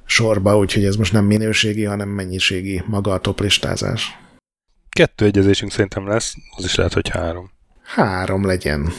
sorba, 0.05 0.59
úgyhogy 0.59 0.85
ez 0.85 0.97
most 0.97 1.13
nem 1.13 1.25
minőségi, 1.25 1.85
hanem 1.85 2.09
mennyiségi 2.09 2.83
maga 2.87 3.13
a 3.13 3.19
toplistázás. 3.19 4.24
Kettő 4.95 5.25
egyezésünk 5.25 5.71
szerintem 5.71 6.09
lesz, 6.09 6.35
az 6.57 6.65
is 6.65 6.75
lehet, 6.75 6.93
hogy 6.93 7.09
három. 7.09 7.51
Három 7.85 8.47
legyen. 8.47 8.93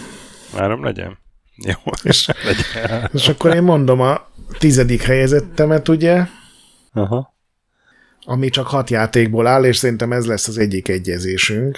Három 0.54 0.84
legyen? 0.84 1.18
Jó, 1.56 1.92
és, 2.04 2.30
legyen. 2.44 3.10
és 3.14 3.28
akkor 3.28 3.56
én 3.56 3.64
mondom 3.64 4.00
a 4.02 4.28
tizedik 4.58 5.02
helyezettemet, 5.02 5.88
ugye? 5.88 6.26
Aha. 6.94 7.34
Ami 8.26 8.50
csak 8.50 8.68
hat 8.68 8.90
játékból 8.90 9.48
áll, 9.48 9.66
és 9.66 9.78
szerintem 9.78 10.12
ez 10.12 10.26
lesz 10.26 10.48
az 10.48 10.58
egyik 10.58 10.88
egyezésünk. 10.88 11.78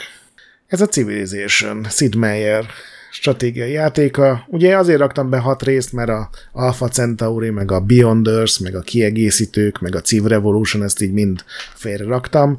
Ez 0.67 0.81
a 0.81 0.87
Civilization, 0.87 1.83
Sid 1.89 2.15
Meier 2.15 2.65
stratégiai 3.11 3.71
játéka. 3.71 4.45
Ugye 4.47 4.77
azért 4.77 4.99
raktam 4.99 5.29
be 5.29 5.37
hat 5.37 5.63
részt, 5.63 5.93
mert 5.93 6.09
a 6.09 6.29
Alpha 6.51 6.87
Centauri, 6.87 7.49
meg 7.49 7.71
a 7.71 7.79
Beyonders, 7.79 8.59
meg 8.59 8.75
a 8.75 8.81
kiegészítők, 8.81 9.79
meg 9.79 9.95
a 9.95 10.01
Civ 10.01 10.23
Revolution, 10.23 10.83
ezt 10.83 11.01
így 11.01 11.13
mind 11.13 11.43
félre 11.73 12.05
raktam 12.05 12.57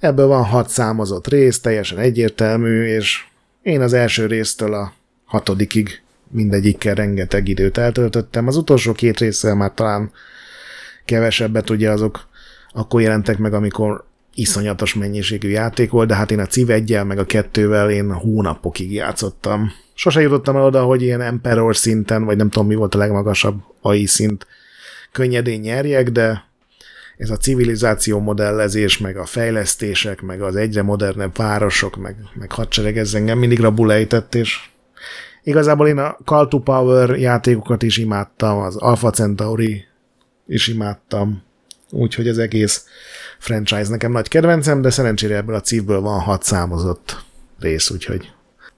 Ebből 0.00 0.26
van 0.26 0.44
hat 0.44 0.68
számozott 0.68 1.28
rész, 1.28 1.60
teljesen 1.60 1.98
egyértelmű, 1.98 2.84
és 2.84 3.24
én 3.62 3.80
az 3.80 3.92
első 3.92 4.26
résztől 4.26 4.74
a 4.74 4.92
hatodikig 5.24 6.02
mindegyikkel 6.28 6.94
rengeteg 6.94 7.48
időt 7.48 7.78
eltöltöttem. 7.78 8.46
Az 8.46 8.56
utolsó 8.56 8.92
két 8.92 9.18
résszel 9.18 9.54
már 9.54 9.72
talán 9.74 10.10
kevesebbet, 11.04 11.70
ugye 11.70 11.90
azok 11.90 12.28
akkor 12.72 13.00
jelentek 13.00 13.38
meg, 13.38 13.54
amikor 13.54 14.04
iszonyatos 14.34 14.94
mennyiségű 14.94 15.48
játék 15.48 15.90
volt, 15.90 16.08
de 16.08 16.14
hát 16.14 16.30
én 16.30 16.38
a 16.38 16.46
Civ 16.46 16.70
1 16.70 17.04
meg 17.04 17.18
a 17.18 17.24
kettővel 17.24 17.90
én 17.90 18.12
hónapokig 18.12 18.92
játszottam. 18.92 19.72
Sose 19.94 20.20
jutottam 20.20 20.56
el 20.56 20.64
oda, 20.64 20.82
hogy 20.82 21.02
ilyen 21.02 21.20
Emperor 21.20 21.76
szinten, 21.76 22.24
vagy 22.24 22.36
nem 22.36 22.50
tudom 22.50 22.68
mi 22.68 22.74
volt 22.74 22.94
a 22.94 22.98
legmagasabb 22.98 23.62
AI 23.80 24.06
szint, 24.06 24.46
könnyedén 25.12 25.60
nyerjek, 25.60 26.10
de 26.10 26.49
ez 27.20 27.30
a 27.30 27.36
civilizáció 27.36 28.18
modellezés, 28.20 28.98
meg 28.98 29.16
a 29.16 29.26
fejlesztések, 29.26 30.20
meg 30.20 30.42
az 30.42 30.56
egyre 30.56 30.82
modernebb 30.82 31.36
városok, 31.36 31.96
meg, 31.96 32.16
meg 32.34 32.52
hadsereg, 32.52 32.98
ez 32.98 33.14
engem 33.14 33.38
mindig 33.38 33.60
rabulejtett, 33.60 34.34
és 34.34 34.70
igazából 35.42 35.88
én 35.88 35.98
a 35.98 36.16
Call 36.24 36.48
to 36.48 36.58
Power 36.58 37.18
játékokat 37.18 37.82
is 37.82 37.96
imádtam, 37.96 38.58
az 38.58 38.76
Alpha 38.76 39.10
Centauri 39.10 39.84
is 40.46 40.68
imádtam, 40.68 41.42
úgyhogy 41.90 42.28
az 42.28 42.38
egész 42.38 42.84
franchise 43.38 43.90
nekem 43.90 44.12
nagy 44.12 44.28
kedvencem, 44.28 44.80
de 44.80 44.90
szerencsére 44.90 45.36
ebből 45.36 45.54
a 45.54 45.60
cívből 45.60 46.00
van 46.00 46.20
hat 46.20 46.42
számozott 46.42 47.24
rész, 47.58 47.90
úgyhogy 47.90 48.32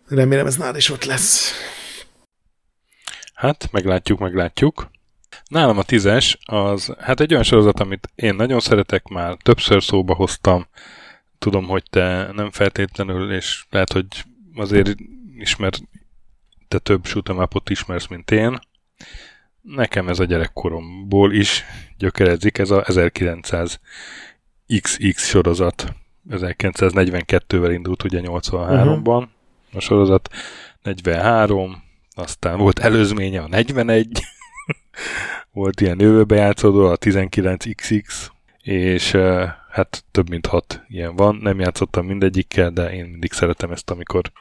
remélem 0.09 0.47
ez 0.47 0.57
nálad 0.57 0.77
is 0.77 0.91
ott 0.91 1.05
lesz. 1.05 1.51
Hát, 3.35 3.69
meglátjuk, 3.73 4.19
meglátjuk. 4.19 4.91
Nálam 5.53 5.79
a 5.79 5.83
tízes 5.83 6.39
az, 6.45 6.95
hát 6.99 7.21
egy 7.21 7.33
olyan 7.33 7.43
sorozat, 7.43 7.81
amit 7.81 8.11
én 8.15 8.35
nagyon 8.35 8.61
szeretek, 8.61 9.09
már 9.09 9.37
többször 9.43 9.83
szóba 9.83 10.15
hoztam. 10.15 10.67
Tudom, 11.39 11.67
hogy 11.67 11.83
te 11.91 12.31
nem 12.33 12.51
feltétlenül, 12.51 13.33
és 13.33 13.65
lehet, 13.71 13.93
hogy 13.93 14.07
azért 14.55 14.95
ismer, 15.39 15.73
te 16.69 16.79
több 16.79 17.05
shoot'em 17.05 17.71
ismersz, 17.71 18.07
mint 18.07 18.31
én. 18.31 18.59
Nekem 19.63 20.09
ez 20.09 20.19
a 20.19 20.25
gyerekkoromból 20.25 21.33
is 21.33 21.65
gyökerezik, 21.99 22.59
ez 22.59 22.71
a 22.71 22.83
1900 22.87 23.81
XX 24.81 25.27
sorozat 25.27 25.95
1942-vel 26.31 27.71
indult 27.73 28.05
ugye 28.05 28.21
83-ban 28.23 29.05
uh-huh. 29.05 29.25
a 29.73 29.81
sorozat, 29.81 30.29
43, 30.83 31.83
aztán 32.11 32.59
volt 32.59 32.79
előzménye 32.79 33.41
a 33.41 33.49
41, 33.49 34.09
volt 35.53 35.81
ilyen 35.81 36.01
jövőbe 36.01 36.37
játszódó, 36.37 36.87
a 36.87 36.97
19XX, 36.97 38.27
és 38.63 39.11
hát 39.71 40.05
több 40.11 40.29
mint 40.29 40.47
hat 40.47 40.83
ilyen 40.89 41.17
van. 41.17 41.39
Nem 41.43 41.61
játszottam 41.61 42.07
mindegyikkel, 42.07 42.71
de 42.71 42.93
én 42.93 43.05
mindig 43.05 43.33
szeretem 43.33 43.71
ezt, 43.71 43.91
amikor 43.91 44.33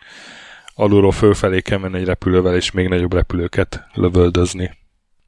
alulról 0.76 1.12
fölfelé 1.12 1.62
kell 1.62 1.78
menni 1.78 1.98
egy 1.98 2.06
repülővel, 2.06 2.56
és 2.56 2.72
még 2.72 2.88
nagyobb 2.88 3.14
repülőket 3.14 3.88
lövöldözni. 3.94 4.78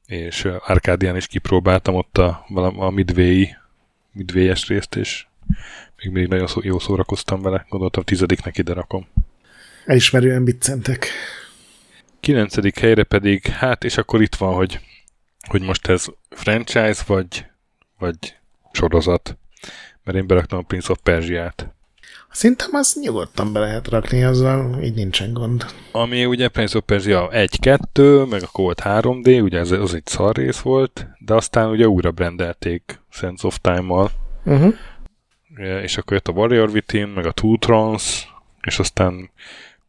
És 0.06 0.48
Arkádián 0.66 1.16
is 1.16 1.26
kipróbáltam 1.26 1.94
ott 1.94 2.18
a, 2.18 2.44
a 2.76 2.90
Midway 2.90 3.44
midvélyes 4.14 4.68
részt, 4.68 4.96
és 4.96 5.26
még 5.96 6.12
még 6.12 6.28
nagyon 6.28 6.46
szó, 6.46 6.60
jó 6.62 6.78
szórakoztam 6.78 7.42
vele. 7.42 7.66
Gondoltam, 7.68 8.02
tizediknek 8.02 8.58
ide 8.58 8.72
rakom. 8.72 9.06
Elismerően 9.84 10.44
biccentek. 10.44 11.06
Kilencedik 12.20 12.78
helyre 12.78 13.02
pedig, 13.02 13.46
hát 13.46 13.84
és 13.84 13.96
akkor 13.96 14.22
itt 14.22 14.34
van, 14.34 14.54
hogy, 14.54 14.80
hogy 15.46 15.62
most 15.62 15.88
ez 15.88 16.06
franchise 16.30 17.02
vagy, 17.06 17.46
vagy 17.98 18.36
sorozat. 18.72 19.36
Mert 20.04 20.18
én 20.18 20.26
beraktam 20.26 20.58
a 20.58 20.62
Prince 20.62 20.92
of 20.92 20.98
Persia-t. 21.02 21.74
Szerintem 22.30 22.70
azt 22.72 23.00
nyugodtan 23.00 23.52
be 23.52 23.60
lehet 23.60 23.88
rakni, 23.88 24.24
azzal 24.24 24.82
így 24.82 24.94
nincsen 24.94 25.32
gond. 25.32 25.64
Ami 25.92 26.24
ugye 26.24 26.48
Prince 26.48 26.76
of 26.76 26.84
Persia 26.84 27.28
1-2, 27.32 28.28
meg 28.30 28.42
akkor 28.42 28.64
volt 28.64 28.82
3D, 28.84 29.42
ugye 29.42 29.58
ez, 29.58 29.70
az 29.70 29.94
egy 29.94 30.06
szar 30.06 30.34
rész 30.34 30.58
volt, 30.58 31.06
de 31.18 31.34
aztán 31.34 31.70
ugye 31.70 31.88
újra 31.88 32.10
brendelték 32.10 33.00
Sense 33.10 33.46
of 33.46 33.58
Time-mal. 33.60 34.10
Uh-huh. 34.44 34.74
És 35.82 35.96
akkor 35.96 36.12
jött 36.12 36.28
a 36.28 36.32
Warrior 36.32 36.68
Within, 36.68 37.06
meg 37.06 37.26
a 37.26 37.32
Two 37.32 37.56
Thrones, 37.56 38.34
és 38.60 38.78
aztán 38.78 39.30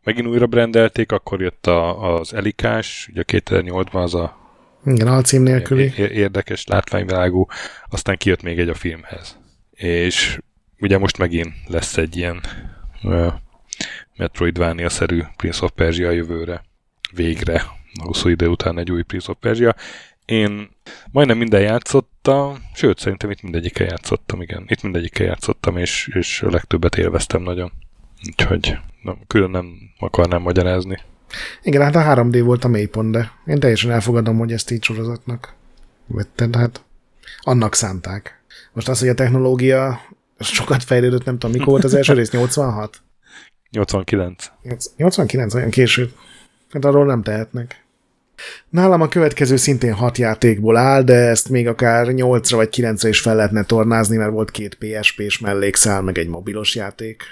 megint 0.04 0.28
újra 0.28 0.48
brendelték, 0.48 1.12
akkor 1.12 1.42
jött 1.42 1.68
a, 1.68 2.14
az 2.16 2.34
Elikás, 2.34 3.08
ugye 3.12 3.24
2008-ban 3.28 4.04
az 4.04 4.16
a 4.16 4.45
igen, 4.86 5.08
alcím 5.08 5.42
nélküli. 5.42 5.94
Érdekes, 5.98 6.66
látványvilágú, 6.66 7.48
aztán 7.90 8.18
kijött 8.18 8.42
még 8.42 8.60
egy 8.60 8.70
a 8.70 8.74
filmhez. 8.74 9.38
És 9.72 10.40
ugye 10.80 10.98
most 10.98 11.18
megint 11.18 11.54
lesz 11.68 11.98
egy 11.98 12.18
ilyen 12.18 12.42
uh, 13.04 13.34
Metroidvania-szerű 14.16 15.22
Prince 15.36 15.64
of 15.64 15.72
Persia 15.72 16.12
jövőre. 16.12 16.64
Végre, 17.12 17.64
hosszú 18.04 18.30
idő 18.30 18.48
után 18.48 18.78
egy 18.78 18.92
új 18.92 19.02
Prince 19.02 19.32
of 19.32 19.38
Persia. 19.40 19.76
Én 20.26 20.70
majdnem 21.12 21.38
minden 21.38 21.62
játszottam, 21.62 22.58
sőt, 22.74 23.00
szerintem 23.00 23.30
itt 23.30 23.42
mindegyikkel 23.42 23.88
játszottam, 23.88 24.42
igen. 24.42 24.66
Itt 24.68 24.82
mindegyikkel 24.82 25.26
játszottam, 25.26 25.78
és, 25.78 26.10
és 26.14 26.42
a 26.42 26.50
legtöbbet 26.50 26.98
élveztem 26.98 27.42
nagyon. 27.42 27.72
Úgyhogy 28.28 28.78
nem, 29.02 29.18
külön 29.28 29.50
nem 29.50 29.78
akarnám 30.00 30.42
magyarázni. 30.42 31.00
Igen, 31.64 31.82
hát 31.82 31.96
a 31.96 32.00
3D 32.00 32.42
volt 32.44 32.64
a 32.64 32.68
mélypont, 32.68 33.12
de 33.12 33.32
én 33.46 33.60
teljesen 33.60 33.92
elfogadom, 33.92 34.38
hogy 34.38 34.52
ezt 34.52 34.72
így 34.72 34.84
sorozatnak 34.84 35.54
vetted, 36.08 36.56
hát 36.56 36.84
annak 37.40 37.76
szánták. 37.76 38.44
Most 38.74 38.90
az, 38.90 39.00
hogy 39.00 39.10
a 39.10 39.14
technológia 39.14 40.02
sokat 40.40 40.84
fejlődött, 40.84 41.26
nem 41.26 41.38
tudom, 41.38 41.52
mikor 41.52 41.68
volt 41.68 41.84
az 41.84 41.94
első 41.94 42.14
rész, 42.14 42.32
86? 42.32 43.02
89. 43.70 44.52
89, 44.96 45.54
olyan 45.54 45.70
késő. 45.70 46.12
Hát 46.72 46.86
arról 46.86 47.06
nem 47.06 47.22
tehetnek. 47.22 47.84
Nálam 48.70 49.02
a 49.02 49.08
következő 49.08 49.56
szintén 49.56 49.94
hat 49.94 50.18
játékból 50.18 50.78
áll, 50.78 51.04
de 51.04 51.14
ezt 51.14 51.50
még 51.50 51.68
akár 51.68 52.08
8-ra 52.10 52.54
vagy 52.56 52.70
9-re 52.72 53.10
is 53.10 53.20
fel 53.20 53.36
lehetne 53.36 53.64
tornázni, 53.64 54.18
mert 54.18 54.32
volt 54.32 54.52
két 54.52 54.78
PSP-s 54.80 55.40
mellékszál, 55.40 56.02
meg 56.02 56.18
egy 56.18 56.28
mobilos 56.28 56.76
játék. 56.76 57.24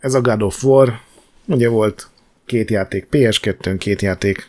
Ez 0.00 0.14
a 0.14 0.20
God 0.20 0.42
of 0.42 0.64
War, 0.64 1.00
ugye 1.44 1.68
volt 1.68 2.10
két 2.52 2.70
játék 2.70 3.06
PS2-n, 3.10 3.74
két 3.78 4.02
játék 4.02 4.48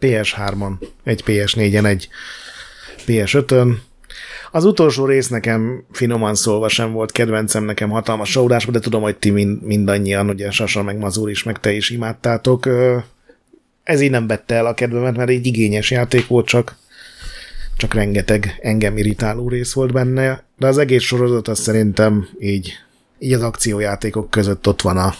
PS3-on, 0.00 0.72
egy 1.04 1.22
PS4-en, 1.26 1.84
egy 1.84 2.08
PS5-ön, 3.06 3.82
az 4.50 4.64
utolsó 4.64 5.06
rész 5.06 5.28
nekem 5.28 5.84
finoman 5.92 6.34
szólva 6.34 6.68
sem 6.68 6.92
volt 6.92 7.12
kedvencem, 7.12 7.64
nekem 7.64 7.90
hatalmas 7.90 8.30
sódás, 8.30 8.66
de 8.66 8.78
tudom, 8.78 9.02
hogy 9.02 9.16
ti 9.16 9.30
mind, 9.30 9.62
mindannyian, 9.62 10.28
ugye 10.28 10.50
Sasa 10.50 10.82
meg 10.82 10.98
Mazur 10.98 11.30
is, 11.30 11.42
meg 11.42 11.60
te 11.60 11.72
is 11.72 11.90
imádtátok. 11.90 12.68
Ez 13.82 14.00
így 14.00 14.10
nem 14.10 14.26
vette 14.26 14.54
el 14.54 14.66
a 14.66 14.74
kedvemet, 14.74 15.16
mert 15.16 15.30
egy 15.30 15.46
igényes 15.46 15.90
játék 15.90 16.26
volt, 16.26 16.46
csak, 16.46 16.76
csak 17.76 17.94
rengeteg 17.94 18.58
engem 18.62 18.96
irritáló 18.96 19.48
rész 19.48 19.72
volt 19.72 19.92
benne, 19.92 20.44
de 20.58 20.66
az 20.66 20.78
egész 20.78 21.02
sorozat 21.02 21.48
az 21.48 21.58
szerintem 21.58 22.28
így, 22.38 22.72
így 23.18 23.32
az 23.32 23.42
akciójátékok 23.42 24.30
között 24.30 24.68
ott 24.68 24.82
van 24.82 24.96
a 24.96 25.14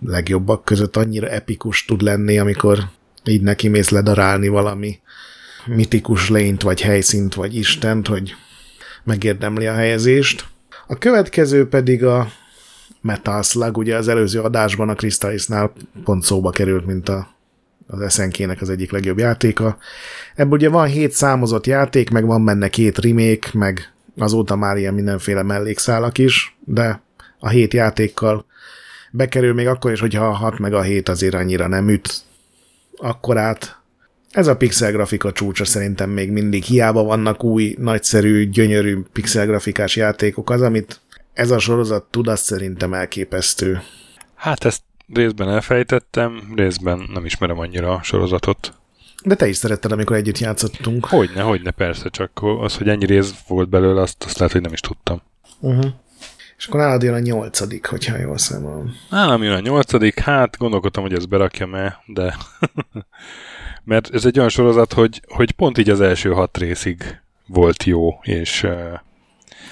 legjobbak 0.00 0.64
között, 0.64 0.96
annyira 0.96 1.28
epikus 1.28 1.84
tud 1.84 2.02
lenni, 2.02 2.38
amikor 2.38 2.78
így 3.24 3.42
neki 3.42 3.68
mész 3.68 3.88
ledarálni 3.88 4.48
valami 4.48 4.98
mitikus 5.66 6.30
lényt, 6.30 6.62
vagy 6.62 6.80
helyszínt, 6.80 7.34
vagy 7.34 7.56
istent, 7.56 8.06
hogy 8.06 8.34
megérdemli 9.04 9.66
a 9.66 9.74
helyezést. 9.74 10.46
A 10.86 10.98
következő 10.98 11.68
pedig 11.68 12.04
a 12.04 12.28
Metal 13.00 13.42
Slug, 13.42 13.76
ugye 13.76 13.96
az 13.96 14.08
előző 14.08 14.40
adásban 14.40 14.88
a 14.88 14.94
Crystallisnál 14.94 15.72
pont 16.04 16.22
szóba 16.22 16.50
került, 16.50 16.86
mint 16.86 17.08
a, 17.08 17.28
az 17.86 18.12
SNK-nek 18.12 18.60
az 18.60 18.70
egyik 18.70 18.90
legjobb 18.90 19.18
játéka. 19.18 19.78
Ebből 20.34 20.52
ugye 20.52 20.68
van 20.68 20.86
hét 20.86 21.12
számozott 21.12 21.66
játék, 21.66 22.10
meg 22.10 22.26
van 22.26 22.44
benne 22.44 22.68
két 22.68 22.98
remake, 22.98 23.48
meg 23.52 23.92
azóta 24.18 24.56
már 24.56 24.76
ilyen 24.76 24.94
mindenféle 24.94 25.42
mellékszálak 25.42 26.18
is, 26.18 26.56
de 26.64 27.02
a 27.38 27.48
hét 27.48 27.74
játékkal 27.74 28.44
bekerül 29.16 29.54
még 29.54 29.66
akkor 29.66 29.92
is, 29.92 30.00
hogyha 30.00 30.26
a 30.26 30.32
6 30.32 30.58
meg 30.58 30.74
a 30.74 30.82
7 30.82 31.08
azért 31.08 31.34
annyira 31.34 31.66
nem 31.66 31.88
üt 31.88 32.14
akkorát, 32.96 33.80
ez 34.30 34.46
a 34.46 34.56
pixel 34.56 34.92
grafika 34.92 35.32
csúcsa 35.32 35.64
szerintem 35.64 36.10
még 36.10 36.30
mindig. 36.30 36.62
Hiába 36.62 37.02
vannak 37.02 37.44
új, 37.44 37.74
nagyszerű, 37.78 38.48
gyönyörű 38.48 39.02
pixel 39.12 39.46
grafikás 39.46 39.96
játékok, 39.96 40.50
az, 40.50 40.62
amit 40.62 41.00
ez 41.32 41.50
a 41.50 41.58
sorozat 41.58 42.04
tud, 42.10 42.28
az 42.28 42.40
szerintem 42.40 42.94
elképesztő. 42.94 43.82
Hát 44.34 44.64
ezt 44.64 44.82
részben 45.14 45.48
elfejtettem, 45.48 46.52
részben 46.56 47.08
nem 47.12 47.24
ismerem 47.24 47.58
annyira 47.58 47.92
a 47.92 48.02
sorozatot. 48.02 48.74
De 49.24 49.34
te 49.34 49.48
is 49.48 49.56
szeretted, 49.56 49.92
amikor 49.92 50.16
együtt 50.16 50.38
játszottunk. 50.38 51.04
Hogyne, 51.04 51.40
hogyne, 51.40 51.70
persze, 51.70 52.08
csak 52.08 52.30
az, 52.60 52.76
hogy 52.76 52.88
ennyi 52.88 53.06
rész 53.06 53.34
volt 53.48 53.68
belőle, 53.68 54.00
azt, 54.00 54.24
azt 54.24 54.38
lehet, 54.38 54.52
hogy 54.52 54.62
nem 54.62 54.72
is 54.72 54.80
tudtam. 54.80 55.22
Uh-huh. 55.60 55.92
És 56.58 56.66
akkor 56.66 56.80
nálad 56.80 57.02
jön 57.02 57.14
a 57.14 57.18
nyolcadik, 57.18 57.86
hogyha 57.86 58.18
jól 58.18 58.38
számolom. 58.38 58.96
Nálam 59.10 59.42
jön 59.42 59.54
a 59.54 59.60
nyolcadik, 59.60 60.18
hát 60.18 60.56
gondolkodtam, 60.56 61.02
hogy 61.02 61.12
ezt 61.12 61.28
berakjam-e, 61.28 62.02
de 62.06 62.36
mert 63.84 64.14
ez 64.14 64.24
egy 64.24 64.38
olyan 64.38 64.50
sorozat, 64.50 64.92
hogy, 64.92 65.22
hogy 65.28 65.52
pont 65.52 65.78
így 65.78 65.90
az 65.90 66.00
első 66.00 66.30
hat 66.30 66.58
részig 66.58 67.20
volt 67.46 67.84
jó, 67.84 68.18
és, 68.22 68.66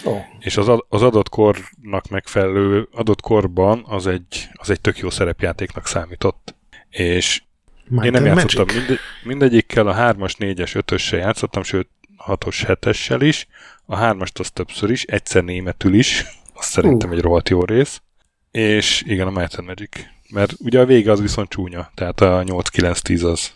Oh. 0.05 0.21
És 0.39 0.57
az, 0.57 0.69
az 0.89 1.03
adott 1.03 1.29
kornak 1.29 2.09
megfelelő, 2.11 2.89
adott 2.93 3.21
korban 3.21 3.85
az 3.89 4.07
egy, 4.07 4.49
az 4.53 4.71
egy 4.71 4.81
tök 4.81 4.99
jó 4.99 5.11
szerepjátéknak 5.11 5.87
számított. 5.87 6.55
És 6.91 7.43
Might 7.89 8.05
én 8.05 8.11
nem 8.11 8.25
játszottam 8.25 8.77
minde, 8.77 8.99
mindegyikkel, 9.25 9.87
a 9.87 9.95
3-as, 9.95 10.33
4-es, 10.39 10.83
5-össel 10.87 11.19
játszottam, 11.19 11.63
sőt 11.63 11.89
6-os, 12.27 12.63
7-essel 12.67 13.19
is. 13.21 13.47
A 13.87 13.99
3-ast 13.99 14.41
az 14.41 14.51
többször 14.51 14.91
is, 14.91 15.03
egyszer 15.03 15.45
németül 15.45 15.95
is, 15.95 16.25
az 16.55 16.65
szerintem 16.65 17.09
uh. 17.09 17.17
egy 17.17 17.23
rohadt 17.23 17.49
jó 17.49 17.65
rész. 17.65 18.03
És 18.51 19.03
igen, 19.07 19.27
a 19.27 19.31
Might 19.31 19.55
and 19.55 19.67
Magic. 19.67 20.07
Mert 20.31 20.53
ugye 20.59 20.81
a 20.81 20.85
vége 20.85 21.11
az 21.11 21.21
viszont 21.21 21.49
csúnya, 21.49 21.91
tehát 21.95 22.21
a 22.21 22.43
8-9-10 22.45 23.31
az. 23.33 23.53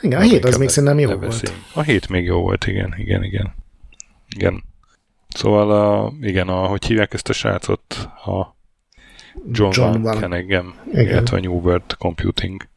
Igen, 0.00 0.20
a 0.20 0.22
7 0.22 0.44
az 0.44 0.56
még 0.56 0.68
szerintem 0.68 0.98
jó 0.98 1.14
volt. 1.14 1.52
A 1.74 1.82
7 1.82 2.08
még 2.08 2.24
jó 2.24 2.40
volt, 2.40 2.66
igen, 2.66 2.94
igen, 2.98 3.24
igen. 3.24 3.54
Igen. 4.36 4.64
Szóval, 5.28 5.70
a, 5.70 6.12
igen, 6.20 6.48
a, 6.48 6.66
hogy 6.66 6.84
hívják 6.84 7.14
ezt 7.14 7.28
a 7.28 7.32
srácot? 7.32 8.08
A 8.24 8.56
John, 9.52 9.80
John 9.80 10.02
Van 10.02 10.18
Kenegem, 10.18 10.74
illetve 10.92 11.36
a 11.36 11.40
New 11.40 11.60
World 11.60 11.96
Computing. 11.98 12.68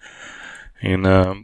Én, 0.81 0.99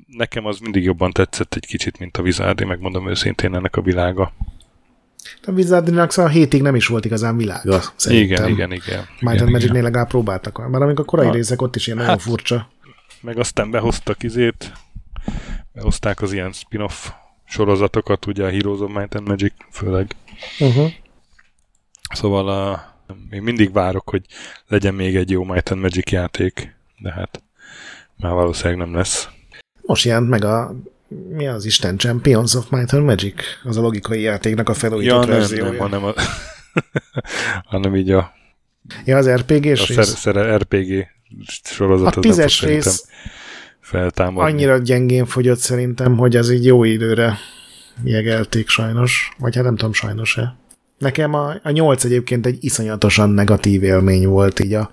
nekem 0.07 0.45
az 0.45 0.59
mindig 0.59 0.83
jobban 0.83 1.11
tetszett 1.11 1.53
egy 1.53 1.65
kicsit, 1.65 1.99
mint 1.99 2.17
a 2.17 2.21
Wizardi, 2.21 2.63
megmondom 2.65 3.09
őszintén 3.09 3.55
ennek 3.55 3.75
a 3.75 3.81
világa. 3.81 4.33
A 5.45 5.51
Wizardinak 5.51 6.11
szóval 6.11 6.31
a 6.31 6.33
hétig 6.33 6.61
nem 6.61 6.75
is 6.75 6.87
volt 6.87 7.05
igazán 7.05 7.37
világa, 7.37 7.81
szerintem. 7.95 8.47
Igen, 8.47 8.49
igen, 8.49 8.71
igen. 8.71 9.05
Might 9.19 9.41
and 9.41 9.51
Magic-nél 9.51 9.81
legalább 9.81 10.07
próbáltak. 10.07 10.69
Mert 10.69 10.83
amikor 10.83 11.05
a 11.05 11.07
korai 11.07 11.25
ha. 11.25 11.33
részek 11.33 11.61
ott 11.61 11.75
is 11.75 11.87
ilyen 11.87 11.99
hát, 11.99 12.07
nagyon 12.07 12.21
furcsa. 12.21 12.69
Meg 13.21 13.37
aztán 13.37 13.71
behoztak 13.71 14.23
izét, 14.23 14.71
behozták 15.73 16.21
az 16.21 16.33
ilyen 16.33 16.51
spin-off 16.51 17.09
sorozatokat, 17.45 18.25
ugye 18.25 18.43
a 18.43 18.49
Heroes 18.49 18.79
of 18.79 18.91
Might 18.93 19.15
and 19.15 19.27
Magic 19.27 19.53
főleg. 19.71 20.15
Uh-huh. 20.59 20.91
Szóval 22.13 22.49
a, 22.49 22.93
még 23.29 23.41
mindig 23.41 23.73
várok, 23.73 24.09
hogy 24.09 24.25
legyen 24.67 24.93
még 24.93 25.15
egy 25.15 25.29
jó 25.29 25.43
Might 25.43 25.69
and 25.69 25.81
Magic 25.81 26.11
játék, 26.11 26.75
de 26.97 27.11
hát 27.11 27.43
már 28.17 28.33
valószínűleg 28.33 28.77
nem 28.77 28.95
lesz. 28.95 29.29
Most 29.81 30.05
jelent 30.05 30.29
meg 30.29 30.43
a 30.43 30.75
mi 31.29 31.47
az 31.47 31.65
Isten 31.65 31.97
Champions 31.97 32.55
of 32.55 32.69
Might 32.69 32.93
and 32.93 33.05
Magic? 33.05 33.33
Az 33.63 33.77
a 33.77 33.81
logikai 33.81 34.21
játéknak 34.21 34.69
a 34.69 34.73
felújított 34.73 35.25
ja, 35.25 35.31
verziója. 35.31 35.63
Nem, 35.63 35.71
nem, 35.71 35.81
hanem, 35.81 36.03
a, 36.03 36.13
hanem 37.71 37.95
így 37.95 38.11
a 38.11 38.37
Ja, 39.05 39.17
az 39.17 39.29
RPG-s 39.29 39.81
a 39.81 39.85
rész? 39.85 40.07
Szer, 40.07 40.35
szer, 40.35 40.61
RPG 40.61 41.07
sorozat. 41.63 42.15
A 42.15 42.19
tízes 42.19 42.61
rész 42.61 43.07
feltámadni. 43.79 44.51
annyira 44.51 44.77
gyengén 44.77 45.25
fogyott 45.25 45.57
szerintem, 45.57 46.17
hogy 46.17 46.35
az 46.35 46.51
így 46.51 46.65
jó 46.65 46.83
időre 46.83 47.37
jegelték 48.03 48.67
sajnos. 48.67 49.31
Vagy 49.37 49.55
hát 49.55 49.63
nem 49.63 49.75
tudom, 49.75 49.93
sajnos-e. 49.93 50.57
Nekem 50.97 51.33
a, 51.33 51.53
a 51.63 51.69
nyolc 51.69 52.03
egyébként 52.03 52.45
egy 52.45 52.57
iszonyatosan 52.59 53.29
negatív 53.29 53.83
élmény 53.83 54.27
volt 54.27 54.59
így 54.59 54.73
a 54.73 54.89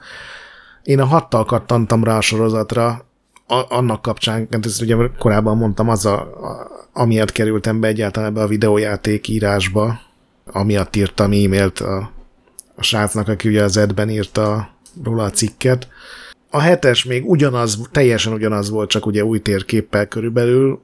én 0.82 1.00
a 1.00 1.04
hattal 1.04 1.44
kattantam 1.44 2.04
rá 2.04 2.16
a 2.16 2.20
sorozatra, 2.20 3.05
a, 3.46 3.64
annak 3.68 4.02
kapcsán, 4.02 4.48
ezt 4.62 4.82
ugye 4.82 4.96
korábban 5.18 5.56
mondtam, 5.56 5.88
az 5.88 6.06
a, 6.06 6.20
a, 6.20 6.68
amiatt 6.92 7.32
kerültem 7.32 7.80
be 7.80 7.88
egyáltalán 7.88 8.34
be 8.34 8.42
a 8.42 8.46
videójáték 8.46 9.28
írásba, 9.28 10.00
amiatt 10.44 10.96
írtam 10.96 11.32
e-mailt 11.32 11.80
a, 11.80 12.10
a 12.74 12.82
srácnak, 12.82 13.28
aki 13.28 13.48
ugye 13.48 13.62
az 13.62 13.76
edben 13.76 14.10
írta 14.10 14.70
róla 15.04 15.24
a 15.24 15.30
cikket. 15.30 15.88
A 16.50 16.60
hetes 16.60 17.04
még 17.04 17.28
ugyanaz, 17.28 17.80
teljesen 17.90 18.32
ugyanaz 18.32 18.70
volt, 18.70 18.90
csak 18.90 19.06
ugye 19.06 19.24
új 19.24 19.40
térképpel 19.40 20.06
körülbelül, 20.06 20.80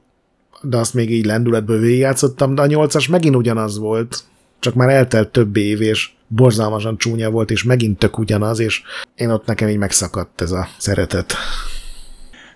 de 0.61 0.77
azt 0.77 0.93
még 0.93 1.11
így 1.11 1.25
lendületből 1.25 1.79
végigjátszottam, 1.79 2.55
de 2.55 2.61
a 2.61 2.65
nyolcas 2.65 3.07
megint 3.07 3.35
ugyanaz 3.35 3.77
volt, 3.77 4.23
csak 4.59 4.73
már 4.73 4.89
eltelt 4.89 5.31
több 5.31 5.55
év, 5.55 5.81
és 5.81 6.11
borzalmasan 6.27 6.97
csúnya 6.97 7.29
volt, 7.29 7.51
és 7.51 7.63
megint 7.63 7.99
tök 7.99 8.17
ugyanaz, 8.17 8.59
és 8.59 8.81
én 9.15 9.29
ott 9.29 9.45
nekem 9.45 9.67
így 9.69 9.77
megszakadt 9.77 10.41
ez 10.41 10.51
a 10.51 10.67
szeretet. 10.77 11.33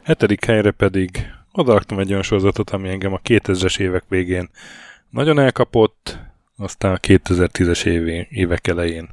Hetedik 0.07 0.45
helyre 0.45 0.71
pedig 0.71 1.33
odaadtam 1.51 1.99
egy 1.99 2.09
olyan 2.09 2.23
sorozatot, 2.23 2.69
ami 2.69 2.89
engem 2.89 3.13
a 3.13 3.19
2000-es 3.19 3.79
évek 3.79 4.03
végén 4.07 4.49
nagyon 5.09 5.39
elkapott, 5.39 6.19
aztán 6.57 6.93
a 6.93 6.97
2010-es 6.97 7.85
évek 8.29 8.67
elején 8.67 9.09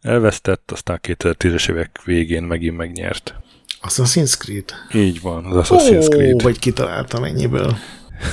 elvesztett, 0.00 0.70
aztán 0.70 0.96
a 0.96 1.06
2010-es 1.06 1.70
évek 1.70 2.02
végén 2.04 2.42
megint 2.42 2.76
megnyert. 2.76 3.34
Assassin's 3.80 4.38
Creed? 4.38 4.72
Így 4.92 5.20
van, 5.20 5.44
az 5.44 5.68
Assassin's 5.68 6.08
Creed. 6.08 6.34
Ó, 6.34 6.38
vagy 6.38 6.58
kitaláltam 6.58 7.24
ennyiből. 7.24 7.76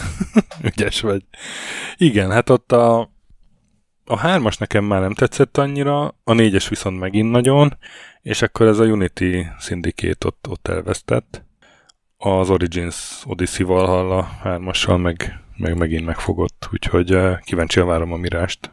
Ügyes 0.75 1.01
vagy. 1.01 1.23
Igen, 1.97 2.31
hát 2.31 2.49
ott 2.49 2.71
a 2.71 3.09
a 4.05 4.17
hármas 4.17 4.57
nekem 4.57 4.83
már 4.83 5.01
nem 5.01 5.13
tetszett 5.13 5.57
annyira, 5.57 6.15
a 6.23 6.33
négyes 6.33 6.69
viszont 6.69 6.99
megint 6.99 7.31
nagyon, 7.31 7.77
és 8.21 8.41
akkor 8.41 8.67
ez 8.67 8.79
a 8.79 8.85
Unity 8.85 9.45
Syndicate 9.59 10.27
ott, 10.27 10.47
ott 10.49 10.67
elvesztett. 10.67 11.49
Az 12.23 12.49
Origins 12.49 13.23
Odyssey 13.25 13.65
Valhalla 13.65 14.23
hármassal 14.23 14.97
meg, 14.97 15.39
meg 15.57 15.77
megint 15.77 16.05
megfogott, 16.05 16.69
úgyhogy 16.73 17.15
uh, 17.15 17.39
kíváncsian 17.39 17.87
várom 17.87 18.11
a 18.11 18.17
mirást. 18.17 18.71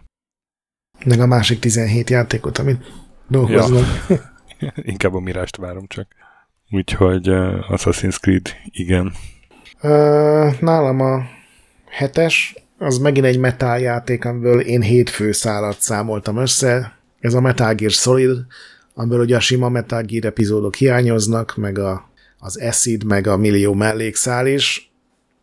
Meg 1.05 1.20
a 1.20 1.27
másik 1.27 1.59
17 1.59 2.11
játékot, 2.11 2.59
amit 2.59 2.93
dolgoznak. 3.29 3.85
Ja. 4.09 4.16
Inkább 4.93 5.15
a 5.15 5.20
mirást 5.20 5.57
várom 5.57 5.87
csak. 5.87 6.07
Úgyhogy 6.70 7.29
uh, 7.29 7.55
Assassin's 7.69 8.19
Creed, 8.20 8.57
igen. 8.70 9.12
Uh, 9.83 10.61
nálam 10.61 11.01
a 11.01 11.23
hetes, 11.91 12.55
az 12.79 12.99
megint 12.99 13.27
egy 13.27 13.39
Metal 13.39 13.79
játék, 13.79 14.25
amiből 14.25 14.61
én 14.61 14.81
hét 14.81 15.11
főszálat 15.11 15.81
számoltam 15.81 16.37
össze. 16.37 16.99
Ez 17.20 17.35
a 17.35 17.41
Metal 17.41 17.75
Gear 17.75 17.91
Solid, 17.91 18.47
amiből 18.95 19.20
ugye 19.20 19.37
a 19.37 19.41
sima 19.41 19.69
Metal 19.69 20.03
Gear 20.03 20.25
epizódok 20.25 20.75
hiányoznak, 20.75 21.57
meg 21.57 21.79
a, 21.79 22.09
az 22.39 22.60
Acid, 22.60 23.05
meg 23.05 23.27
a 23.27 23.36
millió 23.36 23.74
mellékszál 23.74 24.47
is. 24.47 24.93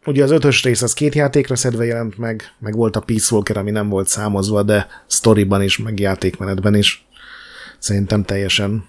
Ugye 0.06 0.24
az 0.24 0.32
ötös 0.32 0.64
rész 0.64 0.82
az 0.82 0.94
két 0.94 1.16
játékra 1.16 1.56
szedve 1.56 1.86
jelent 1.86 2.18
meg, 2.18 2.44
meg 2.60 2.76
volt 2.76 2.96
a 2.96 3.00
Peace 3.00 3.34
Walker, 3.36 3.58
ami 3.58 3.72
nem 3.72 3.90
volt 3.90 4.08
számozva, 4.08 4.64
de 4.64 4.88
storyban 5.08 5.62
is, 5.62 5.78
meg 5.78 6.00
játékmenetben 6.00 6.76
is. 6.76 7.08
Szerintem 7.80 8.24
teljesen 8.24 8.86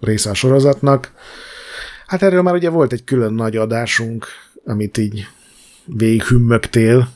része 0.00 0.30
a 0.30 0.34
sorozatnak. 0.34 1.12
Hát 2.06 2.22
erről 2.22 2.42
már 2.42 2.54
ugye 2.54 2.68
volt 2.68 2.92
egy 2.92 3.04
külön 3.04 3.34
nagy 3.34 3.56
adásunk, 3.56 4.26
amit 4.64 4.98
így 4.98 5.26
végighümmögtél, 5.84 7.08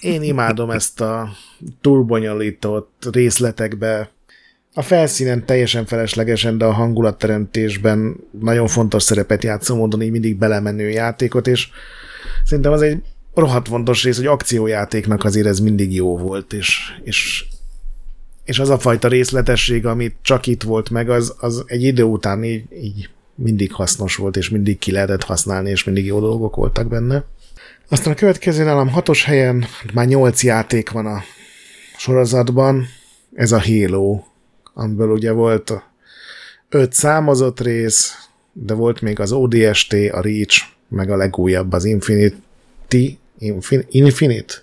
én 0.00 0.22
imádom 0.22 0.70
ezt 0.70 1.00
a 1.00 1.32
turbonyalított 1.80 3.08
részletekbe. 3.12 4.10
A 4.76 4.82
felszínen 4.82 5.46
teljesen 5.46 5.86
feleslegesen, 5.86 6.58
de 6.58 6.64
a 6.64 6.72
hangulatteremtésben 6.72 8.16
nagyon 8.40 8.66
fontos 8.66 9.02
szerepet 9.02 9.42
játszó 9.42 9.76
módon 9.76 10.02
így 10.02 10.10
mindig 10.10 10.36
belemenő 10.36 10.88
játékot, 10.88 11.46
és 11.46 11.68
szerintem 12.44 12.72
az 12.72 12.82
egy 12.82 13.02
rohadt 13.34 13.68
fontos 13.68 14.04
rész, 14.04 14.16
hogy 14.16 14.26
akciójátéknak 14.26 15.24
azért 15.24 15.46
ez 15.46 15.60
mindig 15.60 15.94
jó 15.94 16.18
volt, 16.18 16.52
és, 16.52 16.78
és, 17.02 17.44
és 18.44 18.58
az 18.58 18.68
a 18.68 18.78
fajta 18.78 19.08
részletesség, 19.08 19.86
amit 19.86 20.16
csak 20.22 20.46
itt 20.46 20.62
volt 20.62 20.90
meg, 20.90 21.10
az, 21.10 21.34
az 21.38 21.64
egy 21.66 21.82
idő 21.82 22.02
után 22.02 22.44
így, 22.44 22.64
így 22.82 23.08
mindig 23.34 23.72
hasznos 23.72 24.16
volt, 24.16 24.36
és 24.36 24.48
mindig 24.48 24.78
ki 24.78 24.92
lehetett 24.92 25.22
használni, 25.22 25.70
és 25.70 25.84
mindig 25.84 26.04
jó 26.04 26.20
dolgok 26.20 26.56
voltak 26.56 26.88
benne. 26.88 27.24
Aztán 27.88 28.12
a 28.12 28.16
következő 28.16 28.64
nálam 28.64 28.88
hatos 28.88 29.24
helyen 29.24 29.64
már 29.92 30.06
nyolc 30.06 30.42
játék 30.42 30.90
van 30.90 31.06
a 31.06 31.22
sorozatban, 31.96 32.86
ez 33.34 33.52
a 33.52 33.62
Halo, 33.62 34.22
amiből 34.74 35.10
ugye 35.10 35.32
volt 35.32 35.72
öt 36.68 36.92
számozott 36.92 37.60
rész, 37.60 38.28
de 38.52 38.74
volt 38.74 39.00
még 39.00 39.20
az 39.20 39.32
ODST, 39.32 39.92
a 39.92 40.20
Reach, 40.20 40.62
meg 40.88 41.10
a 41.10 41.16
legújabb 41.16 41.72
az 41.72 41.84
Infinity, 41.84 43.18
Infin, 43.38 43.84
Infinite? 43.88 44.54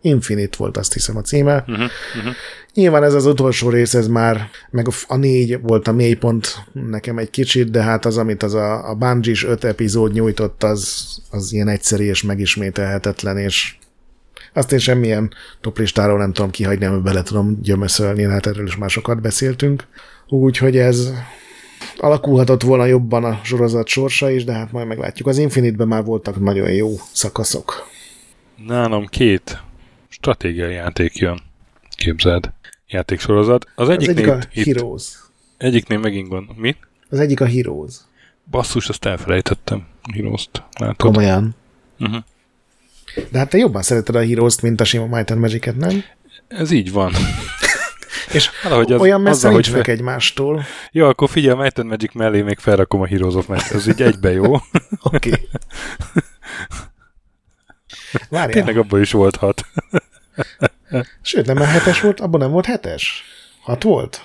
Infinite 0.00 0.56
volt 0.58 0.76
azt 0.76 0.92
hiszem 0.92 1.16
a 1.16 1.20
címe. 1.20 1.56
Uh-huh, 1.56 1.90
uh-huh. 2.16 2.34
Nyilván 2.74 3.02
ez 3.02 3.14
az 3.14 3.26
utolsó 3.26 3.68
rész, 3.68 3.94
ez 3.94 4.08
már, 4.08 4.50
meg 4.70 4.86
a 5.06 5.16
négy 5.16 5.60
volt 5.60 5.88
a 5.88 5.92
mélypont 5.92 6.64
nekem 6.72 7.18
egy 7.18 7.30
kicsit, 7.30 7.70
de 7.70 7.82
hát 7.82 8.04
az, 8.04 8.16
amit 8.16 8.42
az 8.42 8.54
a, 8.54 8.88
a 8.88 8.94
Bungie-s 8.94 9.44
öt 9.44 9.64
epizód 9.64 10.12
nyújtott, 10.12 10.62
az, 10.62 11.06
az 11.30 11.52
ilyen 11.52 11.68
egyszerű 11.68 12.04
és 12.04 12.22
megismételhetetlen, 12.22 13.38
és 13.38 13.78
azt 14.58 14.72
én 14.72 14.78
semmilyen 14.78 15.32
toplistáról 15.60 16.18
nem 16.18 16.32
tudom 16.32 16.50
kihagyni, 16.50 16.84
amiben 16.84 17.04
bele 17.04 17.22
tudom 17.22 17.58
gyömöszölni, 17.62 18.22
hát 18.22 18.46
erről 18.46 18.66
is 18.66 18.76
már 18.76 18.90
sokat 18.90 19.20
beszéltünk. 19.20 19.86
Úgyhogy 20.28 20.76
ez 20.76 21.12
alakulhatott 21.98 22.62
volna 22.62 22.84
jobban 22.84 23.24
a 23.24 23.40
sorozat 23.42 23.86
sorsa 23.86 24.30
is, 24.30 24.44
de 24.44 24.52
hát 24.52 24.72
majd 24.72 24.86
meglátjuk. 24.86 25.28
Az 25.28 25.38
Infinite-ben 25.38 25.88
már 25.88 26.04
voltak 26.04 26.40
nagyon 26.40 26.70
jó 26.70 26.88
szakaszok. 27.12 27.88
Nálam 28.66 29.06
két 29.06 29.62
stratégiai 30.08 30.72
játék 30.72 31.16
jön. 31.16 31.40
Képzeld. 31.96 32.52
Játéksorozat. 32.86 33.66
Az, 33.74 33.88
egyik 33.88 34.08
az 34.08 34.16
egyik 34.16 34.28
a 34.28 34.38
itt, 34.52 34.64
Heroes. 34.64 35.02
Egyiknél 35.56 35.98
megint 35.98 36.28
gond. 36.28 36.48
Mi? 36.56 36.76
Az 37.10 37.18
egyik 37.18 37.40
a 37.40 37.46
Heroes. 37.46 37.94
Basszus, 38.50 38.88
azt 38.88 39.04
elfelejtettem. 39.04 39.86
Heroes-t. 40.14 40.62
Látod? 40.78 40.96
Komolyan. 40.96 41.54
Uh-huh. 41.98 42.22
De 43.30 43.38
hát 43.38 43.48
te 43.48 43.58
jobban 43.58 43.82
szereted 43.82 44.14
a 44.14 44.26
Heroes-t, 44.26 44.62
mint 44.62 44.80
a 44.80 44.84
sima 44.84 45.06
Might 45.06 45.30
and 45.30 45.40
Magic-et, 45.40 45.76
nem? 45.76 46.04
Ez 46.48 46.70
így 46.70 46.92
van. 46.92 47.12
És 48.32 48.50
Valahogy 48.62 48.92
az, 48.92 49.00
olyan 49.00 49.20
messze 49.20 49.48
nincs 49.48 49.70
fel... 49.70 49.82
egymástól. 49.82 50.64
Jó, 50.92 51.06
akkor 51.06 51.28
figyelj, 51.28 51.58
Might 51.58 51.78
and 51.78 51.88
Magic 51.88 52.14
mellé 52.14 52.42
még 52.42 52.58
felrakom 52.58 53.00
a 53.00 53.06
Heroes 53.06 53.34
of 53.34 53.46
Might, 53.46 53.70
ez 53.70 53.88
így 53.88 54.02
egybe 54.02 54.30
jó. 54.30 54.52
Oké. 54.52 54.60
okay. 55.02 55.48
Várjál. 58.28 58.52
Tényleg 58.52 58.76
abban 58.76 59.00
is 59.00 59.12
volt 59.12 59.36
hat. 59.36 59.66
Sőt, 61.22 61.46
nem 61.46 61.56
már 61.56 61.68
hetes 61.68 62.00
volt, 62.00 62.20
abban 62.20 62.40
nem 62.40 62.50
volt 62.50 62.66
hetes? 62.66 63.24
Hat 63.60 63.82
volt? 63.82 64.24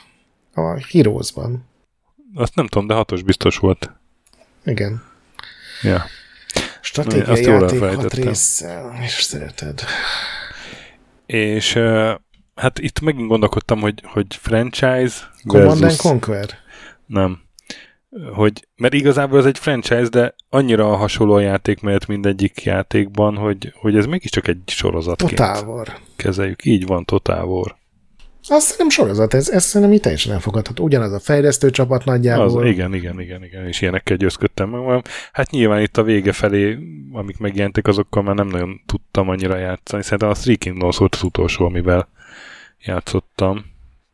A 0.54 0.86
Heroes-ban. 0.92 1.70
Azt 2.36 2.56
nem 2.56 2.68
tudom, 2.68 2.88
de 2.88 2.94
hatos 2.94 3.22
biztos 3.22 3.58
volt. 3.58 3.92
Igen. 4.66 5.04
Ja. 5.82 6.06
Stratégiai 6.84 7.44
játék 7.44 7.80
hat 7.80 8.14
résszel, 8.14 9.00
és 9.04 9.12
szereted. 9.12 9.82
És 11.26 11.74
hát 12.56 12.80
itt 12.80 13.00
megint 13.00 13.28
gondolkodtam, 13.28 13.80
hogy, 13.80 14.04
hogy 14.04 14.26
franchise 14.30 15.14
Command 15.48 15.80
versus... 15.80 16.02
Conquer? 16.02 16.50
Nem. 17.06 17.42
Hogy, 18.34 18.68
mert 18.76 18.94
igazából 18.94 19.40
ez 19.40 19.46
egy 19.46 19.58
franchise, 19.58 20.08
de 20.10 20.36
annyira 20.50 20.96
hasonló 20.96 21.34
a 21.34 21.40
játék, 21.40 21.82
mert 21.82 22.08
mindegyik 22.08 22.64
játékban, 22.64 23.36
hogy, 23.36 23.74
hogy 23.76 23.98
ez 23.98 24.06
mégiscsak 24.06 24.48
egy 24.48 24.62
sorozatként 24.66 25.36
Total 25.36 25.68
War. 25.68 25.88
kezeljük. 26.16 26.66
Így 26.66 26.86
van, 26.86 27.06
Total 27.06 27.46
War. 27.46 27.76
Azt 28.48 28.78
nem 28.78 28.90
sorozat, 28.90 29.34
ez, 29.34 29.50
ez 29.50 29.64
szerintem 29.64 29.96
így 29.96 30.02
teljesen 30.02 30.34
elfogadható. 30.34 30.84
Ugyanaz 30.84 31.12
a 31.12 31.20
fejlesztő 31.20 31.70
csapat 31.70 32.06
nagyjából. 32.06 32.62
Az, 32.62 32.70
igen, 32.70 32.94
igen, 32.94 33.20
igen, 33.20 33.44
igen, 33.44 33.68
és 33.68 33.82
ilyenekkel 33.82 34.18
győzködtem. 34.18 35.02
Hát 35.32 35.50
nyilván 35.50 35.82
itt 35.82 35.98
a 35.98 36.04
vége 36.04 36.32
felé, 36.32 36.78
amik 37.12 37.38
megjelentek, 37.38 37.88
azokkal 37.88 38.24
már 38.24 38.36
nem 38.36 38.48
nagyon 38.48 38.82
tudtam 38.86 39.30
annyira 39.30 39.58
játszani. 39.58 40.04
Szerintem 40.04 40.30
a 40.30 40.34
Three 40.34 40.56
Kingdoms 40.56 40.98
volt 40.98 41.16
az 41.16 41.24
utolsó, 41.24 41.66
amivel 41.66 42.08
játszottam 42.80 43.66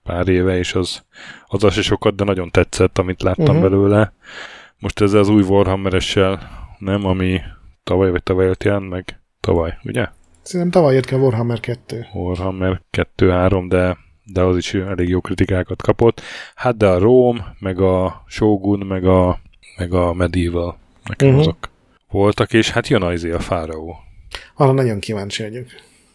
pár 0.03 0.27
éve, 0.27 0.57
és 0.57 0.73
az, 0.73 1.01
az 1.47 1.63
az 1.63 1.73
se 1.73 1.81
sokat, 1.81 2.15
de 2.15 2.23
nagyon 2.23 2.51
tetszett, 2.51 2.97
amit 2.97 3.21
láttam 3.21 3.55
uh-huh. 3.55 3.61
belőle. 3.61 4.13
Most 4.77 5.01
ez 5.01 5.13
az 5.13 5.29
új 5.29 5.43
Warhammer-essel, 5.43 6.49
nem, 6.79 7.05
ami 7.05 7.41
tavaly 7.83 8.11
vagy 8.11 8.23
tavaly 8.23 8.45
jött 8.45 8.63
jelent 8.63 8.89
meg? 8.89 9.19
Tavaly, 9.39 9.73
ugye? 9.83 10.07
Szerintem 10.41 10.81
tavaly 10.81 10.93
jött 10.93 11.05
ki 11.05 11.13
a 11.13 11.17
Warhammer 11.17 11.59
2. 11.59 12.05
Warhammer 12.13 12.81
2-3, 13.17 13.65
de 13.67 13.97
de 14.33 14.41
az 14.41 14.57
is 14.57 14.73
elég 14.73 15.09
jó 15.09 15.21
kritikákat 15.21 15.81
kapott. 15.81 16.21
Hát 16.55 16.77
de 16.77 16.87
a 16.87 16.97
Rome, 16.97 17.55
meg 17.59 17.79
a 17.79 18.23
Shogun, 18.27 18.79
meg 18.79 19.05
a, 19.05 19.39
meg 19.77 19.93
a 19.93 20.13
Medieval, 20.13 20.77
nekem 21.03 21.27
uh-huh. 21.27 21.41
azok 21.41 21.69
voltak, 22.09 22.53
és 22.53 22.69
hát 22.69 22.87
jön 22.87 23.01
az 23.01 23.23
a 23.23 23.39
Fáraó. 23.39 23.97
Arra 24.55 24.71
nagyon 24.71 24.99
kíváncsi 24.99 25.43
vagyok. 25.43 25.65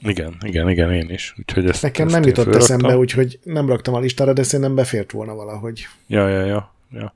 Igen, 0.01 0.36
igen, 0.41 0.69
igen, 0.69 0.93
én 0.93 1.11
is. 1.11 1.35
Úgyhogy 1.39 1.66
ezt, 1.66 1.82
Nekem 1.82 2.07
ezt 2.07 2.15
nem 2.15 2.24
jutott 2.24 2.45
fölraktam. 2.45 2.77
eszembe, 2.77 2.97
úgyhogy 2.97 3.39
nem 3.43 3.69
raktam 3.69 3.95
a 3.95 3.99
listára, 3.99 4.32
de 4.32 4.43
szerintem 4.43 4.74
befért 4.74 5.11
volna 5.11 5.35
valahogy. 5.35 5.86
Ja, 6.07 6.28
ja, 6.28 6.45
ja. 6.45 6.74
ja. 6.91 7.15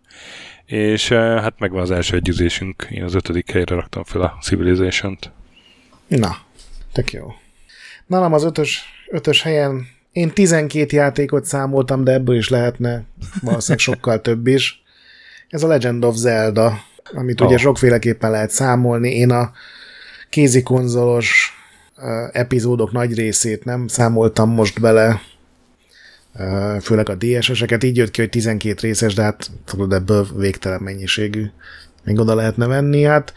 És 0.64 1.10
eh, 1.10 1.40
hát 1.40 1.58
megvan 1.58 1.80
az 1.80 1.90
első 1.90 2.16
együzésünk. 2.16 2.86
Én 2.90 3.02
az 3.02 3.14
ötödik 3.14 3.50
helyre 3.50 3.74
raktam 3.74 4.04
fel 4.04 4.20
a 4.20 4.38
Civilization-t. 4.42 5.30
Na, 6.06 6.36
tök 6.92 7.12
jó. 7.12 7.34
Nálam 8.06 8.32
az 8.32 8.44
ötös, 8.44 8.84
ötös 9.10 9.42
helyen 9.42 9.88
én 10.12 10.30
12 10.30 10.96
játékot 10.96 11.44
számoltam, 11.44 12.04
de 12.04 12.12
ebből 12.12 12.36
is 12.36 12.48
lehetne 12.48 13.04
valószínűleg 13.40 13.78
sokkal 13.78 14.20
több 14.20 14.46
is. 14.46 14.82
Ez 15.48 15.62
a 15.62 15.66
Legend 15.66 16.04
of 16.04 16.16
Zelda, 16.16 16.80
amit 17.12 17.40
oh. 17.40 17.46
ugye 17.46 17.56
sokféleképpen 17.56 18.30
lehet 18.30 18.50
számolni. 18.50 19.16
Én 19.16 19.30
a 19.30 19.50
kézikonzolos 20.28 21.52
epizódok 22.32 22.92
nagy 22.92 23.14
részét 23.14 23.64
nem 23.64 23.86
számoltam 23.86 24.50
most 24.50 24.80
bele, 24.80 25.20
főleg 26.80 27.08
a 27.08 27.14
DSS-eket. 27.14 27.84
Így 27.84 27.96
jött 27.96 28.10
ki, 28.10 28.20
hogy 28.20 28.30
12 28.30 28.80
részes, 28.80 29.14
de 29.14 29.22
hát 29.22 29.50
tudod, 29.64 29.92
ebből 29.92 30.26
végtelen 30.36 30.80
mennyiségű 30.82 31.46
még 32.04 32.18
oda 32.18 32.34
lehetne 32.34 32.66
venni. 32.66 33.02
Hát 33.02 33.32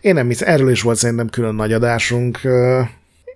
én 0.00 0.14
nem 0.14 0.28
hisz, 0.28 0.40
erről 0.40 0.70
is 0.70 0.82
volt 0.82 0.96
szerintem 0.96 1.28
külön 1.28 1.54
nagy 1.54 1.72
adásunk. 1.72 2.40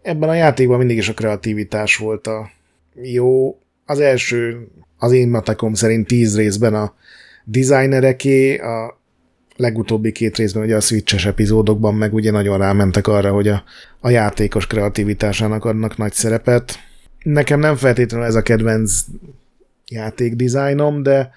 Ebben 0.03 0.29
a 0.29 0.35
játékban 0.35 0.79
mindig 0.79 0.97
is 0.97 1.09
a 1.09 1.15
kreativitás 1.15 1.97
volt 1.97 2.27
a, 2.27 2.51
jó. 3.03 3.61
Az 3.85 4.01
első, 4.01 4.69
az 4.99 5.13
én 5.13 5.29
matekom 5.29 5.75
szerint 5.75 6.07
tíz 6.07 6.37
részben 6.37 6.75
a 6.75 6.95
designereké, 7.45 8.57
a 8.57 9.01
legutóbbi 9.57 10.13
két 10.13 10.37
részben, 10.37 10.63
ugye 10.63 10.77
a 10.77 10.81
switches 10.81 11.27
epizódokban 11.27 11.95
meg 11.95 12.15
ugye 12.15 12.31
nagyon 12.31 12.59
rámentek 12.59 13.07
arra, 13.07 13.33
hogy 13.33 13.49
a, 13.49 13.65
a 14.01 14.11
játékos 14.11 14.67
kreativitásának 14.67 15.65
adnak 15.65 15.97
nagy 15.97 16.13
szerepet. 16.13 16.79
Nekem 17.23 17.61
nem 17.61 17.77
feltétlenül 17.77 18.27
ez 18.27 18.35
a 18.35 18.43
kedvenc 18.43 19.05
játékdizájnom, 19.89 21.03
de, 21.03 21.31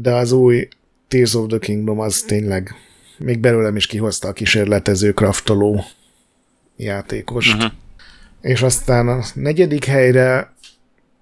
de 0.00 0.14
az 0.14 0.32
új 0.32 0.68
Tears 1.08 1.34
of 1.34 1.46
the 1.46 1.58
Kingdom 1.58 1.98
az 2.00 2.20
tényleg 2.22 2.74
még 3.18 3.38
belőlem 3.38 3.76
is 3.76 3.86
kihozta 3.86 4.28
a 4.28 4.32
kísérletező, 4.32 5.12
kraftoló 5.12 5.84
játékost. 6.76 7.54
Uh-huh. 7.54 7.72
És 8.40 8.62
aztán 8.62 9.08
a 9.08 9.20
negyedik 9.34 9.84
helyre 9.84 10.54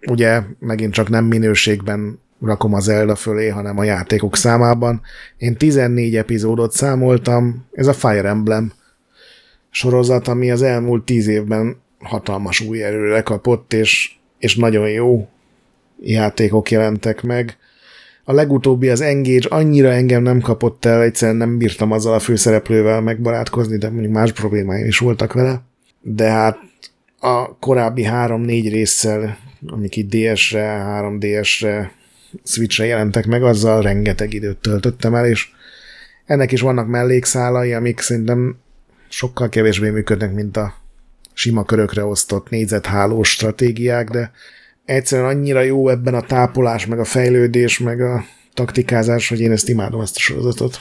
ugye 0.07 0.43
megint 0.59 0.93
csak 0.93 1.09
nem 1.09 1.25
minőségben 1.25 2.19
rakom 2.41 2.75
az 2.75 2.85
Zelda 2.85 3.15
fölé, 3.15 3.49
hanem 3.49 3.79
a 3.79 3.85
játékok 3.85 4.37
számában. 4.37 5.01
Én 5.37 5.57
14 5.57 6.17
epizódot 6.17 6.73
számoltam, 6.73 7.67
ez 7.73 7.87
a 7.87 7.93
Fire 7.93 8.29
Emblem 8.29 8.73
sorozat, 9.71 10.29
ami 10.29 10.51
az 10.51 10.63
elmúlt 10.63 11.05
10 11.05 11.27
évben 11.27 11.77
hatalmas 11.99 12.61
új 12.61 12.83
erőre 12.83 13.23
kapott, 13.23 13.73
és, 13.73 14.13
és 14.39 14.57
nagyon 14.57 14.91
jó 14.91 15.29
játékok 16.01 16.71
jelentek 16.71 17.23
meg. 17.23 17.57
A 18.25 18.33
legutóbbi 18.33 18.89
az 18.89 19.01
Engage 19.01 19.49
annyira 19.49 19.89
engem 19.89 20.23
nem 20.23 20.41
kapott 20.41 20.85
el, 20.85 21.03
egyszerűen 21.03 21.37
nem 21.37 21.59
bírtam 21.59 21.93
azzal 21.93 22.15
a 22.15 22.19
főszereplővel 22.19 23.01
megbarátkozni, 23.01 23.77
de 23.77 23.91
mondjuk 23.91 24.13
más 24.13 24.33
problémáim 24.33 24.87
is 24.87 24.99
voltak 24.99 25.33
vele. 25.33 25.63
De 26.01 26.31
hát 26.31 26.59
a 27.21 27.59
korábbi 27.59 28.03
három-négy 28.03 28.69
résszel 28.69 29.39
amik 29.67 29.97
itt 29.97 30.15
DS-re, 30.15 30.85
3DS-re, 30.87 31.93
Switch-re 32.45 32.85
jelentek 32.85 33.27
meg, 33.27 33.43
azzal 33.43 33.83
rengeteg 33.83 34.35
időt 34.35 34.57
töltöttem 34.57 35.15
el, 35.15 35.27
és 35.27 35.49
ennek 36.27 36.53
is 36.53 36.61
vannak 36.61 36.87
mellékszálai, 36.87 37.73
amik 37.73 38.01
szerintem 38.01 38.57
sokkal 39.09 39.49
kevésbé 39.49 39.91
működnek, 39.91 40.33
mint 40.33 40.57
a 40.57 40.75
sima 41.33 41.65
körökre 41.65 42.05
osztott 42.05 42.49
négyzethálós 42.49 43.31
stratégiák, 43.31 44.11
de 44.11 44.31
egyszerűen 44.85 45.29
annyira 45.29 45.61
jó 45.61 45.89
ebben 45.89 46.15
a 46.15 46.21
tápolás, 46.21 46.87
meg 46.87 46.99
a 46.99 47.05
fejlődés, 47.05 47.79
meg 47.79 48.01
a 48.01 48.25
taktikázás, 48.55 49.29
hogy 49.29 49.41
én 49.41 49.51
ezt 49.51 49.69
imádom, 49.69 50.01
ezt 50.01 50.17
a 50.17 50.21
sorozatot. 50.21 50.81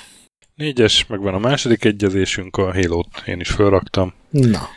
Négyes, 0.55 1.05
megvan 1.07 1.33
a 1.33 1.39
második 1.39 1.85
egyezésünk, 1.85 2.57
a 2.57 2.73
halo 2.73 3.01
én 3.25 3.39
is 3.39 3.49
felraktam. 3.49 4.13
Na. 4.29 4.69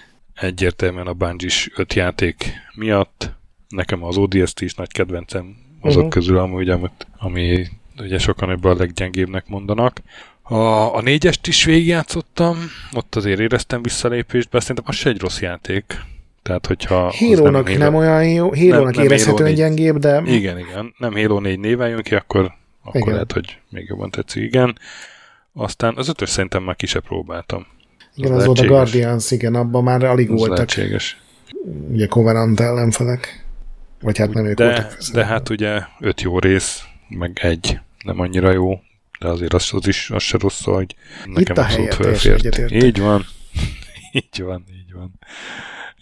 Egyértelműen 0.42 1.06
a 1.06 1.12
bungie 1.12 1.50
öt 1.76 1.94
játék 1.94 2.52
miatt 2.74 3.30
nekem 3.68 4.04
az 4.04 4.16
ODST 4.16 4.60
is 4.60 4.74
nagy 4.74 4.92
kedvencem 4.92 5.56
azok 5.80 5.96
uh-huh. 5.96 6.12
közül 6.12 6.38
amúgy, 6.38 6.68
amit, 6.68 7.06
ami 7.18 7.66
ugye 7.98 8.18
sokan 8.18 8.50
ebből 8.50 8.72
a 8.72 8.76
leggyengébbnek 8.78 9.46
mondanak. 9.46 10.00
A, 10.42 10.56
a 10.96 11.00
négyest 11.00 11.46
is 11.46 11.64
végigjátszottam, 11.64 12.56
ott 12.92 13.14
azért 13.14 13.40
éreztem 13.40 13.82
visszalépést, 13.82 14.50
de 14.50 14.60
szerintem 14.60 14.84
az 14.88 14.94
se 14.94 15.10
egy 15.10 15.20
rossz 15.20 15.40
játék. 15.40 16.00
Tehát, 16.42 16.66
hogyha... 16.66 17.12
Halo-nak 17.18 17.68
nem, 17.68 17.78
nem 17.78 17.94
olyan 17.94 18.28
jó, 18.28 18.54
Halo-nak 18.54 18.96
érezhetően 18.96 19.54
gyengébb, 19.54 19.96
de... 19.96 20.22
Igen, 20.24 20.58
igen. 20.58 20.94
Nem 20.98 21.12
Halo 21.12 21.40
4 21.40 21.58
néven 21.58 21.88
jön 21.88 22.02
ki, 22.02 22.14
akkor, 22.14 22.52
akkor 22.82 23.00
igen. 23.00 23.12
lehet, 23.12 23.32
hogy 23.32 23.58
még 23.68 23.86
jobban 23.88 24.10
tetszik. 24.10 24.42
Igen. 24.42 24.78
Aztán 25.52 25.96
az 25.96 26.08
ötös 26.08 26.28
szerintem 26.28 26.62
már 26.62 26.76
ki 26.76 26.86
se 26.86 27.00
próbáltam. 27.00 27.66
Igen, 28.14 28.32
az, 28.32 28.38
az 28.38 28.46
volt 28.46 28.58
a 28.58 28.66
Guardians, 28.66 29.30
igen, 29.30 29.54
abban 29.54 29.82
már 29.84 30.04
alig 30.04 30.30
az 30.30 30.38
voltak. 30.38 30.56
Lehetséges. 30.56 31.20
Ugye 31.90 32.06
Covenant 32.06 32.60
ellenfelek. 32.60 33.44
Vagy 34.00 34.18
hát 34.18 34.32
nem 34.32 34.46
ők 34.46 34.56
de, 34.56 34.64
voltak 34.64 34.98
De 35.12 35.24
hát 35.24 35.48
ugye 35.48 35.80
öt 36.00 36.20
jó 36.20 36.38
rész, 36.38 36.82
meg 37.08 37.38
egy 37.42 37.78
nem 38.04 38.20
annyira 38.20 38.52
jó, 38.52 38.80
de 39.18 39.28
azért 39.28 39.52
az, 39.52 39.70
az 39.72 39.86
is 39.86 40.10
az 40.10 40.22
se 40.22 40.38
rossz, 40.38 40.64
hogy 40.64 40.94
nekem 41.24 41.40
Itt 41.40 41.58
abszolút 41.58 41.94
felfért. 41.94 42.70
Így 42.84 43.00
van. 43.00 43.26
így 44.12 44.42
van, 44.42 44.64
így 44.70 44.92
van. 44.92 45.12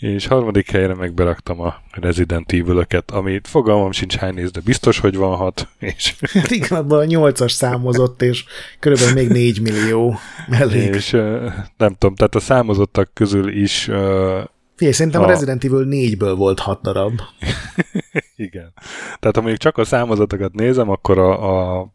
És 0.00 0.26
harmadik 0.26 0.70
helyre 0.70 0.94
meg 0.94 1.12
beraktam 1.12 1.60
a 1.60 1.74
Resident 1.90 2.52
evil 2.52 2.86
amit 3.06 3.48
fogalmam 3.48 3.92
sincs 3.92 4.16
hány 4.16 4.34
néz, 4.34 4.50
de 4.50 4.60
biztos, 4.64 4.98
hogy 4.98 5.16
van 5.16 5.36
hat. 5.36 5.68
És... 5.78 6.14
Hát 6.20 6.50
igen, 6.50 6.78
abban 6.78 6.98
a 6.98 7.04
nyolcas 7.04 7.52
számozott, 7.52 8.22
és 8.22 8.44
körülbelül 8.78 9.14
még 9.14 9.28
négy 9.28 9.60
millió 9.60 10.18
mellék. 10.48 10.94
És 10.94 11.10
nem 11.76 11.94
tudom, 11.98 12.14
tehát 12.14 12.34
a 12.34 12.40
számozottak 12.40 13.10
közül 13.14 13.48
is 13.48 13.90
Figyelj, 14.80 14.96
szerintem 14.96 15.22
a, 15.22 15.24
a 15.24 15.28
Resident 15.28 15.64
Evil 15.64 15.86
4-ből 15.90 16.34
volt 16.36 16.58
hat 16.58 16.82
darab. 16.82 17.12
Igen. 18.36 18.72
Tehát 19.18 19.34
ha 19.34 19.40
mondjuk 19.40 19.58
csak 19.58 19.78
a 19.78 19.84
számozatokat 19.84 20.52
nézem, 20.52 20.90
akkor 20.90 21.18
a, 21.18 21.78
a, 21.78 21.86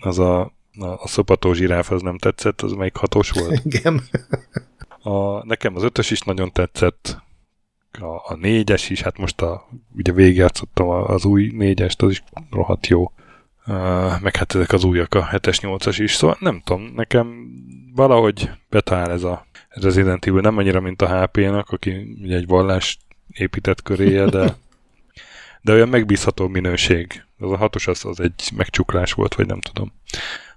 az 0.00 0.18
a, 0.18 0.40
a, 0.78 0.86
a 0.86 1.08
szopató 1.08 1.52
zsiráf 1.52 1.90
az 1.90 2.02
nem 2.02 2.18
tetszett, 2.18 2.60
az 2.60 2.72
melyik 2.72 2.96
hatós 2.96 3.30
volt? 3.30 3.60
Igen. 3.72 4.02
A, 5.02 5.46
nekem 5.46 5.76
az 5.76 5.82
ötös 5.82 6.10
is 6.10 6.20
nagyon 6.20 6.52
tetszett. 6.52 7.22
A, 8.00 8.14
a 8.14 8.36
négyes 8.40 8.90
is, 8.90 9.00
hát 9.00 9.18
most 9.18 9.40
a, 9.40 9.68
ugye 9.96 10.12
végigjátszottam 10.12 10.88
az 10.88 11.24
új 11.24 11.50
négyest, 11.54 12.02
az 12.02 12.10
is 12.10 12.22
rohadt 12.50 12.86
jó. 12.86 13.12
Uh, 13.66 14.20
meg 14.20 14.36
hát 14.36 14.54
ezek 14.54 14.72
az 14.72 14.84
újak, 14.84 15.14
a 15.14 15.28
7-es, 15.32 15.58
8-as 15.60 15.96
is, 15.98 16.14
szóval 16.14 16.36
nem 16.40 16.60
tudom, 16.64 16.92
nekem 16.96 17.50
valahogy 17.94 18.50
betalál 18.68 19.10
ez 19.10 19.22
a 19.22 19.46
Resident 19.68 20.26
Evil, 20.26 20.40
nem 20.40 20.56
annyira, 20.56 20.80
mint 20.80 21.02
a 21.02 21.22
HP-nak, 21.22 21.70
aki 21.70 22.16
ugye 22.22 22.36
egy 22.36 22.46
vallás 22.46 22.98
épített 23.32 23.82
köréje, 23.82 24.24
de, 24.24 24.56
de 25.62 25.72
olyan 25.72 25.88
megbízható 25.88 26.48
minőség. 26.48 27.24
Az 27.38 27.50
a 27.50 27.56
hatos 27.56 27.86
az, 27.86 28.04
az 28.04 28.20
egy 28.20 28.50
megcsuklás 28.56 29.12
volt, 29.12 29.34
vagy 29.34 29.46
nem 29.46 29.60
tudom. 29.60 29.92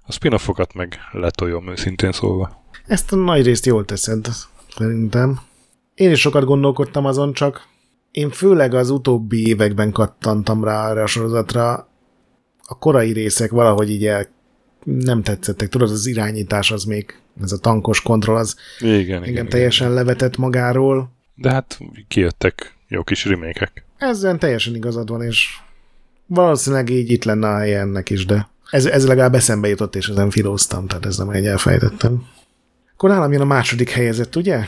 A 0.05 0.11
spin 0.11 0.37
meg 0.73 0.99
letoljom 1.11 1.69
őszintén 1.69 2.11
szólva. 2.11 2.63
Ezt 2.85 3.11
a 3.11 3.15
nagy 3.15 3.45
részt 3.45 3.65
jól 3.65 3.85
teszed, 3.85 4.27
szerintem. 4.75 5.39
Én 5.95 6.11
is 6.11 6.19
sokat 6.19 6.45
gondolkodtam 6.45 7.05
azon, 7.05 7.33
csak 7.33 7.67
én 8.11 8.29
főleg 8.29 8.73
az 8.73 8.89
utóbbi 8.89 9.47
években 9.47 9.91
kattantam 9.91 10.63
rá 10.63 10.89
arra 10.89 11.01
a 11.03 11.07
sorozatra. 11.07 11.87
A 12.65 12.77
korai 12.77 13.11
részek 13.11 13.51
valahogy 13.51 13.89
így 13.89 14.05
el 14.05 14.27
nem 14.83 15.21
tetszettek. 15.21 15.69
Tudod, 15.69 15.89
az 15.89 16.05
irányítás 16.05 16.71
az 16.71 16.83
még, 16.83 17.19
ez 17.41 17.51
a 17.51 17.57
tankos 17.57 18.01
kontroll, 18.01 18.37
az 18.37 18.55
igen, 18.79 18.99
igen, 18.99 19.23
igen, 19.23 19.49
teljesen 19.49 19.91
igen. 19.91 19.97
levetett 19.97 20.37
magáról. 20.37 21.11
De 21.35 21.51
hát 21.51 21.79
kijöttek 22.07 22.75
jó 22.87 23.03
kis 23.03 23.25
remékek. 23.25 23.85
Ezzel 23.97 24.37
teljesen 24.37 24.75
igazad 24.75 25.09
van, 25.09 25.21
és 25.21 25.47
valószínűleg 26.25 26.89
így 26.89 27.11
itt 27.11 27.23
lenne 27.23 27.47
a 27.47 27.57
helye 27.57 27.79
ennek 27.79 28.09
is, 28.09 28.25
de 28.25 28.49
ez, 28.69 28.85
ez 28.85 29.07
legalább 29.07 29.35
eszembe 29.35 29.67
jutott, 29.67 29.95
és 29.95 30.07
ezen 30.07 30.29
filóztam, 30.29 30.87
tehát 30.87 31.05
ez 31.05 31.17
nem 31.17 31.29
egy 31.29 31.45
elfejtettem. 31.45 32.25
Akkor 32.93 33.09
nálam 33.09 33.31
jön 33.31 33.41
a 33.41 33.45
második 33.45 33.89
helyezett, 33.89 34.35
ugye? 34.35 34.65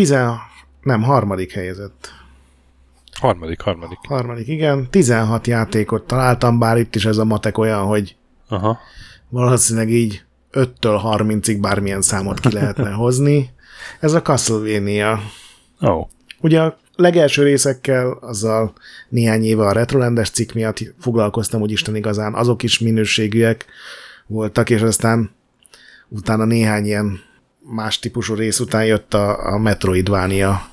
Tizen... 0.00 0.38
Nem, 0.82 1.02
harmadik 1.02 1.52
helyezett. 1.52 2.12
Harmadik, 3.18 3.60
harmadik. 3.60 3.98
Harmadik, 4.08 4.48
igen. 4.48 4.90
16 4.90 5.46
játékot 5.46 6.06
találtam, 6.06 6.58
bár 6.58 6.78
itt 6.78 6.94
is 6.94 7.04
ez 7.04 7.16
a 7.16 7.24
matek 7.24 7.58
olyan, 7.58 7.84
hogy 7.84 8.16
Aha. 8.48 8.78
valószínűleg 9.28 9.90
így 9.90 10.22
5-től 10.52 11.00
30-ig 11.04 11.58
bármilyen 11.60 12.02
számot 12.02 12.40
ki 12.40 12.52
lehetne 12.52 12.90
hozni. 13.02 13.50
Ez 14.00 14.12
a 14.12 14.22
Castlevania. 14.22 15.20
Oh. 15.80 16.08
Ugye 16.40 16.60
a 16.60 16.78
legelső 16.96 17.42
részekkel, 17.42 18.10
azzal 18.10 18.72
néhány 19.08 19.44
éve 19.44 19.66
a 19.66 19.72
Retrolandes 19.72 20.30
cikk 20.30 20.52
miatt 20.52 20.78
foglalkoztam, 21.00 21.60
hogy 21.60 21.70
Isten 21.70 21.96
igazán 21.96 22.34
azok 22.34 22.62
is 22.62 22.78
minőségűek 22.78 23.66
voltak, 24.26 24.70
és 24.70 24.80
aztán 24.80 25.30
utána 26.08 26.44
néhány 26.44 26.84
ilyen 26.84 27.28
más 27.72 27.98
típusú 27.98 28.34
rész 28.34 28.60
után 28.60 28.84
jött 28.84 29.14
a, 29.14 29.52
a 29.52 29.58
Metroidvania 29.58 30.68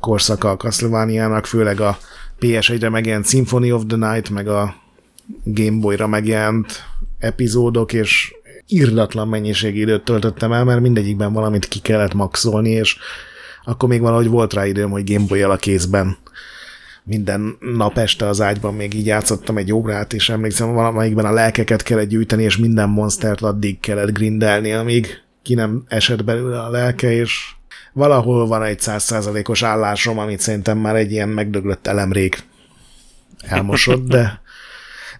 korszaka 0.00 0.50
a 0.50 0.56
Castlevania-nak, 0.56 1.46
főleg 1.46 1.80
a 1.80 1.98
PS1-re 2.40 2.88
megjelent 2.88 3.26
Symphony 3.26 3.70
of 3.70 3.82
the 3.86 3.96
Night, 3.96 4.30
meg 4.30 4.48
a 4.48 4.74
Game 5.44 5.80
Boy-ra 5.80 6.06
megjelent 6.06 6.84
epizódok, 7.18 7.92
és 7.92 8.34
irdatlan 8.66 9.28
mennyiségű 9.28 9.80
időt 9.80 10.04
töltöttem 10.04 10.52
el, 10.52 10.64
mert 10.64 10.80
mindegyikben 10.80 11.32
valamit 11.32 11.68
ki 11.68 11.78
kellett 11.78 12.14
maxolni, 12.14 12.70
és 12.70 12.96
akkor 13.64 13.88
még 13.88 14.00
valahogy 14.00 14.28
volt 14.28 14.52
rá 14.52 14.66
időm, 14.66 14.90
hogy 14.90 15.12
Game 15.12 15.26
boy 15.26 15.42
a 15.42 15.56
kézben 15.56 16.16
minden 17.04 17.56
nap 17.76 17.98
este 17.98 18.26
az 18.26 18.40
ágyban 18.40 18.74
még 18.74 18.94
így 18.94 19.06
játszottam 19.06 19.56
egy 19.56 19.72
órát, 19.72 20.12
és 20.12 20.28
emlékszem, 20.28 20.72
valamelyikben 20.72 21.24
a 21.24 21.32
lelkeket 21.32 21.82
kellett 21.82 22.08
gyűjteni, 22.08 22.42
és 22.42 22.56
minden 22.56 22.88
monstert 22.88 23.40
addig 23.40 23.80
kellett 23.80 24.12
grindelni, 24.12 24.72
amíg 24.72 25.22
ki 25.42 25.54
nem 25.54 25.84
esett 25.88 26.24
belőle 26.24 26.60
a 26.62 26.70
lelke, 26.70 27.12
és 27.12 27.50
valahol 27.92 28.46
van 28.46 28.62
egy 28.62 28.80
százszázalékos 28.80 29.62
állásom, 29.62 30.18
amit 30.18 30.40
szerintem 30.40 30.78
már 30.78 30.96
egy 30.96 31.10
ilyen 31.10 31.28
megdöglött 31.28 31.86
elemrég 31.86 32.36
elmosott, 33.38 34.06
de 34.06 34.40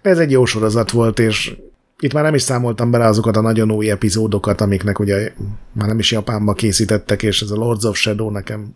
ez 0.01 0.19
egy 0.19 0.31
jó 0.31 0.45
sorozat 0.45 0.91
volt, 0.91 1.19
és 1.19 1.55
itt 1.99 2.13
már 2.13 2.23
nem 2.23 2.35
is 2.35 2.41
számoltam 2.41 2.91
bele 2.91 3.05
azokat 3.05 3.37
a 3.37 3.41
nagyon 3.41 3.71
új 3.71 3.89
epizódokat, 3.89 4.61
amiknek 4.61 4.99
ugye 4.99 5.33
már 5.71 5.87
nem 5.87 5.99
is 5.99 6.11
Japánba 6.11 6.53
készítettek, 6.53 7.23
és 7.23 7.41
ez 7.41 7.49
a 7.49 7.55
Lords 7.55 7.83
of 7.83 7.97
Shadow 7.97 8.29
nekem 8.29 8.75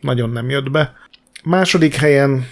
nagyon 0.00 0.30
nem 0.30 0.50
jött 0.50 0.70
be. 0.70 0.92
Második 1.44 1.94
helyen 1.94 2.44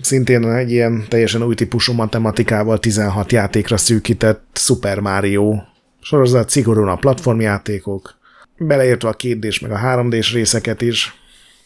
szintén 0.00 0.50
egy 0.50 0.70
ilyen 0.70 1.04
teljesen 1.08 1.42
új 1.42 1.54
típusú 1.54 1.92
matematikával 1.92 2.78
16 2.78 3.32
játékra 3.32 3.76
szűkített 3.76 4.44
Super 4.52 5.00
Mario 5.00 5.54
sorozat, 6.00 6.48
szigorúan 6.48 6.88
a 6.88 6.96
platformjátékok, 6.96 8.18
beleértve 8.58 9.08
a 9.08 9.12
2 9.12 9.50
meg 9.60 9.70
a 9.70 9.76
3 9.76 10.08
d 10.08 10.14
részeket 10.32 10.80
is. 10.80 11.14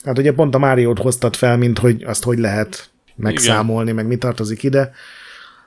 Hát 0.05 0.19
ugye 0.19 0.33
pont 0.33 0.55
a 0.55 0.59
Mario-t 0.59 0.99
hoztat 0.99 1.37
fel, 1.37 1.57
mint 1.57 1.79
hogy 1.79 2.03
azt 2.03 2.25
hogy 2.25 2.39
lehet 2.39 2.91
megszámolni, 3.17 3.83
Igen. 3.83 3.95
meg 3.95 4.07
mi 4.07 4.17
tartozik 4.17 4.63
ide. 4.63 4.93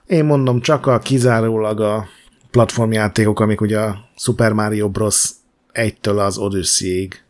Én 0.05 0.25
mondom, 0.25 0.61
csak 0.61 0.87
a 0.87 0.99
kizárólag 0.99 1.79
a 1.79 2.07
platformjátékok, 2.51 3.39
amik 3.39 3.61
ugye 3.61 3.79
a 3.79 4.09
Super 4.17 4.53
Mario 4.53 4.89
Bros. 4.89 5.29
1-től 5.73 6.25
az 6.25 6.37
Odyssey-ig 6.37 7.23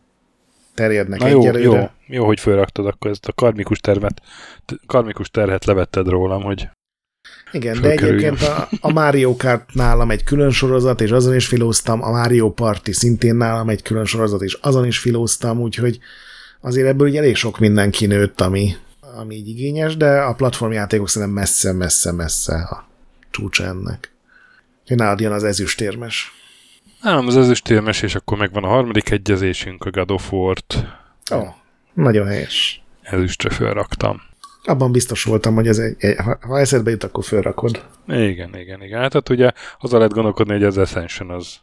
terjednek 0.74 1.20
Na 1.20 1.28
jó, 1.28 1.56
jó, 1.58 1.90
jó, 2.06 2.26
hogy 2.26 2.40
felraktad 2.40 2.86
akkor 2.86 3.10
ezt 3.10 3.26
a 3.26 3.32
karmikus 3.32 3.78
termet, 3.78 4.22
karmikus 4.86 5.30
terhet 5.30 5.64
levetted 5.64 6.08
rólam, 6.08 6.42
hogy 6.42 6.68
igen, 7.52 7.80
de 7.80 7.90
egyébként 7.90 8.42
a, 8.42 8.68
a 8.80 8.92
Mario 8.92 9.36
Kart 9.36 9.74
nálam 9.74 10.10
egy 10.10 10.24
külön 10.24 10.50
sorozat, 10.50 11.00
és 11.00 11.10
azon 11.10 11.34
is 11.34 11.46
filóztam, 11.46 12.02
a 12.02 12.10
Mario 12.10 12.50
Party 12.50 12.90
szintén 12.90 13.36
nálam 13.36 13.68
egy 13.68 13.82
külön 13.82 14.04
sorozat, 14.04 14.42
és 14.42 14.58
azon 14.60 14.86
is 14.86 14.98
filóztam, 14.98 15.60
úgyhogy 15.60 15.98
azért 16.60 16.86
ebből 16.86 17.08
ugye 17.08 17.18
elég 17.18 17.36
sok 17.36 17.58
minden 17.58 17.90
kinőtt, 17.90 18.40
ami, 18.40 18.76
ami 19.16 19.34
így 19.34 19.48
igényes, 19.48 19.96
de 19.96 20.20
a 20.20 20.34
platformjátékok 20.34 21.08
szerintem 21.08 21.36
messze-messze-messze 21.36 22.54
a 22.54 22.88
csúcsa 23.30 23.64
ennek. 23.64 24.14
Hogy 24.86 24.96
nálad 24.96 25.20
jön 25.20 25.32
az 25.32 25.44
ezüstérmes. 25.44 26.32
Nálam 27.02 27.26
az 27.26 27.36
ezüstérmes, 27.36 28.02
és 28.02 28.14
akkor 28.14 28.38
megvan 28.38 28.64
a 28.64 28.68
harmadik 28.68 29.10
egyezésünk, 29.10 29.84
a 29.84 29.90
God 29.90 30.10
of 30.10 30.32
War-t. 30.32 30.86
Ó, 31.32 31.36
oh, 31.36 31.48
nagyon 31.94 32.26
helyes. 32.26 32.82
Ezüstre 33.02 33.50
felraktam. 33.50 34.22
Abban 34.66 34.92
biztos 34.92 35.24
voltam, 35.24 35.54
hogy 35.54 35.68
ez 35.68 35.78
egy, 35.78 36.16
ha 36.40 36.58
eszedbe 36.58 36.90
jut, 36.90 37.04
akkor 37.04 37.24
felrakod. 37.24 37.84
Igen, 38.08 38.56
igen, 38.58 38.82
igen. 38.82 39.00
Hát, 39.00 39.12
hát 39.12 39.28
ugye 39.28 39.50
az 39.78 39.90
lehet 39.90 40.12
gondolkodni, 40.12 40.52
hogy 40.52 40.64
az 40.64 40.78
Ascension 40.78 41.30
az, 41.30 41.54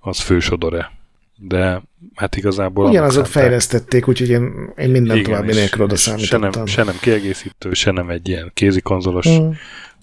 az 0.00 0.18
fősodor-e. 0.18 0.90
De 1.36 1.82
hát 2.14 2.36
igazából... 2.36 2.88
Ugyanazok 2.88 3.26
fejlesztették, 3.26 4.08
úgyhogy 4.08 4.28
én, 4.28 4.72
én 4.76 4.90
minden 4.90 5.16
igen, 5.16 5.30
további 5.30 5.52
nélkül 5.52 5.84
oda 5.84 5.96
számítottam. 5.96 6.50
Se 6.50 6.58
nem, 6.58 6.66
se 6.66 6.82
nem 6.82 6.96
kiegészítő, 7.00 7.72
se 7.72 7.90
nem 7.90 8.10
egy 8.10 8.28
ilyen 8.28 8.50
kézikonzolos 8.54 9.28
mm 9.28 9.50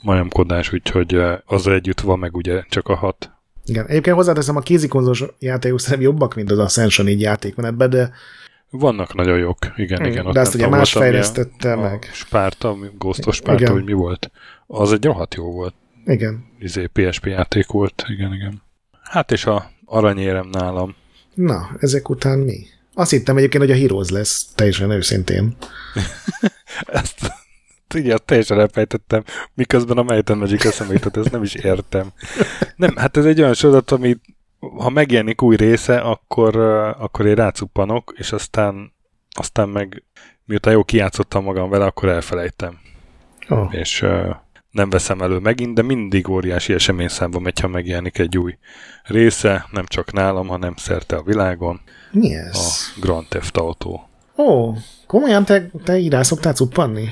majomkodás, 0.04 0.74
úgyhogy 0.74 1.22
azzal 1.46 1.74
együtt 1.74 2.00
van 2.00 2.20
meg 2.20 2.36
ugye 2.36 2.64
csak 2.70 2.88
a 2.88 2.96
hat. 2.96 3.32
Igen, 3.66 3.88
egyébként 3.88 4.16
hozzáteszem, 4.16 4.56
a 4.56 4.60
kézikonzolos 4.60 5.24
játékok 5.40 5.80
szerintem 5.80 6.10
jobbak, 6.10 6.36
mint 6.36 6.52
az 6.52 6.60
Ascension 6.60 7.08
így 7.08 7.22
játékmenetben, 7.22 7.90
de 7.90 8.12
vannak 8.80 9.14
nagyon 9.14 9.38
jók, 9.38 9.58
igen, 9.76 10.00
igen. 10.00 10.12
igen 10.12 10.32
de 10.32 10.40
azt 10.40 10.54
ugye 10.54 10.68
más 10.68 10.92
fejlesztette 10.92 11.76
meg. 11.76 12.10
Spárta, 12.14 12.78
Ghostos 12.98 13.36
Spárta, 13.36 13.72
hogy 13.72 13.84
mi 13.84 13.94
volt. 13.94 14.32
Az 14.68 14.92
egy 14.92 15.04
rohadt 15.04 15.36
jó 15.36 15.52
volt. 15.52 15.74
Igen. 16.06 16.46
Izé 16.60 16.86
PSP 16.86 17.26
játék 17.26 17.68
volt, 17.68 18.06
igen, 18.08 18.34
igen. 18.34 18.62
Hát 19.02 19.32
és 19.32 19.46
a 19.46 19.72
aranyérem 19.86 20.48
nálam. 20.50 20.96
Na, 21.34 21.70
ezek 21.80 22.10
után 22.10 22.40
mi? 22.40 22.66
Azt 22.94 23.12
hittem 23.12 23.38
egyébként, 23.38 23.64
hogy 23.64 23.72
a 23.72 23.78
Heroes 23.78 24.10
lesz, 24.10 24.46
teljesen 24.56 24.90
őszintén. 24.90 25.56
Ezt 26.86 27.32
igen, 27.94 28.20
teljesen 28.26 28.60
elfejtettem, 28.60 29.24
miközben 29.54 29.98
a 29.98 30.04
Might 30.04 30.30
and 30.30 30.40
Magic 30.40 30.66
eszembe 30.66 30.94
jutott, 30.94 31.18
ezt 31.18 31.32
nem 31.32 31.44
is 31.44 31.54
értem. 31.54 32.12
Nem, 32.76 32.96
hát 32.96 33.18
ez 33.18 33.26
egy 33.26 33.42
olyan 33.42 33.54
sorozat, 33.54 33.92
ami 33.92 34.18
ha 34.78 34.90
megjelenik 34.90 35.42
új 35.42 35.56
része, 35.56 35.98
akkor, 36.00 36.56
akkor 37.00 37.26
én 37.26 37.36
rácuppanok, 37.36 38.14
és 38.18 38.32
aztán, 38.32 38.94
aztán 39.32 39.70
meg 39.70 40.04
miután 40.46 40.74
jó 40.74 40.84
kijátszottam 40.84 41.44
magam 41.44 41.70
vele, 41.70 41.86
akkor 41.86 42.10
elfelejtem. 42.10 42.80
Oh. 43.50 43.76
És 43.76 44.02
uh, 44.02 44.36
nem 44.72 44.90
veszem 44.90 45.22
elő 45.22 45.38
megint, 45.38 45.76
de 45.76 45.82
mindig 45.82 46.30
óriási 46.30 46.74
eseményszámba 46.74 47.40
megy, 47.40 47.60
ha 47.60 47.68
megjelenik 47.68 48.18
egy 48.18 48.38
új 48.38 48.58
része, 49.04 49.68
nem 49.72 49.86
csak 49.86 50.12
nálam, 50.12 50.48
hanem 50.48 50.74
szerte 50.76 51.16
a 51.16 51.24
világon. 51.24 51.82
Mi 52.12 52.36
ez? 52.36 52.58
A 52.96 53.00
Grand 53.00 53.28
Theft 53.28 53.58
Auto. 53.58 53.90
Ó, 53.90 54.00
oh, 54.36 54.78
komolyan 55.08 55.46
te, 55.46 55.70
te 55.84 55.98
így 55.98 56.24
szoktál 56.24 56.54
cuppanni? 56.54 57.10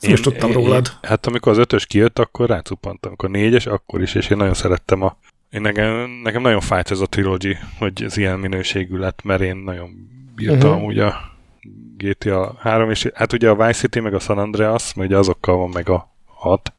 Én, 0.00 0.10
most 0.10 0.22
tudtam 0.22 0.52
rólad. 0.52 0.86
Én, 0.86 1.08
hát 1.08 1.26
amikor 1.26 1.52
az 1.52 1.58
ötös 1.58 1.86
kijött, 1.86 2.18
akkor 2.18 2.48
rácuppantam, 2.48 3.12
akkor 3.12 3.30
négyes, 3.30 3.66
akkor 3.66 4.02
is, 4.02 4.14
és 4.14 4.30
én 4.30 4.36
nagyon 4.36 4.54
szerettem 4.54 5.02
a... 5.02 5.16
Én 5.50 5.60
nekem, 5.60 6.10
nekem 6.22 6.42
nagyon 6.42 6.60
fájt 6.60 6.90
ez 6.90 7.00
a 7.00 7.06
trilogy, 7.06 7.56
hogy 7.78 8.02
ez 8.02 8.16
ilyen 8.16 8.38
minőségű 8.38 8.96
lett, 8.96 9.22
mert 9.22 9.40
én 9.40 9.56
nagyon 9.56 9.90
bírtam 10.34 10.70
uh-huh. 10.70 10.86
ugye 10.86 11.04
a 11.04 11.36
GTA 11.96 12.56
3, 12.60 12.90
és 12.90 13.10
hát 13.14 13.32
ugye 13.32 13.48
a 13.48 13.54
Vice 13.54 13.72
City 13.72 14.00
meg 14.00 14.14
a 14.14 14.18
San 14.18 14.38
Andreas, 14.38 14.94
mert 14.94 15.08
ugye 15.08 15.18
azokkal 15.18 15.56
van 15.56 15.68
meg 15.68 15.88
a 15.88 16.14
6, 16.24 16.72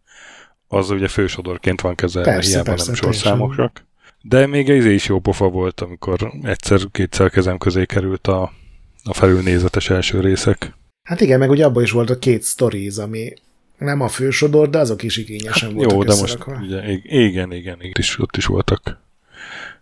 az 0.67 0.89
ugye 0.89 1.07
fősodorként 1.07 1.81
van 1.81 1.95
kezelve, 1.95 2.31
persze, 2.31 2.49
hiába 2.49 2.69
persze, 2.69 2.85
nem 2.85 2.95
sorszámokrak. 2.95 3.87
De 4.21 4.47
még 4.47 4.69
ez 4.69 4.85
is 4.85 5.07
jó 5.07 5.19
pofa 5.19 5.49
volt, 5.49 5.81
amikor 5.81 6.33
egyszer-kétszer 6.43 7.29
kezem 7.29 7.57
közé 7.57 7.85
került 7.85 8.27
a 8.27 8.51
a 9.03 9.13
felülnézetes 9.13 9.89
első 9.89 10.19
részek. 10.19 10.73
Hát 11.03 11.21
igen, 11.21 11.39
meg 11.39 11.49
ugye 11.49 11.65
abban 11.65 11.83
is 11.83 11.91
volt 11.91 12.09
a 12.09 12.17
két 12.17 12.43
stories, 12.43 12.97
ami 12.97 13.33
nem 13.79 14.01
a 14.01 14.07
fősodor, 14.07 14.69
de 14.69 14.77
azok 14.77 15.03
is 15.03 15.17
igényesen 15.17 15.67
hát 15.67 15.77
voltak 15.77 15.91
Jó, 15.91 16.03
de 16.03 16.15
most 16.19 16.45
ugye, 16.61 16.91
igen, 16.91 17.51
igen, 17.51 17.81
igen, 17.81 17.95
is, 17.99 18.19
ott 18.19 18.37
is 18.37 18.45
voltak 18.45 18.99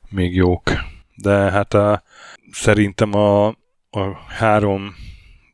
még 0.10 0.36
jók. 0.36 0.72
De 1.16 1.32
hát 1.32 1.74
a, 1.74 2.04
szerintem 2.52 3.14
a, 3.14 3.48
a 3.90 4.18
három 4.28 4.96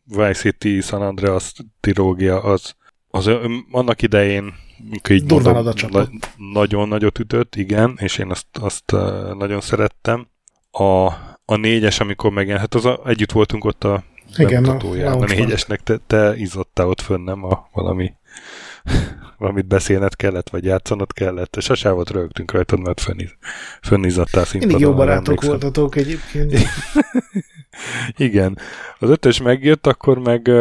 Vice 0.04 0.34
City 0.34 0.82
San 0.82 1.02
Andreas 1.02 1.54
trilógia 1.80 2.42
az, 2.42 2.76
az 3.10 3.30
annak 3.72 4.02
idején 4.02 4.54
így 5.10 5.32
mondom, 5.32 5.74
na, 5.92 6.08
nagyon 6.38 6.88
nagyot 6.88 7.20
ütött, 7.20 7.56
igen, 7.56 7.98
és 8.02 8.18
én 8.18 8.30
azt, 8.30 8.48
azt 8.52 8.92
nagyon 9.38 9.62
szerettem. 9.62 10.28
A, 10.72 11.06
a 11.46 11.56
négyes, 11.56 12.00
amikor 12.00 12.32
megjelent, 12.32 12.62
hát 12.62 12.76
az 12.76 12.86
a, 12.86 13.02
együtt 13.06 13.32
voltunk 13.32 13.66
ott 13.66 13.84
a 13.84 14.04
igen, 14.38 14.66
a, 14.66 15.12
a 15.12 15.26
négyesnek, 15.26 15.84
te, 15.84 15.98
te 16.08 16.38
izottál 16.38 16.88
ott 16.88 17.02
fönn, 17.02 17.24
nem 17.24 17.44
a 17.44 17.70
valami 17.72 18.14
valamit 19.38 19.66
beszélned 19.66 20.16
kellett, 20.16 20.50
vagy 20.50 20.64
játszanod 20.64 21.14
kellett, 21.14 21.56
és 21.56 21.64
sosem 21.64 22.02
rögtünk 22.12 22.52
rajtad, 22.52 22.80
mert 22.80 23.02
fönniz, 23.02 23.36
fönnizattál 23.82 24.46
színpadon. 24.46 24.76
Mindig 24.76 24.88
jó 24.88 24.94
barátok 24.94 25.26
emlékszem. 25.26 25.50
voltatok 25.50 25.96
egyébként. 25.96 26.54
Igen. 28.16 28.58
Az 29.00 29.10
ötös 29.10 29.42
megjött, 29.42 29.88
akkor 29.88 30.20
meg, 30.20 30.52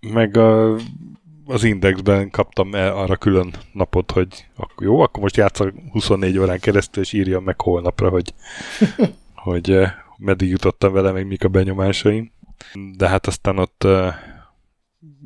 meg 0.00 0.36
a, 0.36 0.76
az 1.46 1.64
Indexben 1.64 2.30
kaptam 2.30 2.74
el 2.74 2.96
arra 2.96 3.16
külön 3.16 3.54
napot, 3.72 4.10
hogy 4.10 4.46
akkor 4.56 4.86
jó, 4.86 5.00
akkor 5.00 5.22
most 5.22 5.36
játszok 5.36 5.72
24 5.92 6.38
órán 6.38 6.60
keresztül, 6.60 7.02
és 7.02 7.12
írjam 7.12 7.44
meg 7.44 7.60
holnapra, 7.60 8.08
hogy, 8.08 8.34
hogy 9.44 9.78
meddig 10.16 10.48
jutottam 10.48 10.92
vele, 10.92 11.12
még 11.12 11.24
mik 11.24 11.44
a 11.44 11.48
benyomásaim. 11.48 12.32
De 12.96 13.08
hát 13.08 13.26
aztán 13.26 13.58
ott 13.58 13.86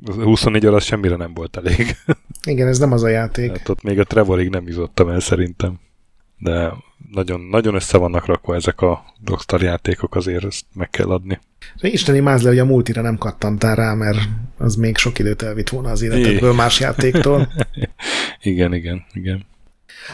24 0.07 0.67
óra 0.67 0.81
semmire 0.81 1.17
nem 1.17 1.35
volt 1.35 1.57
elég. 1.57 1.97
Igen, 2.45 2.69
ez 2.69 2.79
nem 2.79 2.93
az 2.93 3.03
a 3.03 3.09
játék. 3.09 3.51
Hát 3.51 3.69
ott 3.69 3.83
még 3.83 3.99
a 3.99 4.05
Trevorig 4.05 4.49
nem 4.49 4.67
izottam 4.67 5.09
el 5.09 5.21
szerintem. 5.21 5.81
De 6.39 6.73
nagyon, 7.11 7.41
nagyon 7.41 7.75
össze 7.75 7.99
vannak 7.99 8.27
rakva 8.27 8.55
ezek 8.55 8.81
a 8.81 9.05
Rockstar 9.25 9.63
játékok, 9.63 10.15
azért 10.15 10.45
ezt 10.45 10.65
meg 10.75 10.91
kell 10.91 11.11
adni. 11.11 11.39
Isteni 11.81 12.21
mázle, 12.21 12.49
hogy 12.49 12.59
a 12.59 12.65
multira 12.65 13.03
nem 13.03 13.19
kattantál 13.19 13.75
rá, 13.75 13.95
mert 13.95 14.19
az 14.59 14.75
még 14.75 14.97
sok 14.97 15.19
időt 15.19 15.43
elvitt 15.43 15.69
volna 15.69 15.91
az 15.91 16.03
életedből 16.03 16.53
más 16.53 16.81
játéktól. 16.81 17.53
igen, 18.43 18.75
igen, 18.75 19.05
igen. 19.13 19.45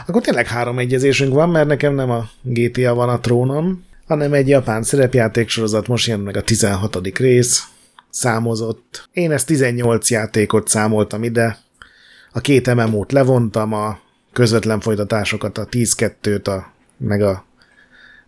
Akkor 0.07 0.21
tényleg 0.21 0.47
három 0.47 0.79
egyezésünk 0.79 1.33
van, 1.33 1.49
mert 1.49 1.67
nekem 1.67 1.93
nem 1.93 2.09
a 2.09 2.29
GTA 2.41 2.93
van 2.93 3.09
a 3.09 3.19
trónom, 3.19 3.83
hanem 4.07 4.33
egy 4.33 4.47
japán 4.47 4.83
szerepjáték 4.83 5.49
sorozat, 5.49 5.87
most 5.87 6.07
jön 6.07 6.19
meg 6.19 6.37
a 6.37 6.41
16. 6.41 7.17
rész, 7.17 7.67
számozott. 8.09 9.09
Én 9.11 9.31
ezt 9.31 9.47
18 9.47 10.09
játékot 10.09 10.67
számoltam 10.67 11.23
ide, 11.23 11.57
a 12.31 12.39
két 12.39 12.73
MMO-t 12.75 13.11
levontam, 13.11 13.73
a 13.73 13.99
közvetlen 14.33 14.79
folytatásokat, 14.79 15.57
a 15.57 15.65
10-2-t, 15.65 16.47
a, 16.47 16.73
meg 16.97 17.21
a 17.21 17.45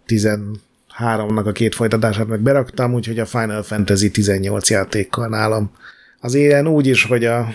13-nak 0.08 1.46
a 1.46 1.52
két 1.52 1.76
folytatását 1.76 2.28
meg 2.28 2.40
beraktam, 2.40 2.94
úgyhogy 2.94 3.20
a 3.20 3.26
Final 3.26 3.64
Fantasy 3.64 4.12
18 4.12 4.70
játékkal 4.70 5.28
nálam. 5.28 5.72
Az 6.20 6.34
élen 6.34 6.68
úgy 6.68 6.88
is, 6.88 7.04
hogy 7.04 7.26
a, 7.26 7.48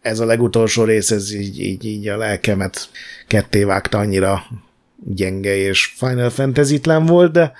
ez 0.00 0.20
a 0.20 0.24
legutolsó 0.24 0.84
rész, 0.84 1.10
ez 1.10 1.32
így, 1.32 1.60
így, 1.60 1.84
így 1.84 2.08
a 2.08 2.16
lelkemet 2.16 2.88
ketté 3.26 3.64
vágta, 3.64 3.98
annyira 3.98 4.42
gyenge 5.06 5.56
és 5.56 5.84
Final 5.84 6.30
Fantasy-tlen 6.30 7.06
volt, 7.06 7.32
de 7.32 7.52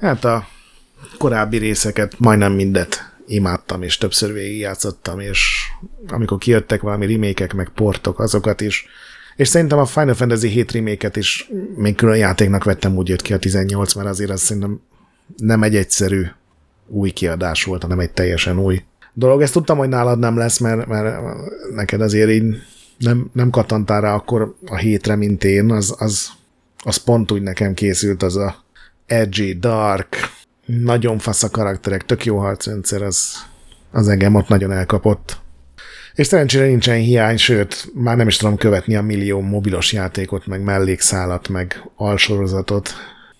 hát 0.00 0.24
a 0.24 0.46
korábbi 1.18 1.56
részeket, 1.56 2.14
majdnem 2.18 2.52
mindet 2.52 3.12
imádtam, 3.26 3.82
és 3.82 3.98
többször 3.98 4.32
végigjátszottam, 4.32 5.20
és 5.20 5.68
amikor 6.08 6.38
kijöttek 6.38 6.80
valami 6.80 7.12
remékek, 7.12 7.54
meg 7.54 7.68
portok, 7.74 8.20
azokat 8.20 8.60
is. 8.60 8.86
És 9.36 9.48
szerintem 9.48 9.78
a 9.78 9.84
Final 9.84 10.14
Fantasy 10.14 10.48
7 10.48 10.72
reméket 10.72 11.16
is 11.16 11.50
még 11.76 11.94
külön 11.94 12.16
játéknak 12.16 12.64
vettem, 12.64 12.96
úgy 12.96 13.08
jött 13.08 13.22
ki 13.22 13.32
a 13.32 13.38
18, 13.38 13.94
mert 13.94 14.08
azért 14.08 14.30
az 14.30 14.40
szerintem 14.40 14.80
nem 15.36 15.62
egy 15.62 15.76
egyszerű 15.76 16.22
új 16.86 17.10
kiadás 17.10 17.64
volt, 17.64 17.82
hanem 17.82 17.98
egy 17.98 18.10
teljesen 18.10 18.58
új 18.58 18.82
dolog. 19.12 19.42
Ezt 19.42 19.52
tudtam, 19.52 19.78
hogy 19.78 19.88
nálad 19.88 20.18
nem 20.18 20.36
lesz, 20.36 20.58
mert, 20.58 20.86
mert 20.86 21.16
neked 21.74 22.00
azért 22.00 22.30
így 22.30 22.44
nem, 22.98 23.30
nem 23.32 23.50
kattantál 23.50 24.00
rá 24.00 24.14
akkor 24.14 24.54
a 24.66 24.76
hétre, 24.76 25.16
mint 25.16 25.44
én, 25.44 25.70
az, 25.70 25.94
az, 25.98 26.28
az 26.84 26.96
pont 26.96 27.32
úgy 27.32 27.42
nekem 27.42 27.74
készült, 27.74 28.22
az 28.22 28.36
a 28.36 28.64
edgy, 29.06 29.58
dark, 29.58 30.16
nagyon 30.66 31.18
fasz 31.18 31.42
a 31.42 31.50
karakterek, 31.50 32.04
tök 32.04 32.24
jó 32.24 32.38
harcrendszer, 32.38 33.02
az, 33.02 33.46
az 33.90 34.08
engem 34.08 34.34
ott 34.34 34.48
nagyon 34.48 34.72
elkapott. 34.72 35.40
És 36.14 36.26
szerencsére 36.26 36.66
nincsen 36.66 36.98
hiány, 36.98 37.36
sőt, 37.36 37.90
már 37.94 38.16
nem 38.16 38.28
is 38.28 38.36
tudom 38.36 38.56
követni 38.56 38.96
a 38.96 39.02
millió 39.02 39.40
mobilos 39.40 39.92
játékot, 39.92 40.46
meg 40.46 40.62
mellékszálat, 40.62 41.48
meg 41.48 41.90
alsorozatot. 41.96 42.94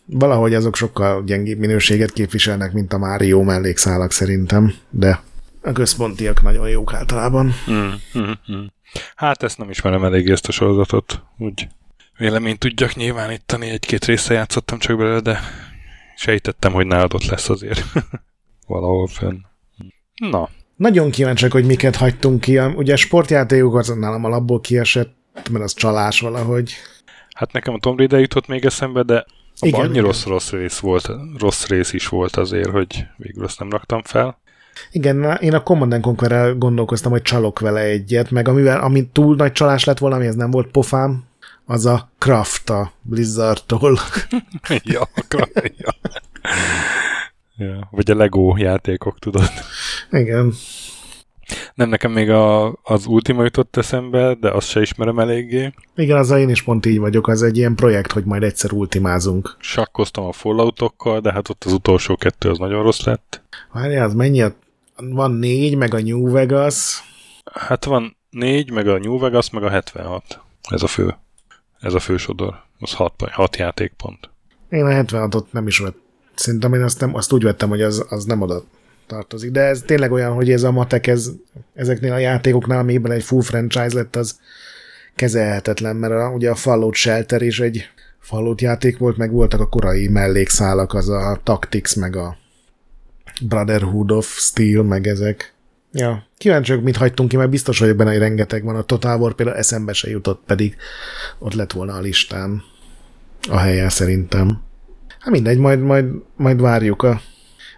Valahogy 0.06 0.54
azok 0.54 0.76
sokkal 0.76 1.24
gyengébb 1.24 1.58
minőséget 1.58 2.12
képviselnek, 2.12 2.72
mint 2.72 2.92
a 2.92 2.98
Mario 2.98 3.42
mellékszálak 3.42 4.12
szerintem, 4.12 4.74
de 4.90 5.20
a 5.62 5.72
központiak 5.72 6.42
nagyon 6.42 6.68
jók 6.68 6.94
általában. 6.94 7.54
Mm, 7.70 7.88
mm, 8.18 8.30
mm. 8.52 8.64
Hát 9.14 9.42
ezt 9.42 9.58
nem 9.58 9.70
ismerem 9.70 10.04
elég 10.04 10.28
ezt 10.28 10.48
a 10.48 10.52
sorozatot, 10.52 11.22
úgy 11.38 11.68
véleményt 12.18 12.58
tudjak 12.58 12.94
nyilvánítani, 12.94 13.68
egy-két 13.68 14.04
része 14.04 14.34
játszottam 14.34 14.78
csak 14.78 14.96
belőle, 14.96 15.20
de 15.20 15.40
sejtettem, 16.22 16.72
hogy 16.72 16.86
nálad 16.86 17.14
ott 17.14 17.24
lesz 17.24 17.48
azért 17.48 17.84
valahol 18.66 19.06
fönn. 19.06 19.38
Na. 20.14 20.48
Nagyon 20.76 21.10
kíváncsiak, 21.10 21.52
hogy 21.52 21.64
miket 21.64 21.96
hagytunk 21.96 22.40
ki. 22.40 22.58
Ugye 22.58 22.92
a 22.92 22.96
sportjátékok 22.96 23.76
az 23.76 23.88
nálam 23.88 24.24
alapból 24.24 24.60
kiesett, 24.60 25.16
mert 25.50 25.64
az 25.64 25.74
csalás 25.74 26.20
valahogy. 26.20 26.74
Hát 27.34 27.52
nekem 27.52 27.74
a 27.74 27.78
Tomb 27.78 27.98
Raider 27.98 28.20
jutott 28.20 28.46
még 28.46 28.64
eszembe, 28.64 29.02
de 29.02 29.26
igen, 29.60 29.80
annyi 29.80 29.90
igen. 29.90 30.04
rossz, 30.04 30.24
rossz 30.24 30.50
rész 30.50 30.78
volt, 30.78 31.10
rossz 31.38 31.66
rész 31.66 31.92
is 31.92 32.08
volt 32.08 32.36
azért, 32.36 32.70
hogy 32.70 33.06
végül 33.16 33.44
azt 33.44 33.58
nem 33.58 33.70
raktam 33.70 34.02
fel. 34.02 34.40
Igen, 34.90 35.38
én 35.40 35.54
a 35.54 35.62
Command 35.62 36.00
conquer 36.00 36.58
gondolkoztam, 36.58 37.10
hogy 37.10 37.22
csalok 37.22 37.58
vele 37.58 37.80
egyet, 37.80 38.30
meg 38.30 38.48
amivel, 38.48 38.80
ami 38.80 39.08
túl 39.12 39.36
nagy 39.36 39.52
csalás 39.52 39.84
lett 39.84 39.98
volna, 39.98 40.16
ami 40.16 40.26
ez 40.26 40.34
nem 40.34 40.50
volt 40.50 40.70
pofám, 40.70 41.24
az 41.64 41.86
a 41.86 42.10
Craft 42.18 42.70
a 42.70 42.92
Blizzardtól. 43.02 43.98
ja, 44.68 45.08
ja. 45.28 45.94
ja. 47.56 47.88
Vagy 47.90 48.10
a 48.10 48.14
Lego 48.14 48.56
játékok, 48.56 49.18
tudod. 49.18 49.50
Igen. 50.10 50.52
Nem, 51.74 51.88
nekem 51.88 52.12
még 52.12 52.30
a, 52.30 52.76
az 52.82 53.06
Ultima 53.06 53.42
jutott 53.42 53.76
eszembe, 53.76 54.34
de 54.40 54.50
azt 54.50 54.68
se 54.68 54.80
ismerem 54.80 55.18
eléggé. 55.18 55.72
Igen, 55.96 56.18
az 56.18 56.30
én 56.30 56.48
is 56.48 56.62
pont 56.62 56.86
így 56.86 56.98
vagyok, 56.98 57.28
az 57.28 57.42
egy 57.42 57.56
ilyen 57.56 57.74
projekt, 57.74 58.12
hogy 58.12 58.24
majd 58.24 58.42
egyszer 58.42 58.72
ultimázunk. 58.72 59.56
Sakkoztam 59.58 60.24
a 60.24 60.32
Falloutokkal, 60.32 61.20
de 61.20 61.32
hát 61.32 61.48
ott 61.48 61.64
az 61.64 61.72
utolsó 61.72 62.16
kettő 62.16 62.50
az 62.50 62.58
nagyon 62.58 62.82
rossz 62.82 63.04
lett. 63.04 63.42
Várjál, 63.72 64.04
az 64.04 64.14
mennyi 64.14 64.42
a... 64.42 64.54
Van 64.96 65.30
négy, 65.30 65.76
meg 65.76 65.94
a 65.94 66.00
New 66.00 66.30
Vegas. 66.30 67.02
Hát 67.52 67.84
van 67.84 68.16
négy, 68.30 68.70
meg 68.70 68.88
a 68.88 68.98
New 68.98 69.18
Vegas, 69.18 69.50
meg 69.50 69.62
a 69.62 69.70
76. 69.70 70.40
Ez 70.70 70.82
a 70.82 70.86
fő. 70.86 71.16
Ez 71.82 71.94
a 71.94 72.00
fősodor. 72.00 72.54
Az 72.78 72.92
hat, 72.92 73.14
hat 73.30 73.56
játékpont. 73.56 74.30
Én 74.68 74.84
a 74.84 74.88
76-ot 74.88 75.44
nem 75.50 75.66
is 75.66 75.78
vett. 75.78 75.96
Szerintem 76.34 76.74
én 76.74 76.82
azt, 76.82 77.00
nem, 77.00 77.14
azt 77.14 77.32
úgy 77.32 77.42
vettem, 77.42 77.68
hogy 77.68 77.82
az, 77.82 78.06
az 78.08 78.24
nem 78.24 78.40
oda 78.40 78.64
tartozik. 79.06 79.50
De 79.50 79.60
ez 79.60 79.82
tényleg 79.82 80.12
olyan, 80.12 80.32
hogy 80.32 80.50
ez 80.50 80.62
a 80.62 80.70
matek, 80.70 81.06
ez, 81.06 81.30
ezeknél 81.74 82.12
a 82.12 82.18
játékoknál, 82.18 82.78
amiben 82.78 83.12
egy 83.12 83.22
full 83.22 83.42
franchise 83.42 83.94
lett, 83.94 84.16
az 84.16 84.38
kezelhetetlen, 85.14 85.96
mert 85.96 86.12
a, 86.12 86.28
ugye 86.28 86.50
a 86.50 86.54
Fallout 86.54 86.94
Shelter 86.94 87.42
is 87.42 87.60
egy 87.60 87.88
Fallout 88.18 88.60
játék 88.60 88.98
volt, 88.98 89.16
meg 89.16 89.32
voltak 89.32 89.60
a 89.60 89.66
korai 89.68 90.08
mellékszálak, 90.08 90.94
az 90.94 91.08
a 91.08 91.40
Tactics, 91.42 91.96
meg 91.96 92.16
a 92.16 92.36
Brotherhood 93.40 94.10
of 94.10 94.38
Steel, 94.38 94.82
meg 94.82 95.06
ezek. 95.06 95.51
Ja, 95.92 96.26
kíváncsiak, 96.38 96.82
mit 96.82 96.96
hagytunk 96.96 97.28
ki, 97.28 97.36
mert 97.36 97.50
biztos 97.50 97.78
vagyok 97.78 97.96
benne, 97.96 98.10
hogy 98.10 98.18
rengeteg 98.18 98.64
van. 98.64 98.76
A 98.76 98.82
Total 98.82 99.20
War 99.20 99.34
például 99.34 99.58
eszembe 99.58 99.92
se 99.92 100.10
jutott, 100.10 100.42
pedig 100.46 100.76
ott 101.38 101.54
lett 101.54 101.72
volna 101.72 101.94
a 101.94 102.00
listán 102.00 102.62
a 103.48 103.56
helye 103.56 103.88
szerintem. 103.88 104.62
Hát 105.18 105.30
mindegy, 105.30 105.58
majd, 105.58 105.80
majd, 105.80 106.06
majd 106.36 106.60
várjuk 106.60 107.02
a 107.02 107.20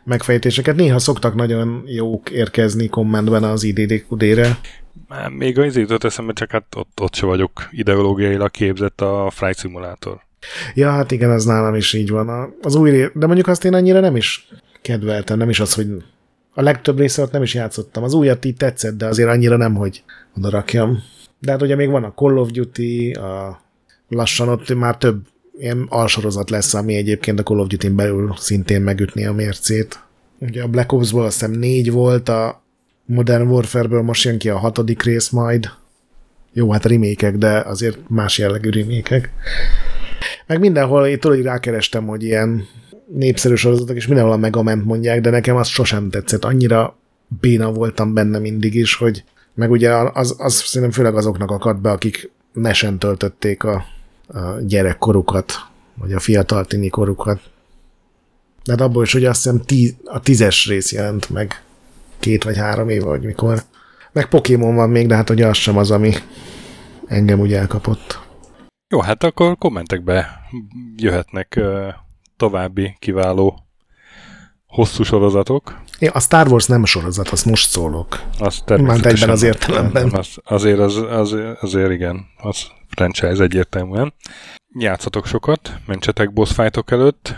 megfejtéseket. 0.04 0.76
Néha 0.76 0.98
szoktak 0.98 1.34
nagyon 1.34 1.82
jók 1.86 2.30
érkezni 2.30 2.88
kommentben 2.88 3.42
az 3.42 3.62
IDDQD-re. 3.62 4.58
Még 5.28 5.58
az 5.58 5.76
jutott 5.76 6.04
eszembe, 6.04 6.32
csak 6.32 6.50
hát 6.50 6.64
ott, 6.76 7.00
ott 7.00 7.14
se 7.14 7.26
vagyok 7.26 7.68
ideológiailag 7.70 8.50
képzett 8.50 9.00
a 9.00 9.30
Flight 9.30 9.58
Simulator. 9.58 10.20
Ja, 10.74 10.90
hát 10.90 11.10
igen, 11.10 11.30
az 11.30 11.44
nálam 11.44 11.74
is 11.74 11.92
így 11.92 12.10
van. 12.10 12.54
Az 12.62 12.74
új, 12.74 12.90
de 13.14 13.26
mondjuk 13.26 13.46
azt 13.46 13.64
én 13.64 13.74
annyira 13.74 14.00
nem 14.00 14.16
is 14.16 14.48
kedveltem, 14.82 15.38
nem 15.38 15.48
is 15.48 15.60
az, 15.60 15.74
hogy 15.74 15.86
a 16.54 16.62
legtöbb 16.62 16.98
része 16.98 17.22
ott 17.22 17.32
nem 17.32 17.42
is 17.42 17.54
játszottam. 17.54 18.02
Az 18.02 18.14
újat 18.14 18.44
így 18.44 18.56
tetszett, 18.56 18.96
de 18.96 19.06
azért 19.06 19.28
annyira 19.28 19.56
nem, 19.56 19.74
hogy 19.74 20.02
oda 20.36 20.50
rakjam. 20.50 21.02
De 21.38 21.50
hát 21.50 21.62
ugye 21.62 21.76
még 21.76 21.88
van 21.88 22.04
a 22.04 22.12
Call 22.14 22.36
of 22.36 22.50
Duty, 22.50 23.10
a 23.10 23.60
lassan 24.08 24.48
ott 24.48 24.74
már 24.74 24.96
több 24.96 25.22
ilyen 25.58 25.86
alsorozat 25.88 26.50
lesz, 26.50 26.74
ami 26.74 26.94
egyébként 26.94 27.40
a 27.40 27.42
Call 27.42 27.58
of 27.58 27.66
Duty-n 27.66 27.96
belül 27.96 28.34
szintén 28.36 28.82
megütni 28.82 29.26
a 29.26 29.32
mércét. 29.32 29.98
Ugye 30.38 30.62
a 30.62 30.68
Black 30.68 30.92
Ops-ból 30.92 31.24
azt 31.24 31.40
hiszem 31.40 31.58
négy 31.58 31.90
volt, 31.90 32.28
a 32.28 32.62
Modern 33.04 33.48
Warfare-ből 33.48 34.02
most 34.02 34.24
jön 34.24 34.38
ki 34.38 34.48
a 34.48 34.58
hatodik 34.58 35.02
rész 35.02 35.28
majd. 35.30 35.70
Jó, 36.52 36.72
hát 36.72 36.84
remékek, 36.84 37.36
de 37.36 37.60
azért 37.60 37.98
más 38.08 38.38
jellegű 38.38 38.70
remékek. 38.70 39.32
Meg 40.46 40.60
mindenhol, 40.60 41.06
én 41.06 41.20
tudod, 41.20 41.42
rákerestem, 41.42 42.06
hogy 42.06 42.22
ilyen 42.22 42.66
népszerű 43.06 43.54
sorozatok, 43.54 43.96
és 43.96 44.06
mindenhol 44.06 44.32
a 44.32 44.36
Megament 44.36 44.84
mondják, 44.84 45.20
de 45.20 45.30
nekem 45.30 45.56
az 45.56 45.68
sosem 45.68 46.10
tetszett. 46.10 46.44
Annyira 46.44 46.96
béna 47.40 47.72
voltam 47.72 48.14
benne 48.14 48.38
mindig 48.38 48.74
is, 48.74 48.94
hogy 48.94 49.24
meg 49.54 49.70
ugye 49.70 49.90
az, 49.94 50.34
az 50.38 50.54
szerintem 50.54 50.90
főleg 50.90 51.16
azoknak 51.16 51.50
akadt 51.50 51.80
be, 51.80 51.90
akik 51.90 52.30
nesen 52.52 52.98
töltötték 52.98 53.64
a, 53.64 53.84
a 54.26 54.60
gyerekkorukat, 54.60 55.52
vagy 55.94 56.12
a 56.12 56.20
fiatal 56.20 56.64
tini 56.64 56.88
korukat. 56.88 57.40
De 58.64 58.72
hát 58.72 58.80
abból 58.80 59.02
is, 59.02 59.12
hogy 59.12 59.24
azt 59.24 59.42
hiszem 59.42 59.60
tíz, 59.60 59.94
a 60.04 60.20
tízes 60.20 60.66
rész 60.66 60.92
jelent 60.92 61.30
meg 61.30 61.62
két 62.18 62.44
vagy 62.44 62.56
három 62.56 62.88
éve, 62.88 63.04
vagy 63.04 63.22
mikor. 63.22 63.62
Meg 64.12 64.28
Pokémon 64.28 64.74
van 64.74 64.90
még, 64.90 65.06
de 65.06 65.14
hát 65.14 65.30
ugye 65.30 65.46
az 65.46 65.56
sem 65.56 65.76
az, 65.76 65.90
ami 65.90 66.12
engem 67.06 67.40
úgy 67.40 67.52
elkapott. 67.52 68.22
Jó, 68.88 69.00
hát 69.00 69.24
akkor 69.24 69.58
kommentekbe 69.58 70.40
jöhetnek 70.96 71.60
további 72.44 72.96
kiváló 72.98 73.66
hosszú 74.66 75.02
sorozatok. 75.02 75.80
Ja, 75.98 76.10
a 76.10 76.20
Star 76.20 76.48
Wars 76.48 76.66
nem 76.66 76.82
a 76.82 76.86
sorozat, 76.86 77.28
azt 77.28 77.44
most 77.44 77.68
szólok. 77.70 78.20
Azt 78.38 78.68
Már 78.68 79.06
egyben 79.06 79.30
az 79.30 79.42
értelemben. 79.42 80.12
Az, 80.12 80.36
azért, 80.44 80.78
az, 80.78 80.96
az, 80.96 81.36
azért 81.60 81.90
igen, 81.90 82.26
az 82.36 82.66
franchise 82.88 83.42
egyértelműen. 83.42 84.14
Játszatok 84.78 85.26
sokat, 85.26 85.72
mentsetek 85.86 86.32
boss 86.32 86.52
fightok 86.52 86.90
előtt, 86.90 87.34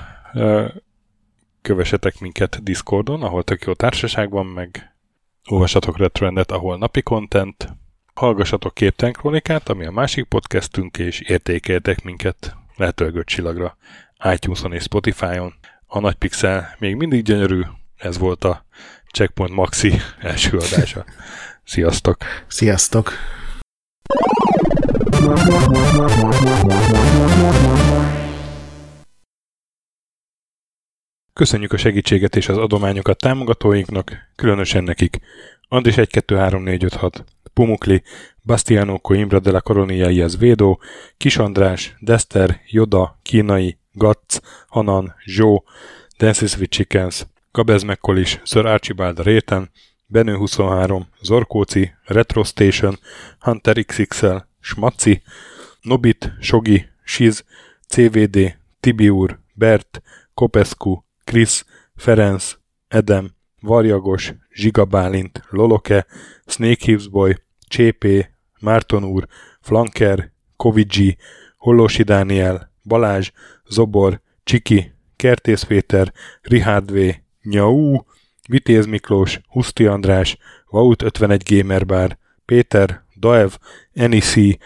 kövessetek 1.62 2.20
minket 2.20 2.62
Discordon, 2.62 3.22
ahol 3.22 3.42
tök 3.42 3.62
jó 3.62 3.72
társaság 3.72 4.30
van, 4.30 4.46
meg 4.46 4.94
olvassatok 5.48 5.98
Retrendet, 5.98 6.52
ahol 6.52 6.78
napi 6.78 7.02
content, 7.02 7.68
hallgassatok 8.14 8.74
Képten 8.74 9.12
Kronikát, 9.12 9.68
ami 9.68 9.86
a 9.86 9.90
másik 9.90 10.24
podcastünk, 10.24 10.98
és 10.98 11.20
értékeltek 11.20 12.04
minket 12.04 12.56
lehetőleg 12.76 13.14
öt 13.14 13.26
csillagra 13.26 13.76
iTunes-on 14.24 14.72
és 14.72 14.82
Spotify-on. 14.82 15.55
A 15.86 16.01
nagy 16.01 16.14
pixel 16.14 16.76
még 16.78 16.94
mindig 16.97 17.22
gyönyörű, 17.22 17.62
ez 17.97 18.18
volt 18.18 18.44
a 18.44 18.64
Checkpoint 19.12 19.55
Maxi 19.55 19.93
első 20.20 20.56
adása. 20.56 21.05
Sziasztok! 21.64 22.16
Sziasztok! 22.47 23.12
Köszönjük 31.32 31.72
a 31.72 31.76
segítséget 31.76 32.36
és 32.36 32.48
az 32.48 32.56
adományokat 32.56 33.18
támogatóinknak, 33.18 34.12
különösen 34.36 34.84
nekik. 34.84 35.20
Andris 35.68 35.97
1 35.97 36.10
2 36.10 36.36
3 36.36 36.62
4 36.62 36.84
5 36.84 36.94
6, 36.94 37.24
Pumukli, 37.55 38.02
Bastiano 38.43 38.98
Coimbra 38.98 39.40
de 39.40 39.51
la 39.51 39.60
Coronia 39.60 40.09
Iaz 40.10 40.38
Védó, 40.38 40.80
Kis 41.16 41.36
András, 41.36 41.94
Dester, 42.01 42.60
Joda, 42.66 43.18
Kínai, 43.22 43.78
Gatz, 43.97 44.40
Hanan, 44.68 45.14
Zsó, 45.27 45.62
Dances 46.18 46.56
with 46.59 46.70
Chickens, 46.70 47.27
Gabez 47.52 47.82
Mekkolis, 47.82 48.40
Sir 48.44 48.66
Archibald 48.66 49.18
Réten, 49.18 49.70
Benő 50.06 50.36
23, 50.36 51.06
Zorkóci, 51.23 51.93
Retro 52.05 52.44
Station, 52.44 52.98
Hunter 53.40 53.85
XXL, 53.85 54.36
Smaci, 54.60 55.23
Nobit, 55.81 56.32
Sogi, 56.40 56.86
Siz, 57.05 57.44
CVD, 57.89 58.56
Tibiur, 58.81 59.40
Bert, 59.55 60.02
Kopescu, 60.35 61.05
Krisz, 61.24 61.64
Ferenc, 61.97 62.59
Edem, 62.89 63.35
Varjagos, 63.60 64.35
Zsigabálint, 64.51 65.43
Loloke, 65.51 66.06
Snake 66.47 66.85
Hips 66.85 67.09
Boy, 67.09 67.36
Csépé, 67.68 68.31
Márton 68.60 69.05
úr, 69.05 69.27
Flanker, 69.60 70.32
Kovicsi, 70.56 71.16
Hollósi 71.56 72.02
Dániel, 72.02 72.74
Balázs, 72.86 73.30
Zobor, 73.68 74.20
Csiki, 74.44 74.92
Kertész 75.16 75.62
Péter, 75.62 76.12
Richard 76.42 76.92
V, 76.92 77.14
Nyau, 77.42 77.98
Vitéz 78.48 78.86
Miklós, 78.86 79.40
Huszti 79.48 79.86
András, 79.86 80.36
Vaut 80.66 81.02
51 81.02 81.42
Gamer 81.44 81.86
Bar, 81.86 82.18
Péter, 82.44 83.04
Daev, 83.16 83.50
Enisi, 83.92 84.58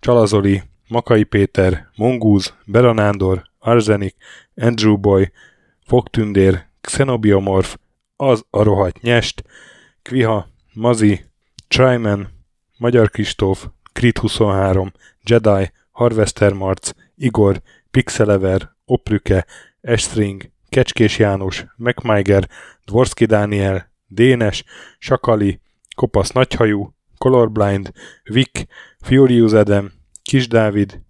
Csalazoli, 0.00 0.62
Makai 0.88 1.24
Péter, 1.24 1.88
Mongúz, 1.96 2.54
Beranándor, 2.66 3.42
Arzenik, 3.58 4.16
Andrew 4.54 4.96
Boy, 4.96 5.32
Fogtündér, 5.86 6.66
Xenobiomorf, 6.80 7.76
Az 8.16 8.44
a 8.50 8.62
rohadt 8.62 9.00
nyest, 9.00 9.44
Kviha, 10.02 10.48
Mazi, 10.72 11.24
Tryman, 11.68 12.28
Magyar 12.78 13.10
Kristóf, 13.10 13.66
Krit 13.92 14.18
23, 14.18 14.92
Jedi, 15.22 15.70
Harvester 15.90 16.52
Marc, 16.52 16.90
Igor, 17.16 17.62
Pixelever, 17.90 18.74
Oprüke, 18.84 19.46
Estring, 19.80 20.50
Kecskés 20.68 21.18
János, 21.18 21.66
MacMiger, 21.76 22.48
Dvorski 22.84 23.24
Dániel, 23.24 23.90
Dénes, 24.06 24.64
Sakali, 24.98 25.60
Kopasz 25.94 26.30
Nagyhajú, 26.30 26.94
Colorblind, 27.18 27.92
Vic, 28.24 28.66
Furious 29.00 29.52
Edem, 29.52 29.92
Kis 30.22 30.48
Dávid, 30.48 31.00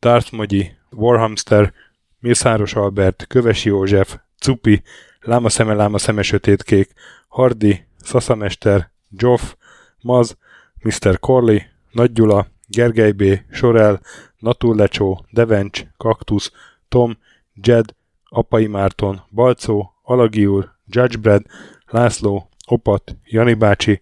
Darth 0.00 0.32
Mogyi, 0.32 0.76
Warhamster, 0.90 1.72
Mészáros 2.18 2.74
Albert, 2.74 3.26
Kövesi 3.28 3.68
József, 3.68 4.16
Cupi, 4.38 4.82
Láma 5.20 5.48
Szeme, 5.48 5.74
Láma 5.74 5.98
Szeme 5.98 6.22
Sötétkék, 6.22 6.92
Hardi, 7.28 7.84
Szaszamester, 7.98 8.90
Joff, 9.10 9.54
Maz, 10.00 10.36
Mr. 10.82 11.18
Corley, 11.18 11.58
Nagy 11.90 12.12
Gyula, 12.12 12.46
Gergely 12.72 13.12
B., 13.12 13.22
Sorel, 13.50 14.00
Lecsó, 14.40 15.24
Devencs, 15.30 15.86
Kaktusz, 15.96 16.50
Tom, 16.88 17.18
Jed, 17.54 17.94
Apai 18.30 18.66
Márton, 18.66 19.22
Balcó, 19.30 19.92
Alagi 20.02 20.46
úr, 20.46 20.70
Judgebred, 20.86 21.42
László, 21.86 22.48
Opat, 22.66 23.16
Jani 23.24 23.54
bácsi, 23.54 24.00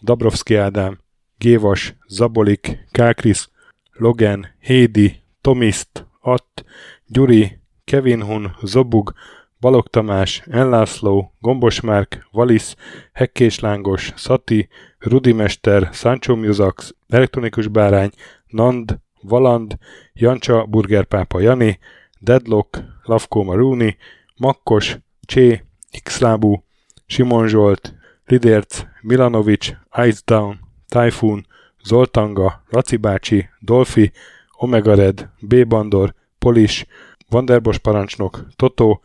Dabrowski 0.00 0.54
Ádám, 0.54 0.98
Gévas, 1.38 1.94
Zabolik, 2.08 2.86
Kákris, 2.90 3.48
Logan, 3.92 4.46
Hédi, 4.58 5.22
Tomiszt, 5.40 6.06
Att, 6.20 6.64
Gyuri, 7.06 7.58
Kevin 7.84 8.22
Hun, 8.22 8.56
Zobug, 8.62 9.14
Balog 9.60 9.88
Tamás, 9.88 10.42
Enlászló, 10.46 11.32
Gombos 11.40 11.80
Márk, 11.80 12.28
Valisz, 12.30 12.76
Hekkés 13.12 13.58
Lángos, 13.58 14.12
Szati, 14.16 14.68
Rudimester, 14.98 15.88
Sancho 15.92 16.36
Musax, 16.36 16.94
Elektronikus 17.08 17.68
Bárány, 17.68 18.10
Nand, 18.46 18.98
Valand, 19.22 19.76
Jancsa, 20.12 20.64
Burgerpápa 20.64 21.40
Jani, 21.40 21.78
Deadlock, 22.20 22.82
Lavko 23.02 23.42
Maruni, 23.42 23.96
Makkos, 24.36 24.98
Csé, 25.26 25.64
Xlábú, 26.02 26.64
Simon 27.06 27.48
Zsolt, 27.48 27.94
Lidérc, 28.26 28.82
Milanovic, 29.02 29.76
Ice 30.06 30.20
Down, 30.24 30.60
Typhoon, 30.88 31.46
Zoltanga, 31.84 32.64
Laci 32.70 32.96
bácsi, 32.96 33.48
Dolfi, 33.60 34.12
Omega 34.56 34.94
Red, 34.94 35.30
B. 35.40 35.66
Bandor, 35.66 36.14
Polis, 36.38 36.86
Vanderbos 37.28 37.78
parancsnok, 37.78 38.46
Toto, 38.56 39.00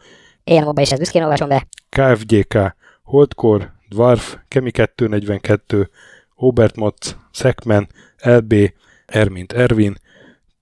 én 0.50 0.64
abban 0.64 0.84
is 0.84 0.92
ezt 0.92 1.00
büszkén 1.00 1.24
olvasom 1.24 1.48
be. 1.48 1.68
KFGK, 1.90 2.76
Holdkor, 3.04 3.72
Dwarf, 3.90 4.38
Kemi 4.48 4.72
242, 4.72 5.90
Obert 6.36 6.76
Motz, 6.76 7.18
Szekmen, 7.32 7.90
LB, 8.24 8.54
Ermint 9.06 9.54
Ervin, 9.54 9.96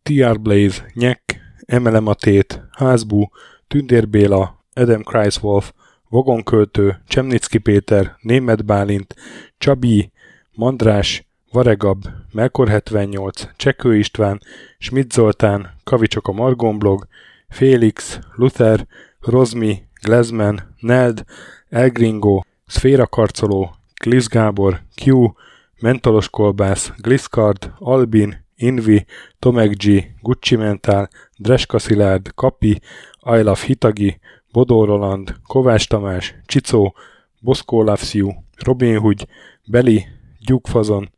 TR 0.04 0.40
Blaze, 0.40 0.86
Nyek, 0.94 1.42
MLM 1.68 2.08
Atét, 2.08 2.62
Házbú, 2.72 3.30
Tündér 3.68 4.10
Béla, 4.10 4.64
Adam 4.74 5.04
Kreiswolf, 5.04 5.72
Vagonköltő, 6.10 7.02
Csemnicki 7.08 7.58
Péter, 7.58 8.16
Német 8.22 8.66
Bálint, 8.66 9.16
Csabi, 9.58 10.12
Mandrás, 10.54 11.28
Varegab, 11.52 12.06
Melkor 12.32 12.68
78, 12.68 13.48
Csekő 13.56 13.98
István, 13.98 14.42
Schmidt 14.78 15.12
Zoltán, 15.12 15.74
Kavicsok 15.84 16.28
a 16.28 16.32
Margonblog, 16.32 17.08
Félix, 17.50 18.20
Luther, 18.36 18.88
Rozmi, 19.20 19.84
Glezman, 20.02 20.76
Neld, 20.80 21.26
Elgringo, 21.70 22.42
Szféra 22.66 23.08
Karcoló, 23.08 23.76
Glisz 24.04 24.28
Gábor, 24.28 24.82
Q, 24.96 25.34
Mentolos 25.80 26.30
Kolbász, 26.30 26.92
Gliscard, 26.98 27.72
Albin, 27.80 28.46
Invi, 28.56 29.06
Tomek 29.40 29.76
G, 29.84 30.04
Gucci 30.22 30.56
Mentál, 30.56 31.10
Dreska 31.38 31.80
Szilárd, 31.80 32.32
Kapi, 32.36 32.80
I 33.26 33.52
Hitagi, 33.66 34.20
Bodó 34.52 34.86
Roland, 34.86 35.36
Kovács 35.48 35.88
Tamás, 35.88 36.36
Csicó, 36.46 36.96
Boszkó 37.42 37.96
You, 38.12 38.32
Robin 38.58 38.98
Hood, 38.98 39.28
Beli, 39.66 40.06
Gyugfazon, 40.40 41.10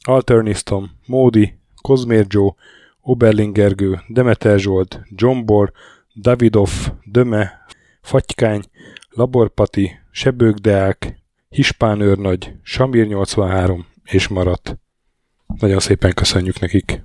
Alternisztom, 0.00 0.90
Módi, 1.06 1.58
Kozmér 1.82 2.26
Joe, 2.28 2.54
Oberlingergő, 3.00 4.00
Demeter 4.08 4.58
Zsolt, 4.58 5.00
John 5.08 5.44
Bor, 5.44 5.72
Davidov, 6.20 6.70
Döme, 7.04 7.64
Fatykány, 8.00 8.62
Laborpati, 9.08 9.90
Sebőgdeák, 10.10 11.18
Hispán 11.48 12.00
őrnagy, 12.00 12.52
Samir 12.62 13.06
83 13.06 13.86
és 14.04 14.28
Marat. 14.28 14.78
Nagyon 15.46 15.78
szépen 15.78 16.12
köszönjük 16.14 16.60
nekik. 16.60 17.02